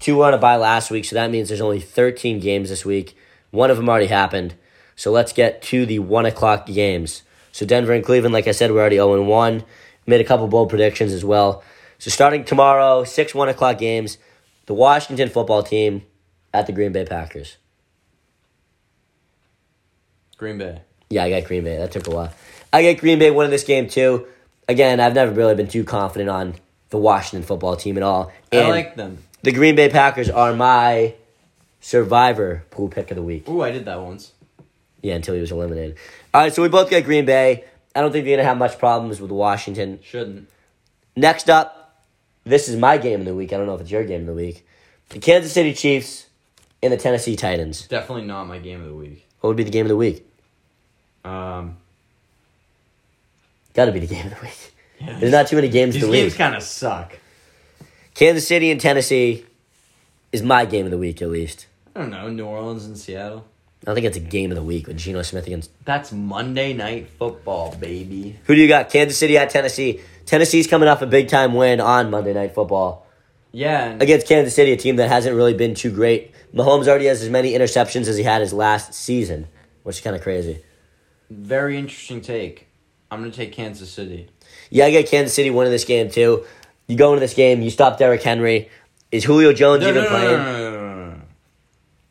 Two 0.01 0.17
were 0.17 0.27
on 0.27 0.35
a 0.35 0.39
bye 0.39 0.57
last 0.57 0.91
week, 0.91 1.05
so 1.05 1.15
that 1.15 1.31
means 1.31 1.49
there's 1.49 1.61
only 1.61 1.81
13 1.81 2.41
games 2.41 2.69
this 2.69 2.85
week. 2.85 3.17
One 3.51 3.71
of 3.71 3.77
them 3.77 3.89
already 3.89 4.07
happened. 4.07 4.55
So 4.97 5.11
let's 5.11 5.33
get 5.33 5.63
to 5.63 5.87
the 5.87 6.01
one 6.01 6.27
o'clock 6.27 6.67
games. 6.67 7.23
So 7.53 7.65
Denver 7.65 7.93
and 7.93 8.05
Cleveland, 8.05 8.35
like 8.35 8.49
I 8.49 8.53
said, 8.53 8.71
we're 8.73 8.81
already 8.81 8.97
0 8.97 9.23
1. 9.23 9.65
Made 10.07 10.21
a 10.21 10.25
couple 10.25 10.47
bold 10.49 10.69
predictions 10.69 11.13
as 11.13 11.25
well. 11.25 11.63
So 11.99 12.11
starting 12.11 12.45
tomorrow, 12.45 13.05
six 13.05 13.35
one 13.35 13.49
o'clock 13.49 13.79
games, 13.79 14.19
the 14.67 14.75
Washington 14.75 15.29
football 15.31 15.63
team 15.63 16.03
at 16.53 16.67
the 16.67 16.73
Green 16.73 16.93
Bay 16.93 17.05
Packers. 17.05 17.57
Green 20.37 20.59
Bay. 20.59 20.81
Yeah, 21.11 21.25
I 21.25 21.31
got 21.31 21.45
Green 21.45 21.65
Bay. 21.65 21.77
That 21.77 21.93
took 21.93 22.07
a 22.07 22.11
while. 22.11 22.33
I 22.73 22.83
get 22.83 22.99
Green 22.99 23.19
Bay 23.19 23.31
winning 23.31 23.51
this 23.51 23.65
game 23.65 23.89
too. 23.89 24.27
Again, 24.69 25.01
I've 25.01 25.15
never 25.15 25.31
really 25.33 25.55
been 25.55 25.69
too 25.69 25.85
confident 25.85 26.29
on 26.31 26.55
the 26.91 26.99
Washington 26.99 27.47
football 27.47 27.77
team 27.77 27.97
at 27.97 28.03
all. 28.03 28.33
I 28.53 28.69
like 28.69 28.97
them. 28.97 29.19
the 29.43 29.53
Green 29.53 29.77
Bay 29.77 29.89
Packers 29.89 30.29
are 30.31 30.55
my 30.55 31.15
survivor 31.81 32.65
pool 32.71 32.89
pick 32.89 33.11
of 33.11 33.17
the 33.17 33.23
week. 33.23 33.49
Ooh, 33.49 33.63
I 33.63 33.71
did 33.71 33.85
that 33.85 34.01
once. 34.01 34.33
Yeah, 35.03 35.15
until 35.15 35.35
he 35.35 35.41
was 35.41 35.53
eliminated. 35.53 35.97
All 36.33 36.41
right, 36.41 36.53
so 36.55 36.63
we 36.63 36.69
both 36.69 36.91
got 36.91 37.05
Green 37.05 37.27
Bay. 37.27 37.65
I 37.95 38.01
don't 38.01 38.13
think 38.13 38.25
they're 38.25 38.37
gonna 38.37 38.49
have 38.49 38.59
much 38.59 38.79
problems 38.79 39.21
with 39.21 39.31
Washington. 39.31 40.01
Shouldn't. 40.03 40.49
Next 41.17 41.49
up, 41.49 42.03
this 42.45 42.69
is 42.69 42.77
my 42.77 42.99
game 42.99 43.21
of 43.21 43.27
the 43.27 43.35
week. 43.35 43.53
I 43.53 43.57
don't 43.57 43.67
know 43.67 43.75
if 43.75 43.81
it's 43.81 43.91
your 43.91 44.05
game 44.05 44.23
of 44.23 44.27
the 44.27 44.35
week. 44.35 44.67
The 45.11 45.19
Kansas 45.19 45.53
City 45.53 45.73
Chiefs 45.75 46.27
and 46.83 46.93
the 46.93 46.97
Tennessee 46.97 47.37
Titans. 47.37 47.87
Definitely 47.87 48.27
not 48.27 48.45
my 48.45 48.59
game 48.59 48.81
of 48.81 48.87
the 48.87 48.95
week. 48.95 49.27
What 49.41 49.49
would 49.49 49.57
be 49.57 49.65
the 49.65 49.71
game 49.71 49.87
of 49.87 49.91
the 49.91 49.97
week? 49.97 50.27
Um, 51.25 51.77
Got 53.75 53.87
to 53.87 53.93
be 53.93 54.01
the 54.01 54.07
game 54.07 54.27
of 54.27 54.35
the 54.39 54.41
week. 54.43 54.75
There's 55.21 55.33
not 55.33 55.49
too 55.49 55.57
many 55.57 55.69
games 55.69 55.95
these 55.95 56.05
to 56.05 56.11
games 56.11 56.35
kind 56.35 56.55
of 56.55 56.63
suck. 56.63 57.19
Kansas 58.15 58.47
City 58.47 58.71
and 58.71 58.81
Tennessee 58.81 59.45
is 60.33 60.43
my 60.43 60.65
game 60.65 60.85
of 60.85 60.93
the 60.93 60.99
week, 60.99 61.21
at 61.21 61.29
least. 61.29 61.67
I 61.95 62.01
don't 62.01 62.11
know. 62.11 62.29
New 62.29 62.47
Orleans 62.47 62.87
and 62.87 62.97
Seattle. 62.97 63.45
I 63.87 63.93
think 63.93 64.07
it's 64.07 64.17
a 64.17 64.21
game 64.21 64.51
of 64.51 64.57
the 64.57 64.63
week 64.63 64.87
with 64.87 64.97
Geno 64.97 65.23
Smith 65.23 65.47
against. 65.47 65.71
That's 65.85 66.11
Monday 66.13 66.73
night 66.73 67.09
football, 67.19 67.75
baby. 67.77 68.39
Who 68.45 68.55
do 68.55 68.61
you 68.61 68.69
got? 68.69 68.89
Kansas 68.91 69.19
City 69.19 69.37
at 69.37 69.51
Tennessee. 69.51 70.01
Tennessee's 70.27 70.67
coming 70.67 70.89
off 70.89 71.03
a 71.03 71.07
big 71.07 71.29
time 71.29 71.53
win 71.55 71.81
on 71.81 72.11
Monday 72.11 72.33
Night 72.33 72.55
Football 72.55 73.07
Yeah, 73.53 73.95
against 74.01 74.27
Kansas 74.27 74.55
City, 74.55 74.73
a 74.73 74.77
team 74.79 74.97
that 74.97 75.09
hasn't 75.11 75.37
really 75.37 75.53
been 75.53 75.75
too 75.75 75.91
great. 75.91 76.33
Mahomes 76.55 76.89
already 76.89 77.07
has 77.07 77.21
as 77.23 77.29
many 77.29 77.53
interceptions 77.53 78.07
as 78.09 78.17
he 78.17 78.23
had 78.23 78.41
his 78.41 78.55
last 78.55 78.95
season, 78.95 79.49
which 79.83 79.97
is 79.97 80.03
kind 80.03 80.17
of 80.17 80.23
crazy. 80.23 80.63
very 81.29 81.77
interesting 81.77 82.23
take. 82.23 82.69
I'm 83.11 83.21
gonna 83.21 83.33
take 83.33 83.53
Kansas 83.53 83.91
City. 83.91 84.29
Yeah, 84.71 84.87
I 84.87 84.91
get 84.91 85.09
Kansas 85.09 85.35
City 85.35 85.51
winning 85.51 85.73
this 85.73 85.85
game 85.85 86.11
too. 86.11 86.45
You 86.89 86.97
go 86.97 87.11
into 87.13 87.21
this 87.21 87.35
game, 87.35 87.61
you 87.61 87.71
stop 87.71 87.99
Derrick 87.99 88.23
Henry. 88.23 88.71
Is 89.13 89.25
Julio 89.25 89.53
Jones 89.53 89.83
no, 89.83 89.91
even 89.91 90.05
no, 90.05 90.11
no, 90.11 90.17
playing? 90.17 90.39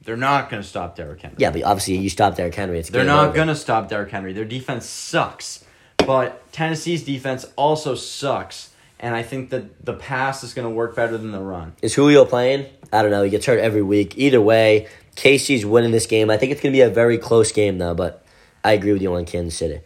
They're 0.03 0.17
not 0.17 0.49
gonna 0.49 0.63
stop 0.63 0.95
Derrick 0.95 1.21
Henry. 1.21 1.37
Yeah, 1.39 1.51
but 1.51 1.63
obviously 1.63 1.97
you 1.97 2.09
stop 2.09 2.35
Derrick 2.35 2.55
Henry. 2.55 2.79
It's 2.79 2.89
They're 2.89 3.03
not 3.03 3.33
gonna 3.33 3.55
stop 3.55 3.89
Derrick 3.89 4.11
Henry. 4.11 4.33
Their 4.33 4.45
defense 4.45 4.85
sucks, 4.85 5.63
but 5.97 6.51
Tennessee's 6.51 7.03
defense 7.03 7.45
also 7.55 7.95
sucks. 7.95 8.71
And 8.99 9.15
I 9.15 9.21
think 9.21 9.49
that 9.49 9.85
the 9.85 9.93
pass 9.93 10.43
is 10.43 10.53
gonna 10.53 10.69
work 10.69 10.95
better 10.95 11.17
than 11.17 11.31
the 11.31 11.41
run. 11.41 11.73
Is 11.81 11.93
Julio 11.93 12.25
playing? 12.25 12.67
I 12.93 13.01
don't 13.01 13.11
know. 13.11 13.23
He 13.23 13.31
gets 13.31 13.45
hurt 13.47 13.59
every 13.59 13.81
week. 13.81 14.17
Either 14.17 14.39
way, 14.39 14.87
Casey's 15.15 15.65
winning 15.65 15.91
this 15.91 16.05
game. 16.05 16.29
I 16.29 16.37
think 16.37 16.51
it's 16.51 16.61
going 16.61 16.71
to 16.71 16.77
be 16.77 16.81
a 16.81 16.89
very 16.89 17.17
close 17.17 17.51
game, 17.51 17.79
though, 17.79 17.95
but 17.95 18.23
I 18.63 18.73
agree 18.73 18.93
with 18.93 19.01
you 19.01 19.13
on 19.15 19.25
Kansas 19.25 19.57
City. 19.57 19.81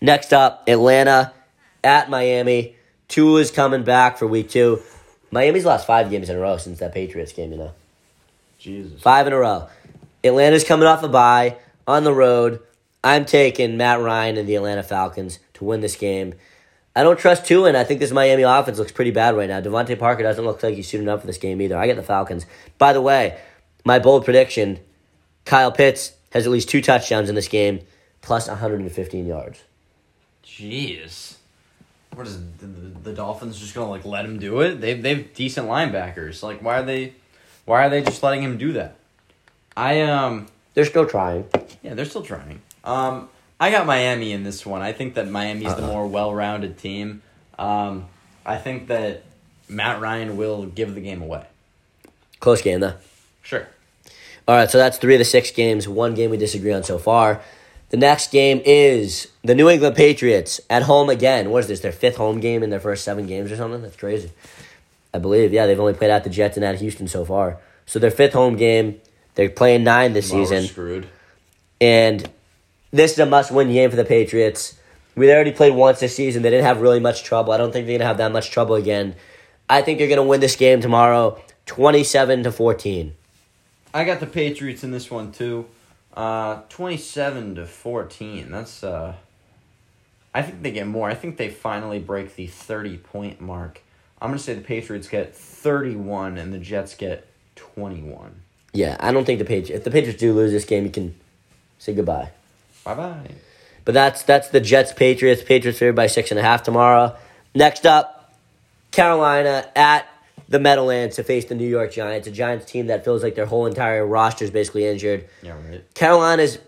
Next 0.00 0.32
up, 0.32 0.68
Atlanta 0.68 1.32
at 1.82 2.08
Miami. 2.08 2.76
Tua 3.08 3.40
is 3.40 3.50
coming 3.50 3.82
back 3.82 4.16
for 4.16 4.26
week 4.26 4.48
two. 4.48 4.80
Miami's 5.30 5.64
lost 5.64 5.86
five 5.86 6.10
games 6.10 6.28
in 6.28 6.36
a 6.36 6.38
row 6.38 6.56
since 6.56 6.78
that 6.80 6.92
Patriots 6.92 7.32
game, 7.32 7.52
you 7.52 7.58
know. 7.58 7.72
Jesus. 8.62 9.02
Five 9.02 9.26
in 9.26 9.32
a 9.32 9.38
row. 9.38 9.68
Atlanta's 10.24 10.62
coming 10.62 10.86
off 10.86 11.02
a 11.02 11.08
bye 11.08 11.56
on 11.86 12.04
the 12.04 12.14
road. 12.14 12.60
I'm 13.02 13.24
taking 13.24 13.76
Matt 13.76 14.00
Ryan 14.00 14.36
and 14.36 14.48
the 14.48 14.54
Atlanta 14.54 14.84
Falcons 14.84 15.40
to 15.54 15.64
win 15.64 15.80
this 15.80 15.96
game. 15.96 16.34
I 16.94 17.02
don't 17.02 17.18
trust 17.18 17.46
Tua, 17.46 17.68
and 17.68 17.76
I 17.76 17.84
think 17.84 17.98
this 17.98 18.12
Miami 18.12 18.42
offense 18.42 18.78
looks 18.78 18.92
pretty 18.92 19.10
bad 19.10 19.34
right 19.34 19.48
now. 19.48 19.60
DeVante 19.60 19.98
Parker 19.98 20.22
doesn't 20.22 20.44
look 20.44 20.62
like 20.62 20.76
he's 20.76 20.86
suiting 20.86 21.08
up 21.08 21.22
for 21.22 21.26
this 21.26 21.38
game 21.38 21.60
either. 21.60 21.76
I 21.76 21.86
get 21.86 21.96
the 21.96 22.02
Falcons. 22.02 22.46
By 22.78 22.92
the 22.92 23.00
way, 23.00 23.38
my 23.84 23.98
bold 23.98 24.24
prediction 24.24 24.78
Kyle 25.44 25.72
Pitts 25.72 26.12
has 26.30 26.46
at 26.46 26.52
least 26.52 26.68
two 26.68 26.80
touchdowns 26.80 27.28
in 27.28 27.34
this 27.34 27.48
game, 27.48 27.80
plus 28.20 28.46
115 28.46 29.26
yards. 29.26 29.62
Jeez. 30.44 31.36
What 32.14 32.26
is 32.26 32.38
the, 32.58 32.66
the, 32.66 32.98
the 33.00 33.12
Dolphins 33.14 33.58
just 33.58 33.74
gonna 33.74 33.90
like 33.90 34.04
let 34.04 34.24
him 34.24 34.38
do 34.38 34.60
it? 34.60 34.80
They've 34.80 35.02
they've 35.02 35.32
decent 35.32 35.66
linebackers. 35.66 36.42
Like 36.42 36.62
why 36.62 36.78
are 36.78 36.82
they 36.82 37.14
why 37.64 37.86
are 37.86 37.90
they 37.90 38.02
just 38.02 38.22
letting 38.22 38.42
him 38.42 38.58
do 38.58 38.72
that? 38.74 38.96
I 39.76 40.02
um 40.02 40.46
They're 40.74 40.84
still 40.84 41.06
trying. 41.06 41.46
yeah, 41.82 41.94
they're 41.94 42.04
still 42.04 42.22
trying. 42.22 42.60
Um 42.84 43.28
I 43.60 43.70
got 43.70 43.86
Miami 43.86 44.32
in 44.32 44.42
this 44.42 44.66
one. 44.66 44.82
I 44.82 44.92
think 44.92 45.14
that 45.14 45.28
Miami's 45.28 45.74
the 45.76 45.82
Uh-uh. 45.84 45.92
more 45.92 46.06
well 46.06 46.34
rounded 46.34 46.78
team. 46.78 47.22
Um 47.58 48.06
I 48.44 48.56
think 48.56 48.88
that 48.88 49.22
Matt 49.68 50.00
Ryan 50.00 50.36
will 50.36 50.66
give 50.66 50.94
the 50.94 51.00
game 51.00 51.22
away. 51.22 51.46
Close 52.40 52.60
game, 52.60 52.80
though. 52.80 52.94
Sure. 53.42 53.66
All 54.48 54.56
right, 54.56 54.68
so 54.68 54.76
that's 54.76 54.98
three 54.98 55.14
of 55.14 55.20
the 55.20 55.24
six 55.24 55.52
games. 55.52 55.86
One 55.88 56.14
game 56.14 56.30
we 56.30 56.36
disagree 56.36 56.72
on 56.72 56.82
so 56.82 56.98
far. 56.98 57.40
The 57.90 57.96
next 57.96 58.32
game 58.32 58.60
is 58.64 59.28
the 59.44 59.54
New 59.54 59.68
England 59.70 59.94
Patriots 59.94 60.60
at 60.68 60.82
home 60.82 61.08
again. 61.08 61.50
What 61.50 61.60
is 61.60 61.68
this? 61.68 61.80
Their 61.80 61.92
fifth 61.92 62.16
home 62.16 62.40
game 62.40 62.62
in 62.64 62.70
their 62.70 62.80
first 62.80 63.04
seven 63.04 63.26
games 63.28 63.52
or 63.52 63.56
something? 63.56 63.80
That's 63.82 63.94
crazy. 63.96 64.32
I 65.14 65.18
believe. 65.18 65.52
Yeah, 65.52 65.66
they've 65.66 65.78
only 65.78 65.94
played 65.94 66.10
at 66.10 66.24
the 66.24 66.30
Jets 66.30 66.56
and 66.56 66.64
at 66.64 66.80
Houston 66.80 67.08
so 67.08 67.24
far. 67.24 67.58
So 67.86 67.98
their 67.98 68.10
fifth 68.10 68.32
home 68.32 68.56
game. 68.56 69.00
They're 69.34 69.48
playing 69.50 69.84
nine 69.84 70.12
this 70.12 70.30
Well, 70.30 70.44
season. 70.44 70.64
screwed. 70.64 71.06
And 71.80 72.28
this 72.90 73.12
is 73.12 73.18
a 73.18 73.26
must 73.26 73.50
win 73.50 73.72
game 73.72 73.88
for 73.90 73.96
the 73.96 74.04
Patriots. 74.04 74.78
We 75.14 75.30
already 75.32 75.52
played 75.52 75.74
once 75.74 76.00
this 76.00 76.14
season. 76.16 76.42
They 76.42 76.50
didn't 76.50 76.64
have 76.66 76.80
really 76.80 77.00
much 77.00 77.22
trouble. 77.24 77.52
I 77.52 77.56
don't 77.56 77.72
think 77.72 77.86
they're 77.86 77.92
going 77.98 78.00
to 78.00 78.06
have 78.06 78.18
that 78.18 78.32
much 78.32 78.50
trouble 78.50 78.74
again. 78.74 79.14
I 79.68 79.82
think 79.82 79.98
they're 79.98 80.08
going 80.08 80.16
to 80.18 80.22
win 80.22 80.40
this 80.40 80.56
game 80.56 80.80
tomorrow 80.80 81.40
27 81.66 82.42
to 82.44 82.52
14. 82.52 83.14
I 83.94 84.04
got 84.04 84.20
the 84.20 84.26
Patriots 84.26 84.84
in 84.84 84.90
this 84.90 85.10
one 85.10 85.32
too. 85.32 85.66
Uh, 86.14 86.60
twenty-seven 86.68 87.54
to 87.54 87.64
fourteen. 87.66 88.50
That's 88.50 88.84
uh. 88.84 89.14
I 90.34 90.42
think 90.42 90.62
they 90.62 90.70
get 90.70 90.86
more. 90.86 91.08
I 91.08 91.14
think 91.14 91.36
they 91.38 91.48
finally 91.48 91.98
break 91.98 92.34
the 92.36 92.46
thirty-point 92.46 93.40
mark. 93.40 93.80
I'm 94.22 94.28
gonna 94.28 94.38
say 94.38 94.54
the 94.54 94.60
Patriots 94.60 95.08
get 95.08 95.34
thirty-one 95.34 96.38
and 96.38 96.54
the 96.54 96.58
Jets 96.58 96.94
get 96.94 97.26
twenty-one. 97.56 98.42
Yeah, 98.72 98.96
I 99.00 99.10
don't 99.10 99.24
think 99.24 99.40
the 99.40 99.44
Patriots. 99.44 99.70
If 99.70 99.84
the 99.84 99.90
Patriots 99.90 100.20
do 100.20 100.32
lose 100.32 100.52
this 100.52 100.64
game, 100.64 100.84
you 100.84 100.90
can 100.90 101.16
say 101.80 101.92
goodbye. 101.92 102.30
Bye 102.84 102.94
bye. 102.94 103.30
But 103.84 103.94
that's 103.94 104.22
that's 104.22 104.48
the 104.50 104.60
Jets 104.60 104.92
Patriots. 104.92 105.42
Patriots 105.42 105.80
favored 105.80 105.96
by 105.96 106.06
six 106.06 106.30
and 106.30 106.38
a 106.38 106.42
half 106.42 106.62
tomorrow. 106.62 107.16
Next 107.52 107.84
up, 107.84 108.32
Carolina 108.92 109.68
at 109.74 110.06
the 110.48 110.60
Meadowlands 110.60 111.16
to 111.16 111.24
face 111.24 111.46
the 111.46 111.56
New 111.56 111.68
York 111.68 111.92
Giants, 111.92 112.28
a 112.28 112.30
Giants 112.30 112.64
team 112.64 112.86
that 112.86 113.04
feels 113.04 113.24
like 113.24 113.34
their 113.34 113.46
whole 113.46 113.66
entire 113.66 114.06
roster 114.06 114.44
is 114.44 114.52
basically 114.52 114.86
injured. 114.86 115.28
Yeah, 115.42 115.56
right. 115.68 115.82
Carolina's 115.94 116.58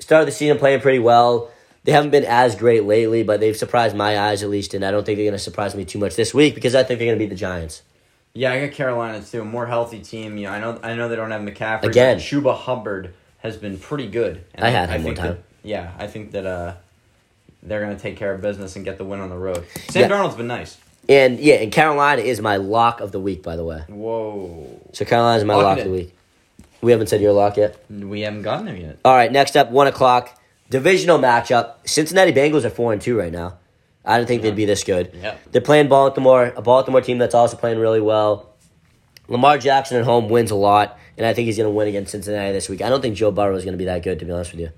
started 0.00 0.26
the 0.26 0.32
season 0.32 0.58
playing 0.58 0.80
pretty 0.80 0.98
well. 0.98 1.50
They 1.84 1.92
haven't 1.92 2.10
been 2.10 2.24
as 2.24 2.56
great 2.56 2.84
lately, 2.84 3.22
but 3.22 3.40
they've 3.40 3.56
surprised 3.56 3.94
my 3.94 4.18
eyes 4.18 4.42
at 4.42 4.48
least, 4.48 4.72
and 4.74 4.84
I 4.84 4.90
don't 4.90 5.04
think 5.04 5.16
they're 5.18 5.26
going 5.26 5.32
to 5.32 5.38
surprise 5.38 5.74
me 5.74 5.84
too 5.84 5.98
much 5.98 6.16
this 6.16 6.32
week 6.32 6.54
because 6.54 6.74
I 6.74 6.82
think 6.82 6.98
they're 6.98 7.08
going 7.08 7.18
to 7.18 7.22
beat 7.24 7.28
the 7.28 7.36
Giants. 7.36 7.82
Yeah, 8.32 8.52
I 8.52 8.66
got 8.66 8.74
Carolina 8.74 9.22
too. 9.22 9.42
A 9.42 9.44
more 9.44 9.66
healthy 9.66 10.00
team. 10.00 10.36
You 10.38 10.46
know, 10.46 10.52
I 10.52 10.58
know. 10.60 10.80
I 10.82 10.94
know 10.94 11.08
they 11.08 11.16
don't 11.16 11.30
have 11.30 11.42
McCaffrey. 11.42 11.84
Again. 11.84 12.18
Chuba 12.18 12.56
Hubbard 12.56 13.14
has 13.38 13.56
been 13.56 13.78
pretty 13.78 14.08
good. 14.08 14.44
I 14.58 14.70
had 14.70 14.88
him 14.88 15.02
think 15.02 15.18
one 15.18 15.26
time. 15.26 15.34
that- 15.36 15.42
yeah, 15.62 15.92
I 15.98 16.06
think 16.08 16.32
that 16.32 16.44
uh, 16.46 16.74
they're 17.62 17.80
gonna 17.80 17.98
take 17.98 18.16
care 18.16 18.32
of 18.32 18.40
business 18.42 18.76
and 18.76 18.84
get 18.84 18.98
the 18.98 19.04
win 19.04 19.20
on 19.20 19.28
the 19.30 19.36
road. 19.36 19.64
Sam 19.88 20.02
Yeah. 20.02 20.08
Darnold's 20.08 20.34
been 20.36 20.46
nice. 20.46 20.76
And 21.08 21.38
yeah, 21.38 21.56
and 21.56 21.70
Carolina 21.70 22.22
is 22.22 22.40
my 22.40 22.56
lock 22.56 23.00
of 23.00 23.12
the 23.12 23.20
week, 23.20 23.42
by 23.42 23.56
the 23.56 23.64
way. 23.64 23.82
Whoa. 23.88 24.80
So 24.94 25.04
Carolina's 25.04 25.44
my 25.44 25.54
Lock 25.54 25.64
lock 25.64 25.78
of 25.78 25.84
the 25.84 25.90
week. 25.90 26.14
We 26.80 26.92
haven't 26.92 27.06
said 27.06 27.20
your 27.20 27.32
lock 27.32 27.56
yet. 27.56 27.76
We 27.88 28.22
haven't 28.22 28.42
gotten 28.42 28.66
there 28.66 28.76
yet. 28.76 28.98
All 29.04 29.14
right, 29.14 29.30
next 29.30 29.56
up, 29.56 29.70
one 29.70 29.86
o'clock, 29.86 30.38
divisional 30.70 31.18
matchup. 31.18 31.74
Cincinnati 31.86 32.32
Bengals 32.32 32.64
are 32.64 32.70
four 32.70 32.92
and 32.92 33.00
two 33.00 33.18
right 33.18 33.32
now. 33.32 33.58
I 34.04 34.18
didn't 34.18 34.28
think 34.28 34.42
they'd 34.42 34.54
be 34.54 34.66
this 34.66 34.84
good. 34.84 35.12
Yeah. 35.14 35.36
They're 35.50 35.62
playing 35.62 35.88
Baltimore, 35.88 36.52
a 36.56 36.62
Baltimore 36.62 37.00
team 37.00 37.18
that's 37.18 37.34
also 37.34 37.56
playing 37.56 37.78
really 37.78 38.00
well. 38.00 38.50
Lamar 39.28 39.56
Jackson 39.56 39.96
at 39.96 40.04
home 40.04 40.28
wins 40.28 40.50
a 40.50 40.54
lot, 40.54 40.98
and 41.16 41.26
I 41.26 41.32
think 41.32 41.46
he's 41.46 41.56
going 41.56 41.68
to 41.68 41.74
win 41.74 41.88
against 41.88 42.12
Cincinnati 42.12 42.52
this 42.52 42.68
week. 42.68 42.82
I 42.82 42.90
don't 42.90 43.00
think 43.00 43.16
Joe 43.16 43.30
Burrow 43.30 43.56
is 43.56 43.64
going 43.64 43.72
to 43.72 43.78
be 43.78 43.86
that 43.86 44.02
good, 44.02 44.18
to 44.18 44.26
be 44.26 44.32
honest 44.32 44.52
with 44.52 44.60
you. 44.60 44.70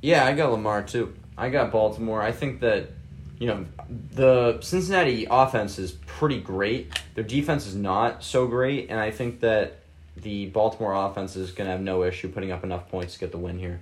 Yeah, 0.00 0.24
I 0.24 0.32
got 0.32 0.52
Lamar 0.52 0.82
too. 0.82 1.14
I 1.36 1.50
got 1.50 1.70
Baltimore. 1.70 2.22
I 2.22 2.32
think 2.32 2.60
that 2.60 2.90
you 3.38 3.46
know 3.46 3.66
the 4.12 4.60
Cincinnati 4.60 5.26
offense 5.30 5.78
is 5.78 5.92
pretty 5.92 6.40
great. 6.40 6.98
Their 7.14 7.24
defense 7.24 7.66
is 7.66 7.74
not 7.74 8.22
so 8.22 8.46
great, 8.46 8.88
and 8.90 8.98
I 8.98 9.10
think 9.10 9.40
that 9.40 9.80
the 10.16 10.46
Baltimore 10.46 10.94
offense 10.94 11.36
is 11.36 11.50
going 11.50 11.66
to 11.66 11.72
have 11.72 11.80
no 11.80 12.04
issue 12.04 12.28
putting 12.28 12.52
up 12.52 12.64
enough 12.64 12.88
points 12.88 13.14
to 13.14 13.20
get 13.20 13.32
the 13.32 13.38
win 13.38 13.58
here. 13.58 13.80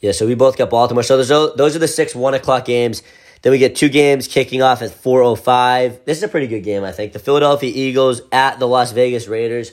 Yeah, 0.00 0.12
so 0.12 0.26
we 0.26 0.34
both 0.34 0.56
got 0.56 0.70
Baltimore. 0.70 1.02
So 1.02 1.22
those 1.22 1.56
those 1.56 1.76
are 1.76 1.78
the 1.78 1.88
six 1.88 2.14
one 2.14 2.34
o'clock 2.34 2.64
games. 2.64 3.02
Then 3.42 3.52
we 3.52 3.58
get 3.58 3.76
two 3.76 3.88
games 3.88 4.28
kicking 4.28 4.62
off 4.62 4.82
at 4.82 4.90
four 4.90 5.22
o 5.22 5.34
five. 5.34 6.00
This 6.04 6.18
is 6.18 6.24
a 6.24 6.28
pretty 6.28 6.46
good 6.46 6.62
game, 6.62 6.84
I 6.84 6.92
think. 6.92 7.12
The 7.12 7.18
Philadelphia 7.18 7.70
Eagles 7.74 8.22
at 8.32 8.58
the 8.58 8.66
Las 8.66 8.92
Vegas 8.92 9.28
Raiders, 9.28 9.72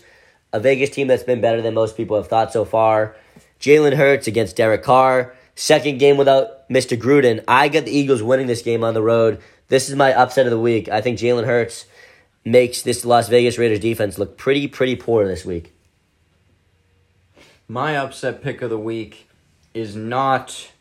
a 0.51 0.59
Vegas 0.59 0.89
team 0.89 1.07
that's 1.07 1.23
been 1.23 1.41
better 1.41 1.61
than 1.61 1.73
most 1.73 1.97
people 1.97 2.17
have 2.17 2.27
thought 2.27 2.53
so 2.53 2.65
far. 2.65 3.15
Jalen 3.59 3.95
Hurts 3.95 4.27
against 4.27 4.55
Derek 4.55 4.83
Carr. 4.83 5.33
Second 5.55 5.99
game 5.99 6.17
without 6.17 6.67
Mr. 6.69 6.97
Gruden. 6.97 7.43
I 7.47 7.69
got 7.69 7.85
the 7.85 7.95
Eagles 7.95 8.23
winning 8.23 8.47
this 8.47 8.61
game 8.61 8.83
on 8.83 8.93
the 8.93 9.01
road. 9.01 9.39
This 9.67 9.87
is 9.87 9.95
my 9.95 10.13
upset 10.13 10.45
of 10.45 10.51
the 10.51 10.59
week. 10.59 10.89
I 10.89 11.01
think 11.01 11.19
Jalen 11.19 11.45
Hurts 11.45 11.85
makes 12.43 12.81
this 12.81 13.05
Las 13.05 13.29
Vegas 13.29 13.57
Raiders 13.57 13.79
defense 13.79 14.17
look 14.17 14.37
pretty, 14.37 14.67
pretty 14.67 14.95
poor 14.95 15.25
this 15.27 15.45
week. 15.45 15.73
My 17.67 17.95
upset 17.95 18.41
pick 18.41 18.61
of 18.61 18.69
the 18.69 18.79
week 18.79 19.27
is 19.73 19.95
not 19.95 20.71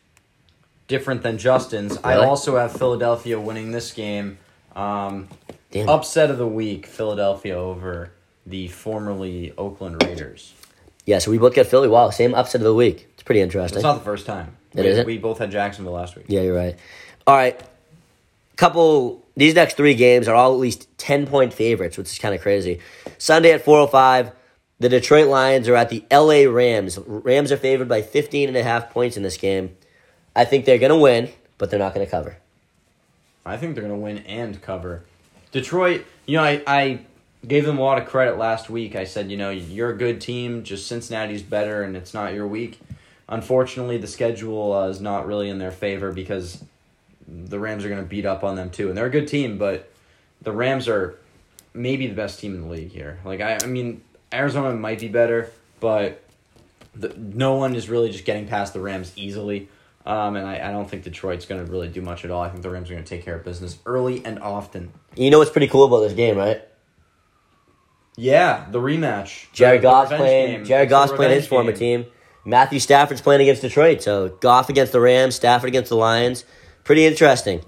different 0.88 1.22
than 1.22 1.38
Justin's. 1.38 1.98
I 2.04 2.16
also 2.16 2.56
have 2.56 2.72
Philadelphia 2.72 3.40
winning 3.40 3.72
this 3.72 3.92
game. 3.92 4.38
Um, 4.76 5.28
upset 5.74 6.30
of 6.30 6.38
the 6.38 6.46
week: 6.46 6.86
Philadelphia 6.86 7.56
over 7.56 8.12
the 8.46 8.68
formerly 8.68 9.52
Oakland 9.56 10.02
Raiders. 10.02 10.54
Yeah, 11.04 11.18
so 11.18 11.30
we 11.30 11.38
both 11.38 11.54
got 11.54 11.66
Philly. 11.66 11.88
Wow, 11.88 12.10
same 12.10 12.34
upset 12.34 12.60
of 12.60 12.64
the 12.64 12.74
week. 12.74 13.08
It's 13.14 13.22
pretty 13.22 13.40
interesting. 13.40 13.78
It's 13.78 13.84
not 13.84 13.98
the 13.98 14.04
first 14.04 14.26
time. 14.26 14.56
It 14.74 14.82
we, 14.82 14.86
isn't? 14.86 15.06
We 15.06 15.18
both 15.18 15.38
had 15.38 15.50
Jacksonville 15.50 15.92
last 15.92 16.16
week. 16.16 16.26
Yeah, 16.28 16.42
you're 16.42 16.56
right. 16.56 16.76
All 17.26 17.36
right. 17.36 17.60
Couple 18.56 19.22
these 19.36 19.54
next 19.54 19.76
three 19.76 19.94
games 19.94 20.28
are 20.28 20.34
all 20.34 20.52
at 20.52 20.58
least 20.58 20.86
10 20.98 21.26
point 21.26 21.52
favorites, 21.52 21.96
which 21.96 22.08
is 22.08 22.18
kind 22.18 22.34
of 22.34 22.40
crazy. 22.40 22.80
Sunday 23.18 23.52
at 23.52 23.64
405, 23.64 24.32
the 24.82 24.88
Detroit 24.88 25.28
Lions 25.28 25.68
are 25.68 25.76
at 25.76 25.90
the 25.90 26.04
LA 26.10 26.50
Rams. 26.50 26.98
Rams 27.06 27.52
are 27.52 27.56
favored 27.56 27.88
by 27.88 28.02
15 28.02 28.48
and 28.48 28.56
a 28.56 28.64
half 28.64 28.90
points 28.90 29.16
in 29.16 29.22
this 29.22 29.36
game. 29.36 29.76
I 30.34 30.44
think 30.44 30.64
they're 30.64 30.78
going 30.78 30.90
to 30.90 30.96
win, 30.96 31.30
but 31.56 31.70
they're 31.70 31.78
not 31.78 31.94
going 31.94 32.04
to 32.04 32.10
cover. 32.10 32.36
I 33.46 33.56
think 33.56 33.74
they're 33.74 33.84
going 33.84 33.94
to 33.94 34.00
win 34.00 34.18
and 34.18 34.60
cover. 34.60 35.04
Detroit, 35.52 36.04
you 36.26 36.36
know, 36.36 36.42
I, 36.42 36.62
I 36.66 37.00
gave 37.46 37.64
them 37.64 37.78
a 37.78 37.80
lot 37.80 37.98
of 38.02 38.08
credit 38.08 38.38
last 38.38 38.68
week. 38.68 38.96
I 38.96 39.04
said, 39.04 39.30
you 39.30 39.36
know, 39.36 39.50
you're 39.50 39.90
a 39.90 39.96
good 39.96 40.20
team, 40.20 40.64
just 40.64 40.88
Cincinnati's 40.88 41.42
better, 41.42 41.82
and 41.82 41.96
it's 41.96 42.12
not 42.12 42.34
your 42.34 42.48
week. 42.48 42.80
Unfortunately, 43.28 43.98
the 43.98 44.08
schedule 44.08 44.72
uh, 44.72 44.88
is 44.88 45.00
not 45.00 45.26
really 45.26 45.48
in 45.48 45.58
their 45.58 45.70
favor 45.70 46.10
because 46.10 46.64
the 47.28 47.60
Rams 47.60 47.84
are 47.84 47.88
going 47.88 48.02
to 48.02 48.08
beat 48.08 48.26
up 48.26 48.42
on 48.42 48.56
them 48.56 48.68
too. 48.70 48.88
And 48.88 48.98
they're 48.98 49.06
a 49.06 49.10
good 49.10 49.28
team, 49.28 49.58
but 49.58 49.92
the 50.40 50.50
Rams 50.50 50.88
are 50.88 51.18
maybe 51.72 52.08
the 52.08 52.14
best 52.14 52.40
team 52.40 52.56
in 52.56 52.62
the 52.62 52.68
league 52.68 52.90
here. 52.90 53.20
Like, 53.24 53.40
I, 53.40 53.58
I 53.62 53.66
mean, 53.66 54.02
Arizona 54.32 54.74
might 54.74 55.00
be 55.00 55.08
better, 55.08 55.50
but 55.80 56.22
the, 56.94 57.14
no 57.16 57.54
one 57.54 57.74
is 57.74 57.88
really 57.88 58.10
just 58.10 58.24
getting 58.24 58.46
past 58.46 58.72
the 58.72 58.80
Rams 58.80 59.12
easily. 59.16 59.68
Um, 60.04 60.34
and 60.36 60.46
I, 60.46 60.68
I 60.68 60.72
don't 60.72 60.88
think 60.90 61.04
Detroit's 61.04 61.46
going 61.46 61.64
to 61.64 61.70
really 61.70 61.88
do 61.88 62.02
much 62.02 62.24
at 62.24 62.30
all. 62.30 62.42
I 62.42 62.48
think 62.48 62.62
the 62.62 62.70
Rams 62.70 62.90
are 62.90 62.94
going 62.94 63.04
to 63.04 63.08
take 63.08 63.24
care 63.24 63.36
of 63.36 63.44
business 63.44 63.78
early 63.86 64.24
and 64.24 64.40
often. 64.40 64.92
You 65.16 65.30
know 65.30 65.38
what's 65.38 65.50
pretty 65.52 65.68
cool 65.68 65.84
about 65.84 66.00
this 66.00 66.12
game, 66.14 66.36
right? 66.36 66.62
Yeah, 68.16 68.66
the 68.70 68.80
rematch. 68.80 69.50
Jared 69.52 69.80
The- 69.80 69.88
Goff's 69.88 70.12
playing. 70.12 70.50
game. 70.56 70.64
Jared 70.64 70.88
Goff's 70.88 71.12
playing 71.12 71.32
his 71.34 71.46
former 71.46 71.72
team. 71.72 72.06
Matthew 72.44 72.80
Stafford's 72.80 73.20
playing 73.20 73.42
against 73.42 73.62
Detroit. 73.62 74.02
So 74.02 74.28
Goff 74.40 74.68
against 74.68 74.92
the 74.92 75.00
Rams, 75.00 75.36
Stafford 75.36 75.68
against 75.68 75.88
the 75.90 75.96
Lions. 75.96 76.44
Pretty 76.84 77.06
interesting. 77.06 77.62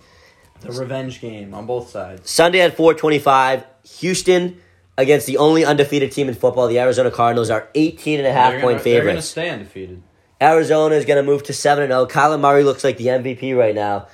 The 0.61 0.73
revenge 0.73 1.21
game 1.21 1.55
on 1.55 1.67
both 1.67 1.91
sides. 1.91 2.29
Sunday 2.29 2.61
at 2.61 2.77
425, 2.77 3.65
Houston 4.01 4.61
against 4.97 5.27
the 5.27 5.37
only 5.39 5.65
undefeated 5.65 6.13
team 6.13 6.29
in 6.29 6.35
football, 6.35 6.69
the 6.69 6.79
Arizona 6.79 7.11
Cardinals, 7.11 7.51
are 7.51 7.69
18 7.75 8.19
and 8.21 8.27
a 8.29 8.33
half 8.33 8.53
They're 8.53 8.61
point 8.61 8.79
gonna, 8.79 8.85
They're 8.85 8.95
going 9.03 9.07
to 9.07 9.11
favorites. 9.23 9.29
stay 9.29 9.51
undefeated. 9.51 10.03
Arizona 10.43 10.95
is 10.95 11.05
going 11.05 11.17
to 11.17 11.23
move 11.23 11.43
to 11.45 11.53
7 11.53 11.89
0. 11.89 12.07
Kyler 12.07 12.39
Murray 12.41 12.65
looks 12.65 12.85
like 12.85 12.97
the 12.97 13.07
MVP 13.07 13.57
right 13.57 13.75
now. 13.75 14.09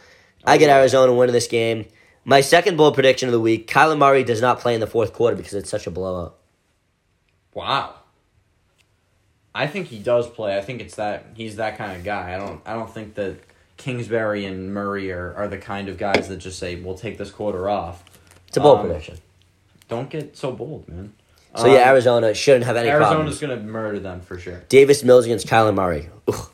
I 0.45 0.57
get 0.59 0.68
yeah. 0.68 0.76
Arizona 0.78 1.12
winning 1.12 1.33
this 1.33 1.49
game. 1.49 1.87
My 2.24 2.41
second 2.41 2.76
bold 2.76 2.95
prediction 2.95 3.28
of 3.28 3.33
the 3.33 3.41
week 3.41 3.68
Kyler 3.68 3.99
Murray 3.99 4.24
does 4.24 4.41
not 4.41 4.61
play 4.61 4.74
in 4.74 4.81
the 4.81 4.87
fourth 4.87 5.12
quarter 5.12 5.37
because 5.37 5.55
it's 5.55 5.70
such 5.70 5.87
a 5.87 5.91
blowout. 5.91 6.37
Wow. 7.55 7.95
I 9.55 9.66
think 9.66 9.89
he 9.89 9.99
does 9.99 10.28
play. 10.28 10.57
I 10.57 10.61
think 10.61 10.81
it's 10.81 10.95
that 10.97 11.26
he's 11.35 11.57
that 11.57 11.76
kind 11.76 11.97
of 11.97 12.05
guy. 12.05 12.35
I 12.35 12.39
don't. 12.39 12.61
I 12.64 12.74
don't 12.74 12.93
think 12.93 13.14
that 13.16 13.39
Kingsbury 13.76 14.45
and 14.45 14.72
Murray 14.72 15.11
are, 15.11 15.35
are 15.35 15.49
the 15.49 15.59
kind 15.59 15.89
of 15.89 15.99
guys 15.99 16.28
that 16.28 16.37
just 16.37 16.59
say, 16.59 16.76
"We'll 16.76 16.95
take 16.97 17.18
this 17.18 17.31
quarter 17.33 17.68
off." 17.68 18.05
It's 18.47 18.57
a 18.57 18.61
bold 18.61 18.81
Um, 18.81 18.87
prediction. 18.87 19.18
Don't 19.91 20.09
get 20.09 20.36
so 20.36 20.53
bold, 20.53 20.88
man. 20.88 21.12
So, 21.57 21.66
yeah, 21.66 21.82
Um, 21.82 21.88
Arizona 21.88 22.32
shouldn't 22.32 22.64
have 22.64 22.76
any 22.76 22.88
Arizona's 22.88 23.38
problems. 23.38 23.41
going 23.41 23.59
to 23.59 23.64
murder 23.64 23.99
them 23.99 24.20
for 24.20 24.38
sure. 24.38 24.62
Davis 24.68 25.03
Mills 25.03 25.24
against 25.26 25.47
Kyler 25.49 25.74
Murray. 25.74 26.09
Ugh. 26.28 26.49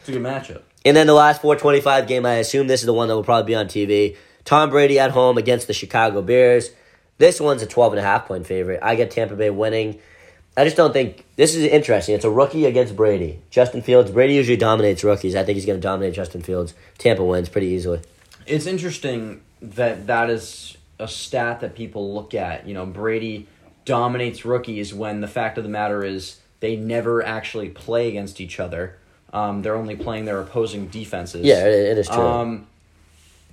It's 0.00 0.08
a 0.10 0.12
good 0.12 0.22
matchup. 0.22 0.60
And 0.84 0.94
then 0.94 1.06
the 1.06 1.14
last 1.14 1.40
425 1.40 2.06
game, 2.06 2.26
I 2.26 2.34
assume 2.34 2.66
this 2.66 2.80
is 2.80 2.86
the 2.86 2.92
one 2.92 3.08
that 3.08 3.14
will 3.16 3.24
probably 3.24 3.46
be 3.50 3.54
on 3.54 3.66
TV. 3.66 4.16
Tom 4.44 4.68
Brady 4.68 4.98
at 4.98 5.12
home 5.12 5.38
against 5.38 5.66
the 5.66 5.72
Chicago 5.72 6.20
Bears. 6.20 6.70
This 7.16 7.40
one's 7.40 7.62
a 7.62 7.66
12 7.66 7.94
and 7.94 8.00
a 8.00 8.02
half 8.02 8.26
point 8.26 8.46
favorite. 8.46 8.80
I 8.82 8.96
get 8.96 9.10
Tampa 9.10 9.34
Bay 9.34 9.48
winning. 9.48 9.98
I 10.58 10.64
just 10.64 10.76
don't 10.76 10.92
think 10.92 11.24
this 11.36 11.54
is 11.54 11.64
interesting. 11.64 12.14
It's 12.14 12.24
a 12.26 12.30
rookie 12.30 12.66
against 12.66 12.94
Brady. 12.94 13.40
Justin 13.50 13.80
Fields. 13.80 14.10
Brady 14.10 14.34
usually 14.34 14.58
dominates 14.58 15.02
rookies. 15.02 15.34
I 15.34 15.42
think 15.42 15.56
he's 15.56 15.64
going 15.66 15.78
to 15.78 15.82
dominate 15.82 16.12
Justin 16.12 16.42
Fields. 16.42 16.74
Tampa 16.98 17.24
wins 17.24 17.48
pretty 17.48 17.68
easily. 17.68 18.00
It's 18.46 18.66
interesting 18.66 19.40
that 19.62 20.06
that 20.06 20.28
is 20.28 20.76
a 20.98 21.08
stat 21.08 21.60
that 21.60 21.74
people 21.74 22.14
look 22.14 22.34
at. 22.34 22.66
You 22.66 22.74
know, 22.74 22.86
Brady 22.86 23.48
dominates 23.84 24.44
rookies 24.44 24.94
when 24.94 25.20
the 25.20 25.28
fact 25.28 25.58
of 25.58 25.64
the 25.64 25.70
matter 25.70 26.04
is 26.04 26.40
they 26.60 26.76
never 26.76 27.22
actually 27.24 27.68
play 27.68 28.08
against 28.08 28.40
each 28.40 28.58
other. 28.60 28.96
Um, 29.32 29.62
they're 29.62 29.76
only 29.76 29.96
playing 29.96 30.24
their 30.26 30.40
opposing 30.40 30.86
defenses. 30.86 31.44
Yeah, 31.44 31.66
it, 31.66 31.72
it 31.92 31.98
is 31.98 32.08
true. 32.08 32.20
Um, 32.22 32.66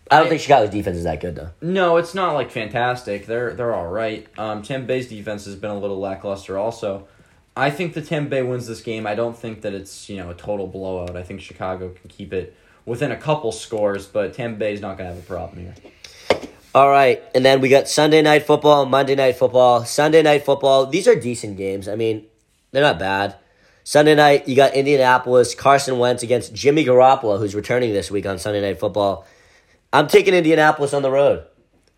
I 0.10 0.18
don't 0.18 0.28
I- 0.28 0.30
think 0.30 0.42
Chicago's 0.42 0.70
defense 0.70 0.98
is 0.98 1.04
that 1.06 1.20
good 1.22 1.36
though. 1.36 1.50
no, 1.62 1.98
it's 1.98 2.14
not 2.14 2.34
like 2.34 2.52
fantastic. 2.52 3.26
They're 3.26 3.54
they're 3.54 3.74
all 3.74 3.88
right. 3.88 4.28
Um, 4.38 4.62
Tampa 4.62 4.86
Bay's 4.88 5.08
defense 5.10 5.46
has 5.46 5.56
been 5.56 5.72
a 5.72 5.80
little 5.80 6.00
lackluster. 6.00 6.58
Also, 6.58 7.08
I 7.58 7.70
think 7.72 7.94
the 7.94 8.02
Tampa 8.02 8.30
Bay 8.30 8.42
wins 8.44 8.68
this 8.68 8.82
game. 8.82 9.08
I 9.08 9.16
don't 9.16 9.38
think 9.38 9.62
that 9.62 9.74
it's 9.74 10.10
you 10.10 10.18
know 10.18 10.30
a 10.30 10.34
total 10.36 10.68
blowout. 10.68 11.16
I 11.16 11.24
think 11.24 11.42
Chicago 11.42 11.90
can 11.90 12.10
keep 12.10 12.32
it 12.34 12.56
within 12.86 13.12
a 13.12 13.18
couple 13.18 13.52
scores, 13.52 14.06
but 14.06 14.34
Tampa 14.34 14.60
Bay's 14.60 14.82
not 14.82 14.98
going 14.98 15.10
to 15.10 15.16
have 15.16 15.24
a 15.24 15.28
problem 15.28 15.62
here. 15.64 15.76
All 16.74 16.90
right, 16.90 17.22
and 17.36 17.44
then 17.44 17.60
we 17.60 17.68
got 17.68 17.90
Sunday 17.90 18.22
night 18.22 18.44
football, 18.44 18.86
Monday 18.86 19.14
night 19.14 19.36
football, 19.36 19.84
Sunday 19.84 20.22
night 20.22 20.46
football. 20.46 20.86
These 20.86 21.06
are 21.06 21.16
decent 21.16 21.58
games. 21.58 21.90
I 21.90 21.96
mean, 21.96 22.26
they're 22.72 22.82
not 22.82 22.98
bad. 22.98 23.36
Sunday 23.84 24.16
night, 24.16 24.48
you 24.48 24.56
got 24.56 24.74
Indianapolis, 24.74 25.54
Carson 25.54 26.00
Wentz 26.00 26.24
against 26.24 26.54
Jimmy 26.54 26.86
Garoppolo, 26.86 27.40
who's 27.40 27.56
returning 27.56 27.92
this 27.92 28.10
week 28.10 28.26
on 28.26 28.40
Sunday 28.40 28.62
night 28.62 28.80
football. 28.80 29.26
I'm 29.92 30.08
taking 30.08 30.34
Indianapolis 30.34 30.94
on 30.94 31.02
the 31.02 31.12
road. 31.12 31.44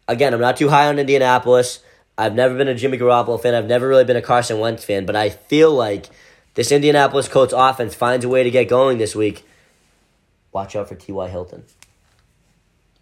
Again, 0.07 0.33
I'm 0.33 0.41
not 0.41 0.57
too 0.57 0.69
high 0.69 0.87
on 0.87 0.97
Indianapolis. 0.97 1.83
I've 2.17 2.33
never 2.33 2.57
been 2.57 2.67
a 2.67 2.73
Jimmy 2.73 2.97
Garoppolo 2.97 3.39
fan. 3.39 3.53
I've 3.53 3.67
never 3.67 3.87
really 3.87 4.05
been 4.05 4.17
a 4.17 4.23
Carson 4.23 4.57
Wentz 4.57 4.83
fan, 4.83 5.05
but 5.05 5.15
I 5.15 5.29
feel 5.29 5.71
like 5.71 6.07
this 6.55 6.71
Indianapolis 6.71 7.27
Colts 7.27 7.53
offense 7.55 7.93
finds 7.93 8.25
a 8.25 8.29
way 8.29 8.41
to 8.41 8.49
get 8.49 8.69
going 8.69 8.97
this 8.97 9.15
week. 9.15 9.45
Watch 10.51 10.75
out 10.75 10.89
for 10.89 10.95
T.Y. 10.95 11.29
Hilton. 11.29 11.63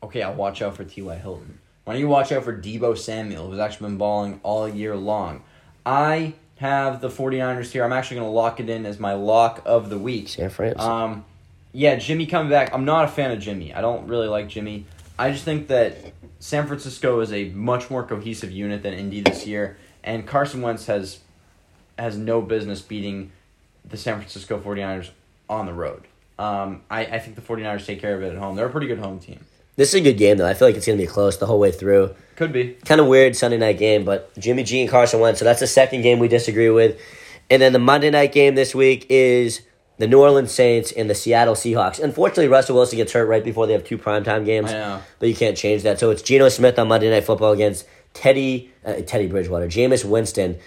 Okay, 0.04 0.22
I'll 0.22 0.34
watch 0.34 0.62
out 0.62 0.76
for 0.76 0.84
T.Y. 0.84 1.16
Hilton. 1.16 1.60
Why 1.84 1.94
don't 1.94 2.02
you 2.02 2.08
watch 2.08 2.32
out 2.32 2.44
for 2.44 2.56
Deebo 2.56 2.98
Samuel, 2.98 3.50
who's 3.50 3.60
actually 3.60 3.88
been 3.88 3.98
balling 3.98 4.40
all 4.44 4.68
year 4.68 4.96
long? 4.96 5.44
I 5.86 6.34
have 6.58 7.02
the 7.02 7.10
49ers 7.10 7.72
here. 7.72 7.84
I'm 7.84 7.94
actually 7.94 8.18
going 8.18 8.28
to 8.28 8.32
lock 8.32 8.60
it 8.60 8.70
in 8.70 8.86
as 8.86 9.00
my 9.00 9.14
lock 9.14 9.64
of 9.66 9.90
the 9.90 9.98
week. 9.98 10.30
San 10.30 10.50
Francisco. 10.50 10.88
Um, 10.88 11.26
yeah, 11.74 11.96
Jimmy 11.96 12.28
coming 12.28 12.50
back. 12.50 12.74
I'm 12.74 12.86
not 12.86 13.06
a 13.06 13.08
fan 13.08 13.32
of 13.32 13.40
Jimmy. 13.40 13.74
I 13.74 13.82
don't 13.82 14.08
really 14.08 14.28
like 14.28 14.48
Jimmy. 14.48 14.86
I 15.18 15.32
just 15.32 15.44
think 15.44 15.68
that 15.68 15.98
San 16.40 16.68
Francisco 16.68 17.20
is 17.20 17.32
a 17.32 17.50
much 17.50 17.90
more 17.90 18.04
cohesive 18.04 18.52
unit 18.52 18.84
than 18.84 18.94
Indy 18.94 19.22
this 19.22 19.48
year, 19.48 19.78
and 20.04 20.26
Carson 20.28 20.62
Wentz 20.62 20.88
has 20.88 21.20
has 21.98 22.18
no 22.18 22.42
business 22.42 22.82
beating 22.82 23.32
the 23.88 23.98
San 23.98 24.18
Francisco 24.18 24.60
49ers 24.60 25.10
on 25.50 25.66
the 25.66 25.74
road. 25.74 26.04
Um, 26.40 26.82
I, 26.90 27.06
I 27.06 27.20
think 27.20 27.36
the 27.36 27.42
49ers 27.42 27.86
take 27.86 28.02
care 28.02 28.16
of 28.16 28.24
it 28.24 28.32
at 28.32 28.38
home. 28.38 28.56
They're 28.56 28.66
a 28.66 28.72
pretty 28.72 28.88
good 28.88 28.98
home 28.98 29.20
team. 29.20 29.46
This 29.82 29.96
is 29.96 29.96
a 29.96 30.02
good 30.02 30.20
game, 30.20 30.38
though. 30.38 30.46
I 30.46 30.54
feel 30.54 30.68
like 30.68 30.76
it's 30.76 30.86
going 30.86 31.00
to 31.00 31.04
be 31.04 31.08
close 31.08 31.40
the 31.40 31.48
whole 31.48 31.58
way 31.58 31.72
through. 31.72 32.14
Could 32.36 32.54
be. 32.54 32.78
Kind 32.86 33.02
of 33.02 33.08
weird 33.08 33.36
Sunday 33.36 33.58
night 33.58 33.80
game, 33.80 34.06
but 34.06 34.32
Jimmy 34.38 34.64
G 34.64 34.80
and 34.80 34.88
Carson 34.88 35.20
Wentz. 35.20 35.40
So 35.40 35.46
that's 35.46 35.60
the 35.60 35.66
second 35.66 36.04
game 36.04 36.20
we 36.20 36.28
disagree 36.28 36.70
with. 36.70 37.02
And 37.50 37.60
then 37.60 37.74
the 37.74 37.80
Monday 37.80 38.12
night 38.12 38.32
game 38.32 38.54
this 38.54 38.76
week 38.76 39.08
is 39.10 39.64
the 39.98 40.06
New 40.06 40.22
Orleans 40.22 40.52
Saints 40.52 40.92
and 40.92 41.10
the 41.10 41.16
Seattle 41.16 41.56
Seahawks. 41.56 42.00
Unfortunately, 42.00 42.48
Russell 42.48 42.76
Wilson 42.76 42.98
gets 42.98 43.12
hurt 43.12 43.26
right 43.26 43.44
before 43.44 43.66
they 43.66 43.74
have 43.74 43.84
two 43.84 43.98
primetime 43.98 44.46
games. 44.46 44.70
I 44.70 44.74
know. 44.74 45.02
But 45.18 45.30
you 45.30 45.36
can't 45.36 45.58
change 45.58 45.82
that. 45.82 46.00
So 46.00 46.12
it's 46.12 46.22
Geno 46.22 46.50
Smith 46.50 46.78
on 46.78 46.88
Monday 46.88 47.10
Night 47.10 47.24
Football 47.24 47.54
against 47.54 47.88
Teddy 48.14 48.72
uh, 48.86 49.02
Teddy 49.08 49.26
Bridgewater, 49.26 49.66
Jameis 49.66 50.06
Winston. 50.06 50.60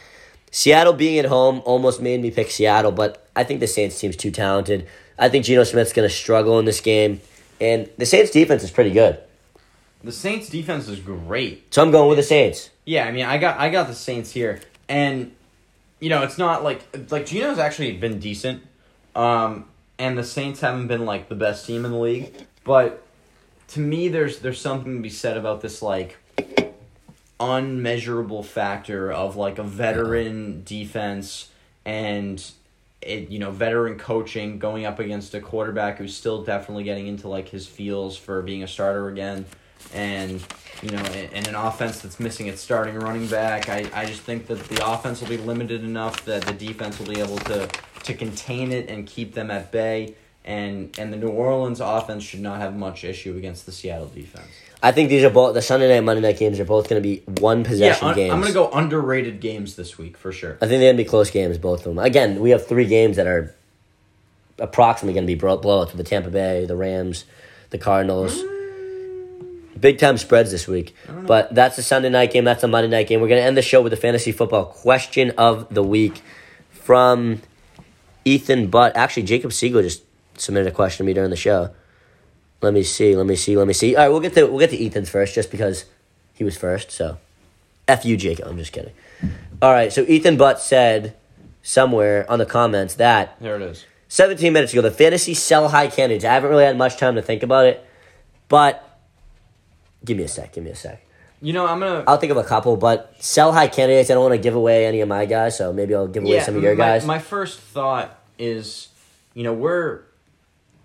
Seattle 0.50 0.92
being 0.92 1.20
at 1.20 1.26
home 1.26 1.62
almost 1.64 2.02
made 2.02 2.20
me 2.20 2.32
pick 2.32 2.50
Seattle, 2.50 2.90
but 2.90 3.28
I 3.36 3.44
think 3.44 3.60
the 3.60 3.68
Saints 3.68 3.96
team's 3.96 4.16
too 4.16 4.32
talented. 4.32 4.88
I 5.16 5.28
think 5.28 5.44
Geno 5.44 5.62
Smith's 5.62 5.92
going 5.92 6.08
to 6.08 6.12
struggle 6.12 6.58
in 6.58 6.64
this 6.64 6.80
game, 6.80 7.20
and 7.60 7.88
the 7.98 8.06
Saints 8.06 8.30
defense 8.30 8.62
is 8.62 8.70
pretty 8.70 8.90
good. 8.90 9.18
The 10.02 10.12
Saints 10.12 10.48
defense 10.48 10.88
is 10.88 11.00
great. 11.00 11.72
So 11.74 11.82
I'm 11.82 11.90
going 11.90 12.08
with 12.08 12.18
the 12.18 12.22
Saints. 12.22 12.70
Yeah, 12.84 13.06
I 13.06 13.12
mean, 13.12 13.24
I 13.24 13.38
got 13.38 13.58
I 13.58 13.70
got 13.70 13.86
the 13.86 13.94
Saints 13.94 14.30
here, 14.30 14.60
and 14.88 15.32
you 16.00 16.10
know, 16.10 16.22
it's 16.22 16.38
not 16.38 16.62
like 16.62 16.82
like 17.10 17.26
Geno's 17.26 17.58
actually 17.58 17.92
been 17.92 18.18
decent, 18.18 18.62
um, 19.14 19.66
and 19.98 20.18
the 20.18 20.24
Saints 20.24 20.60
haven't 20.60 20.88
been 20.88 21.06
like 21.06 21.28
the 21.28 21.34
best 21.34 21.66
team 21.66 21.84
in 21.84 21.92
the 21.92 21.98
league, 21.98 22.34
but 22.64 23.02
to 23.68 23.80
me, 23.80 24.08
there's 24.08 24.40
there's 24.40 24.60
something 24.60 24.96
to 24.96 25.02
be 25.02 25.10
said 25.10 25.36
about 25.36 25.62
this 25.62 25.80
like 25.80 26.18
unmeasurable 27.40 28.42
factor 28.42 29.10
of 29.10 29.36
like 29.36 29.58
a 29.58 29.62
veteran 29.62 30.62
defense 30.64 31.50
and 31.84 32.52
it, 33.04 33.30
you 33.30 33.38
know 33.38 33.50
veteran 33.50 33.98
coaching 33.98 34.58
going 34.58 34.86
up 34.86 34.98
against 34.98 35.34
a 35.34 35.40
quarterback 35.40 35.98
who's 35.98 36.16
still 36.16 36.42
definitely 36.42 36.84
getting 36.84 37.06
into 37.06 37.28
like 37.28 37.48
his 37.48 37.66
feels 37.66 38.16
for 38.16 38.42
being 38.42 38.62
a 38.62 38.68
starter 38.68 39.08
again. 39.08 39.44
And 39.92 40.42
you 40.82 40.90
know 40.90 41.02
and 41.02 41.46
an 41.46 41.54
offense 41.54 42.00
that's 42.00 42.18
missing 42.18 42.46
its 42.46 42.60
starting 42.60 42.96
running 42.96 43.26
back. 43.26 43.68
I, 43.68 43.88
I 43.94 44.06
just 44.06 44.22
think 44.22 44.46
that 44.46 44.58
the 44.64 44.86
offense 44.86 45.20
will 45.20 45.28
be 45.28 45.36
limited 45.36 45.84
enough 45.84 46.24
that 46.24 46.42
the 46.42 46.52
defense 46.52 46.98
will 46.98 47.06
be 47.06 47.20
able 47.20 47.38
to 47.38 47.68
to 48.04 48.14
contain 48.14 48.72
it 48.72 48.88
and 48.88 49.06
keep 49.06 49.34
them 49.34 49.50
at 49.50 49.70
bay. 49.70 50.14
And 50.44 50.96
and 50.98 51.12
the 51.12 51.16
New 51.16 51.28
Orleans 51.28 51.80
offense 51.80 52.24
should 52.24 52.40
not 52.40 52.60
have 52.60 52.74
much 52.76 53.04
issue 53.04 53.36
against 53.36 53.66
the 53.66 53.72
Seattle 53.72 54.08
defense. 54.08 54.48
I 54.84 54.92
think 54.92 55.08
these 55.08 55.24
are 55.24 55.30
both 55.30 55.54
the 55.54 55.62
Sunday 55.62 55.88
night, 55.88 56.00
Monday 56.00 56.20
night 56.20 56.38
games 56.38 56.60
are 56.60 56.64
both 56.66 56.90
going 56.90 57.02
to 57.02 57.08
be 57.08 57.22
one 57.40 57.60
Yeah, 57.62 57.64
possession 57.68 58.08
un- 58.08 58.14
games. 58.14 58.32
I'm 58.34 58.40
gonna 58.42 58.52
go 58.52 58.70
underrated 58.70 59.40
games 59.40 59.76
this 59.76 59.96
week 59.96 60.18
for 60.18 60.30
sure. 60.30 60.58
I 60.60 60.66
think 60.66 60.80
they're 60.80 60.92
going 60.92 60.98
to 60.98 61.02
be 61.04 61.08
close 61.08 61.30
games, 61.30 61.56
both 61.56 61.80
of 61.80 61.84
them. 61.94 61.98
Again, 61.98 62.38
we 62.40 62.50
have 62.50 62.66
three 62.66 62.84
games 62.84 63.16
that 63.16 63.26
are 63.26 63.54
approximately 64.58 65.14
going 65.14 65.24
to 65.24 65.26
be 65.26 65.36
blow- 65.40 65.58
blowouts 65.58 65.86
with 65.88 65.96
the 65.96 66.04
Tampa 66.04 66.28
Bay, 66.28 66.66
the 66.66 66.76
Rams, 66.76 67.24
the 67.70 67.78
Cardinals. 67.78 68.36
Mm. 68.36 69.80
Big 69.80 69.98
time 69.98 70.18
spreads 70.18 70.50
this 70.50 70.68
week. 70.68 70.94
But 71.08 71.54
that's 71.54 71.76
the 71.76 71.82
Sunday 71.82 72.10
night 72.10 72.30
game. 72.30 72.44
That's 72.44 72.60
the 72.60 72.68
Monday 72.68 72.88
night 72.90 73.08
game. 73.08 73.22
We're 73.22 73.28
going 73.28 73.40
to 73.40 73.46
end 73.46 73.56
the 73.56 73.62
show 73.62 73.80
with 73.80 73.90
the 73.90 73.96
fantasy 73.96 74.32
football 74.32 74.66
question 74.66 75.30
of 75.38 75.72
the 75.72 75.82
week 75.82 76.20
from 76.70 77.40
Ethan 78.26 78.68
Butt. 78.68 78.94
Actually, 78.96 79.24
Jacob 79.24 79.52
Siegel 79.54 79.80
just 79.80 80.02
submitted 80.36 80.68
a 80.68 80.72
question 80.72 81.04
to 81.04 81.06
me 81.06 81.14
during 81.14 81.30
the 81.30 81.36
show. 81.36 81.70
Let 82.64 82.74
me 82.74 82.82
see. 82.82 83.14
Let 83.14 83.26
me 83.26 83.36
see. 83.36 83.56
Let 83.56 83.66
me 83.66 83.74
see. 83.74 83.94
All 83.94 84.02
right, 84.02 84.08
we'll 84.08 84.20
get 84.20 84.34
to 84.34 84.46
we'll 84.46 84.58
get 84.58 84.70
to 84.70 84.84
Ethan's 84.84 85.10
first, 85.10 85.34
just 85.34 85.50
because 85.50 85.84
he 86.32 86.42
was 86.42 86.56
first. 86.56 86.90
So, 86.90 87.18
f 87.86 88.04
you, 88.04 88.16
Jacob. 88.16 88.48
I'm 88.48 88.58
just 88.58 88.72
kidding. 88.72 88.92
All 89.62 89.72
right. 89.72 89.92
So 89.92 90.02
Ethan 90.02 90.36
Butt 90.36 90.60
said 90.60 91.14
somewhere 91.62 92.30
on 92.30 92.38
the 92.38 92.46
comments 92.46 92.94
that 92.94 93.36
There 93.40 93.56
it 93.56 93.62
is. 93.62 93.86
17 94.08 94.52
minutes 94.52 94.72
ago, 94.72 94.82
the 94.82 94.90
fantasy 94.90 95.34
sell 95.34 95.68
high 95.68 95.88
candidates. 95.88 96.24
I 96.24 96.34
haven't 96.34 96.50
really 96.50 96.64
had 96.64 96.76
much 96.76 96.98
time 96.98 97.16
to 97.16 97.22
think 97.22 97.42
about 97.42 97.66
it, 97.66 97.84
but 98.48 99.00
give 100.04 100.16
me 100.16 100.24
a 100.24 100.28
sec. 100.28 100.52
Give 100.52 100.62
me 100.62 100.70
a 100.70 100.76
sec. 100.76 101.04
You 101.40 101.52
know, 101.52 101.66
I'm 101.66 101.80
gonna. 101.80 102.04
I'll 102.06 102.16
think 102.18 102.30
of 102.30 102.36
a 102.36 102.44
couple, 102.44 102.76
but 102.76 103.14
sell 103.18 103.52
high 103.52 103.68
candidates. 103.68 104.10
I 104.10 104.14
don't 104.14 104.22
want 104.22 104.34
to 104.34 104.38
give 104.38 104.54
away 104.54 104.86
any 104.86 105.00
of 105.00 105.08
my 105.08 105.26
guys, 105.26 105.58
so 105.58 105.72
maybe 105.72 105.94
I'll 105.94 106.06
give 106.06 106.22
away 106.22 106.40
some 106.40 106.56
of 106.56 106.62
your 106.62 106.74
my, 106.74 106.84
guys. 106.84 107.04
My 107.04 107.18
first 107.18 107.58
thought 107.58 108.18
is, 108.38 108.88
you 109.34 109.42
know, 109.42 109.52
we're 109.52 110.02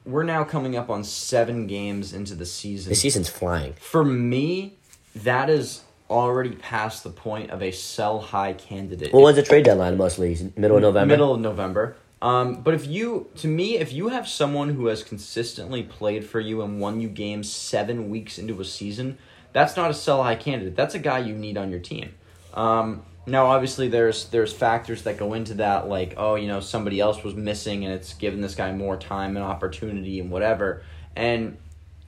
we're 0.09 0.23
now 0.23 0.43
coming 0.43 0.75
up 0.75 0.89
on 0.89 1.03
seven 1.03 1.67
games 1.67 2.13
into 2.13 2.35
the 2.35 2.45
season. 2.45 2.89
the 2.89 2.95
season's 2.95 3.29
flying. 3.29 3.73
For 3.73 4.03
me, 4.03 4.77
that 5.15 5.49
is 5.49 5.83
already 6.09 6.51
past 6.51 7.03
the 7.03 7.09
point 7.09 7.51
of 7.51 7.61
a 7.61 7.71
sell 7.71 8.19
high 8.19 8.53
candidate. 8.53 9.13
Well, 9.13 9.23
when's 9.23 9.35
the 9.35 9.43
trade 9.43 9.65
deadline 9.65 9.97
mostly? 9.97 10.35
Middle 10.55 10.77
of 10.77 10.81
November. 10.81 11.13
Middle 11.13 11.33
of 11.35 11.41
November. 11.41 11.95
Um, 12.21 12.61
but 12.61 12.73
if 12.73 12.85
you, 12.85 13.29
to 13.37 13.47
me, 13.47 13.77
if 13.77 13.93
you 13.93 14.09
have 14.09 14.27
someone 14.27 14.69
who 14.69 14.87
has 14.87 15.03
consistently 15.03 15.83
played 15.83 16.25
for 16.25 16.39
you 16.39 16.61
and 16.61 16.81
won 16.81 16.99
you 16.99 17.07
games 17.07 17.49
seven 17.51 18.09
weeks 18.09 18.37
into 18.37 18.59
a 18.59 18.65
season, 18.65 19.17
that's 19.53 19.77
not 19.77 19.89
a 19.89 19.93
sell 19.93 20.23
high 20.23 20.35
candidate. 20.35 20.75
That's 20.75 20.95
a 20.95 20.99
guy 20.99 21.19
you 21.19 21.33
need 21.33 21.57
on 21.57 21.71
your 21.71 21.79
team. 21.79 22.13
Um, 22.53 23.03
now, 23.25 23.47
obviously, 23.47 23.89
there's 23.89 24.25
there's 24.29 24.53
factors 24.53 25.03
that 25.03 25.17
go 25.17 25.33
into 25.33 25.55
that, 25.55 25.87
like 25.87 26.13
oh, 26.17 26.35
you 26.35 26.47
know, 26.47 26.59
somebody 26.59 26.99
else 26.99 27.23
was 27.23 27.35
missing 27.35 27.85
and 27.85 27.93
it's 27.93 28.13
given 28.13 28.41
this 28.41 28.55
guy 28.55 28.71
more 28.71 28.97
time 28.97 29.35
and 29.35 29.45
opportunity 29.45 30.19
and 30.19 30.31
whatever. 30.31 30.83
And 31.15 31.57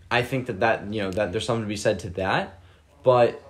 I 0.09 0.23
think 0.23 0.47
that 0.47 0.59
that 0.61 0.93
you 0.93 1.01
know 1.01 1.11
that 1.11 1.31
there's 1.31 1.45
something 1.45 1.63
to 1.63 1.69
be 1.69 1.77
said 1.77 1.99
to 1.99 2.09
that. 2.11 2.59
But 3.03 3.41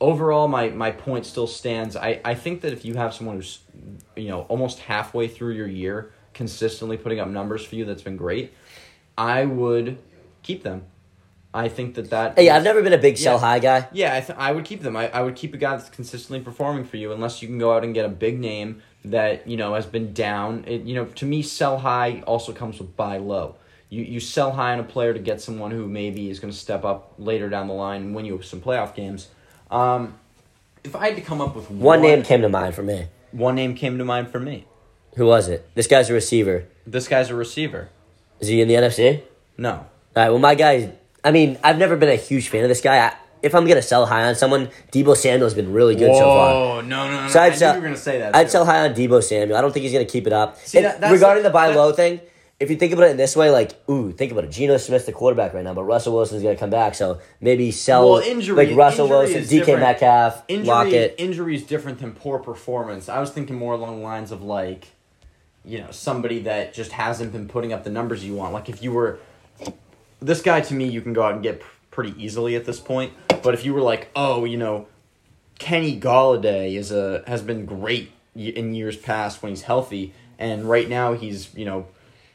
overall, 0.00 0.48
my 0.48 0.70
my 0.70 0.90
point 0.90 1.26
still 1.26 1.46
stands. 1.46 1.96
I 1.96 2.20
I 2.24 2.34
think 2.34 2.60
that 2.62 2.72
if 2.72 2.84
you 2.84 2.94
have 2.94 3.14
someone 3.14 3.36
who's 3.36 3.60
you 4.16 4.28
know 4.28 4.42
almost 4.42 4.80
halfway 4.80 5.28
through 5.28 5.54
your 5.54 5.68
year 5.68 6.12
consistently 6.34 6.96
putting 6.96 7.18
up 7.18 7.28
numbers 7.28 7.64
for 7.64 7.76
you, 7.76 7.84
that's 7.84 8.02
been 8.02 8.16
great. 8.16 8.52
I 9.16 9.44
would 9.44 9.98
keep 10.42 10.62
them. 10.62 10.84
I 11.56 11.68
think 11.68 11.94
that 11.94 12.10
that. 12.10 12.38
Hey, 12.38 12.50
I've 12.50 12.62
never 12.64 12.82
been 12.82 12.92
a 12.92 12.98
big 12.98 13.16
sell 13.18 13.34
Yeah. 13.36 13.40
high 13.40 13.58
guy. 13.58 13.88
Yeah, 13.92 14.14
I, 14.14 14.20
th- 14.20 14.38
I 14.38 14.52
would 14.52 14.64
keep 14.64 14.82
them. 14.82 14.96
I, 14.96 15.08
I 15.08 15.22
would 15.22 15.36
keep 15.36 15.54
a 15.54 15.56
guy 15.56 15.76
that's 15.76 15.88
consistently 15.90 16.40
performing 16.40 16.84
for 16.84 16.96
you, 16.98 17.12
unless 17.12 17.40
you 17.42 17.48
can 17.48 17.58
go 17.58 17.74
out 17.74 17.82
and 17.84 17.94
get 17.94 18.04
a 18.04 18.08
big 18.10 18.38
name 18.38 18.82
that 19.04 19.46
you 19.48 19.56
know 19.56 19.74
has 19.74 19.86
been 19.86 20.12
down. 20.12 20.64
It, 20.66 20.82
you 20.82 20.94
know, 20.94 21.06
to 21.06 21.24
me, 21.24 21.42
sell 21.42 21.78
high 21.78 22.22
also 22.26 22.52
comes 22.52 22.78
with 22.78 22.96
buy 22.96 23.16
low. 23.18 23.56
You 23.88 24.02
you 24.02 24.20
sell 24.20 24.52
high 24.52 24.72
on 24.72 24.80
a 24.80 24.84
player 24.84 25.12
to 25.14 25.20
get 25.20 25.40
someone 25.40 25.70
who 25.70 25.86
maybe 25.86 26.28
is 26.28 26.40
going 26.40 26.52
to 26.52 26.58
step 26.58 26.84
up 26.84 27.14
later 27.18 27.48
down 27.48 27.68
the 27.68 27.74
line 27.74 28.02
and 28.02 28.14
win 28.14 28.24
you 28.26 28.42
some 28.42 28.60
playoff 28.60 28.94
games. 28.94 29.28
Um, 29.70 30.14
if 30.84 30.94
I 30.94 31.06
had 31.08 31.16
to 31.16 31.22
come 31.22 31.40
up 31.40 31.54
with 31.56 31.70
One 31.70 32.02
name 32.02 32.22
came 32.22 32.42
to 32.42 32.48
mind 32.48 32.74
for 32.74 32.82
me. 32.82 33.06
one 33.32 33.54
name 33.54 33.74
came 33.74 33.96
to 33.98 34.04
mind 34.04 34.28
for 34.30 34.38
me. 34.40 34.66
Who 35.16 35.26
was 35.26 35.48
it? 35.48 35.68
This 35.74 35.86
guy's 35.86 36.10
a 36.10 36.12
receiver. 36.14 36.64
This 36.86 37.08
guy's 37.08 37.30
a 37.30 37.34
receiver. 37.34 37.88
Is 38.40 38.48
he 38.48 38.60
in 38.60 38.68
the 38.68 38.74
NFC? 38.74 39.22
No, 39.56 39.70
All 39.72 39.86
right. 40.14 40.28
Well, 40.30 40.38
my 40.38 40.54
guy. 40.54 40.92
I 41.26 41.30
mean, 41.32 41.58
I've 41.64 41.76
never 41.78 41.96
been 41.96 42.08
a 42.08 42.14
huge 42.16 42.48
fan 42.48 42.62
of 42.62 42.68
this 42.68 42.80
guy. 42.80 42.98
I, 43.08 43.14
if 43.42 43.54
I'm 43.54 43.66
gonna 43.66 43.82
sell 43.82 44.06
high 44.06 44.24
on 44.24 44.34
someone, 44.34 44.70
Deebo 44.92 45.16
Samuel's 45.16 45.54
been 45.54 45.72
really 45.72 45.94
good 45.94 46.14
so 46.14 46.20
far. 46.20 46.82
no, 46.82 47.08
no, 47.10 47.22
no! 47.22 47.28
So 47.28 47.40
I 47.40 47.46
I'd 47.46 47.50
knew 47.52 47.56
sell, 47.58 47.74
you 47.74 47.80
were 47.80 47.86
going 47.86 47.94
to 47.94 48.00
say 48.00 48.18
that. 48.18 48.34
I'd 48.34 48.44
too. 48.44 48.50
sell 48.50 48.64
high 48.64 48.88
on 48.88 48.94
Deebo 48.94 49.22
Samuel. 49.22 49.56
I 49.58 49.60
don't 49.60 49.72
think 49.72 49.82
he's 49.84 49.92
gonna 49.92 50.04
keep 50.04 50.26
it 50.26 50.32
up. 50.32 50.56
See, 50.58 50.80
that- 50.80 51.00
that's 51.00 51.12
regarding 51.12 51.42
the- 51.42 51.48
the 51.50 51.52
buy 51.52 51.74
low 51.74 51.92
thing, 51.92 52.20
if 52.58 52.70
you 52.70 52.76
think 52.76 52.92
about 52.94 53.08
it 53.08 53.10
in 53.10 53.16
this 53.18 53.36
way, 53.36 53.50
like, 53.50 53.72
ooh, 53.90 54.12
think 54.12 54.32
about 54.32 54.44
it. 54.44 54.50
Geno 54.50 54.78
Smith's 54.78 55.04
the 55.04 55.12
quarterback 55.12 55.52
right 55.52 55.62
now, 55.62 55.74
but 55.74 55.82
Russell 55.84 56.14
Wilson's 56.14 56.42
gonna 56.42 56.56
come 56.56 56.70
back, 56.70 56.94
so 56.94 57.18
maybe 57.40 57.70
sell 57.70 58.08
Well, 58.12 58.22
injury- 58.22 58.68
like 58.68 58.76
Russell 58.76 59.06
injury 59.06 59.18
Wilson, 59.34 59.42
DK 59.42 59.48
different. 59.66 59.80
Metcalf, 59.80 60.42
injury 60.48 60.66
Lockett. 60.68 61.14
injury 61.18 61.54
is 61.56 61.62
different 61.64 61.98
than 62.00 62.12
poor 62.12 62.38
performance. 62.38 63.08
I 63.08 63.18
was 63.20 63.30
thinking 63.30 63.56
more 63.56 63.74
along 63.74 63.98
the 63.98 64.04
lines 64.04 64.30
of 64.32 64.42
like, 64.42 64.86
you 65.64 65.78
know, 65.80 65.88
somebody 65.90 66.38
that 66.44 66.72
just 66.72 66.92
hasn't 66.92 67.32
been 67.32 67.48
putting 67.48 67.72
up 67.72 67.84
the 67.84 67.90
numbers 67.90 68.24
you 68.24 68.34
want. 68.34 68.54
Like 68.54 68.68
if 68.68 68.82
you 68.82 68.92
were 68.92 69.18
this 70.20 70.42
guy 70.42 70.60
to 70.62 70.74
me, 70.74 70.88
you 70.88 71.00
can 71.00 71.12
go 71.12 71.22
out 71.22 71.34
and 71.34 71.42
get 71.42 71.60
pr- 71.60 71.66
pretty 71.90 72.14
easily 72.22 72.56
at 72.56 72.64
this 72.64 72.80
point. 72.80 73.12
But 73.42 73.54
if 73.54 73.64
you 73.64 73.74
were 73.74 73.80
like, 73.80 74.08
oh, 74.14 74.44
you 74.44 74.56
know, 74.56 74.86
Kenny 75.58 75.98
Golladay 75.98 76.76
is 76.76 76.92
a 76.92 77.24
has 77.26 77.42
been 77.42 77.64
great 77.64 78.12
in 78.34 78.74
years 78.74 78.96
past 78.96 79.42
when 79.42 79.50
he's 79.50 79.62
healthy, 79.62 80.12
and 80.38 80.68
right 80.68 80.88
now 80.88 81.14
he's 81.14 81.54
you 81.54 81.64
know 81.64 81.86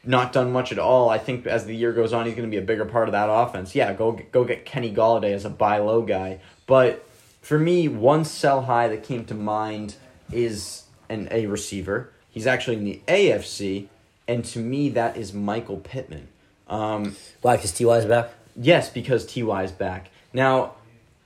not 0.04 0.32
done 0.32 0.52
much 0.52 0.72
at 0.72 0.78
all. 0.78 1.08
I 1.08 1.18
think 1.18 1.46
as 1.46 1.64
the 1.66 1.76
year 1.76 1.92
goes 1.92 2.12
on, 2.12 2.26
he's 2.26 2.34
going 2.34 2.48
to 2.48 2.50
be 2.50 2.60
a 2.60 2.66
bigger 2.66 2.84
part 2.84 3.08
of 3.08 3.12
that 3.12 3.28
offense. 3.30 3.74
Yeah, 3.74 3.92
go 3.92 4.18
go 4.32 4.44
get 4.44 4.64
Kenny 4.64 4.92
Golladay 4.92 5.32
as 5.32 5.44
a 5.44 5.50
buy 5.50 5.78
low 5.78 6.02
guy. 6.02 6.40
But 6.66 7.06
for 7.40 7.58
me, 7.58 7.88
one 7.88 8.24
sell 8.24 8.62
high 8.62 8.88
that 8.88 9.04
came 9.04 9.24
to 9.26 9.34
mind 9.34 9.96
is 10.32 10.84
an 11.08 11.28
a 11.30 11.46
receiver. 11.46 12.12
He's 12.30 12.46
actually 12.46 12.78
in 12.78 12.84
the 12.84 13.02
AFC, 13.06 13.88
and 14.26 14.44
to 14.46 14.58
me, 14.58 14.88
that 14.90 15.16
is 15.16 15.32
Michael 15.32 15.76
Pittman. 15.76 16.28
Um, 16.68 17.16
Why? 17.42 17.56
Because 17.56 17.72
Ty's 17.72 18.04
back. 18.06 18.30
yes, 18.56 18.88
because 18.90 19.26
Ty 19.26 19.62
is 19.64 19.72
back 19.72 20.10
now. 20.32 20.74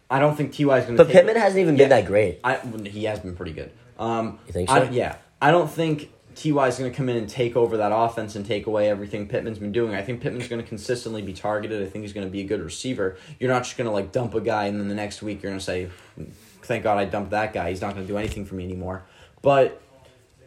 I 0.08 0.20
don't 0.20 0.36
think 0.36 0.52
Ty 0.52 0.78
is 0.78 0.84
going 0.84 0.96
to. 0.96 1.04
But 1.04 1.08
Pittman 1.12 1.34
hasn't 1.36 1.60
even 1.60 1.76
been 1.76 1.88
that 1.88 2.06
great. 2.06 2.38
I 2.44 2.56
he 2.84 3.04
has 3.04 3.18
been 3.20 3.34
pretty 3.34 3.52
good. 3.52 3.72
Um, 3.98 4.38
You 4.46 4.52
think 4.52 4.70
I- 4.70 4.86
so? 4.86 4.92
yeah, 4.92 5.16
I 5.42 5.50
don't 5.50 5.68
think 5.70 6.10
Ty 6.36 6.50
is 6.68 6.78
going 6.78 6.90
to 6.90 6.96
come 6.96 7.08
in 7.08 7.16
and 7.16 7.28
take 7.28 7.56
over 7.56 7.78
that 7.78 7.90
offense 7.92 8.36
and 8.36 8.44
take 8.46 8.66
away 8.66 8.88
everything 8.88 9.26
Pittman's 9.26 9.58
been 9.58 9.72
doing. 9.72 9.94
I 9.94 10.02
think 10.02 10.20
Pittman's 10.20 10.46
going 10.48 10.62
to 10.62 10.68
consistently 10.68 11.22
be 11.22 11.32
targeted. 11.32 11.82
I 11.82 11.86
think 11.90 12.02
he's 12.04 12.12
going 12.12 12.26
to 12.26 12.30
be 12.30 12.40
a 12.40 12.44
good 12.44 12.60
receiver. 12.62 13.16
You're 13.40 13.50
not 13.50 13.64
just 13.64 13.76
going 13.76 13.86
to 13.86 13.92
like 13.92 14.12
dump 14.12 14.34
a 14.34 14.40
guy 14.40 14.66
and 14.66 14.78
then 14.78 14.88
the 14.88 14.94
next 14.94 15.22
week 15.22 15.42
you're 15.42 15.50
going 15.50 15.58
to 15.58 15.64
say, 15.64 15.88
"Thank 16.62 16.84
God 16.84 16.98
I 16.98 17.04
dumped 17.06 17.30
that 17.32 17.52
guy. 17.52 17.70
He's 17.70 17.80
not 17.80 17.94
going 17.94 18.06
to 18.06 18.12
do 18.12 18.16
anything 18.18 18.44
for 18.46 18.54
me 18.54 18.64
anymore." 18.64 19.04
But 19.42 19.80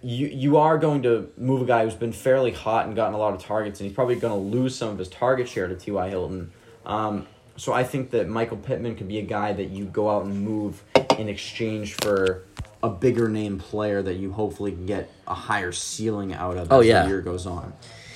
you 0.02 0.28
you 0.28 0.58
are 0.58 0.78
going 0.78 1.04
to 1.04 1.30
move 1.38 1.62
a 1.62 1.66
guy 1.66 1.84
who's 1.84 1.94
been 1.96 2.14
fairly 2.14 2.52
hot 2.52 2.86
and 2.88 2.96
gotten 2.96 3.14
a 3.14 3.18
lot 3.18 3.34
of 3.34 3.42
targets, 3.42 3.80
and 3.80 3.88
he's 3.88 3.96
probably 3.96 4.16
going 4.16 4.34
to 4.34 4.58
lose 4.58 4.76
some 4.76 4.90
of 4.90 4.98
his 4.98 5.10
target 5.10 5.48
share 5.48 5.68
to 5.68 5.76
T.Y. 5.76 6.10
Hilton. 6.10 6.52
Um, 6.86 7.28
so 7.58 7.74
I 7.74 7.84
think 7.84 8.12
that 8.12 8.28
Michael 8.30 8.58
Pittman 8.58 8.96
could 8.96 9.08
be 9.08 9.20
a 9.20 9.24
guy 9.24 9.52
that 9.54 9.70
you 9.70 9.86
go 9.86 10.10
out 10.10 10.24
and 10.26 10.42
move 10.42 10.82
in 11.18 11.28
exchange 11.28 11.96
for 11.96 12.44
a 12.82 12.90
bigger 12.90 13.28
name 13.28 13.60
player 13.60 14.02
that 14.02 14.16
you 14.16 14.32
hopefully 14.32 14.72
can 14.72 14.86
get 14.86 15.12
a 15.28 15.34
higher 15.34 15.74
ceiling 15.74 16.34
out 16.34 16.56
of 16.56 16.72
Oh, 16.72 16.80
as 16.80 16.86
yeah. 16.88 17.04
the 17.04 17.10
year 17.10 17.20
goes 17.22 17.46
on. 17.46 17.74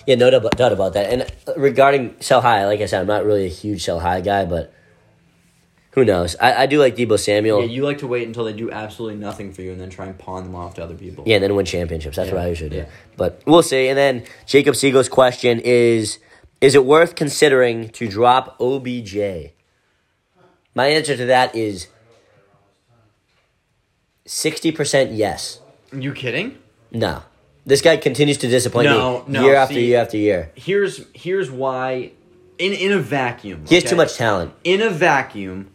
Yeah, 0.08 0.16
no 0.16 0.30
doubt 0.30 0.56
doubt 0.56 0.72
about 0.72 0.94
that. 0.94 1.12
And 1.12 1.58
regarding 1.58 2.16
sell 2.22 2.40
high, 2.42 2.66
like 2.66 2.80
I 2.80 2.86
said, 2.86 3.02
I'm 3.02 3.08
not 3.08 3.26
really 3.26 3.46
a 3.46 3.50
huge 3.50 3.84
sell 3.84 4.00
high 4.00 4.22
guy, 4.22 4.46
but 4.46 4.74
who 5.94 6.04
knows? 6.06 6.36
I, 6.42 6.64
I 6.64 6.66
do 6.66 6.80
like 6.80 6.96
Deebo 6.96 7.20
Samuel. 7.20 7.62
Yeah, 7.62 7.68
you 7.68 7.84
like 7.84 8.00
to 8.00 8.08
wait 8.08 8.26
until 8.28 8.44
they 8.46 8.54
do 8.54 8.72
absolutely 8.72 9.20
nothing 9.20 9.54
for 9.54 9.62
you 9.62 9.72
and 9.72 9.80
then 9.82 9.90
try 9.90 10.06
and 10.08 10.18
pawn 10.18 10.44
them 10.44 10.56
off 10.56 10.74
to 10.76 10.84
other 10.84 10.96
people. 10.96 11.24
Yeah, 11.28 11.36
and 11.36 11.44
then 11.44 11.56
win 11.56 11.66
championships. 11.66 12.16
That's 12.18 12.32
what 12.32 12.42
I 12.42 12.48
usually 12.48 12.70
do. 12.72 12.78
yeah. 12.78 12.86
But 13.18 13.42
we'll 13.46 13.64
see. 13.64 13.88
And 13.88 13.98
then 13.98 14.24
Jacob 14.46 14.76
Siegel's 14.76 15.10
question 15.10 15.60
is 15.64 16.20
Is 16.62 16.76
it 16.76 16.86
worth 16.86 17.16
considering 17.16 17.90
to 17.90 18.08
drop 18.08 18.58
OBJ? 18.60 19.16
My 20.76 20.88
answer 20.88 21.16
to 21.16 21.26
that 21.28 21.56
is 21.56 21.88
60% 24.28 25.10
yes. 25.16 25.60
You 25.92 26.14
kidding? 26.14 26.58
No. 26.92 27.24
This 27.66 27.82
guy 27.82 27.98
continues 27.98 28.38
to 28.40 28.48
disappoint 28.48 28.86
No, 28.86 29.24
me 29.28 29.34
no, 29.34 29.44
year 29.46 29.56
after 29.56 29.76
see- 29.76 29.86
year 29.88 30.02
after 30.02 30.18
year. 30.18 30.52
Here's 30.56 31.06
here's 31.14 31.50
why 31.50 32.12
in 32.58 32.74
in 32.74 32.92
a 32.92 33.00
vacuum. 33.00 33.66
He 33.68 33.76
has 33.76 33.84
too 33.84 33.96
much 33.96 34.16
talent. 34.16 34.54
in 34.64 34.82
a 34.82 34.90
vacuum, 34.90 35.70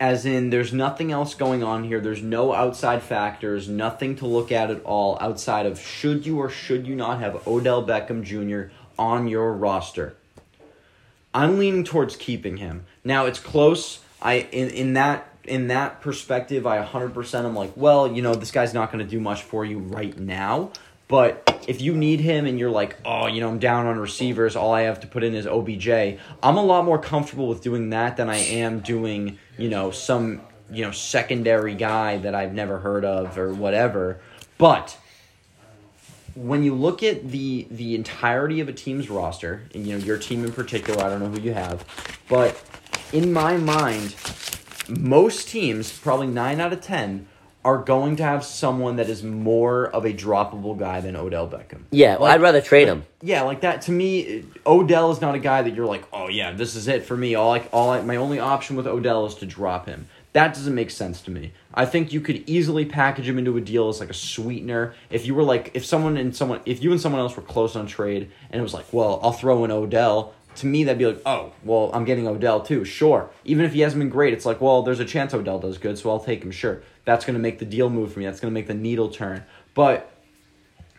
as 0.00 0.24
in 0.24 0.48
there's 0.48 0.72
nothing 0.72 1.12
else 1.12 1.34
going 1.34 1.62
on 1.62 1.84
here. 1.84 2.00
There's 2.00 2.22
no 2.22 2.54
outside 2.54 3.02
factors, 3.02 3.68
nothing 3.68 4.16
to 4.16 4.26
look 4.26 4.50
at 4.50 4.70
at 4.70 4.82
all 4.82 5.18
outside 5.20 5.66
of 5.66 5.78
should 5.78 6.24
you 6.24 6.38
or 6.38 6.48
should 6.48 6.86
you 6.86 6.96
not 6.96 7.20
have 7.20 7.46
Odell 7.46 7.86
Beckham 7.86 8.24
Jr. 8.24 8.72
on 8.98 9.28
your 9.28 9.52
roster. 9.52 10.16
I'm 11.34 11.58
leaning 11.58 11.84
towards 11.84 12.16
keeping 12.16 12.56
him. 12.56 12.86
Now 13.04 13.26
it's 13.26 13.38
close. 13.38 14.00
I 14.22 14.48
in 14.50 14.70
in 14.70 14.94
that 14.94 15.28
in 15.44 15.68
that 15.68 16.00
perspective, 16.00 16.66
I 16.66 16.84
100% 16.84 17.44
I'm 17.44 17.54
like, 17.54 17.72
well, 17.76 18.10
you 18.10 18.22
know, 18.22 18.34
this 18.34 18.50
guy's 18.50 18.74
not 18.74 18.92
going 18.92 19.04
to 19.04 19.10
do 19.10 19.20
much 19.20 19.42
for 19.42 19.64
you 19.64 19.78
right 19.78 20.16
now. 20.18 20.70
But 21.10 21.64
if 21.66 21.80
you 21.80 21.96
need 21.96 22.20
him 22.20 22.46
and 22.46 22.56
you're 22.56 22.70
like, 22.70 22.96
oh, 23.04 23.26
you 23.26 23.40
know, 23.40 23.48
I'm 23.48 23.58
down 23.58 23.86
on 23.86 23.98
receivers, 23.98 24.54
all 24.54 24.72
I 24.72 24.82
have 24.82 25.00
to 25.00 25.08
put 25.08 25.24
in 25.24 25.34
is 25.34 25.44
OBJ, 25.44 25.88
I'm 26.40 26.56
a 26.56 26.62
lot 26.62 26.84
more 26.84 27.00
comfortable 27.00 27.48
with 27.48 27.62
doing 27.62 27.90
that 27.90 28.16
than 28.16 28.30
I 28.30 28.36
am 28.36 28.78
doing, 28.78 29.40
you 29.60 29.68
know, 29.68 29.90
some, 29.90 30.40
you 30.70 30.84
know, 30.84 30.90
secondary 30.90 31.74
guy 31.74 32.18
that 32.18 32.34
I've 32.34 32.54
never 32.54 32.78
heard 32.78 33.04
of 33.04 33.38
or 33.38 33.52
whatever. 33.52 34.20
But 34.58 34.96
when 36.34 36.62
you 36.62 36.74
look 36.74 37.02
at 37.02 37.30
the 37.30 37.66
the 37.70 37.94
entirety 37.94 38.60
of 38.60 38.68
a 38.68 38.72
team's 38.72 39.10
roster, 39.10 39.62
and 39.74 39.86
you 39.86 39.98
know 39.98 40.04
your 40.04 40.18
team 40.18 40.44
in 40.44 40.52
particular, 40.52 41.04
I 41.04 41.08
don't 41.08 41.20
know 41.20 41.28
who 41.28 41.40
you 41.40 41.52
have, 41.52 41.84
but 42.28 42.62
in 43.12 43.32
my 43.32 43.56
mind, 43.56 44.14
most 44.88 45.48
teams, 45.48 45.96
probably 45.96 46.28
nine 46.28 46.60
out 46.60 46.72
of 46.72 46.80
ten, 46.80 47.26
are 47.64 47.78
going 47.78 48.16
to 48.16 48.22
have 48.22 48.44
someone 48.44 48.96
that 48.96 49.08
is 49.10 49.22
more 49.22 49.86
of 49.86 50.04
a 50.06 50.12
droppable 50.14 50.78
guy 50.78 51.00
than 51.00 51.14
Odell 51.14 51.46
Beckham. 51.46 51.82
Yeah, 51.90 52.12
well, 52.12 52.22
Like- 52.22 52.34
I'd 52.36 52.40
rather 52.42 52.60
trade 52.62 52.88
him. 52.88 53.04
Yeah, 53.22 53.42
like 53.42 53.60
that 53.60 53.82
to 53.82 53.92
me, 53.92 54.44
Odell 54.66 55.10
is 55.10 55.20
not 55.20 55.34
a 55.34 55.38
guy 55.38 55.60
that 55.62 55.74
you're 55.74 55.86
like, 55.86 56.04
oh 56.12 56.28
yeah, 56.28 56.52
this 56.52 56.74
is 56.74 56.88
it 56.88 57.04
for 57.04 57.16
me. 57.16 57.34
All 57.34 57.52
I, 57.52 57.58
all 57.72 57.90
I, 57.90 58.00
my 58.00 58.16
only 58.16 58.38
option 58.38 58.76
with 58.76 58.86
Odell 58.86 59.26
is 59.26 59.34
to 59.36 59.46
drop 59.46 59.86
him. 59.86 60.08
That 60.32 60.54
doesn't 60.54 60.74
make 60.76 60.90
sense 60.92 61.20
to 61.22 61.30
me. 61.32 61.52
I 61.74 61.84
think 61.86 62.12
you 62.12 62.20
could 62.20 62.48
easily 62.48 62.84
package 62.84 63.28
him 63.28 63.36
into 63.36 63.56
a 63.56 63.60
deal 63.60 63.88
as 63.88 63.98
like 64.00 64.10
a 64.10 64.14
sweetener. 64.14 64.94
If 65.10 65.26
you 65.26 65.34
were 65.34 65.42
like, 65.42 65.72
if 65.74 65.84
someone 65.84 66.16
and 66.16 66.34
someone, 66.34 66.60
if 66.64 66.82
you 66.82 66.92
and 66.92 67.00
someone 67.00 67.20
else 67.20 67.36
were 67.36 67.42
close 67.42 67.74
on 67.74 67.86
trade, 67.88 68.30
and 68.50 68.60
it 68.60 68.62
was 68.62 68.72
like, 68.72 68.86
well, 68.92 69.18
I'll 69.24 69.32
throw 69.32 69.64
in 69.64 69.70
Odell. 69.72 70.32
To 70.60 70.66
me, 70.66 70.84
that'd 70.84 70.98
be 70.98 71.06
like, 71.06 71.20
oh, 71.26 71.52
well, 71.64 71.90
I'm 71.92 72.04
getting 72.04 72.26
Odell 72.26 72.60
too. 72.60 72.84
Sure, 72.84 73.30
even 73.44 73.64
if 73.64 73.72
he 73.72 73.80
hasn't 73.80 74.00
been 74.00 74.08
great, 74.08 74.32
it's 74.32 74.46
like, 74.46 74.60
well, 74.60 74.82
there's 74.82 75.00
a 75.00 75.04
chance 75.04 75.34
Odell 75.34 75.58
does 75.58 75.78
good, 75.78 75.98
so 75.98 76.10
I'll 76.10 76.20
take 76.20 76.42
him. 76.42 76.50
Sure, 76.50 76.82
that's 77.04 77.24
gonna 77.24 77.38
make 77.38 77.58
the 77.58 77.64
deal 77.64 77.90
move 77.90 78.12
for 78.12 78.18
me. 78.18 78.24
That's 78.26 78.40
gonna 78.40 78.52
make 78.52 78.66
the 78.66 78.74
needle 78.74 79.10
turn. 79.10 79.44
But 79.74 80.10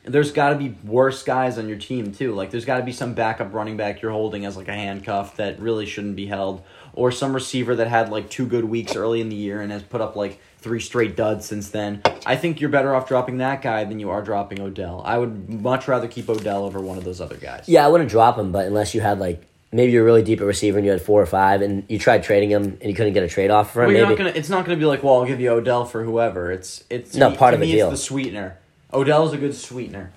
there's 0.04 0.32
got 0.32 0.50
to 0.50 0.56
be 0.56 0.76
worse 0.84 1.24
guys 1.24 1.58
on 1.58 1.68
your 1.68 1.78
team 1.78 2.12
too. 2.12 2.34
Like 2.34 2.50
there's 2.50 2.66
got 2.66 2.78
to 2.78 2.84
be 2.84 2.92
some 2.92 3.14
backup 3.14 3.54
running 3.54 3.78
back 3.78 4.02
you're 4.02 4.12
holding 4.12 4.46
as 4.46 4.58
like 4.58 4.68
a 4.68 4.74
handcuff 4.74 5.38
that 5.38 5.60
really 5.60 5.86
shouldn't 5.86 6.16
be 6.16 6.26
held, 6.26 6.64
or 6.94 7.12
some 7.12 7.34
receiver 7.34 7.76
that 7.76 7.88
had 7.88 8.10
like 8.10 8.30
two 8.30 8.48
good 8.48 8.66
weeks 8.66 8.96
early 8.96 9.22
in 9.22 9.30
the 9.30 9.36
year 9.36 9.62
and 9.62 9.72
has 9.72 9.84
put 9.84 10.02
up 10.02 10.16
like 10.16 10.40
three 10.58 10.80
straight 10.80 11.16
duds 11.16 11.46
since 11.46 11.70
then. 11.70 12.02
I 12.26 12.36
think 12.36 12.62
you're 12.62 12.70
better 12.70 12.96
off 12.96 13.08
dropping 13.08 13.38
that 13.38 13.62
guy 13.62 13.84
than 13.84 14.00
you 14.00 14.10
are 14.10 14.22
dropping 14.22 14.60
Odell. 14.62 15.02
I 15.06 15.18
would 15.18 15.50
much 15.50 15.88
rather 15.88 16.08
keep 16.08 16.30
Odell 16.30 16.64
over 16.64 16.80
one 16.80 16.98
of 16.98 17.04
those 17.04 17.22
other 17.22 17.38
guys. 17.38 17.66
Yeah, 17.68 17.86
I 17.86 17.90
wouldn't 17.90 18.10
drop 18.10 18.38
him, 18.38 18.52
but 18.52 18.66
unless 18.66 18.96
you 18.96 19.02
had 19.02 19.20
like 19.20 19.44
maybe 19.72 19.92
you're 19.92 20.04
really 20.04 20.24
deep 20.24 20.42
at 20.42 20.46
receiver 20.48 20.78
and 20.78 20.86
you 20.86 20.92
had 20.92 21.02
four 21.02 21.22
or 21.22 21.26
five, 21.26 21.62
and 21.62 21.84
you 21.90 21.98
tried 22.00 22.24
trading 22.24 22.50
him 22.52 22.78
and 22.82 22.84
you 22.90 22.94
couldn't 22.94 23.14
get 23.14 23.24
a 23.24 23.28
trade 23.30 23.52
off 23.52 23.72
for 23.74 23.84
him. 23.84 23.88
Well, 23.94 23.94
maybe 24.02 24.10
not 24.10 24.18
gonna. 24.18 24.30
It's 24.40 24.50
not 24.50 24.66
gonna 24.66 24.78
be 24.78 24.86
like, 24.86 25.04
well, 25.04 25.16
I'll 25.16 25.26
give 25.26 25.40
you 25.40 25.50
Odell 25.52 25.86
for 25.86 26.04
whoever. 26.04 26.52
It's 26.52 26.84
it's 26.90 27.16
No, 27.16 27.36
part 27.36 27.52
to 27.52 27.56
of 27.56 27.62
the 27.62 27.72
deal. 27.72 27.90
It's 27.92 28.00
the 28.02 28.06
sweetener. 28.06 28.58
Odell's 28.94 29.34
a 29.34 29.38
good 29.38 29.56
sweetener. 29.56 30.12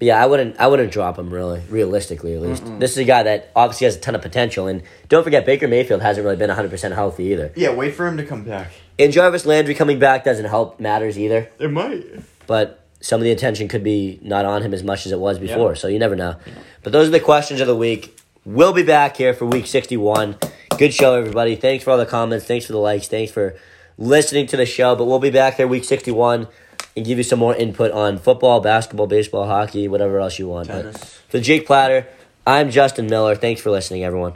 yeah, 0.00 0.22
I 0.22 0.26
wouldn't. 0.26 0.58
I 0.58 0.66
wouldn't 0.66 0.90
drop 0.92 1.18
him 1.18 1.30
really, 1.32 1.60
realistically 1.68 2.34
at 2.34 2.42
least. 2.42 2.62
This 2.78 2.92
is 2.92 2.98
a 2.98 3.04
guy 3.04 3.22
that 3.24 3.50
obviously 3.54 3.84
has 3.86 3.96
a 3.96 4.00
ton 4.00 4.14
of 4.14 4.22
potential, 4.22 4.66
and 4.66 4.82
don't 5.08 5.22
forget 5.24 5.44
Baker 5.46 5.68
Mayfield 5.68 6.02
hasn't 6.02 6.24
really 6.24 6.36
been 6.36 6.48
100 6.48 6.70
percent 6.70 6.94
healthy 6.94 7.24
either. 7.24 7.52
Yeah, 7.54 7.74
wait 7.74 7.94
for 7.94 8.06
him 8.06 8.16
to 8.16 8.24
come 8.24 8.44
back. 8.44 8.72
And 8.98 9.12
Jarvis 9.12 9.44
Landry 9.44 9.74
coming 9.74 9.98
back 9.98 10.24
doesn't 10.24 10.44
help 10.46 10.78
matters 10.80 11.18
either. 11.18 11.50
It 11.58 11.70
might. 11.70 12.04
but 12.46 12.80
some 13.00 13.20
of 13.20 13.24
the 13.24 13.30
attention 13.32 13.68
could 13.68 13.84
be 13.84 14.18
not 14.22 14.46
on 14.46 14.62
him 14.62 14.72
as 14.72 14.82
much 14.82 15.04
as 15.04 15.12
it 15.12 15.18
was 15.20 15.38
before. 15.38 15.72
Yeah. 15.72 15.76
So 15.76 15.88
you 15.88 15.98
never 15.98 16.16
know. 16.16 16.36
But 16.82 16.92
those 16.92 17.08
are 17.08 17.10
the 17.10 17.20
questions 17.20 17.60
of 17.60 17.66
the 17.66 17.76
week. 17.76 18.18
We'll 18.46 18.74
be 18.74 18.82
back 18.82 19.16
here 19.16 19.32
for 19.32 19.46
week 19.46 19.66
61. 19.66 20.36
Good 20.76 20.92
show, 20.92 21.14
everybody. 21.14 21.56
Thanks 21.56 21.82
for 21.82 21.92
all 21.92 21.96
the 21.96 22.04
comments. 22.04 22.44
Thanks 22.44 22.66
for 22.66 22.72
the 22.72 22.78
likes. 22.78 23.08
Thanks 23.08 23.32
for 23.32 23.56
listening 23.96 24.46
to 24.48 24.58
the 24.58 24.66
show. 24.66 24.94
But 24.94 25.06
we'll 25.06 25.18
be 25.18 25.30
back 25.30 25.54
here 25.54 25.66
week 25.66 25.84
61 25.84 26.48
and 26.94 27.06
give 27.06 27.16
you 27.16 27.24
some 27.24 27.38
more 27.38 27.56
input 27.56 27.90
on 27.92 28.18
football, 28.18 28.60
basketball, 28.60 29.06
baseball, 29.06 29.46
hockey, 29.46 29.88
whatever 29.88 30.20
else 30.20 30.38
you 30.38 30.46
want. 30.46 30.68
But 30.68 30.94
for 31.30 31.40
Jake 31.40 31.66
Platter, 31.66 32.06
I'm 32.46 32.68
Justin 32.68 33.06
Miller. 33.06 33.34
Thanks 33.34 33.62
for 33.62 33.70
listening, 33.70 34.04
everyone. 34.04 34.34